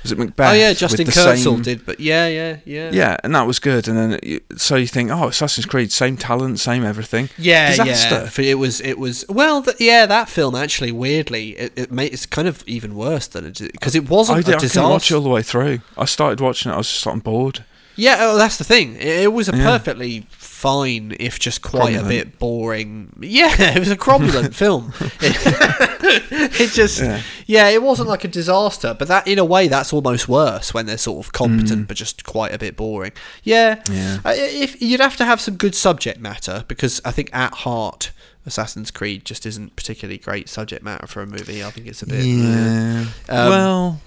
was 0.08 0.12
it 0.12 0.18
Macbeth? 0.18 0.50
oh 0.50 0.52
yeah, 0.54 0.72
Justin 0.72 1.06
Kurzel 1.06 1.36
same- 1.36 1.62
did, 1.62 1.84
but 1.86 2.00
yeah, 2.00 2.26
yeah, 2.26 2.56
yeah, 2.64 2.90
Yeah, 2.92 3.16
and 3.22 3.34
that 3.34 3.46
was 3.46 3.58
good. 3.58 3.86
And 3.88 3.96
then 3.98 4.18
it, 4.22 4.42
so 4.56 4.76
you 4.76 4.86
think, 4.86 5.10
oh, 5.10 5.28
Assassin's 5.28 5.66
Creed, 5.66 5.92
same 5.92 6.16
talent, 6.16 6.58
same 6.58 6.84
everything. 6.84 7.28
Yeah, 7.36 7.70
Disaster. 7.70 8.42
yeah. 8.42 8.50
It 8.50 8.54
was, 8.54 8.80
it 8.80 8.98
was. 8.98 9.24
Well, 9.28 9.62
th- 9.62 9.76
yeah, 9.80 10.06
that 10.06 10.28
film 10.28 10.54
actually, 10.54 10.92
weirdly, 10.92 11.50
it, 11.50 11.72
it 11.76 11.92
made, 11.92 12.12
it's 12.12 12.26
kind 12.26 12.48
of 12.48 12.64
even 12.66 12.94
worse 12.94 13.26
than 13.26 13.44
it 13.46 13.58
because 13.58 13.94
it 13.94 14.08
wasn't 14.08 14.38
I, 14.38 14.42
did, 14.42 14.54
a 14.54 14.56
I 14.56 14.60
couldn't 14.60 14.82
watch 14.90 15.10
it 15.10 15.14
all 15.14 15.20
the 15.22 15.28
way 15.28 15.42
through. 15.42 15.80
I 15.96 16.04
started 16.06 16.40
watching 16.40 16.72
it. 16.72 16.74
I 16.74 16.78
was 16.78 16.88
just 16.90 17.06
on 17.06 17.20
board. 17.20 17.64
Yeah, 17.96 18.16
oh, 18.20 18.38
that's 18.38 18.58
the 18.58 18.64
thing. 18.64 18.94
It, 18.94 19.24
it 19.24 19.32
was 19.32 19.48
a 19.48 19.56
Yeah. 19.56 19.64
perfectly 19.64 20.26
fine, 20.58 21.14
if 21.20 21.38
just 21.38 21.62
quite 21.62 21.94
a 21.96 22.02
bit 22.02 22.38
boring. 22.38 23.12
Yeah, 23.20 23.54
it 23.76 23.78
was 23.78 23.90
a 23.90 23.96
cromulent 23.96 24.54
film. 24.54 24.92
It, 25.00 25.10
it 26.60 26.70
just, 26.72 27.00
yeah. 27.00 27.22
Yeah. 27.46 27.68
it 27.68 27.82
wasn't 27.82 28.08
like 28.08 28.24
a 28.24 28.28
disaster, 28.28 28.94
but 28.98 29.08
that 29.08 29.26
in 29.28 29.38
a 29.38 29.44
way 29.44 29.68
that's 29.68 29.92
almost 29.92 30.28
worse 30.28 30.74
when 30.74 30.86
they're 30.86 30.98
sort 30.98 31.24
of 31.24 31.32
competent 31.32 31.84
Mm. 31.84 31.88
but 31.88 31.96
just 31.96 32.24
quite 32.24 32.52
a 32.52 32.58
bit 32.58 32.76
boring. 32.76 33.12
Yeah, 33.42 33.82
Yeah. 33.90 34.18
Uh, 34.24 34.32
if 34.36 34.80
you'd 34.82 35.00
have 35.00 35.16
to 35.18 35.24
have 35.24 35.40
some 35.40 35.56
good 35.56 35.74
subject 35.74 36.18
matter 36.20 36.64
because 36.68 37.00
I 37.04 37.10
think 37.12 37.30
at 37.34 37.52
heart. 37.54 38.10
Assassin's 38.46 38.90
Creed 38.90 39.26
just 39.26 39.44
isn't 39.44 39.76
particularly 39.76 40.16
great 40.16 40.48
subject 40.48 40.82
matter 40.82 41.06
for 41.06 41.20
a 41.20 41.26
movie. 41.26 41.62
I 41.62 41.70
think 41.70 41.86
it's 41.86 42.00
a 42.00 42.06
bit. 42.06 42.24
Yeah. 42.24 43.04
Um, 43.28 43.50
well, 43.50 44.00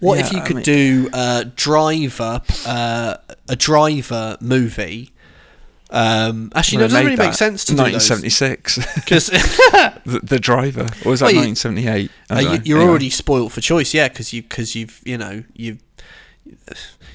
What 0.00 0.18
Yeah, 0.18 0.26
if 0.26 0.32
you 0.32 0.40
I 0.40 0.46
could 0.46 0.56
mean- 0.56 0.64
do 0.64 1.10
uh, 1.14 1.44
driver 1.56 2.42
uh, 2.66 3.16
a 3.48 3.56
driver 3.56 4.36
movie? 4.42 5.12
Um, 5.92 6.52
actually, 6.54 6.78
no, 6.78 6.84
it 6.84 6.88
doesn't 6.88 7.04
really 7.06 7.16
make 7.16 7.34
sense 7.34 7.64
to 7.64 7.72
do 7.74 7.82
1976. 7.82 8.94
because 8.94 9.26
the, 10.04 10.20
the 10.22 10.38
driver, 10.38 10.90
or 11.04 11.10
was 11.10 11.20
that 11.20 11.32
Well, 11.32 11.42
1978? 11.44 12.10
I 12.30 12.40
you, 12.40 12.48
you're 12.64 12.78
Anyway. 12.78 12.90
already 12.90 13.10
spoilt 13.10 13.50
for 13.52 13.60
choice, 13.60 13.92
yeah, 13.92 14.08
because 14.08 14.32
you 14.32 14.42
because 14.42 14.76
you've 14.76 15.00
you 15.04 15.18
know 15.18 15.42
you 15.54 15.78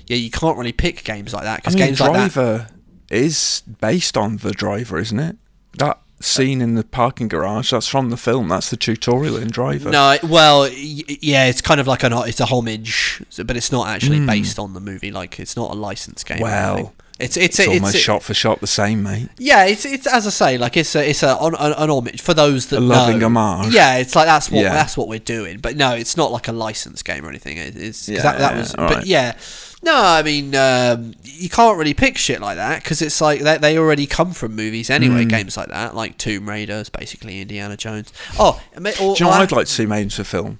yeah 0.07 0.17
you 0.17 0.29
can't 0.29 0.57
really 0.57 0.71
pick 0.73 1.03
games 1.03 1.33
like 1.33 1.43
that 1.43 1.53
I 1.53 1.55
because 1.57 1.75
mean, 1.75 1.85
games 1.85 1.99
like 1.99 2.13
that. 2.13 2.31
Driver 2.33 2.67
is 3.09 3.63
based 3.79 4.17
on 4.17 4.37
the 4.37 4.51
driver, 4.51 4.97
isn't 4.99 5.19
it? 5.19 5.37
That 5.77 5.99
scene 6.19 6.61
in 6.61 6.75
the 6.75 6.83
parking 6.83 7.27
garage, 7.27 7.71
that's 7.71 7.87
from 7.87 8.09
the 8.09 8.17
film. 8.17 8.47
That's 8.47 8.69
the 8.69 8.77
tutorial 8.77 9.37
in 9.37 9.49
Driver. 9.49 9.89
No, 9.91 10.17
well, 10.23 10.67
yeah, 10.69 11.45
it's 11.45 11.61
kind 11.61 11.79
of 11.79 11.87
like 11.87 12.03
an 12.03 12.13
it's 12.13 12.39
a 12.39 12.45
homage, 12.45 13.21
but 13.45 13.55
it's 13.55 13.71
not 13.71 13.87
actually 13.87 14.17
Hmm. 14.19 14.25
based 14.25 14.57
on 14.57 14.73
the 14.73 14.79
movie. 14.79 15.11
Like, 15.11 15.39
it's 15.39 15.55
not 15.55 15.71
a 15.71 15.75
licensed 15.75 16.25
game. 16.25 16.39
Well. 16.39 16.93
It's 17.17 17.37
it's 17.37 17.59
it's 17.59 17.67
a, 17.67 17.71
almost 17.71 17.95
it's 17.95 18.03
shot 18.03 18.23
for 18.23 18.33
shot 18.33 18.59
the 18.59 18.67
same, 18.67 19.01
mate. 19.03 19.29
Yeah, 19.37 19.65
it's 19.65 19.85
it's 19.85 20.05
as 20.05 20.27
I 20.27 20.31
say, 20.31 20.57
like 20.57 20.75
it's 20.75 20.95
a 20.95 21.09
it's 21.09 21.23
a 21.23 21.37
an, 21.39 21.55
an, 21.55 21.89
homage 21.89 22.21
for 22.21 22.33
those 22.33 22.67
that 22.67 22.79
A 22.79 22.81
loving 22.81 23.19
know. 23.19 23.27
homage. 23.27 23.73
Yeah, 23.73 23.97
it's 23.97 24.15
like 24.15 24.25
that's 24.25 24.51
what 24.51 24.63
Yeah. 24.63 24.73
that's 24.73 24.97
what 24.97 25.07
we're 25.07 25.19
doing. 25.19 25.59
But 25.59 25.77
no, 25.77 25.93
it's 25.95 26.17
not 26.17 26.31
like 26.33 26.49
a 26.49 26.51
licensed 26.51 27.05
game 27.05 27.25
or 27.25 27.29
anything. 27.29 27.55
It, 27.57 27.77
it's 27.77 28.09
Yeah, 28.09 28.21
that, 28.21 28.39
that 28.39 28.55
was. 28.57 28.73
But 28.73 28.95
right. 28.95 29.05
yeah, 29.05 29.37
no, 29.85 29.95
I 29.95 30.21
mean 30.23 30.53
um, 30.55 31.13
you 31.23 31.47
can't 31.49 31.77
really 31.77 31.93
pick 31.93 32.17
shit 32.17 32.41
like 32.41 32.57
that 32.57 32.83
because 32.83 33.01
it's 33.01 33.21
like 33.21 33.41
they, 33.41 33.57
they 33.57 33.77
already 33.77 34.05
come 34.07 34.31
from 34.33 34.55
movies 34.55 34.89
anyway. 34.89 35.23
Hmm. 35.23 35.29
Games 35.29 35.55
like 35.57 35.69
that, 35.69 35.95
like 35.95 36.17
Tomb 36.17 36.49
Raiders, 36.49 36.89
basically 36.89 37.39
Indiana 37.41 37.77
Jones. 37.77 38.11
Oh, 38.39 38.61
or, 38.75 38.81
Do 39.15 39.23
you 39.23 39.29
know 39.29 39.29
I'd 39.31 39.51
like 39.51 39.67
to 39.67 39.71
see 39.71 39.85
made 39.85 40.01
into 40.03 40.21
a 40.21 40.25
film? 40.25 40.59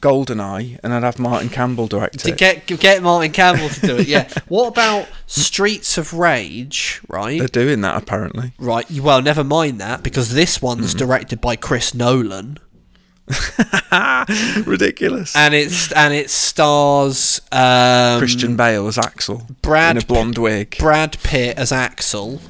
Goldeneye, 0.00 0.78
and 0.82 0.92
I'd 0.92 1.02
have 1.02 1.18
Martin 1.18 1.48
Campbell 1.48 1.86
direct 1.86 2.18
to 2.20 2.28
it. 2.30 2.36
get 2.38 2.66
get 2.66 3.02
Martin 3.02 3.32
Campbell 3.32 3.68
to 3.68 3.80
do 3.86 3.96
it. 3.96 4.08
Yeah. 4.08 4.28
what 4.48 4.68
about 4.68 5.08
Streets 5.26 5.96
of 5.98 6.12
Rage? 6.12 7.00
Right. 7.08 7.38
They're 7.38 7.48
doing 7.48 7.80
that 7.82 7.96
apparently. 8.02 8.52
Right. 8.58 8.90
Well, 8.90 9.22
never 9.22 9.44
mind 9.44 9.80
that 9.80 10.02
because 10.02 10.32
this 10.34 10.60
one's 10.60 10.92
Hmm. 10.92 10.98
directed 10.98 11.40
by 11.40 11.56
Chris 11.56 11.94
Nolan, 11.94 12.58
Ridiculous. 14.66 15.34
and 15.36 15.54
it's 15.54 15.92
and 15.92 16.12
it 16.14 16.30
stars 16.30 17.40
um, 17.52 18.18
Christian 18.18 18.56
Bale 18.56 18.86
as 18.86 18.98
Axel 18.98 19.46
Brad 19.62 19.96
in 19.96 20.02
a 20.02 20.06
blonde 20.06 20.38
wig. 20.38 20.76
Brad 20.78 21.16
Pitt 21.22 21.56
as 21.56 21.72
Axel, 21.72 22.40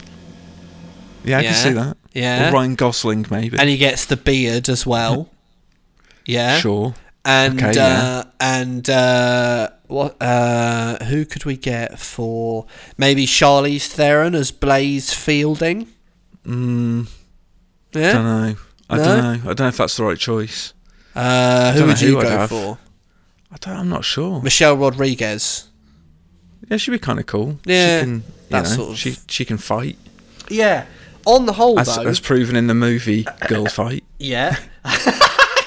yeah, 1.25 1.39
I 1.39 1.41
yeah, 1.43 1.53
can 1.53 1.63
see 1.63 1.73
that. 1.75 1.97
yeah. 2.13 2.49
Or 2.51 2.53
Ryan 2.55 2.75
Gosling 2.75 3.27
maybe. 3.31 3.59
and 3.59 3.69
he 3.69 3.77
gets 3.77 4.07
the 4.07 4.17
beard 4.17 4.69
as 4.69 4.87
well. 4.87 5.29
Yeah. 6.27 6.59
Sure. 6.59 6.95
And 7.27 7.59
Okay, 7.63 7.69
uh, 7.69 7.75
yeah. 7.75 8.25
and 8.41 8.89
uh, 8.89 9.69
what? 9.89 10.17
Uh, 10.23 10.97
who 11.05 11.27
could 11.27 11.45
we 11.45 11.59
get 11.59 11.99
for 11.99 12.65
maybe 12.97 13.27
Charlize 13.27 13.89
Theron 13.89 14.35
as 14.35 14.51
Blaze 14.51 15.13
Fielding? 15.13 15.87
Mm, 16.47 17.09
Yeah. 17.93 18.13
don't 18.15 18.25
know. 18.25 18.57
I 18.95 18.97
No? 18.99 19.05
don't 19.05 19.23
know. 19.23 19.51
I 19.51 19.55
don't 19.55 19.61
know 19.61 19.69
if 19.69 19.77
that's 19.77 19.97
the 19.97 20.05
right 20.05 20.19
choice. 20.19 20.73
Uh, 21.15 21.73
who 21.73 21.87
would 21.87 22.01
you 22.01 22.16
who 22.16 22.23
go 22.23 22.47
for? 22.47 22.79
I 23.53 23.57
don't. 23.61 23.77
I'm 23.77 23.89
not 23.89 24.05
sure. 24.05 24.43
Michelle 24.43 24.77
Rodriguez. 24.77 25.69
Yeah, 26.69 26.77
she'd 26.79 26.91
be 26.93 26.99
kind 26.99 27.19
of 27.21 27.27
cool. 27.27 27.59
Yeah, 27.65 28.01
she 28.01 28.05
can. 28.05 28.23
That 28.51 28.65
know, 28.65 28.69
sort 28.71 28.91
of- 28.91 28.99
She 28.99 29.16
she 29.29 29.45
can 29.45 29.59
fight. 29.59 29.97
Yeah. 30.49 30.87
On 31.27 31.47
the 31.47 31.55
whole, 31.55 31.79
As, 31.81 31.95
though, 31.97 32.03
as 32.03 32.21
proven 32.21 32.55
in 32.57 32.66
the 32.66 32.75
movie 32.75 33.27
Girl 33.49 33.66
Fight. 33.66 34.05
yeah. 34.19 34.57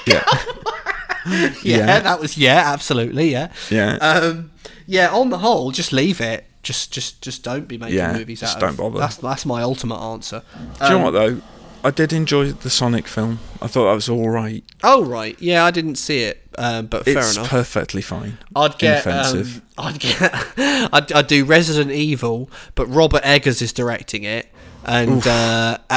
Yeah. 0.06 0.24
yeah, 1.26 1.50
Yeah. 1.62 2.00
that 2.00 2.18
was 2.20 2.38
yeah, 2.38 2.62
absolutely, 2.72 3.30
yeah. 3.30 3.52
Yeah. 3.70 3.96
Um, 3.96 4.52
yeah, 4.86 5.10
on 5.10 5.28
the 5.28 5.38
whole, 5.38 5.70
just 5.70 5.92
leave 5.92 6.20
it. 6.22 6.46
Just, 6.62 6.92
just, 6.92 7.20
just 7.22 7.42
don't 7.42 7.68
be 7.68 7.76
making 7.76 7.96
Yeah, 7.98 8.14
movies 8.14 8.40
just 8.40 8.56
out 8.56 8.60
don't 8.60 8.76
bother. 8.76 8.98
That's 8.98 9.16
that's 9.16 9.44
my 9.44 9.62
ultimate 9.62 9.98
answer. 9.98 10.42
Do 10.78 10.84
you 10.84 10.90
know 10.90 10.96
Um, 10.96 11.02
what 11.02 11.10
though? 11.10 11.40
I 11.84 11.90
did 11.90 12.12
enjoy 12.12 12.52
the 12.52 12.70
Sonic 12.70 13.06
film. 13.06 13.38
I 13.62 13.66
thought 13.66 13.86
that 13.88 13.94
was 13.94 14.08
all 14.08 14.28
right. 14.28 14.64
Oh 14.82 15.04
right, 15.04 15.36
yeah, 15.40 15.64
I 15.64 15.70
didn't 15.70 15.96
see 15.96 16.22
it, 16.22 16.42
um, 16.58 16.86
but 16.86 17.04
fair 17.04 17.18
it's 17.18 17.36
enough. 17.36 17.48
perfectly 17.48 18.02
fine. 18.02 18.38
I'd 18.56 18.78
get, 18.78 19.06
inoffensive. 19.06 19.62
um, 19.78 19.86
I'd 19.86 19.98
get, 20.00 20.20
I'd, 20.92 21.12
I'd 21.12 21.26
do 21.26 21.44
Resident 21.44 21.90
Evil, 21.92 22.50
but 22.74 22.86
Robert 22.86 23.22
Eggers 23.24 23.62
is 23.62 23.72
directing 23.72 24.24
it, 24.24 24.48
and 24.84 25.26
uh, 25.26 25.78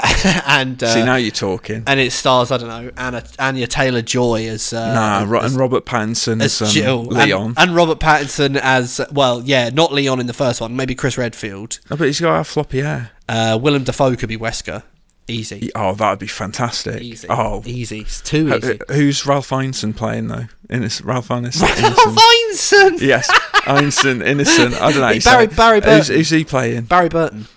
and 0.48 0.82
uh, 0.84 0.94
See, 0.94 1.04
now 1.04 1.16
you're 1.16 1.32
talking. 1.32 1.84
and 1.88 2.00
it 2.00 2.12
stars 2.12 2.52
I 2.52 2.58
don't 2.58 2.68
know 2.70 2.92
Anna 2.98 3.24
Anya 3.40 3.68
Taylor 3.68 4.02
Joy 4.02 4.48
as 4.48 4.74
uh, 4.74 4.94
nah, 4.94 5.26
Ro- 5.32 5.40
as, 5.42 5.52
and 5.52 5.60
Robert 5.60 5.86
Pattinson 5.86 6.42
as 6.42 6.62
as, 6.62 6.70
um, 6.70 6.74
Jill 6.74 7.04
Leon. 7.06 7.42
and, 7.50 7.58
and 7.58 7.76
Robert 7.76 8.00
Pattinson 8.00 8.56
as 8.58 9.02
well, 9.12 9.42
yeah, 9.44 9.70
not 9.70 9.92
Leon 9.94 10.20
in 10.20 10.28
the 10.28 10.34
first 10.34 10.62
one, 10.62 10.76
maybe 10.76 10.94
Chris 10.96 11.18
Redfield. 11.18 11.80
I 11.90 11.96
bet 11.96 12.08
he's 12.08 12.20
got 12.20 12.36
have 12.36 12.48
floppy 12.48 12.80
hair. 12.82 13.12
Uh, 13.30 13.58
Willem 13.62 13.84
Dafoe 13.86 14.16
could 14.18 14.28
be 14.28 14.38
Wesker, 14.38 14.84
easy, 15.28 15.70
Oh, 15.76 15.94
that'd 15.94 16.20
be 16.20 16.28
fantastic. 16.28 17.02
easy, 17.02 17.28
Oh, 17.30 17.62
easy, 17.66 18.00
it's 18.02 18.22
too 18.22 18.54
easy. 18.56 18.80
who's 18.90 19.26
Ralph 19.26 19.50
Ineson 19.50 19.96
playing 19.96 20.28
though? 20.28 20.48
Innes- 20.70 21.02
Ralph 21.02 21.30
Ineson. 21.30 21.62
Ralph 21.82 22.16
Ineson. 22.18 23.00
Yes, 23.02 23.30
Ineson, 23.66 24.26
Innocent. 24.26 24.74
I 24.82 24.92
don't 24.92 25.02
know. 25.02 25.20
Barry-. 25.24 25.48
Barry 25.48 25.80
Who's, 25.82 25.86
Burton. 26.08 26.16
who's 26.16 26.30
he 26.30 26.44
playing? 26.44 26.82
Barry 26.84 27.10
Burton. 27.10 27.48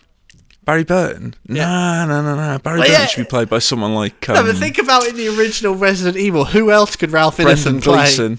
Barry 0.65 0.85
Burton? 0.85 1.35
Nah, 1.47 2.07
no, 2.07 2.23
no, 2.23 2.35
no. 2.36 2.59
Barry 2.59 2.78
Well, 2.78 2.86
Burton 2.89 3.01
yeah. 3.03 3.07
should 3.07 3.24
be 3.27 3.28
played 3.28 3.51
by 3.51 3.59
someone 3.59 3.95
like 3.95 4.27
um, 4.31 4.36
No, 4.36 4.45
but 4.45 4.57
think 4.57 4.78
about 4.78 5.07
in 5.07 5.15
the 5.16 5.28
original 5.36 5.74
Resident 5.74 6.16
Evil, 6.16 6.47
who 6.47 6.70
else 6.70 6.97
could 6.97 7.11
Ralph 7.11 7.36
Brendan 7.36 7.57
Ineson 7.57 7.82
play? 7.82 7.97
Gleeson. 7.97 8.39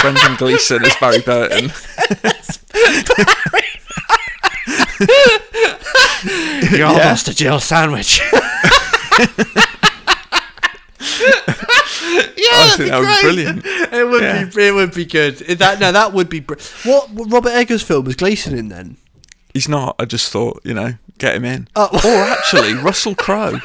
Brendan 0.00 0.36
Gleeson 0.36 0.84
as 0.84 0.96
Barry 0.96 1.20
Burton. 1.20 1.70
You're 6.72 6.86
almost 6.86 7.28
a 7.28 7.34
Jill 7.34 7.60
sandwich. 7.60 8.20
yeah, 11.00 12.50
that'd 12.54 12.78
be 12.78 12.90
that 12.90 12.98
would 13.00 13.06
be 13.16 13.22
brilliant. 13.22 13.62
It 13.92 14.08
would 14.08 14.22
Yeah. 14.22 14.44
be. 14.44 14.66
It 14.66 14.74
would 14.74 14.94
be 14.94 15.04
good. 15.04 15.38
That 15.38 15.80
no, 15.80 15.92
that 15.92 16.12
would 16.12 16.28
be. 16.28 16.40
Br- 16.40 16.54
what 16.84 17.10
what 17.10 17.30
Robert 17.30 17.50
Eggers 17.50 17.82
film 17.82 18.04
was 18.04 18.16
Gleeson 18.16 18.56
in 18.56 18.68
then? 18.68 18.96
He's 19.54 19.68
not. 19.68 19.96
I 19.98 20.04
just 20.04 20.30
thought, 20.32 20.60
you 20.64 20.74
know, 20.74 20.94
get 21.18 21.34
him 21.34 21.44
in. 21.44 21.68
Oh. 21.74 21.88
Or 21.92 22.22
actually, 22.30 22.74
Russell 22.74 23.14
Crowe. 23.14 23.50
You 23.50 23.60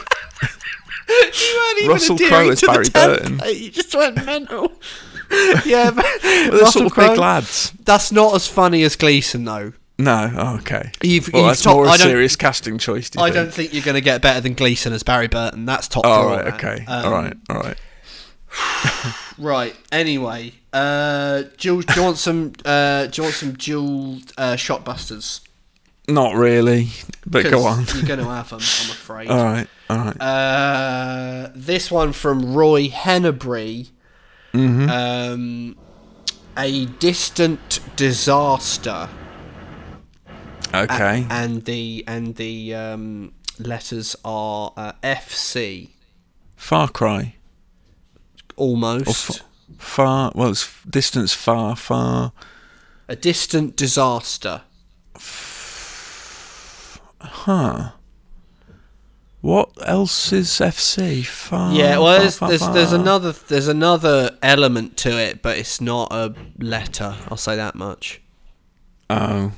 weren't 1.58 1.80
even 1.80 1.92
Russell 1.92 2.16
adhering 2.16 2.32
Crowe 2.32 2.50
as 2.50 2.62
Barry 2.62 2.90
Burton. 2.90 3.42
You 3.46 3.70
just 3.70 3.94
went 3.94 4.16
mental. 4.26 4.72
yeah, 5.66 5.92
but 5.92 6.06
They're 6.22 6.52
Russell 6.52 6.68
sort 6.72 6.86
of 6.88 6.92
Crowe. 6.94 7.10
big 7.10 7.18
lads. 7.20 7.74
That's 7.84 8.12
not 8.12 8.34
as 8.36 8.48
funny 8.48 8.84
as 8.84 8.96
Gleeson 8.96 9.44
though. 9.46 9.74
No, 10.00 10.32
oh, 10.36 10.56
okay. 10.58 10.92
You've- 11.04 11.30
well, 11.32 11.44
you've 11.44 11.50
that's 11.52 11.62
top- 11.62 11.76
more 11.76 11.86
a 11.88 11.98
serious 11.98 12.36
casting 12.36 12.78
choice. 12.80 13.10
Do 13.12 13.20
you 13.20 13.26
I 13.26 13.30
think? 13.30 13.36
don't 13.36 13.54
think 13.54 13.74
you're 13.74 13.84
going 13.84 13.94
to 13.96 14.02
get 14.02 14.22
better 14.22 14.42
than 14.42 14.54
Gleeson 14.56 14.92
as 14.92 15.04
Barry 15.04 15.28
Burton. 15.28 15.66
That's 15.66 15.88
top 15.88 16.04
Oh, 16.06 16.28
right, 16.30 16.54
okay. 16.56 16.84
Um, 16.88 17.06
all 17.06 17.12
right, 17.12 17.34
all 17.50 17.60
right. 17.62 17.78
Right. 19.40 19.76
Anyway, 19.92 20.54
uh, 20.72 21.44
Jill, 21.58 21.82
do 21.82 21.94
you 21.96 22.04
want 22.04 22.18
some? 22.20 22.54
Uh, 22.64 23.08
do 23.08 23.20
you 23.22 23.24
want 23.24 23.34
some 23.36 23.54
dual 23.54 24.20
uh, 24.38 24.54
shockbusters? 24.54 25.42
Not 26.08 26.36
really, 26.36 26.90
but 27.26 27.50
go 27.50 27.64
on. 27.66 27.86
You're 27.96 28.04
going 28.04 28.20
to 28.20 28.26
have 28.26 28.50
them, 28.50 28.60
I'm 28.60 28.92
afraid. 28.92 29.30
all 29.30 29.44
right, 29.44 29.68
all 29.90 29.98
right. 29.98 30.22
Uh, 30.22 31.50
this 31.56 31.90
one 31.90 32.14
from 32.14 32.54
Roy 32.54 32.90
Hennebury. 32.90 33.88
Mm-hmm. 34.54 34.90
Um, 34.90 35.78
a 36.56 36.86
distant 36.86 37.80
disaster. 37.96 39.10
A- 40.74 40.84
okay. 40.84 41.26
and 41.30 41.66
the 41.66 42.04
and 42.08 42.36
the 42.36 42.74
um, 42.76 43.34
letters 43.60 44.16
are 44.26 44.74
uh, 44.76 44.94
FC. 45.04 45.90
Far 46.56 46.88
Cry. 46.90 47.36
Almost. 48.56 49.40
F- 49.40 49.46
far. 49.78 50.32
Well, 50.36 50.50
it's 50.52 50.64
f- 50.64 50.86
distance 50.90 51.34
far, 51.34 51.76
far. 51.76 52.32
a 53.08 53.16
distant 53.16 53.76
disaster. 53.76 54.62
Huh. 57.22 57.92
What 59.42 59.72
else 59.86 60.32
is 60.32 60.48
FC? 60.48 61.26
Far. 61.26 61.74
Yeah, 61.74 61.98
well, 61.98 62.30
far, 62.32 62.48
there's 62.50 62.62
far, 62.62 62.74
there's, 62.74 62.92
there's 62.92 62.94
another 62.94 63.34
there's 63.34 63.68
another 63.68 64.38
element 64.42 64.96
to 64.98 65.20
it, 65.20 65.42
but 65.42 65.58
it's 65.58 65.82
not 65.82 66.14
a 66.14 66.34
letter. 66.58 67.18
I'll 67.30 67.36
say 67.38 67.56
that 67.58 67.76
much. 67.76 68.22
Oh, 69.10 69.52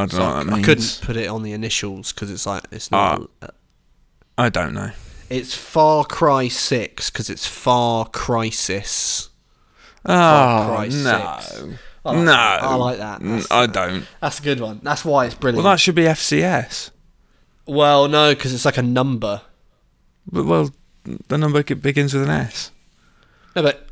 I 0.00 0.06
don't 0.06 0.10
So 0.10 0.18
know 0.18 0.24
I, 0.24 0.36
what 0.38 0.46
that 0.46 0.52
I 0.52 0.54
means. 0.56 0.66
couldn't 0.66 1.00
put 1.02 1.16
it 1.16 1.26
on 1.28 1.42
the 1.42 1.52
initials 1.52 2.12
because 2.12 2.30
it's 2.30 2.46
like 2.46 2.64
it's 2.70 2.90
not. 2.90 3.28
Ah. 3.42 3.48
I 4.38 4.48
don't 4.48 4.74
know. 4.74 4.90
It's 5.28 5.54
Far 5.54 6.04
Cry 6.04 6.48
Six 6.48 7.10
because 7.10 7.30
it's 7.30 7.46
Far 7.46 8.06
Crisis. 8.06 9.28
Oh 10.04 10.12
Cry 10.12 10.88
no. 10.88 11.38
I 12.02 12.12
like 12.12 12.16
no, 12.16 12.24
that. 12.24 12.62
I 12.62 12.74
like 12.76 12.98
that. 12.98 13.20
That's- 13.20 13.46
I 13.50 13.66
don't. 13.66 14.06
That's 14.20 14.40
a 14.40 14.42
good 14.42 14.60
one. 14.60 14.80
That's 14.82 15.04
why 15.04 15.26
it's 15.26 15.34
brilliant. 15.34 15.62
Well, 15.64 15.72
that 15.72 15.78
should 15.80 15.94
be 15.94 16.04
FCS. 16.04 16.90
Well, 17.66 18.08
no, 18.08 18.34
because 18.34 18.54
it's 18.54 18.64
like 18.64 18.78
a 18.78 18.82
number. 18.82 19.42
But 20.26 20.46
well, 20.46 20.70
the 21.28 21.36
number 21.38 21.62
begins 21.62 22.14
with 22.14 22.22
an 22.24 22.30
S. 22.30 22.70
No, 23.54 23.62
but 23.62 23.86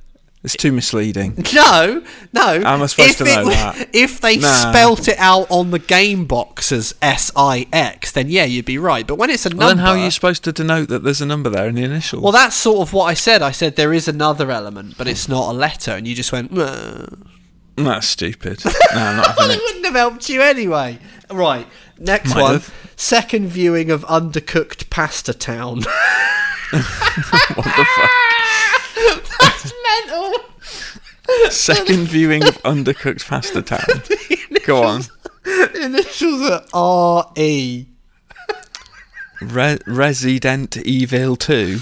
It's 0.54 0.56
too 0.62 0.72
misleading. 0.72 1.44
no, 1.54 2.02
no. 2.32 2.62
How 2.62 2.74
am 2.74 2.82
I 2.82 2.86
supposed 2.86 3.10
if 3.10 3.18
to 3.18 3.24
know 3.24 3.34
w- 3.50 3.50
that? 3.54 3.88
If 3.94 4.20
they 4.20 4.38
Nah. 4.38 4.70
spelt 4.70 5.06
it 5.08 5.18
out 5.18 5.46
on 5.50 5.70
the 5.72 5.78
game 5.78 6.24
box 6.24 6.72
as 6.72 6.94
S 7.02 7.30
I 7.36 7.66
X, 7.72 8.12
then 8.12 8.28
yeah, 8.30 8.44
you'd 8.44 8.64
be 8.64 8.78
right. 8.78 9.06
But 9.06 9.16
when 9.16 9.28
it's 9.30 9.44
a 9.46 9.50
number, 9.50 9.66
then 9.66 9.78
how 9.78 9.90
are 9.92 9.98
you 9.98 10.10
supposed 10.10 10.44
to 10.44 10.52
denote 10.52 10.88
that 10.88 11.02
there's 11.04 11.20
a 11.20 11.26
number 11.26 11.50
there 11.50 11.68
in 11.68 11.74
the 11.74 11.82
initials? 11.84 12.22
well, 12.22 12.32
that's 12.32 12.56
sort 12.56 12.80
of 12.88 12.92
what 12.94 13.04
I 13.04 13.14
said. 13.14 13.42
I 13.42 13.50
said 13.50 13.76
there 13.76 13.92
is 13.92 14.08
another 14.08 14.50
element, 14.50 14.96
but 14.96 15.06
it's 15.06 15.28
not 15.28 15.50
a 15.50 15.52
letter, 15.52 15.90
and 15.92 16.08
you 16.08 16.14
just 16.14 16.32
went. 16.32 16.52
That's 17.76 18.06
stupid. 18.08 18.64
no, 18.64 18.70
I'm 18.94 19.16
not 19.18 19.36
Well, 19.36 19.50
it 19.50 19.56
it. 19.56 19.62
wouldn't 19.62 19.84
have 19.84 19.94
helped 19.94 20.28
you 20.28 20.42
anyway. 20.42 20.98
Right, 21.30 21.66
next 21.98 22.34
Might 22.34 22.40
one. 22.42 22.52
have. 22.54 22.74
Second 22.96 23.48
viewing 23.48 23.90
of 23.90 24.04
Undercooked 24.06 24.90
Pasta 24.90 25.32
Town. 25.34 25.82
What 26.70 27.64
the 27.64 27.86
fuck? 27.96 28.10
That's 29.40 29.72
mental. 30.06 30.34
Second 31.50 32.08
viewing 32.08 32.44
of 32.44 32.60
Undercooked 32.62 33.26
Pasta 33.26 33.62
Town. 33.62 34.02
Go 34.64 34.82
on. 34.82 35.02
Initials 35.74 36.50
are 36.50 36.64
R 36.72 37.32
E. 37.36 37.86
Re- 39.40 39.78
Resident 39.86 40.76
Evil 40.78 41.36
2. 41.36 41.78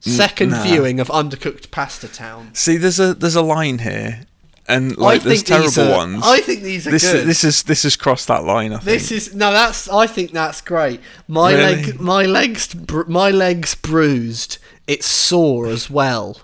Second 0.00 0.50
nah. 0.50 0.62
viewing 0.64 1.00
of 1.00 1.08
Undercooked 1.08 1.70
Pasta 1.70 2.08
Town. 2.08 2.54
See, 2.54 2.76
there's 2.76 2.98
a 2.98 3.14
there's 3.14 3.36
a 3.36 3.42
line 3.42 3.78
here, 3.78 4.22
and 4.68 4.96
like 4.96 5.22
there's 5.22 5.42
these 5.42 5.48
terrible 5.48 5.92
are- 5.92 5.96
ones. 5.96 6.22
I 6.24 6.40
think 6.40 6.62
these 6.62 6.86
are 6.86 6.90
this 6.90 7.10
good. 7.10 7.26
this 7.26 7.44
is 7.44 7.62
this 7.64 7.82
has 7.82 7.96
crossed 7.96 8.28
that 8.28 8.44
line. 8.44 8.72
I 8.72 8.76
think. 8.76 8.84
This 8.84 9.10
is 9.12 9.34
no. 9.34 9.52
That's. 9.52 9.88
I 9.88 10.06
think 10.06 10.32
that's 10.32 10.60
great. 10.60 11.00
My 11.28 11.52
Really? 11.52 11.82
leg. 11.84 12.00
My 12.00 12.22
legs. 12.24 12.74
My 13.08 13.30
legs 13.30 13.74
bruised. 13.74 14.58
It's 14.86 15.06
sore 15.06 15.66
as 15.68 15.88
well. 15.90 16.40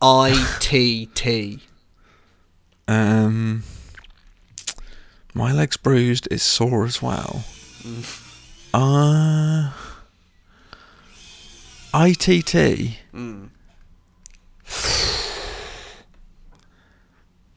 I 0.00 0.56
T 0.60 1.06
T. 1.14 1.60
Um, 2.88 3.62
my 5.34 5.52
leg's 5.52 5.76
bruised. 5.76 6.26
It's 6.30 6.42
sore 6.42 6.84
as 6.84 7.00
well. 7.00 7.44
Uh, 8.74 9.70
ITT. 11.94 12.98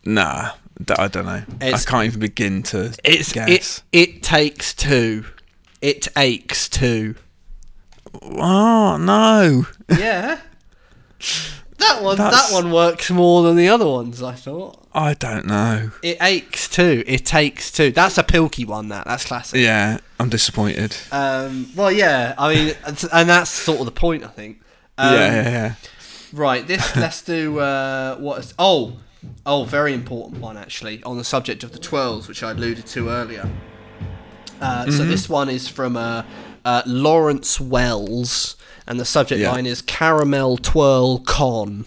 Nah, 0.05 0.51
I 0.97 1.07
don't 1.07 1.25
know. 1.25 1.43
It's- 1.61 1.85
I 1.87 1.89
can't 1.89 2.05
even 2.05 2.19
begin 2.19 2.63
to 2.63 2.93
It's 3.03 3.31
guess. 3.33 3.49
it. 3.49 3.83
It 3.91 4.23
takes 4.23 4.73
two. 4.73 5.25
It 5.81 6.07
aches 6.17 6.67
two. 6.69 7.15
oh 8.21 8.97
no! 8.97 9.65
Yeah. 9.89 10.39
That 11.79 12.01
one. 12.01 12.15
That's- 12.17 12.49
That 12.49 12.53
one 12.55 12.71
works 12.71 13.09
more 13.11 13.43
than 13.43 13.57
the 13.57 13.67
other 13.67 13.85
ones. 13.87 14.23
I 14.23 14.33
thought. 14.33 14.87
I 14.93 15.15
don't 15.15 15.45
know. 15.45 15.91
It 16.01 16.17
aches 16.21 16.69
too. 16.69 17.03
It 17.05 17.25
takes 17.25 17.71
two. 17.73 17.91
That's 17.91 18.17
a 18.17 18.23
pilky 18.23 18.63
one. 18.63 18.87
That 18.89 19.05
that's 19.05 19.25
classic. 19.25 19.59
Yeah, 19.59 19.97
I'm 20.19 20.29
disappointed. 20.29 20.95
Um. 21.11 21.69
Well, 21.75 21.91
yeah. 21.91 22.35
I 22.37 22.53
mean, 22.53 22.75
and 22.85 23.27
that's 23.29 23.49
sort 23.49 23.79
of 23.79 23.85
the 23.85 23.91
point. 23.91 24.23
I 24.23 24.27
think. 24.27 24.61
Um, 24.97 25.13
yeah, 25.13 25.33
yeah, 25.33 25.49
yeah. 25.49 25.73
Right. 26.31 26.65
This. 26.65 26.95
let's 26.95 27.21
do. 27.21 27.59
Uh, 27.59 28.15
what 28.17 28.39
is? 28.39 28.53
Oh. 28.57 28.93
Oh, 29.45 29.63
very 29.65 29.93
important 29.93 30.41
one 30.41 30.57
actually 30.57 31.03
on 31.03 31.17
the 31.17 31.23
subject 31.23 31.63
of 31.63 31.71
the 31.71 31.79
twirls, 31.79 32.27
which 32.27 32.43
I 32.43 32.51
alluded 32.51 32.85
to 32.87 33.09
earlier. 33.09 33.49
Uh, 34.61 34.83
Mm-hmm. 34.85 34.91
So 34.91 35.03
this 35.05 35.27
one 35.27 35.49
is 35.49 35.67
from 35.67 35.97
uh, 35.97 36.23
uh, 36.63 36.83
Lawrence 36.85 37.59
Wells, 37.59 38.55
and 38.87 38.99
the 38.99 39.05
subject 39.05 39.41
Yeah. 39.41 39.51
line 39.51 39.65
is 39.65 39.81
caramel 39.81 40.57
twirl 40.57 41.19
con. 41.19 41.85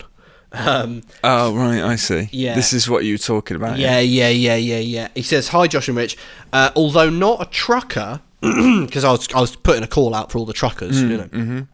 Um, 0.52 1.02
Oh 1.24 1.54
right, 1.54 1.82
I 1.82 1.96
see. 1.96 2.28
Yeah. 2.32 2.54
This 2.54 2.72
is 2.72 2.88
what 2.88 3.04
you 3.04 3.14
were 3.14 3.18
talking 3.18 3.56
about. 3.56 3.78
yeah, 3.78 4.00
yeah, 4.00 4.28
yeah, 4.28 4.56
yeah, 4.56 4.78
yeah. 4.78 5.08
He 5.14 5.22
says, 5.22 5.48
"Hi, 5.48 5.66
Josh 5.66 5.88
and 5.88 5.96
Rich. 5.96 6.16
Uh, 6.52 6.70
although 6.76 7.10
not 7.10 7.42
a 7.42 7.46
trucker, 7.46 8.20
because 8.40 9.04
I 9.04 9.10
was 9.10 9.28
I 9.34 9.40
was 9.40 9.56
putting 9.56 9.82
a 9.82 9.86
call 9.88 10.14
out 10.14 10.30
for 10.32 10.38
all 10.38 10.46
the 10.46 10.52
truckers, 10.52 11.00
you 11.02 11.16
know." 11.16 11.28
He 11.32 11.66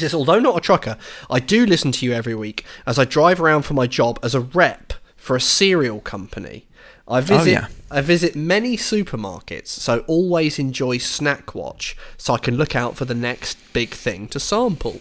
says, 0.00 0.14
although 0.14 0.38
not 0.38 0.56
a 0.56 0.60
trucker, 0.60 0.96
I 1.30 1.40
do 1.40 1.66
listen 1.66 1.92
to 1.92 2.06
you 2.06 2.12
every 2.12 2.34
week 2.34 2.64
as 2.86 2.98
I 2.98 3.04
drive 3.04 3.40
around 3.40 3.62
for 3.62 3.74
my 3.74 3.86
job 3.86 4.18
as 4.22 4.34
a 4.34 4.40
rep 4.40 4.92
for 5.16 5.36
a 5.36 5.40
cereal 5.40 6.00
company. 6.00 6.66
I 7.06 7.20
visit 7.22 7.50
yeah. 7.52 7.68
I 7.90 8.02
visit 8.02 8.36
many 8.36 8.76
supermarkets, 8.76 9.68
so 9.68 10.04
always 10.06 10.58
enjoy 10.58 10.98
Snack 10.98 11.54
Watch 11.54 11.96
so 12.18 12.34
I 12.34 12.38
can 12.38 12.56
look 12.56 12.76
out 12.76 12.96
for 12.96 13.06
the 13.06 13.14
next 13.14 13.56
big 13.72 13.90
thing 13.90 14.28
to 14.28 14.38
sample. 14.40 15.00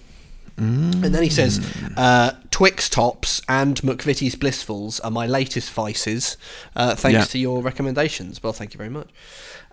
And 0.59 1.03
then 1.13 1.21
he 1.21 1.29
says, 1.29 1.59
uh, 1.97 2.31
Twix 2.49 2.89
Tops 2.89 3.43
and 3.47 3.79
McVitie's 3.81 4.35
Blissfuls 4.35 4.99
are 5.03 5.11
my 5.11 5.27
latest 5.27 5.69
vices, 5.71 6.35
uh, 6.75 6.95
thanks 6.95 7.13
Yeah. 7.13 7.23
to 7.25 7.37
your 7.37 7.61
recommendations. 7.61 8.41
Well, 8.41 8.53
thank 8.53 8.73
you 8.73 8.79
very 8.79 8.89
much. 8.89 9.09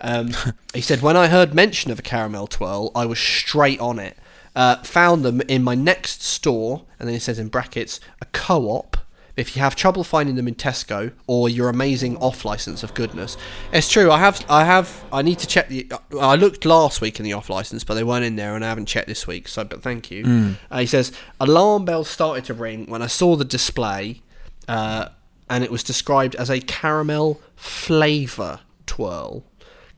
Um, 0.02 0.32
he 0.74 0.82
said, 0.82 1.00
when 1.00 1.16
I 1.16 1.28
heard 1.28 1.54
mention 1.54 1.90
of 1.90 2.00
a 2.00 2.02
caramel 2.02 2.48
twirl, 2.48 2.92
I 2.94 3.06
was 3.06 3.18
straight 3.18 3.80
on 3.80 3.98
it. 3.98 4.18
Uh, 4.56 4.76
found 4.84 5.24
them 5.24 5.40
in 5.42 5.62
my 5.64 5.74
next 5.74 6.22
store, 6.22 6.82
and 6.98 7.08
then 7.08 7.14
it 7.16 7.20
says 7.22 7.38
in 7.40 7.48
brackets, 7.48 7.98
a 8.22 8.24
co-op. 8.26 8.96
If 9.36 9.56
you 9.56 9.62
have 9.62 9.74
trouble 9.74 10.04
finding 10.04 10.36
them 10.36 10.46
in 10.46 10.54
Tesco 10.54 11.10
or 11.26 11.48
your 11.48 11.68
amazing 11.68 12.16
off 12.18 12.44
license 12.44 12.84
of 12.84 12.94
goodness, 12.94 13.36
it's 13.72 13.88
true. 13.90 14.12
I 14.12 14.20
have, 14.20 14.46
I 14.48 14.62
have, 14.64 15.02
I 15.12 15.22
need 15.22 15.40
to 15.40 15.46
check 15.48 15.66
the. 15.68 15.90
I 16.20 16.36
looked 16.36 16.64
last 16.64 17.00
week 17.00 17.18
in 17.18 17.24
the 17.24 17.32
off 17.32 17.50
license, 17.50 17.82
but 17.82 17.94
they 17.94 18.04
weren't 18.04 18.24
in 18.24 18.36
there, 18.36 18.54
and 18.54 18.64
I 18.64 18.68
haven't 18.68 18.86
checked 18.86 19.08
this 19.08 19.26
week. 19.26 19.48
So, 19.48 19.64
but 19.64 19.82
thank 19.82 20.08
you. 20.12 20.54
Uh, 20.70 20.78
he 20.78 20.86
says 20.86 21.10
alarm 21.40 21.84
bells 21.84 22.08
started 22.08 22.44
to 22.44 22.54
ring 22.54 22.86
when 22.86 23.02
I 23.02 23.08
saw 23.08 23.34
the 23.34 23.44
display, 23.44 24.22
uh, 24.68 25.08
and 25.50 25.64
it 25.64 25.70
was 25.72 25.82
described 25.82 26.36
as 26.36 26.48
a 26.48 26.60
caramel 26.60 27.40
flavour 27.56 28.60
twirl. 28.86 29.44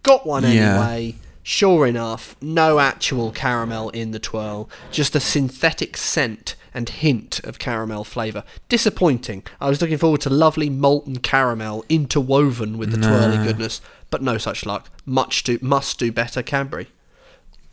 Got 0.03 0.27
one 0.27 0.45
Yeah. 0.45 0.49
anyway. 0.81 1.17
Sure 1.49 1.87
enough, 1.87 2.35
no 2.43 2.81
actual 2.81 3.31
caramel 3.31 3.91
in 3.91 4.11
the 4.11 4.19
twirl, 4.19 4.69
just 4.91 5.15
a 5.15 5.21
synthetic 5.21 5.97
scent 5.97 6.57
and 6.75 6.89
hint 6.89 7.39
of 7.45 7.61
caramel 7.61 8.03
flavour. 8.03 8.43
Disappointing. 8.69 9.45
I 9.61 9.69
was 9.69 9.81
looking 9.81 9.97
forward 9.97 10.23
to 10.23 10.29
lovely 10.29 10.69
molten 10.69 11.19
caramel 11.19 11.85
interwoven 11.89 12.79
with 12.79 12.91
the 12.91 12.97
twirly 12.97 13.37
goodness, 13.37 13.81
but 14.11 14.23
no 14.23 14.39
such 14.39 14.67
luck. 14.67 14.91
Much 15.05 15.45
do 15.45 15.57
must 15.63 16.01
do 16.01 16.11
better, 16.11 16.43
Cadbury. 16.43 16.89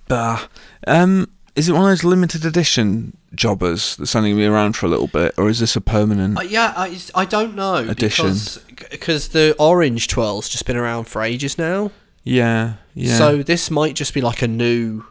Bah. 0.08 0.46
Um, 0.86 1.32
is 1.56 1.68
it 1.68 1.72
one 1.72 1.82
of 1.82 1.90
those 1.90 2.04
limited 2.04 2.46
edition 2.46 3.18
jobbers 3.34 3.96
that's 3.96 4.16
only 4.16 4.30
going 4.30 4.38
to 4.38 4.44
be 4.44 4.54
around 4.54 4.74
for 4.76 4.86
a 4.86 4.90
little 4.90 5.08
bit, 5.08 5.34
or 5.36 5.50
is 5.50 5.60
this 5.60 5.76
a 5.76 5.82
permanent? 5.82 6.38
Uh, 6.38 6.42
yeah, 6.42 6.76
I, 6.78 7.00
I 7.16 7.26
don't 7.26 7.56
know 7.56 7.78
Edition. 7.78 8.28
because 8.28 8.60
because 8.92 9.30
the 9.30 9.56
orange 9.58 10.10
twirl's 10.10 10.48
just 10.48 10.68
been 10.68 10.78
around 10.78 11.06
for 11.06 11.24
ages 11.24 11.58
now. 11.58 11.90
Yeah, 12.24 12.74
yeah. 12.94 13.18
So 13.18 13.44
this 13.44 13.70
might 13.72 13.96
just 13.96 14.14
be 14.14 14.22
like 14.22 14.42
a 14.42 14.48
new, 14.48 15.06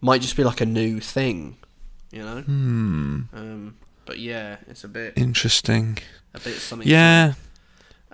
might 0.00 0.20
just 0.22 0.36
be 0.36 0.44
like 0.44 0.60
a 0.60 0.66
new 0.66 1.00
thing, 1.00 1.56
you 2.10 2.22
know. 2.22 2.40
hmm, 2.42 3.20
Um, 3.32 3.76
but 4.04 4.18
yeah, 4.18 4.56
it's 4.68 4.84
a 4.84 4.88
bit 4.88 5.14
interesting. 5.16 5.98
a 6.34 6.40
bit 6.40 6.54
something. 6.54 6.88
Yeah, 6.88 7.34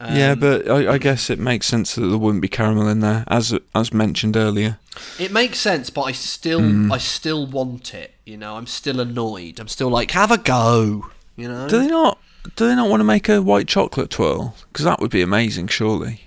yeah, 0.01 0.33
Um, 0.33 0.41
but 0.41 0.69
I, 0.69 0.95
I 0.95 0.99
guess 0.99 1.31
it 1.31 1.39
makes 1.39 1.67
sense 1.67 1.95
that 1.95 2.01
there 2.07 2.19
wouldn't 2.19 2.43
be 2.43 2.49
caramel 2.49 2.89
in 2.89 3.01
there, 3.01 3.25
as 3.29 3.55
as 3.75 3.93
mentioned 3.93 4.37
earlier. 4.37 4.79
it 5.19 5.31
makes 5.31 5.59
sense. 5.59 5.91
But 5.91 6.03
I 6.03 6.13
still, 6.13 6.61
Hmm. 6.61 6.91
I 6.93 6.99
still 6.99 7.47
want 7.47 7.95
it. 7.95 8.15
You 8.27 8.37
know, 8.37 8.57
I'm 8.57 8.67
still 8.67 9.01
annoyed. 9.01 9.61
I'm 9.61 9.69
still 9.69 9.89
like, 9.91 10.11
have 10.13 10.31
a 10.33 10.39
go. 10.39 11.07
You 11.37 11.49
know. 11.49 11.69
Do 11.69 11.79
they 11.79 11.89
not? 11.89 12.19
Do 12.57 12.67
they 12.67 12.75
not 12.75 12.91
want 12.91 13.01
to 13.01 13.05
make 13.05 13.29
a 13.29 13.41
white 13.41 13.69
chocolate 13.69 14.11
twirl? 14.11 14.57
Because 14.73 14.85
that 14.85 14.99
would 15.01 15.11
be 15.13 15.23
amazing, 15.23 15.69
surely. 15.69 16.23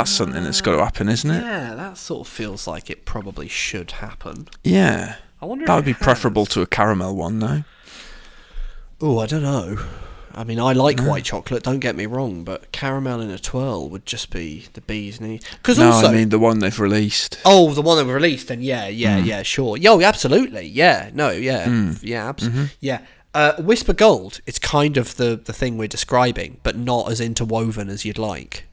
That's 0.00 0.10
something 0.10 0.44
that's 0.44 0.60
got 0.60 0.76
to 0.76 0.84
happen, 0.84 1.08
isn't 1.08 1.30
it? 1.30 1.42
yeah, 1.42 1.74
that 1.74 1.96
sort 1.98 2.26
of 2.26 2.32
feels 2.32 2.66
like 2.66 2.90
it 2.90 3.04
probably 3.04 3.48
should 3.48 3.92
happen. 3.92 4.48
Yeah. 4.64 5.16
I 5.40 5.46
wonder. 5.46 5.66
That 5.66 5.74
would 5.76 5.84
be 5.84 5.90
it 5.92 6.00
preferable 6.00 6.46
to 6.46 6.62
a 6.62 6.66
caramel 6.66 7.14
one, 7.16 7.38
though. 7.40 7.64
Oh, 9.00 9.18
I 9.18 9.26
don't 9.26 9.42
know. 9.42 9.78
I 10.34 10.44
mean, 10.44 10.60
I 10.60 10.72
like 10.74 11.00
white 11.00 11.24
chocolate. 11.24 11.62
Don't 11.62 11.78
get 11.80 11.96
me 11.96 12.04
wrong, 12.04 12.44
but 12.44 12.70
caramel 12.70 13.22
in 13.22 13.30
a 13.30 13.38
twirl 13.38 13.88
would 13.88 14.04
just 14.04 14.30
be 14.30 14.66
the 14.74 14.82
bee's 14.82 15.18
knee. 15.18 15.40
Because 15.52 15.78
No, 15.78 15.90
also, 15.92 16.08
I 16.08 16.12
mean 16.12 16.28
the 16.28 16.38
one 16.38 16.58
they've 16.58 16.78
released. 16.78 17.38
Oh, 17.46 17.72
the 17.72 17.80
one 17.80 17.96
they've 17.96 18.14
released, 18.14 18.48
then 18.48 18.60
yeah, 18.60 18.86
yeah, 18.86 19.18
Hmm. 19.20 19.24
yeah, 19.26 19.42
sure. 19.42 19.78
Yo, 19.78 19.98
absolutely, 20.02 20.66
yeah, 20.66 21.10
no, 21.14 21.30
yeah, 21.30 21.66
yeah, 22.02 22.28
absolutely, 22.28 22.60
Mm-hmm. 22.64 22.74
yeah. 22.80 23.00
Uh, 23.32 23.54
Wispa 23.58 23.94
Gold, 23.96 24.40
it's 24.46 24.58
kind 24.58 24.96
of 24.98 25.16
the 25.16 25.40
the 25.42 25.52
thing 25.54 25.76
we're 25.78 25.88
describing, 25.88 26.58
but 26.62 26.76
not 26.76 27.10
as 27.10 27.18
interwoven 27.20 27.88
as 27.88 28.04
you'd 28.04 28.18
like. 28.18 28.64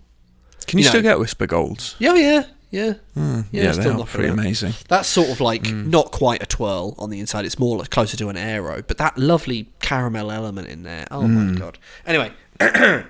Can 0.65 0.79
you, 0.79 0.83
you 0.83 0.89
still 0.89 1.01
know- 1.01 1.17
get 1.19 1.29
Wispa 1.37 1.47
Golds? 1.47 1.95
Yeah, 1.99 2.15
yeah, 2.15 2.43
yeah, 2.71 2.93
Mm, 3.17 3.45
Yeah, 3.51 3.63
yeah, 3.63 3.71
still 3.73 4.03
pretty 4.05 4.29
amazing. 4.29 4.73
That's 4.87 5.07
sort 5.07 5.29
of 5.29 5.39
like 5.39 5.67
Hmm. 5.67 5.89
not 5.89 6.11
quite 6.11 6.41
a 6.41 6.45
twirl 6.45 6.95
on 6.97 7.09
the 7.09 7.19
inside. 7.19 7.45
It's 7.45 7.59
more 7.59 7.77
like 7.77 7.89
closer 7.91 8.17
to 8.17 8.29
an 8.29 8.37
arrow, 8.37 8.81
but 8.87 8.97
that 8.97 9.17
lovely 9.17 9.69
caramel 9.81 10.31
element 10.31 10.67
in 10.67 10.83
there. 10.83 11.05
Oh 11.11 11.21
Hmm. 11.21 11.53
my 11.53 11.59
god. 11.59 11.77
Anyway, 12.07 12.31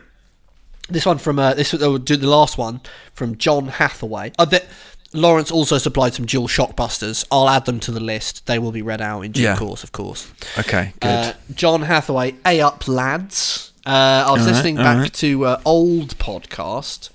this 0.89 1.05
one 1.05 1.17
from 1.17 1.39
uh, 1.39 1.53
this 1.53 1.71
do 1.71 1.97
the 2.17 2.27
last 2.29 2.57
one 2.57 2.81
from 3.13 3.37
John 3.37 3.67
Hathaway. 3.69 4.31
Uh, 4.37 4.45
that 4.45 4.65
Lawrence 5.13 5.51
also 5.51 5.77
supplied 5.77 6.13
some 6.15 6.25
dual 6.25 6.47
shockbusters. 6.47 7.23
I'll 7.31 7.47
add 7.49 7.65
them 7.65 7.79
to 7.81 7.91
the 7.91 7.99
list. 7.99 8.45
They 8.47 8.57
will 8.59 8.71
be 8.71 8.81
read 8.81 8.99
out 9.01 9.21
in 9.21 9.31
due 9.31 9.43
Yeah. 9.43 9.55
course, 9.55 9.83
of 9.83 9.91
course. 9.91 10.27
Okay, 10.57 10.93
good. 10.99 11.07
Uh, 11.07 11.33
John 11.53 11.83
Hathaway, 11.83 12.35
A 12.45 12.61
up 12.61 12.87
lads. 12.87 13.71
Uh, 13.85 13.89
I 13.89 14.31
was 14.31 14.41
All 14.41 14.47
right, 14.47 14.53
listening 14.53 14.77
all 14.79 14.83
back 14.85 14.97
right. 14.97 15.13
to 15.15 15.45
uh, 15.45 15.61
old 15.65 16.17
podcast, 16.17 17.09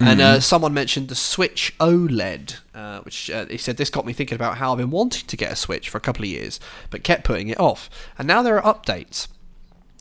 and 0.00 0.18
Mm-hmm. 0.20 0.36
uh, 0.36 0.40
someone 0.40 0.72
mentioned 0.72 1.08
the 1.08 1.14
Switch 1.14 1.74
OLED, 1.78 2.60
uh, 2.74 3.00
which 3.00 3.30
uh, 3.30 3.46
he 3.46 3.58
said 3.58 3.76
this 3.76 3.90
got 3.90 4.06
me 4.06 4.12
thinking 4.12 4.34
about 4.34 4.56
how 4.56 4.72
I've 4.72 4.78
been 4.78 4.90
wanting 4.90 5.26
to 5.26 5.36
get 5.36 5.52
a 5.52 5.56
Switch 5.56 5.88
for 5.88 5.98
a 5.98 6.00
couple 6.00 6.22
of 6.24 6.30
years, 6.30 6.58
but 6.88 7.04
kept 7.04 7.24
putting 7.24 7.48
it 7.48 7.60
off. 7.60 7.90
And 8.18 8.26
now 8.26 8.42
there 8.42 8.60
are 8.60 8.74
updates. 8.74 9.28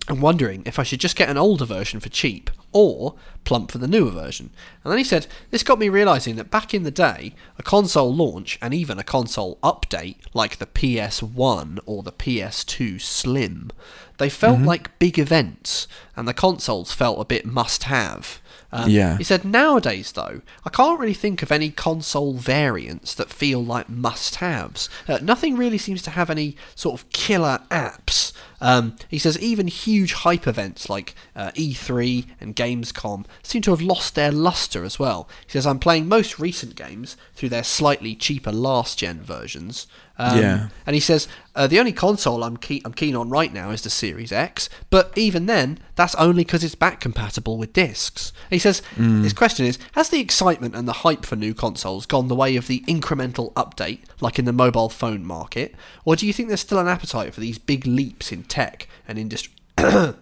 I'm 0.08 0.22
wondering 0.22 0.64
if 0.66 0.80
I 0.80 0.84
should 0.84 1.00
just 1.00 1.16
get 1.16 1.30
an 1.30 1.38
older 1.38 1.66
version 1.66 2.00
for 2.00 2.10
cheap 2.10 2.50
or 2.72 3.14
plump 3.44 3.70
for 3.72 3.78
the 3.78 3.88
newer 3.88 4.10
version. 4.10 4.50
And 4.84 4.92
then 4.92 4.98
he 4.98 5.04
said, 5.04 5.28
This 5.52 5.62
got 5.62 5.78
me 5.78 5.88
realising 5.90 6.36
that 6.38 6.50
back 6.50 6.74
in 6.74 6.82
the 6.84 6.90
day, 6.92 7.36
a 7.60 7.64
console 7.64 8.14
launch 8.14 8.58
and 8.60 8.74
even 8.74 8.98
a 8.98 9.04
console 9.04 9.60
update, 9.62 10.16
like 10.34 10.58
the 10.58 10.66
PS1 10.66 11.80
or 11.86 12.02
the 12.02 12.12
PS2 12.12 13.00
Slim, 13.00 13.70
they 14.18 14.30
felt 14.30 14.60
like 14.62 14.98
big 15.00 15.20
events, 15.20 15.88
and 16.16 16.28
the 16.28 16.34
consoles 16.34 16.92
felt 16.92 17.22
a 17.22 17.26
bit 17.26 17.46
must 17.46 17.84
have. 17.84 18.42
Um, 18.72 18.90
Yeah. 18.90 19.18
He 19.18 19.24
said, 19.24 19.44
Nowadays, 19.46 20.12
though, 20.12 20.42
I 20.66 20.70
can't 20.70 21.00
really 21.00 21.14
think 21.14 21.42
of 21.42 21.52
any 21.52 21.72
console 21.72 22.34
variants 22.34 23.16
that 23.16 23.30
feel 23.30 23.64
like 23.64 23.90
must 23.90 24.36
haves. 24.36 24.90
Uh, 25.08 25.20
nothing 25.22 25.56
really 25.58 25.78
seems 25.78 26.02
to 26.04 26.12
have 26.12 26.30
any 26.30 26.56
sort 26.76 27.00
of 27.00 27.10
killer 27.10 27.60
apps. 27.72 28.32
Um, 28.62 28.96
he 29.08 29.18
says 29.18 29.40
even 29.40 29.68
huge 29.68 30.14
hype 30.14 30.48
events 30.48 30.90
like 30.90 31.16
uh, 31.36 31.52
E3 31.52 32.26
and 32.42 32.56
Gamescom 32.56 33.26
seem 33.44 33.62
to 33.64 33.72
have 33.72 33.82
lost 33.82 34.16
their 34.16 34.32
luster 34.32 34.84
as 34.84 35.00
well. 35.00 35.30
He 35.46 35.52
says 35.52 35.66
I'm 35.66 35.80
playing 35.80 36.08
most 36.08 36.40
recent 36.40 36.76
games 36.76 37.16
through 37.36 37.50
their 37.50 37.64
slightly 37.64 38.16
cheaper 38.16 38.52
last 38.52 39.00
gen 39.00 39.22
versions. 39.22 39.88
Um, 40.18 40.38
Yeah. 40.38 40.70
And 40.86 40.94
he 40.94 41.00
says 41.00 41.28
uh, 41.56 41.68
the 41.68 41.80
only 41.80 41.94
console 41.94 42.44
I'm 42.44 42.58
keen 42.58 42.82
I'm 42.84 42.94
keen 42.94 43.16
on 43.16 43.30
right 43.30 43.54
now 43.54 43.72
is 43.72 43.82
the 43.82 43.90
Series 43.90 44.32
X, 44.32 44.70
but 44.90 45.12
even 45.18 45.46
then, 45.46 45.80
that's 45.96 46.16
only 46.16 46.44
because 46.44 46.64
it's 46.64 46.76
back 46.76 47.00
compatible 47.00 47.58
with 47.58 47.74
discs. 47.74 48.34
He 48.50 48.60
says 48.60 48.82
his 49.24 49.34
question 49.34 49.66
is: 49.66 49.80
Has 49.94 50.10
the 50.10 50.20
excitement 50.20 50.76
and 50.76 50.88
the 50.88 50.94
hype 51.04 51.26
for 51.26 51.36
new 51.38 51.54
consoles 51.54 52.06
gone 52.06 52.28
the 52.28 52.36
way 52.36 52.56
of 52.58 52.68
the 52.68 52.82
incremental 52.88 53.54
update, 53.54 54.00
like 54.20 54.38
in 54.38 54.46
the 54.46 54.54
mobile 54.54 54.90
phone 54.90 55.26
market, 55.26 55.74
or 56.04 56.16
do 56.16 56.28
you 56.28 56.34
think 56.34 56.50
there's 56.50 56.60
still 56.62 56.80
an 56.80 56.88
appetite 56.88 57.34
for 57.34 57.40
these 57.40 57.58
big 57.58 57.86
leaps 57.86 58.32
in 58.32 58.44
tech 58.50 58.88
and 59.08 59.18
industry? 59.18 59.54
an 59.78 60.16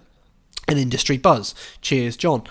industry 0.68 1.18
buzz. 1.18 1.56
Cheers, 1.82 2.18
John. 2.18 2.44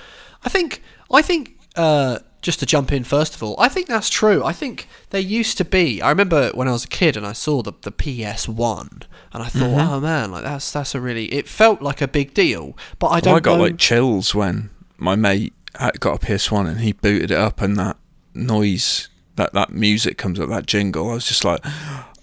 I 0.45 0.49
think 0.49 0.83
I 1.13 1.23
think 1.23 1.59
uh, 1.77 2.19
just 2.43 2.61
to 2.61 2.67
jump 2.67 2.93
in 2.93 3.05
first 3.05 3.35
of 3.35 3.43
all, 3.43 3.55
I 3.59 3.69
think 3.69 3.87
that's 3.89 4.09
true. 4.09 4.45
I 4.45 4.53
think 4.53 4.89
there 5.11 5.21
used 5.21 5.59
to 5.59 5.65
be. 5.65 6.01
I 6.01 6.09
remember 6.11 6.51
when 6.55 6.69
I 6.69 6.73
was 6.73 6.85
a 6.85 6.89
kid 6.89 7.17
and 7.17 7.27
I 7.27 7.33
saw 7.33 7.63
the 7.63 7.73
the 7.83 7.93
PS 7.93 8.49
One, 8.49 9.03
and 9.33 9.43
I 9.43 9.47
thought, 9.49 9.63
Mm-hmm. 9.79 9.95
oh 9.95 10.01
man, 10.01 10.31
like 10.31 10.45
that's 10.45 10.73
that's 10.73 10.95
a 10.95 11.01
really. 11.01 11.27
It 11.27 11.49
felt 11.49 11.83
like 11.83 12.01
a 12.01 12.09
big 12.09 12.35
deal, 12.35 12.77
but 12.99 13.09
I 13.09 13.21
don't. 13.21 13.33
Well, 13.33 13.37
I 13.37 13.41
got 13.41 13.57
know. 13.57 13.63
like 13.65 13.79
chills 13.79 14.35
when 14.35 14.71
my 14.97 15.15
mate 15.17 15.53
got 16.01 16.23
a 16.23 16.27
PS1 16.27 16.67
and 16.69 16.81
he 16.81 16.93
booted 16.93 17.31
it 17.31 17.37
up 17.37 17.61
and 17.61 17.77
that 17.77 17.99
noise, 18.35 19.09
that 19.37 19.53
that 19.53 19.71
music 19.71 20.17
comes 20.17 20.41
up, 20.41 20.49
that 20.49 20.67
jingle. 20.67 21.11
I 21.11 21.15
was 21.15 21.27
just 21.27 21.45
like, 21.45 21.61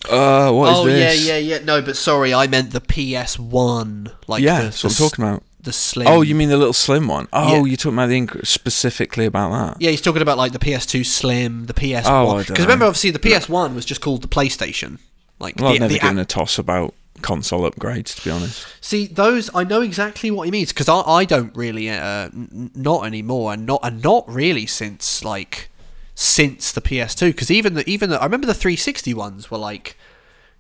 uh, 0.09 0.51
what 0.51 0.71
is 0.73 0.77
oh 0.79 0.85
this? 0.85 1.25
yeah, 1.27 1.35
yeah, 1.37 1.55
yeah. 1.57 1.63
No, 1.65 1.81
but 1.81 1.95
sorry, 1.97 2.33
I 2.33 2.47
meant 2.47 2.71
the 2.71 2.81
PS 2.81 3.39
One. 3.39 4.11
Like 4.27 4.41
Yeah, 4.43 4.57
the, 4.59 4.63
that's 4.65 4.83
what 4.83 4.91
I'm 4.99 5.09
talking 5.09 5.25
about. 5.25 5.43
The 5.61 5.71
slim. 5.73 6.07
Oh, 6.07 6.21
you 6.21 6.35
mean 6.35 6.49
the 6.49 6.57
little 6.57 6.73
slim 6.73 7.07
one? 7.07 7.29
Oh, 7.31 7.49
Yeah. 7.53 7.63
you're 7.63 7.77
talking 7.77 7.93
about 7.97 8.09
the 8.09 8.19
inc- 8.19 8.45
specifically 8.45 9.25
about 9.25 9.51
that? 9.51 9.81
Yeah, 9.81 9.91
he's 9.91 10.01
talking 10.01 10.21
about 10.21 10.37
like 10.37 10.51
the 10.51 10.59
PS2 10.59 11.05
Slim, 11.05 11.67
the 11.67 11.73
PS1. 11.73 12.03
Oh, 12.05 12.37
Because 12.39 12.65
remember, 12.65 12.83
obviously, 12.85 13.11
the 13.11 13.19
PS1 13.19 13.73
was 13.73 13.85
just 13.85 14.01
called 14.01 14.21
the 14.23 14.27
PlayStation. 14.27 14.99
Like 15.39 15.55
Well, 15.59 15.69
the, 15.69 15.75
I've 15.75 15.79
never 15.79 15.93
the 15.93 15.99
given 15.99 16.17
a- 16.19 16.23
a 16.23 16.25
toss 16.25 16.59
about 16.59 16.93
console 17.21 17.61
upgrades. 17.69 18.15
To 18.17 18.23
be 18.25 18.29
honest, 18.31 18.67
See 18.81 19.07
those, 19.07 19.49
I 19.55 19.63
know 19.63 19.79
exactly 19.79 20.29
what 20.31 20.43
he 20.43 20.51
means 20.51 20.73
because 20.73 20.89
I, 20.89 20.99
I 20.99 21.23
don't 21.23 21.55
really, 21.55 21.89
uh, 21.89 21.95
n- 22.25 22.71
not 22.75 23.05
anymore, 23.05 23.53
and 23.53 23.65
not 23.65 23.79
and 23.83 24.03
not 24.03 24.27
really 24.29 24.65
since 24.65 25.23
like 25.23 25.69
since 26.15 26.71
the 26.71 26.81
PS2. 26.81 27.27
Because 27.29 27.51
even 27.51 27.73
the 27.75 27.89
even 27.89 28.09
the, 28.09 28.19
I 28.21 28.25
remember 28.25 28.47
the 28.47 28.53
360 28.53 29.13
ones 29.13 29.49
were 29.51 29.57
like 29.57 29.97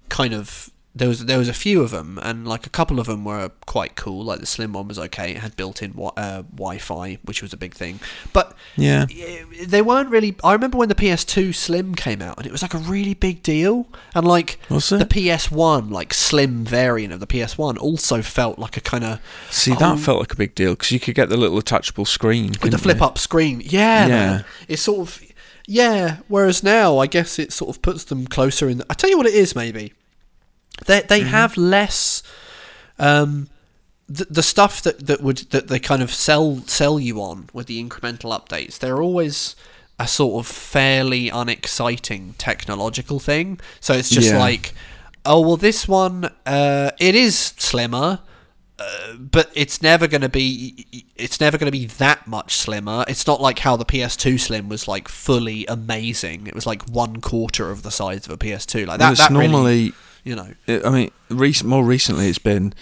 kind 0.09 0.33
of 0.33 0.69
there 0.95 1.07
was 1.07 1.25
there 1.25 1.39
was 1.39 1.49
a 1.49 1.53
few 1.53 1.81
of 1.81 1.89
them, 1.89 2.19
and 2.21 2.47
like 2.47 2.67
a 2.67 2.69
couple 2.69 2.99
of 2.99 3.07
them 3.07 3.25
were 3.25 3.49
quite 3.65 3.95
cool. 3.95 4.23
Like 4.25 4.41
the 4.41 4.45
slim 4.45 4.73
one 4.73 4.87
was 4.87 4.99
okay; 4.99 5.31
it 5.31 5.37
had 5.37 5.55
built-in 5.55 5.93
wi- 5.93 6.13
uh, 6.15 6.43
Wi-Fi, 6.43 7.17
which 7.23 7.41
was 7.41 7.51
a 7.51 7.57
big 7.57 7.73
thing. 7.73 7.99
But 8.31 8.55
Yeah. 8.75 9.07
they 9.65 9.81
weren't 9.81 10.11
really. 10.11 10.35
I 10.43 10.53
remember 10.53 10.77
when 10.77 10.89
the 10.89 10.93
PS2 10.95 11.51
Slim 11.55 11.95
came 11.95 12.21
out, 12.21 12.37
and 12.37 12.45
it 12.45 12.51
was 12.51 12.61
like 12.61 12.75
a 12.75 12.77
really 12.77 13.15
big 13.15 13.41
deal. 13.41 13.87
And 14.13 14.27
like 14.27 14.59
the? 14.69 14.75
PS1, 15.09 15.89
like 15.89 16.13
slim 16.13 16.63
variant 16.63 17.11
of 17.11 17.19
the 17.19 17.25
PS1, 17.27 17.79
also 17.79 18.21
felt 18.21 18.59
like 18.59 18.77
a 18.77 18.81
kind 18.81 19.03
of 19.03 19.19
see 19.49 19.71
Oh. 19.71 19.75
that 19.79 19.97
felt 19.97 20.19
like 20.19 20.33
a 20.33 20.35
big 20.35 20.53
deal 20.53 20.73
because 20.73 20.91
you 20.91 20.99
could 20.99 21.15
get 21.15 21.27
the 21.29 21.37
little 21.37 21.57
attachable 21.57 22.05
screen 22.05 22.51
with 22.61 22.71
the 22.71 22.77
flip 22.77 23.01
up 23.01 23.17
screen. 23.17 23.63
Yeah, 23.65 24.05
Yeah. 24.05 24.07
man. 24.07 24.45
It's 24.67 24.83
sort 24.83 24.99
of 25.07 25.19
yeah. 25.67 26.17
Whereas 26.27 26.63
now, 26.63 26.97
I 26.97 27.07
guess 27.07 27.39
it 27.39 27.53
sort 27.53 27.75
of 27.75 27.81
puts 27.81 28.03
them 28.03 28.27
closer 28.27 28.67
in. 28.69 28.79
The, 28.79 28.85
I 28.89 28.93
tell 28.93 29.09
you 29.09 29.17
what 29.17 29.25
it 29.27 29.33
is, 29.33 29.55
maybe 29.55 29.93
they 30.85 31.01
they 31.01 31.19
Mm-hmm. 31.21 31.29
have 31.29 31.57
less. 31.57 32.23
Um, 32.99 33.49
the, 34.09 34.25
the 34.25 34.43
stuff 34.43 34.81
that, 34.81 35.07
that 35.07 35.21
would 35.21 35.37
that 35.51 35.67
they 35.69 35.79
kind 35.79 36.01
of 36.01 36.11
sell 36.13 36.57
sell 36.67 36.99
you 36.99 37.21
on 37.21 37.49
with 37.53 37.67
the 37.67 37.83
incremental 37.83 38.31
updates, 38.37 38.77
they're 38.77 39.01
always 39.01 39.55
a 39.99 40.07
sort 40.07 40.43
of 40.43 40.47
fairly 40.51 41.29
unexciting 41.29 42.33
technological 42.37 43.19
thing. 43.19 43.59
So 43.79 43.93
it's 43.93 44.09
just 44.09 44.31
Yeah. 44.31 44.39
like, 44.39 44.73
oh 45.25 45.39
well, 45.41 45.57
this 45.57 45.87
one 45.87 46.31
uh, 46.45 46.91
it 46.99 47.15
is 47.15 47.37
slimmer, 47.57 48.19
uh, 48.79 49.15
but 49.15 49.51
it's 49.53 49.81
never 49.81 50.07
going 50.07 50.21
to 50.21 50.29
be 50.29 51.05
it's 51.15 51.39
never 51.39 51.57
going 51.57 51.71
to 51.71 51.77
be 51.77 51.85
that 51.85 52.25
much 52.25 52.55
slimmer. 52.55 53.05
It's 53.07 53.27
not 53.27 53.39
like 53.39 53.59
how 53.59 53.75
the 53.75 53.85
PS2 53.85 54.39
Slim 54.39 54.67
was 54.67 54.87
like 54.87 55.07
fully 55.07 55.65
amazing. 55.67 56.47
It 56.47 56.55
was 56.55 56.65
like 56.65 56.83
one 56.83 57.21
quarter 57.21 57.69
of 57.69 57.83
the 57.83 57.91
size 57.91 58.25
of 58.25 58.31
a 58.31 58.37
PS2. 58.37 58.87
Like 58.87 58.99
that. 58.99 59.17
Well, 59.17 59.29
that 59.29 59.31
really, 59.31 59.47
normally. 59.47 59.93
you 60.23 60.35
know. 60.35 60.53
I 60.67 60.89
mean, 60.89 61.11
rec- 61.29 61.63
more 61.63 61.83
recently, 61.83 62.27
it's 62.27 62.39
been 62.39 62.73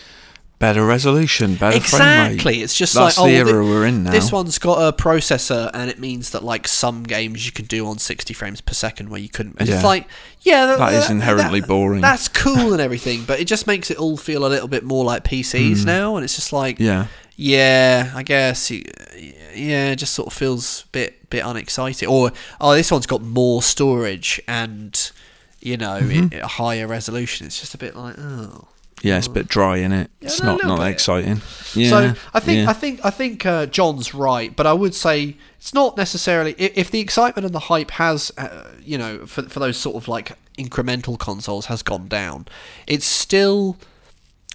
better 0.62 0.86
resolution, 0.86 1.56
better 1.56 1.80
frame 1.82 2.02
rate. 2.02 2.32
Exactly. 2.36 2.62
It's 2.62 2.74
just 2.78 2.94
That's 2.94 3.18
like 3.18 3.28
the 3.30 3.36
oh, 3.36 3.40
era 3.40 3.48
thi- 3.64 3.70
we're 3.70 3.86
in 3.86 4.04
now. 4.06 4.12
This 4.12 4.32
one's 4.32 4.58
got 4.58 4.78
a 4.88 4.96
processor, 4.96 5.70
and 5.74 5.90
it 5.90 6.00
means 6.00 6.30
that 6.30 6.44
like 6.44 6.68
some 6.70 7.04
games 7.04 7.46
you 7.46 7.52
can 7.52 7.66
do 7.66 7.86
on 7.88 7.98
sixty 7.98 8.34
frames 8.34 8.62
per 8.62 8.74
second 8.74 9.10
where 9.10 9.20
you 9.20 9.28
couldn't. 9.28 9.58
And 9.60 9.68
It's 9.68 9.84
like 9.84 10.08
yeah, 10.42 10.68
th- 10.68 10.78
That 10.78 10.94
is 10.94 11.10
inherently 11.10 11.60
boring. 11.62 12.00
That's 12.02 12.28
cool 12.30 12.72
and 12.72 12.82
everything, 12.82 13.26
but 13.26 13.40
it 13.42 13.46
just 13.46 13.68
makes 13.68 13.92
it 13.92 13.98
all 13.98 14.16
feel 14.16 14.46
a 14.46 14.50
little 14.50 14.70
bit 14.70 14.84
more 14.86 15.04
like 15.04 15.24
PCs 15.26 15.86
now, 15.86 16.16
and 16.16 16.24
it's 16.24 16.36
just 16.36 16.54
like. 16.54 16.80
Yeah. 16.80 17.08
yeah, 17.36 18.12
I 18.16 18.24
guess 18.24 18.70
yeah, 18.72 19.92
it 19.92 19.96
just 19.98 20.14
sort 20.14 20.28
of 20.28 20.34
feels 20.34 20.84
a 20.86 20.88
bit 20.92 21.30
bit 21.30 21.44
unexciting. 21.46 22.08
Or 22.08 22.32
oh, 22.60 22.74
this 22.74 22.92
one's 22.92 23.08
got 23.08 23.22
more 23.22 23.62
storage 23.64 24.42
and 24.48 25.12
you 25.60 25.78
know 25.78 26.00
Mm-hmm. 26.02 26.34
it, 26.36 26.42
a 26.44 26.48
higher 26.48 26.88
resolution. 26.88 27.48
It's 27.48 27.60
just 27.60 27.74
a 27.74 27.78
bit 27.78 27.96
like 27.96 28.16
oh. 28.18 28.68
Yeah, 29.04 29.18
it's 29.18 29.28
a 29.28 29.32
bit 29.32 29.48
dry 29.48 29.78
in 29.78 29.92
it. 29.92 30.12
It's 30.22 30.42
no, 30.42 30.58
not 30.58 30.66
not 30.66 30.80
bit. 30.80 30.88
exciting. 30.90 31.42
Yeah, 31.74 31.90
so 31.90 32.14
I 32.34 32.40
think 32.40 32.58
yeah. 32.60 32.70
I 32.70 32.74
think 32.74 33.06
I 33.06 33.10
think 33.10 33.46
uh, 33.46 33.66
John's 33.66 34.14
right, 34.14 34.56
but 34.56 34.68
I 34.68 34.74
would 34.74 34.94
say 34.94 35.38
it's 35.58 35.74
not 35.74 35.98
necessarily 35.98 36.54
if, 36.58 36.78
if 36.78 36.92
the 36.92 37.00
excitement 37.00 37.46
and 37.46 37.56
the 37.56 37.60
hype 37.60 37.92
has, 37.92 38.32
uh, 38.38 38.72
you 38.84 38.98
know, 38.98 39.26
for 39.26 39.44
for 39.44 39.60
those 39.60 39.78
sort 39.78 39.96
of 39.96 40.08
like 40.08 40.34
incremental 40.58 41.18
consoles 41.18 41.66
has 41.66 41.82
gone 41.82 42.08
down. 42.08 42.48
It's 42.88 43.06
still. 43.06 43.78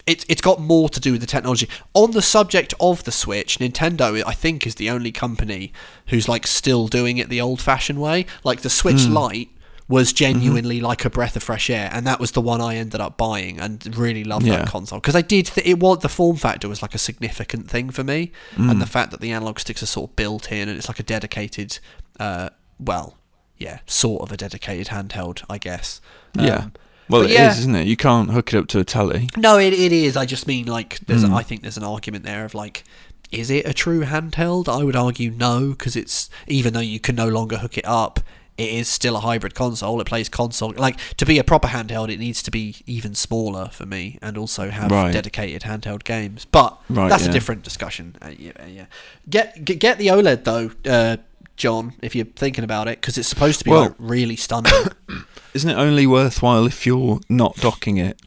It's, 0.06 0.24
it's 0.28 0.40
got 0.40 0.60
more 0.60 0.88
to 0.88 1.00
do 1.00 1.10
with 1.10 1.20
the 1.20 1.26
technology. 1.26 1.68
On 1.92 2.12
the 2.12 2.22
subject 2.22 2.72
of 2.78 3.02
the 3.02 3.10
Switch, 3.10 3.58
Nintendo, 3.58 4.22
I 4.24 4.34
think, 4.34 4.64
is 4.64 4.76
the 4.76 4.88
only 4.88 5.10
company 5.10 5.72
who's 6.06 6.28
like 6.28 6.46
still 6.46 6.86
doing 6.86 7.18
it 7.18 7.28
the 7.28 7.40
old-fashioned 7.40 8.00
way. 8.00 8.24
Like 8.44 8.60
the 8.60 8.70
Switch 8.70 9.02
Hmm. 9.06 9.14
Lite 9.14 9.48
was 9.88 10.08
Mm-hmm. 10.08 10.16
genuinely 10.16 10.80
like 10.80 11.04
a 11.04 11.10
breath 11.10 11.36
of 11.36 11.42
fresh 11.42 11.70
air, 11.70 11.88
and 11.92 12.06
that 12.06 12.18
was 12.18 12.32
the 12.32 12.40
one 12.40 12.60
I 12.60 12.76
ended 12.76 13.00
up 13.00 13.16
buying 13.16 13.60
and 13.60 13.96
really 13.96 14.24
loved 14.24 14.46
Yeah. 14.46 14.56
that 14.58 14.68
console 14.68 14.98
because 14.98 15.14
I 15.14 15.22
did. 15.22 15.46
Th- 15.46 15.66
it 15.66 15.78
was 15.78 16.00
the 16.00 16.08
form 16.08 16.36
factor 16.36 16.68
was 16.68 16.82
like 16.82 16.94
a 16.94 16.98
significant 16.98 17.70
thing 17.70 17.90
for 17.90 18.02
me, 18.04 18.32
Mm. 18.56 18.70
and 18.72 18.82
the 18.82 18.86
fact 18.86 19.10
that 19.12 19.20
the 19.20 19.30
analog 19.32 19.58
sticks 19.60 19.82
are 19.82 19.86
sort 19.86 20.10
of 20.10 20.16
built 20.16 20.50
in 20.50 20.68
and 20.68 20.76
it's 20.76 20.88
like 20.88 20.98
a 20.98 21.04
dedicated, 21.04 21.78
uh, 22.18 22.48
well, 22.80 23.16
yeah, 23.58 23.78
sort 23.86 24.22
of 24.22 24.32
a 24.32 24.36
dedicated 24.36 24.88
handheld, 24.88 25.42
I 25.48 25.58
guess. 25.58 26.00
yeah. 26.34 26.56
Um, 26.56 26.72
well, 27.08 27.22
but 27.22 27.30
it 27.30 27.34
is, 27.34 27.38
yeah. 27.38 27.50
isn't 27.50 27.74
it? 27.76 27.86
You 27.86 27.96
can't 27.96 28.30
hook 28.32 28.52
it 28.52 28.58
up 28.58 28.66
to 28.68 28.80
a 28.80 28.84
telly. 28.84 29.30
No, 29.36 29.56
it, 29.58 29.72
it 29.72 29.92
is. 29.92 30.16
I 30.16 30.26
just 30.26 30.48
mean 30.48 30.66
like 30.66 30.98
there's. 31.06 31.24
Mm. 31.24 31.32
I 31.32 31.42
think 31.44 31.62
there's 31.62 31.76
an 31.76 31.84
argument 31.84 32.24
there 32.24 32.44
of 32.44 32.52
like, 32.52 32.82
is 33.30 33.48
it 33.48 33.64
a 33.64 33.72
true 33.72 34.02
handheld? 34.02 34.68
I 34.68 34.82
would 34.82 34.96
argue 34.96 35.30
no, 35.30 35.68
because 35.70 35.94
it's 35.94 36.28
even 36.48 36.72
though 36.72 36.80
you 36.80 36.98
can 36.98 37.14
no 37.14 37.28
longer 37.28 37.58
hook 37.58 37.78
it 37.78 37.84
up, 37.86 38.18
it 38.58 38.68
is 38.70 38.88
still 38.88 39.16
a 39.16 39.20
hybrid 39.20 39.54
console. 39.54 40.00
It 40.00 40.06
plays 40.06 40.28
console. 40.28 40.72
Like 40.76 40.98
to 41.16 41.26
be 41.26 41.38
a 41.38 41.44
proper 41.44 41.68
handheld, 41.68 42.10
it 42.12 42.18
needs 42.18 42.42
to 42.44 42.50
be 42.50 42.76
even 42.86 43.14
smaller 43.14 43.68
for 43.72 43.86
me, 43.86 44.18
and 44.22 44.36
also 44.38 44.70
have 44.70 44.90
Right. 44.90 45.12
dedicated 45.12 45.62
handheld 45.62 46.04
games. 46.04 46.46
But 46.50 46.78
Right, 46.88 47.08
that's 47.08 47.26
a 47.26 47.32
different 47.32 47.62
discussion. 47.62 48.16
Uh, 48.22 48.30
yeah, 48.38 48.52
yeah. 48.66 48.86
Get, 49.28 49.64
get 49.64 49.78
get 49.78 49.98
the 49.98 50.08
OLED 50.08 50.44
though, 50.44 50.70
uh, 50.90 51.16
John, 51.56 51.94
if 52.02 52.14
you're 52.14 52.26
thinking 52.26 52.64
about 52.64 52.86
it, 52.88 53.00
because 53.00 53.16
it's 53.18 53.28
supposed 53.28 53.58
to 53.60 53.64
be 53.64 53.70
Well- 53.70 53.82
like 53.82 53.94
really 53.98 54.36
stunning. 54.36 54.72
Isn't 55.54 55.70
it 55.70 55.74
only 55.78 56.06
worthwhile 56.06 56.66
if 56.66 56.84
you're 56.86 57.20
not 57.30 57.56
docking 57.56 57.96
it? 57.96 58.20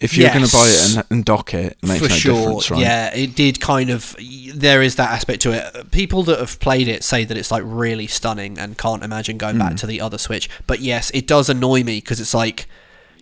If 0.00 0.16
you're 0.16 0.30
going 0.30 0.44
to 0.46 0.52
buy 0.52 0.66
it 0.68 0.96
and, 0.96 1.04
and 1.10 1.24
dock 1.24 1.54
it, 1.54 1.76
it 1.82 1.86
makes 1.88 2.02
for 2.02 2.08
no 2.08 2.14
sure. 2.14 2.34
difference, 2.36 2.70
right? 2.70 2.80
Yeah, 2.80 3.14
it 3.14 3.34
did 3.34 3.60
kind 3.60 3.90
of. 3.90 4.14
There 4.54 4.80
is 4.82 4.94
that 4.96 5.10
aspect 5.10 5.42
to 5.42 5.50
it. 5.52 5.90
People 5.90 6.22
that 6.24 6.38
have 6.38 6.60
played 6.60 6.86
it 6.86 7.02
say 7.02 7.24
that 7.24 7.36
it's 7.36 7.50
like 7.50 7.64
really 7.66 8.06
stunning 8.06 8.58
and 8.58 8.78
can't 8.78 9.02
imagine 9.02 9.38
going 9.38 9.54
Hmm. 9.56 9.60
back 9.60 9.76
to 9.78 9.86
the 9.86 10.00
other 10.00 10.16
Switch. 10.18 10.48
But 10.68 10.78
yes, 10.80 11.10
it 11.14 11.26
does 11.26 11.48
annoy 11.48 11.82
me 11.82 11.98
because 11.98 12.20
it's 12.20 12.32
like 12.34 12.66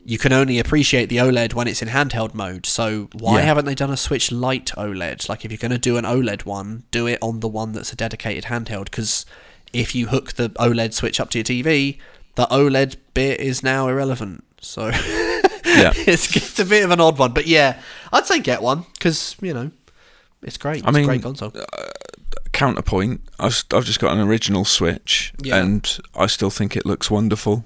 you 0.05 0.19
can 0.19 0.32
only 0.32 0.59
appreciate 0.59 1.09
the 1.09 1.16
OLED 1.16 1.55
when 1.55 1.66
it's 1.66 1.81
in 1.82 1.89
handheld 1.89 2.35
mode. 2.35 2.66
So 2.66 3.09
why 3.12 3.39
Yeah. 3.40 3.47
haven't 3.47 3.65
they 3.65 3.74
done 3.74 3.90
a 3.90 3.97
Switch 3.97 4.31
Lite 4.31 4.70
OLED? 4.77 5.28
Like 5.28 5.44
if 5.44 5.51
you're 5.51 5.59
going 5.59 5.73
to 5.73 5.78
do 5.78 5.97
an 5.97 6.05
OLED 6.05 6.44
one, 6.44 6.85
do 6.90 7.07
it 7.09 7.19
on 7.23 7.40
the 7.40 7.48
one 7.48 7.73
that's 7.73 7.93
a 7.93 7.97
dedicated 7.97 8.44
handheld 8.44 8.85
because 8.85 9.24
if 9.73 9.94
you 9.94 10.09
hook 10.09 10.35
the 10.35 10.51
OLED 10.51 10.93
Switch 10.93 11.19
up 11.19 11.31
to 11.31 11.39
your 11.39 11.44
TV, 11.44 11.98
the 12.36 12.47
OLED 12.53 12.97
bit 13.15 13.40
is 13.40 13.62
now 13.65 13.89
irrelevant. 13.89 14.44
So 14.61 14.90
Yeah. 15.77 15.93
it's, 15.97 16.35
it's 16.36 16.59
a 16.59 16.65
bit 16.65 16.85
of 16.85 16.90
an 16.90 17.01
odd 17.01 17.19
one, 17.19 17.32
but 17.32 17.47
yeah, 17.47 17.81
I'd 18.12 18.27
say 18.27 18.40
get 18.40 18.62
one 18.62 18.85
because 18.94 19.36
you 19.40 19.53
know 19.55 19.70
it's 20.43 20.57
great. 20.59 20.85
I 20.85 20.89
It's 20.89 20.94
mean, 20.94 21.05
a 21.05 21.07
great 21.07 21.23
console. 21.23 21.53
Counterpoint, 22.53 23.20
I've, 23.39 23.62
I've 23.74 23.85
just 23.85 24.01
got 24.01 24.12
an 24.16 24.20
original 24.20 24.65
Switch, 24.65 25.35
Yeah. 25.43 25.57
and 25.59 25.98
I 26.15 26.27
still 26.27 26.48
think 26.51 26.74
it 26.77 26.86
looks 26.86 27.11
wonderful. 27.11 27.65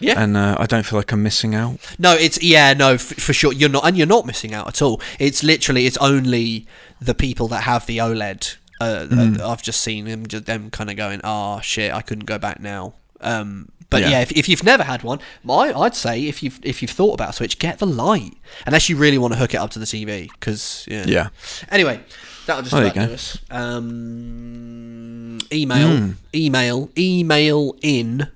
Yeah. 0.00 0.20
And 0.20 0.36
uh, 0.36 0.56
I 0.58 0.66
don't 0.66 0.84
feel 0.84 0.98
like 0.98 1.12
I'm 1.12 1.22
missing 1.22 1.54
out. 1.54 1.78
No, 1.98 2.14
it's 2.14 2.42
yeah, 2.42 2.72
no, 2.72 2.94
f- 2.94 3.02
for 3.02 3.32
sure. 3.34 3.52
You're 3.52 3.68
not, 3.68 3.86
and 3.86 3.96
you're 3.98 4.06
not 4.06 4.24
missing 4.26 4.54
out 4.54 4.66
at 4.66 4.80
all. 4.82 5.00
It's 5.18 5.42
literally, 5.44 5.84
it's 5.86 5.98
only 5.98 6.66
the 7.00 7.14
people 7.14 7.46
that 7.48 7.62
have 7.64 7.86
the 7.86 7.98
OLED. 7.98 8.56
Uh, 8.80 9.06
uh, 9.12 9.48
I've 9.50 9.62
just 9.62 9.82
seen 9.82 10.06
them, 10.06 10.26
just 10.26 10.46
them 10.46 10.70
kind 10.70 10.88
of 10.90 10.96
going, 10.96 11.20
"Ah, 11.22 11.60
shit, 11.60 11.92
I 11.92 12.00
couldn't 12.00 12.24
go 12.24 12.38
back 12.38 12.60
now." 12.60 12.94
Um, 13.20 13.68
but 13.90 14.00
Yeah. 14.02 14.10
yeah, 14.10 14.20
if, 14.20 14.32
if 14.32 14.48
you've 14.48 14.62
never 14.64 14.84
had 14.84 15.02
one, 15.02 15.18
my 15.44 15.72
I'd 15.76 15.94
say 15.96 16.26
if 16.26 16.42
you've 16.42 16.58
if 16.62 16.80
you've 16.80 16.90
thought 16.92 17.14
about 17.14 17.30
a 17.30 17.32
Switch, 17.32 17.58
get 17.58 17.78
the 17.78 17.86
light, 17.86 18.34
unless 18.66 18.88
you 18.88 18.96
really 18.96 19.18
want 19.18 19.32
to 19.34 19.38
hook 19.38 19.52
it 19.54 19.58
up 19.58 19.70
to 19.70 19.78
the 19.78 19.84
TV, 19.84 20.30
because 20.32 20.84
yeah. 20.88 21.04
Yeah. 21.06 21.28
Anyway, 21.70 22.00
that'll 22.46 22.62
just 22.62 22.74
you 22.74 22.80
about 22.86 22.94
do 23.08 23.14
us. 23.14 23.38
Um, 23.50 25.38
email, 25.52 25.96
Hmm. 25.96 26.10
email, 26.34 26.90
email 26.96 27.76
in 27.82 28.28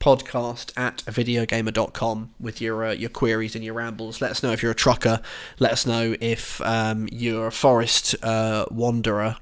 podcast 0.00 0.72
at 0.76 0.98
videogamer.com 1.06 2.30
with 2.38 2.60
your 2.60 2.84
uh, 2.84 2.92
your 2.92 3.08
queries 3.10 3.54
and 3.54 3.64
your 3.64 3.74
rambles. 3.74 4.20
Let 4.20 4.30
us 4.30 4.42
know 4.42 4.52
if 4.52 4.62
you're 4.62 4.72
a 4.72 4.74
trucker. 4.74 5.20
Let 5.58 5.72
us 5.72 5.86
know 5.86 6.14
if 6.20 6.60
um, 6.62 7.08
you're 7.10 7.46
a 7.48 7.52
forest 7.52 8.14
uh, 8.22 8.66
wanderer. 8.70 9.36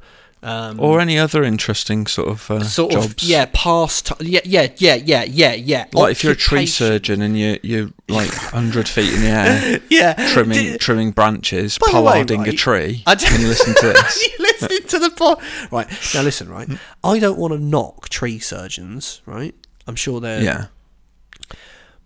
Um, 0.47 0.79
Or 0.79 1.01
any 1.01 1.19
other 1.19 1.43
interesting 1.43 2.07
sort 2.07 2.29
of 2.29 2.51
uh, 2.51 2.63
sort 2.65 2.93
jobs. 2.93 3.07
of 3.07 3.23
yeah 3.23 3.47
past 3.55 4.13
yeah 4.21 4.41
yeah 4.45 4.69
yeah 4.77 4.95
yeah 4.97 5.25
yeah 5.25 5.55
yeah 5.55 5.87
Like 5.95 6.13
if 6.13 6.23
you're 6.23 6.35
a 6.35 6.37
tree 6.37 6.67
surgeon 6.67 7.23
and 7.23 7.39
you're 7.39 7.57
you're 7.63 7.89
like 8.09 8.31
hundred 8.53 8.87
feet 8.87 9.15
in 9.15 9.23
the 9.23 9.29
air, 9.29 9.81
yeah 9.89 10.13
trimming 10.35 10.59
Did- 10.73 10.81
trimming 10.81 11.13
branches, 11.13 11.79
By 11.79 11.87
the 11.93 12.03
way, 12.03 12.13
pollarding 12.13 12.41
a 12.43 12.45
right, 12.51 12.59
tree, 12.59 13.03
I 13.07 13.15
d- 13.15 13.25
and 13.31 13.41
you 13.41 13.49
listen 13.49 13.75
to 13.75 13.87
this. 13.95 14.23
you 14.23 14.37
listening 14.39 14.87
to 14.89 14.99
the 14.99 15.11
pod? 15.11 15.39
Right 15.73 15.89
now, 16.15 16.21
listen. 16.23 16.51
Right, 16.51 16.69
I 17.03 17.19
don't 17.19 17.39
want 17.39 17.55
to 17.55 17.59
knock 17.59 18.11
tree 18.11 18.39
surgeons. 18.39 19.23
Right, 19.25 19.55
I'm 19.87 19.97
sure 19.97 20.21
they're. 20.21 20.43
yeah. 20.43 20.67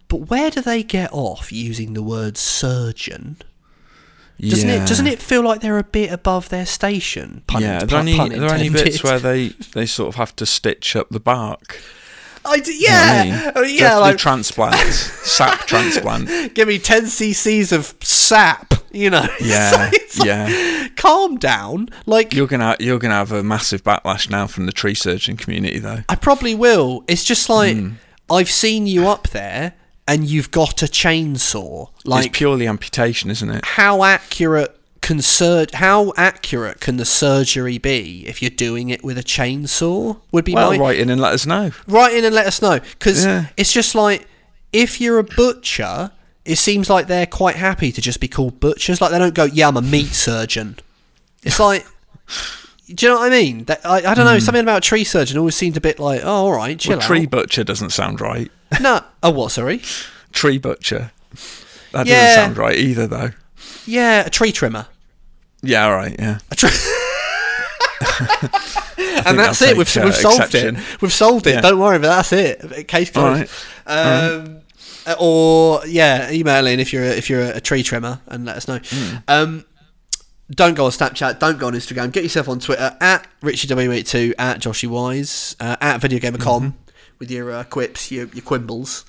But 0.06 0.30
where 0.30 0.50
do 0.50 0.60
they 0.62 0.82
get 0.84 1.10
off 1.12 1.50
using 1.52 1.92
the 1.94 2.02
word 2.02 2.36
surgeon? 2.38 3.36
Doesn't 4.40 4.68
yeah. 4.68 4.82
it? 4.82 4.88
Doesn't 4.88 5.06
it 5.06 5.20
feel 5.20 5.42
like 5.42 5.60
they're 5.60 5.78
a 5.78 5.84
bit 5.84 6.12
above 6.12 6.48
their 6.48 6.66
station? 6.66 7.42
Pun, 7.46 7.62
yeah, 7.62 7.78
are 7.78 7.80
pun, 7.80 7.88
there 7.88 7.98
any, 8.00 8.16
pun 8.16 8.32
are 8.34 8.58
there 8.58 8.70
bits 8.70 9.02
where 9.02 9.18
they, 9.18 9.48
they 9.74 9.86
sort 9.86 10.08
of 10.08 10.14
have 10.14 10.34
to 10.36 10.46
stitch 10.46 10.94
up 10.94 11.08
the 11.10 11.20
bark? 11.20 11.80
I 12.44 12.60
d- 12.60 12.72
You 12.72 12.88
know 12.88 12.94
yeah, 12.94 13.12
I 13.12 13.24
mean? 13.44 13.52
Oh, 13.56 13.62
yeah. 13.62 13.94
do 13.94 14.00
Like, 14.00 14.16
transplants, 14.18 14.96
sap 15.28 15.66
transplant. 15.66 16.54
give 16.54 16.68
me 16.68 16.78
10 16.78 17.04
cc's 17.04 17.72
of 17.72 17.94
sap. 18.02 18.74
You 18.90 19.10
know. 19.10 19.26
Yeah, 19.40 19.90
like, 19.92 20.24
yeah. 20.24 20.88
Calm 20.96 21.36
down. 21.36 21.90
Like 22.06 22.32
You're 22.32 22.46
gonna 22.46 22.74
you're 22.80 22.98
gonna 22.98 23.14
have 23.14 23.32
a 23.32 23.42
massive 23.42 23.84
backlash 23.84 24.30
now 24.30 24.46
from 24.46 24.64
the 24.66 24.72
tree 24.72 24.94
surgeon 24.94 25.36
community, 25.36 25.78
though. 25.78 26.02
I 26.08 26.14
probably 26.14 26.54
will. 26.54 27.04
It's 27.06 27.22
just 27.24 27.48
like 27.50 27.76
Hmm. 27.76 27.92
I've 28.30 28.50
seen 28.50 28.86
you 28.86 29.08
up 29.08 29.28
there, 29.28 29.74
and 30.08 30.24
you've 30.28 30.50
got 30.50 30.82
a 30.82 30.86
chainsaw. 30.86 31.90
Like 32.04 32.26
it's 32.26 32.38
purely 32.38 32.66
amputation, 32.66 33.30
isn't 33.30 33.48
it? 33.50 33.64
how 33.64 34.02
accurate 34.02 34.74
can 35.00 35.22
sur- 35.22 35.66
how 35.74 36.12
accurate 36.16 36.80
can 36.80 36.96
the 36.96 37.04
surgery 37.04 37.78
be 37.78 38.24
if 38.26 38.42
you're 38.42 38.50
doing 38.50 38.88
it 38.90 39.04
with 39.04 39.16
a 39.18 39.22
chainsaw? 39.22 40.18
Would 40.32 40.44
be 40.44 40.54
Well, 40.54 40.72
my 40.72 40.78
write 40.78 40.98
in 40.98 41.08
and 41.10 41.20
let 41.20 41.32
us 41.34 41.46
know. 41.46 41.70
write 41.86 42.14
in 42.14 42.24
and 42.24 42.34
let 42.34 42.46
us 42.46 42.60
know 42.60 42.80
because 42.80 43.24
Yeah. 43.24 43.46
it's 43.56 43.72
just 43.72 43.94
like 43.94 44.26
if 44.72 45.00
you're 45.00 45.18
a 45.18 45.24
butcher, 45.24 46.10
it 46.44 46.56
seems 46.56 46.90
like 46.90 47.06
they're 47.06 47.26
quite 47.26 47.56
happy 47.56 47.92
to 47.92 48.00
just 48.00 48.20
be 48.20 48.28
called 48.28 48.58
butchers. 48.58 49.00
Like 49.00 49.12
they 49.12 49.18
don't 49.18 49.34
go, 49.34 49.44
"Yeah, 49.44 49.68
I'm 49.68 49.76
a 49.76 49.82
meat 49.82 50.08
surgeon." 50.08 50.78
It's 51.44 51.60
like. 51.60 51.86
Do 52.94 53.04
you 53.04 53.12
know 53.12 53.18
what 53.18 53.30
I 53.30 53.36
mean? 53.42 53.64
That, 53.64 53.84
I, 53.84 53.96
I 53.98 54.14
don't 54.14 54.24
know. 54.24 54.32
Hmm. 54.34 54.40
Something 54.40 54.62
about 54.62 54.82
tree 54.82 55.04
surgeon 55.04 55.36
always 55.36 55.54
seemed 55.54 55.76
a 55.76 55.80
bit 55.80 55.98
like, 55.98 56.22
oh, 56.24 56.28
all 56.46 56.52
right, 56.52 56.78
chill. 56.78 56.96
Well, 56.96 57.06
tree 57.06 57.24
out. 57.24 57.30
butcher 57.30 57.62
doesn't 57.62 57.90
sound 57.90 58.18
right. 58.18 58.50
No. 58.80 59.00
a 59.22 59.30
what? 59.30 59.50
Sorry. 59.52 59.82
Tree 60.32 60.58
butcher. 60.58 61.10
That 61.92 62.06
Yeah. 62.06 62.26
doesn't 62.26 62.44
sound 62.44 62.56
right 62.58 62.76
either, 62.76 63.06
though. 63.06 63.30
Yeah, 63.86 64.26
a 64.26 64.30
tree 64.30 64.52
trimmer. 64.52 64.86
Yeah, 65.62 65.86
all 65.86 65.94
right, 65.96 66.14
yeah. 66.18 66.38
Tree. 66.54 66.70
and 69.26 69.38
that's 69.38 69.62
I'll 69.62 69.70
it. 69.70 69.76
We've, 69.76 69.96
uh, 69.96 70.02
we've 70.04 70.14
solved 70.14 70.40
exception. 70.44 70.76
it. 70.76 71.02
We've 71.02 71.12
solved 71.12 71.46
it. 71.46 71.54
Yeah. 71.54 71.60
Don't 71.62 71.78
worry, 71.78 71.98
but 71.98 72.08
that's 72.08 72.32
it. 72.32 72.86
Case 72.88 73.10
closed. 73.10 73.50
right. 73.86 74.30
Um, 74.32 74.60
Or 75.18 75.80
yeah, 75.86 76.30
email 76.30 76.66
in 76.66 76.80
if 76.80 76.92
you're 76.92 77.04
a, 77.04 77.08
if 77.10 77.30
you're 77.30 77.42
a, 77.42 77.60
tree 77.60 77.82
trimmer 77.82 78.20
and 78.26 78.44
let 78.44 78.56
us 78.56 78.68
know. 78.68 78.78
Hmm. 78.84 79.16
Um, 79.26 79.64
don't 80.50 80.74
go 80.74 80.84
on 80.84 80.90
Snapchat. 80.90 81.38
Don't 81.38 81.58
go 81.58 81.66
on 81.66 81.72
Instagram. 81.72 82.12
Get 82.12 82.22
yourself 82.24 82.48
on 82.48 82.58
Twitter 82.60 82.94
at 83.00 83.26
RichieW82 83.42 84.34
at 84.38 84.60
Joshy 84.60 84.86
Wise 84.88 85.56
uh, 85.60 85.76
at 85.80 86.00
VideoGamerCom 86.02 86.74
with 87.18 87.30
your 87.30 87.50
uh, 87.52 87.64
quips, 87.64 88.10
your 88.10 88.26
your 88.28 88.42
quimbles. 88.42 89.04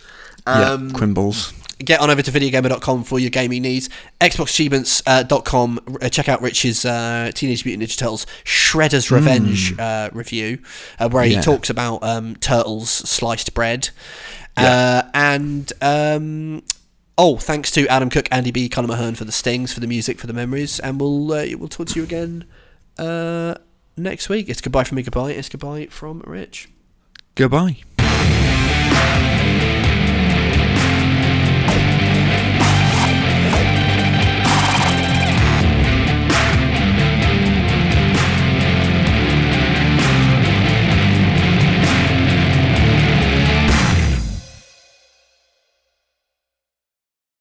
Um, 0.45 0.88
yeah, 0.90 0.94
Quimbles. 0.94 1.53
get 1.80 1.99
on 1.99 2.10
over 2.10 2.22
to 2.22 2.31
videogamer.com 2.31 3.03
for 3.03 3.19
your 3.19 3.30
gaming 3.30 3.61
needs. 3.61 3.90
XboxAchievements.com. 4.22 5.80
Uh, 6.02 6.10
check 6.10 6.30
out 6.30 6.41
Rich's 6.41 6.86
uh, 6.86 7.31
Teenage 7.34 7.65
Mutant 7.65 7.90
Ninja 7.90 7.98
Turtles 7.98 8.26
Shredder's 8.44 9.11
Revenge 9.11 9.77
uh, 9.77 10.10
review, 10.14 10.60
uh, 10.98 11.10
where 11.10 11.23
he 11.26 11.40
talks 11.40 11.69
about 11.69 12.03
um, 12.03 12.36
turtles 12.38 12.90
sliced 12.90 13.53
bread. 13.53 13.90
Uh, 14.57 15.03
and 15.14 15.72
um, 15.81 16.64
oh, 17.18 17.38
thanks 17.38 17.72
to 17.72 17.88
Adam 17.88 18.10
Cook, 18.10 18.27
Andy 18.31 18.52
B, 18.52 18.68
Conor 18.68 18.90
Mahern 18.90 19.15
for 19.15 19.23
the 19.23 19.31
stings, 19.31 19.72
for 19.73 19.80
the 19.80 19.88
music, 19.88 20.19
for 20.19 20.27
the 20.27 20.34
memories, 20.34 20.80
and 20.80 20.99
we'll 20.99 21.31
uh, 21.31 21.45
we'll 21.57 21.69
talk 21.69 21.88
to 21.88 21.95
you 21.99 22.03
again 22.03 22.45
uh, 22.98 23.56
next 23.95 24.27
week. 24.30 24.49
It's 24.49 24.61
goodbye 24.61 24.84
from 24.84 24.98
me. 24.98 25.03
Goodbye. 25.03 25.31
It's 25.31 25.49
goodbye 25.49 25.88
from 25.88 26.22
Rich. 26.26 26.69
Goodbye. 27.36 27.77
Bye. 29.10 29.39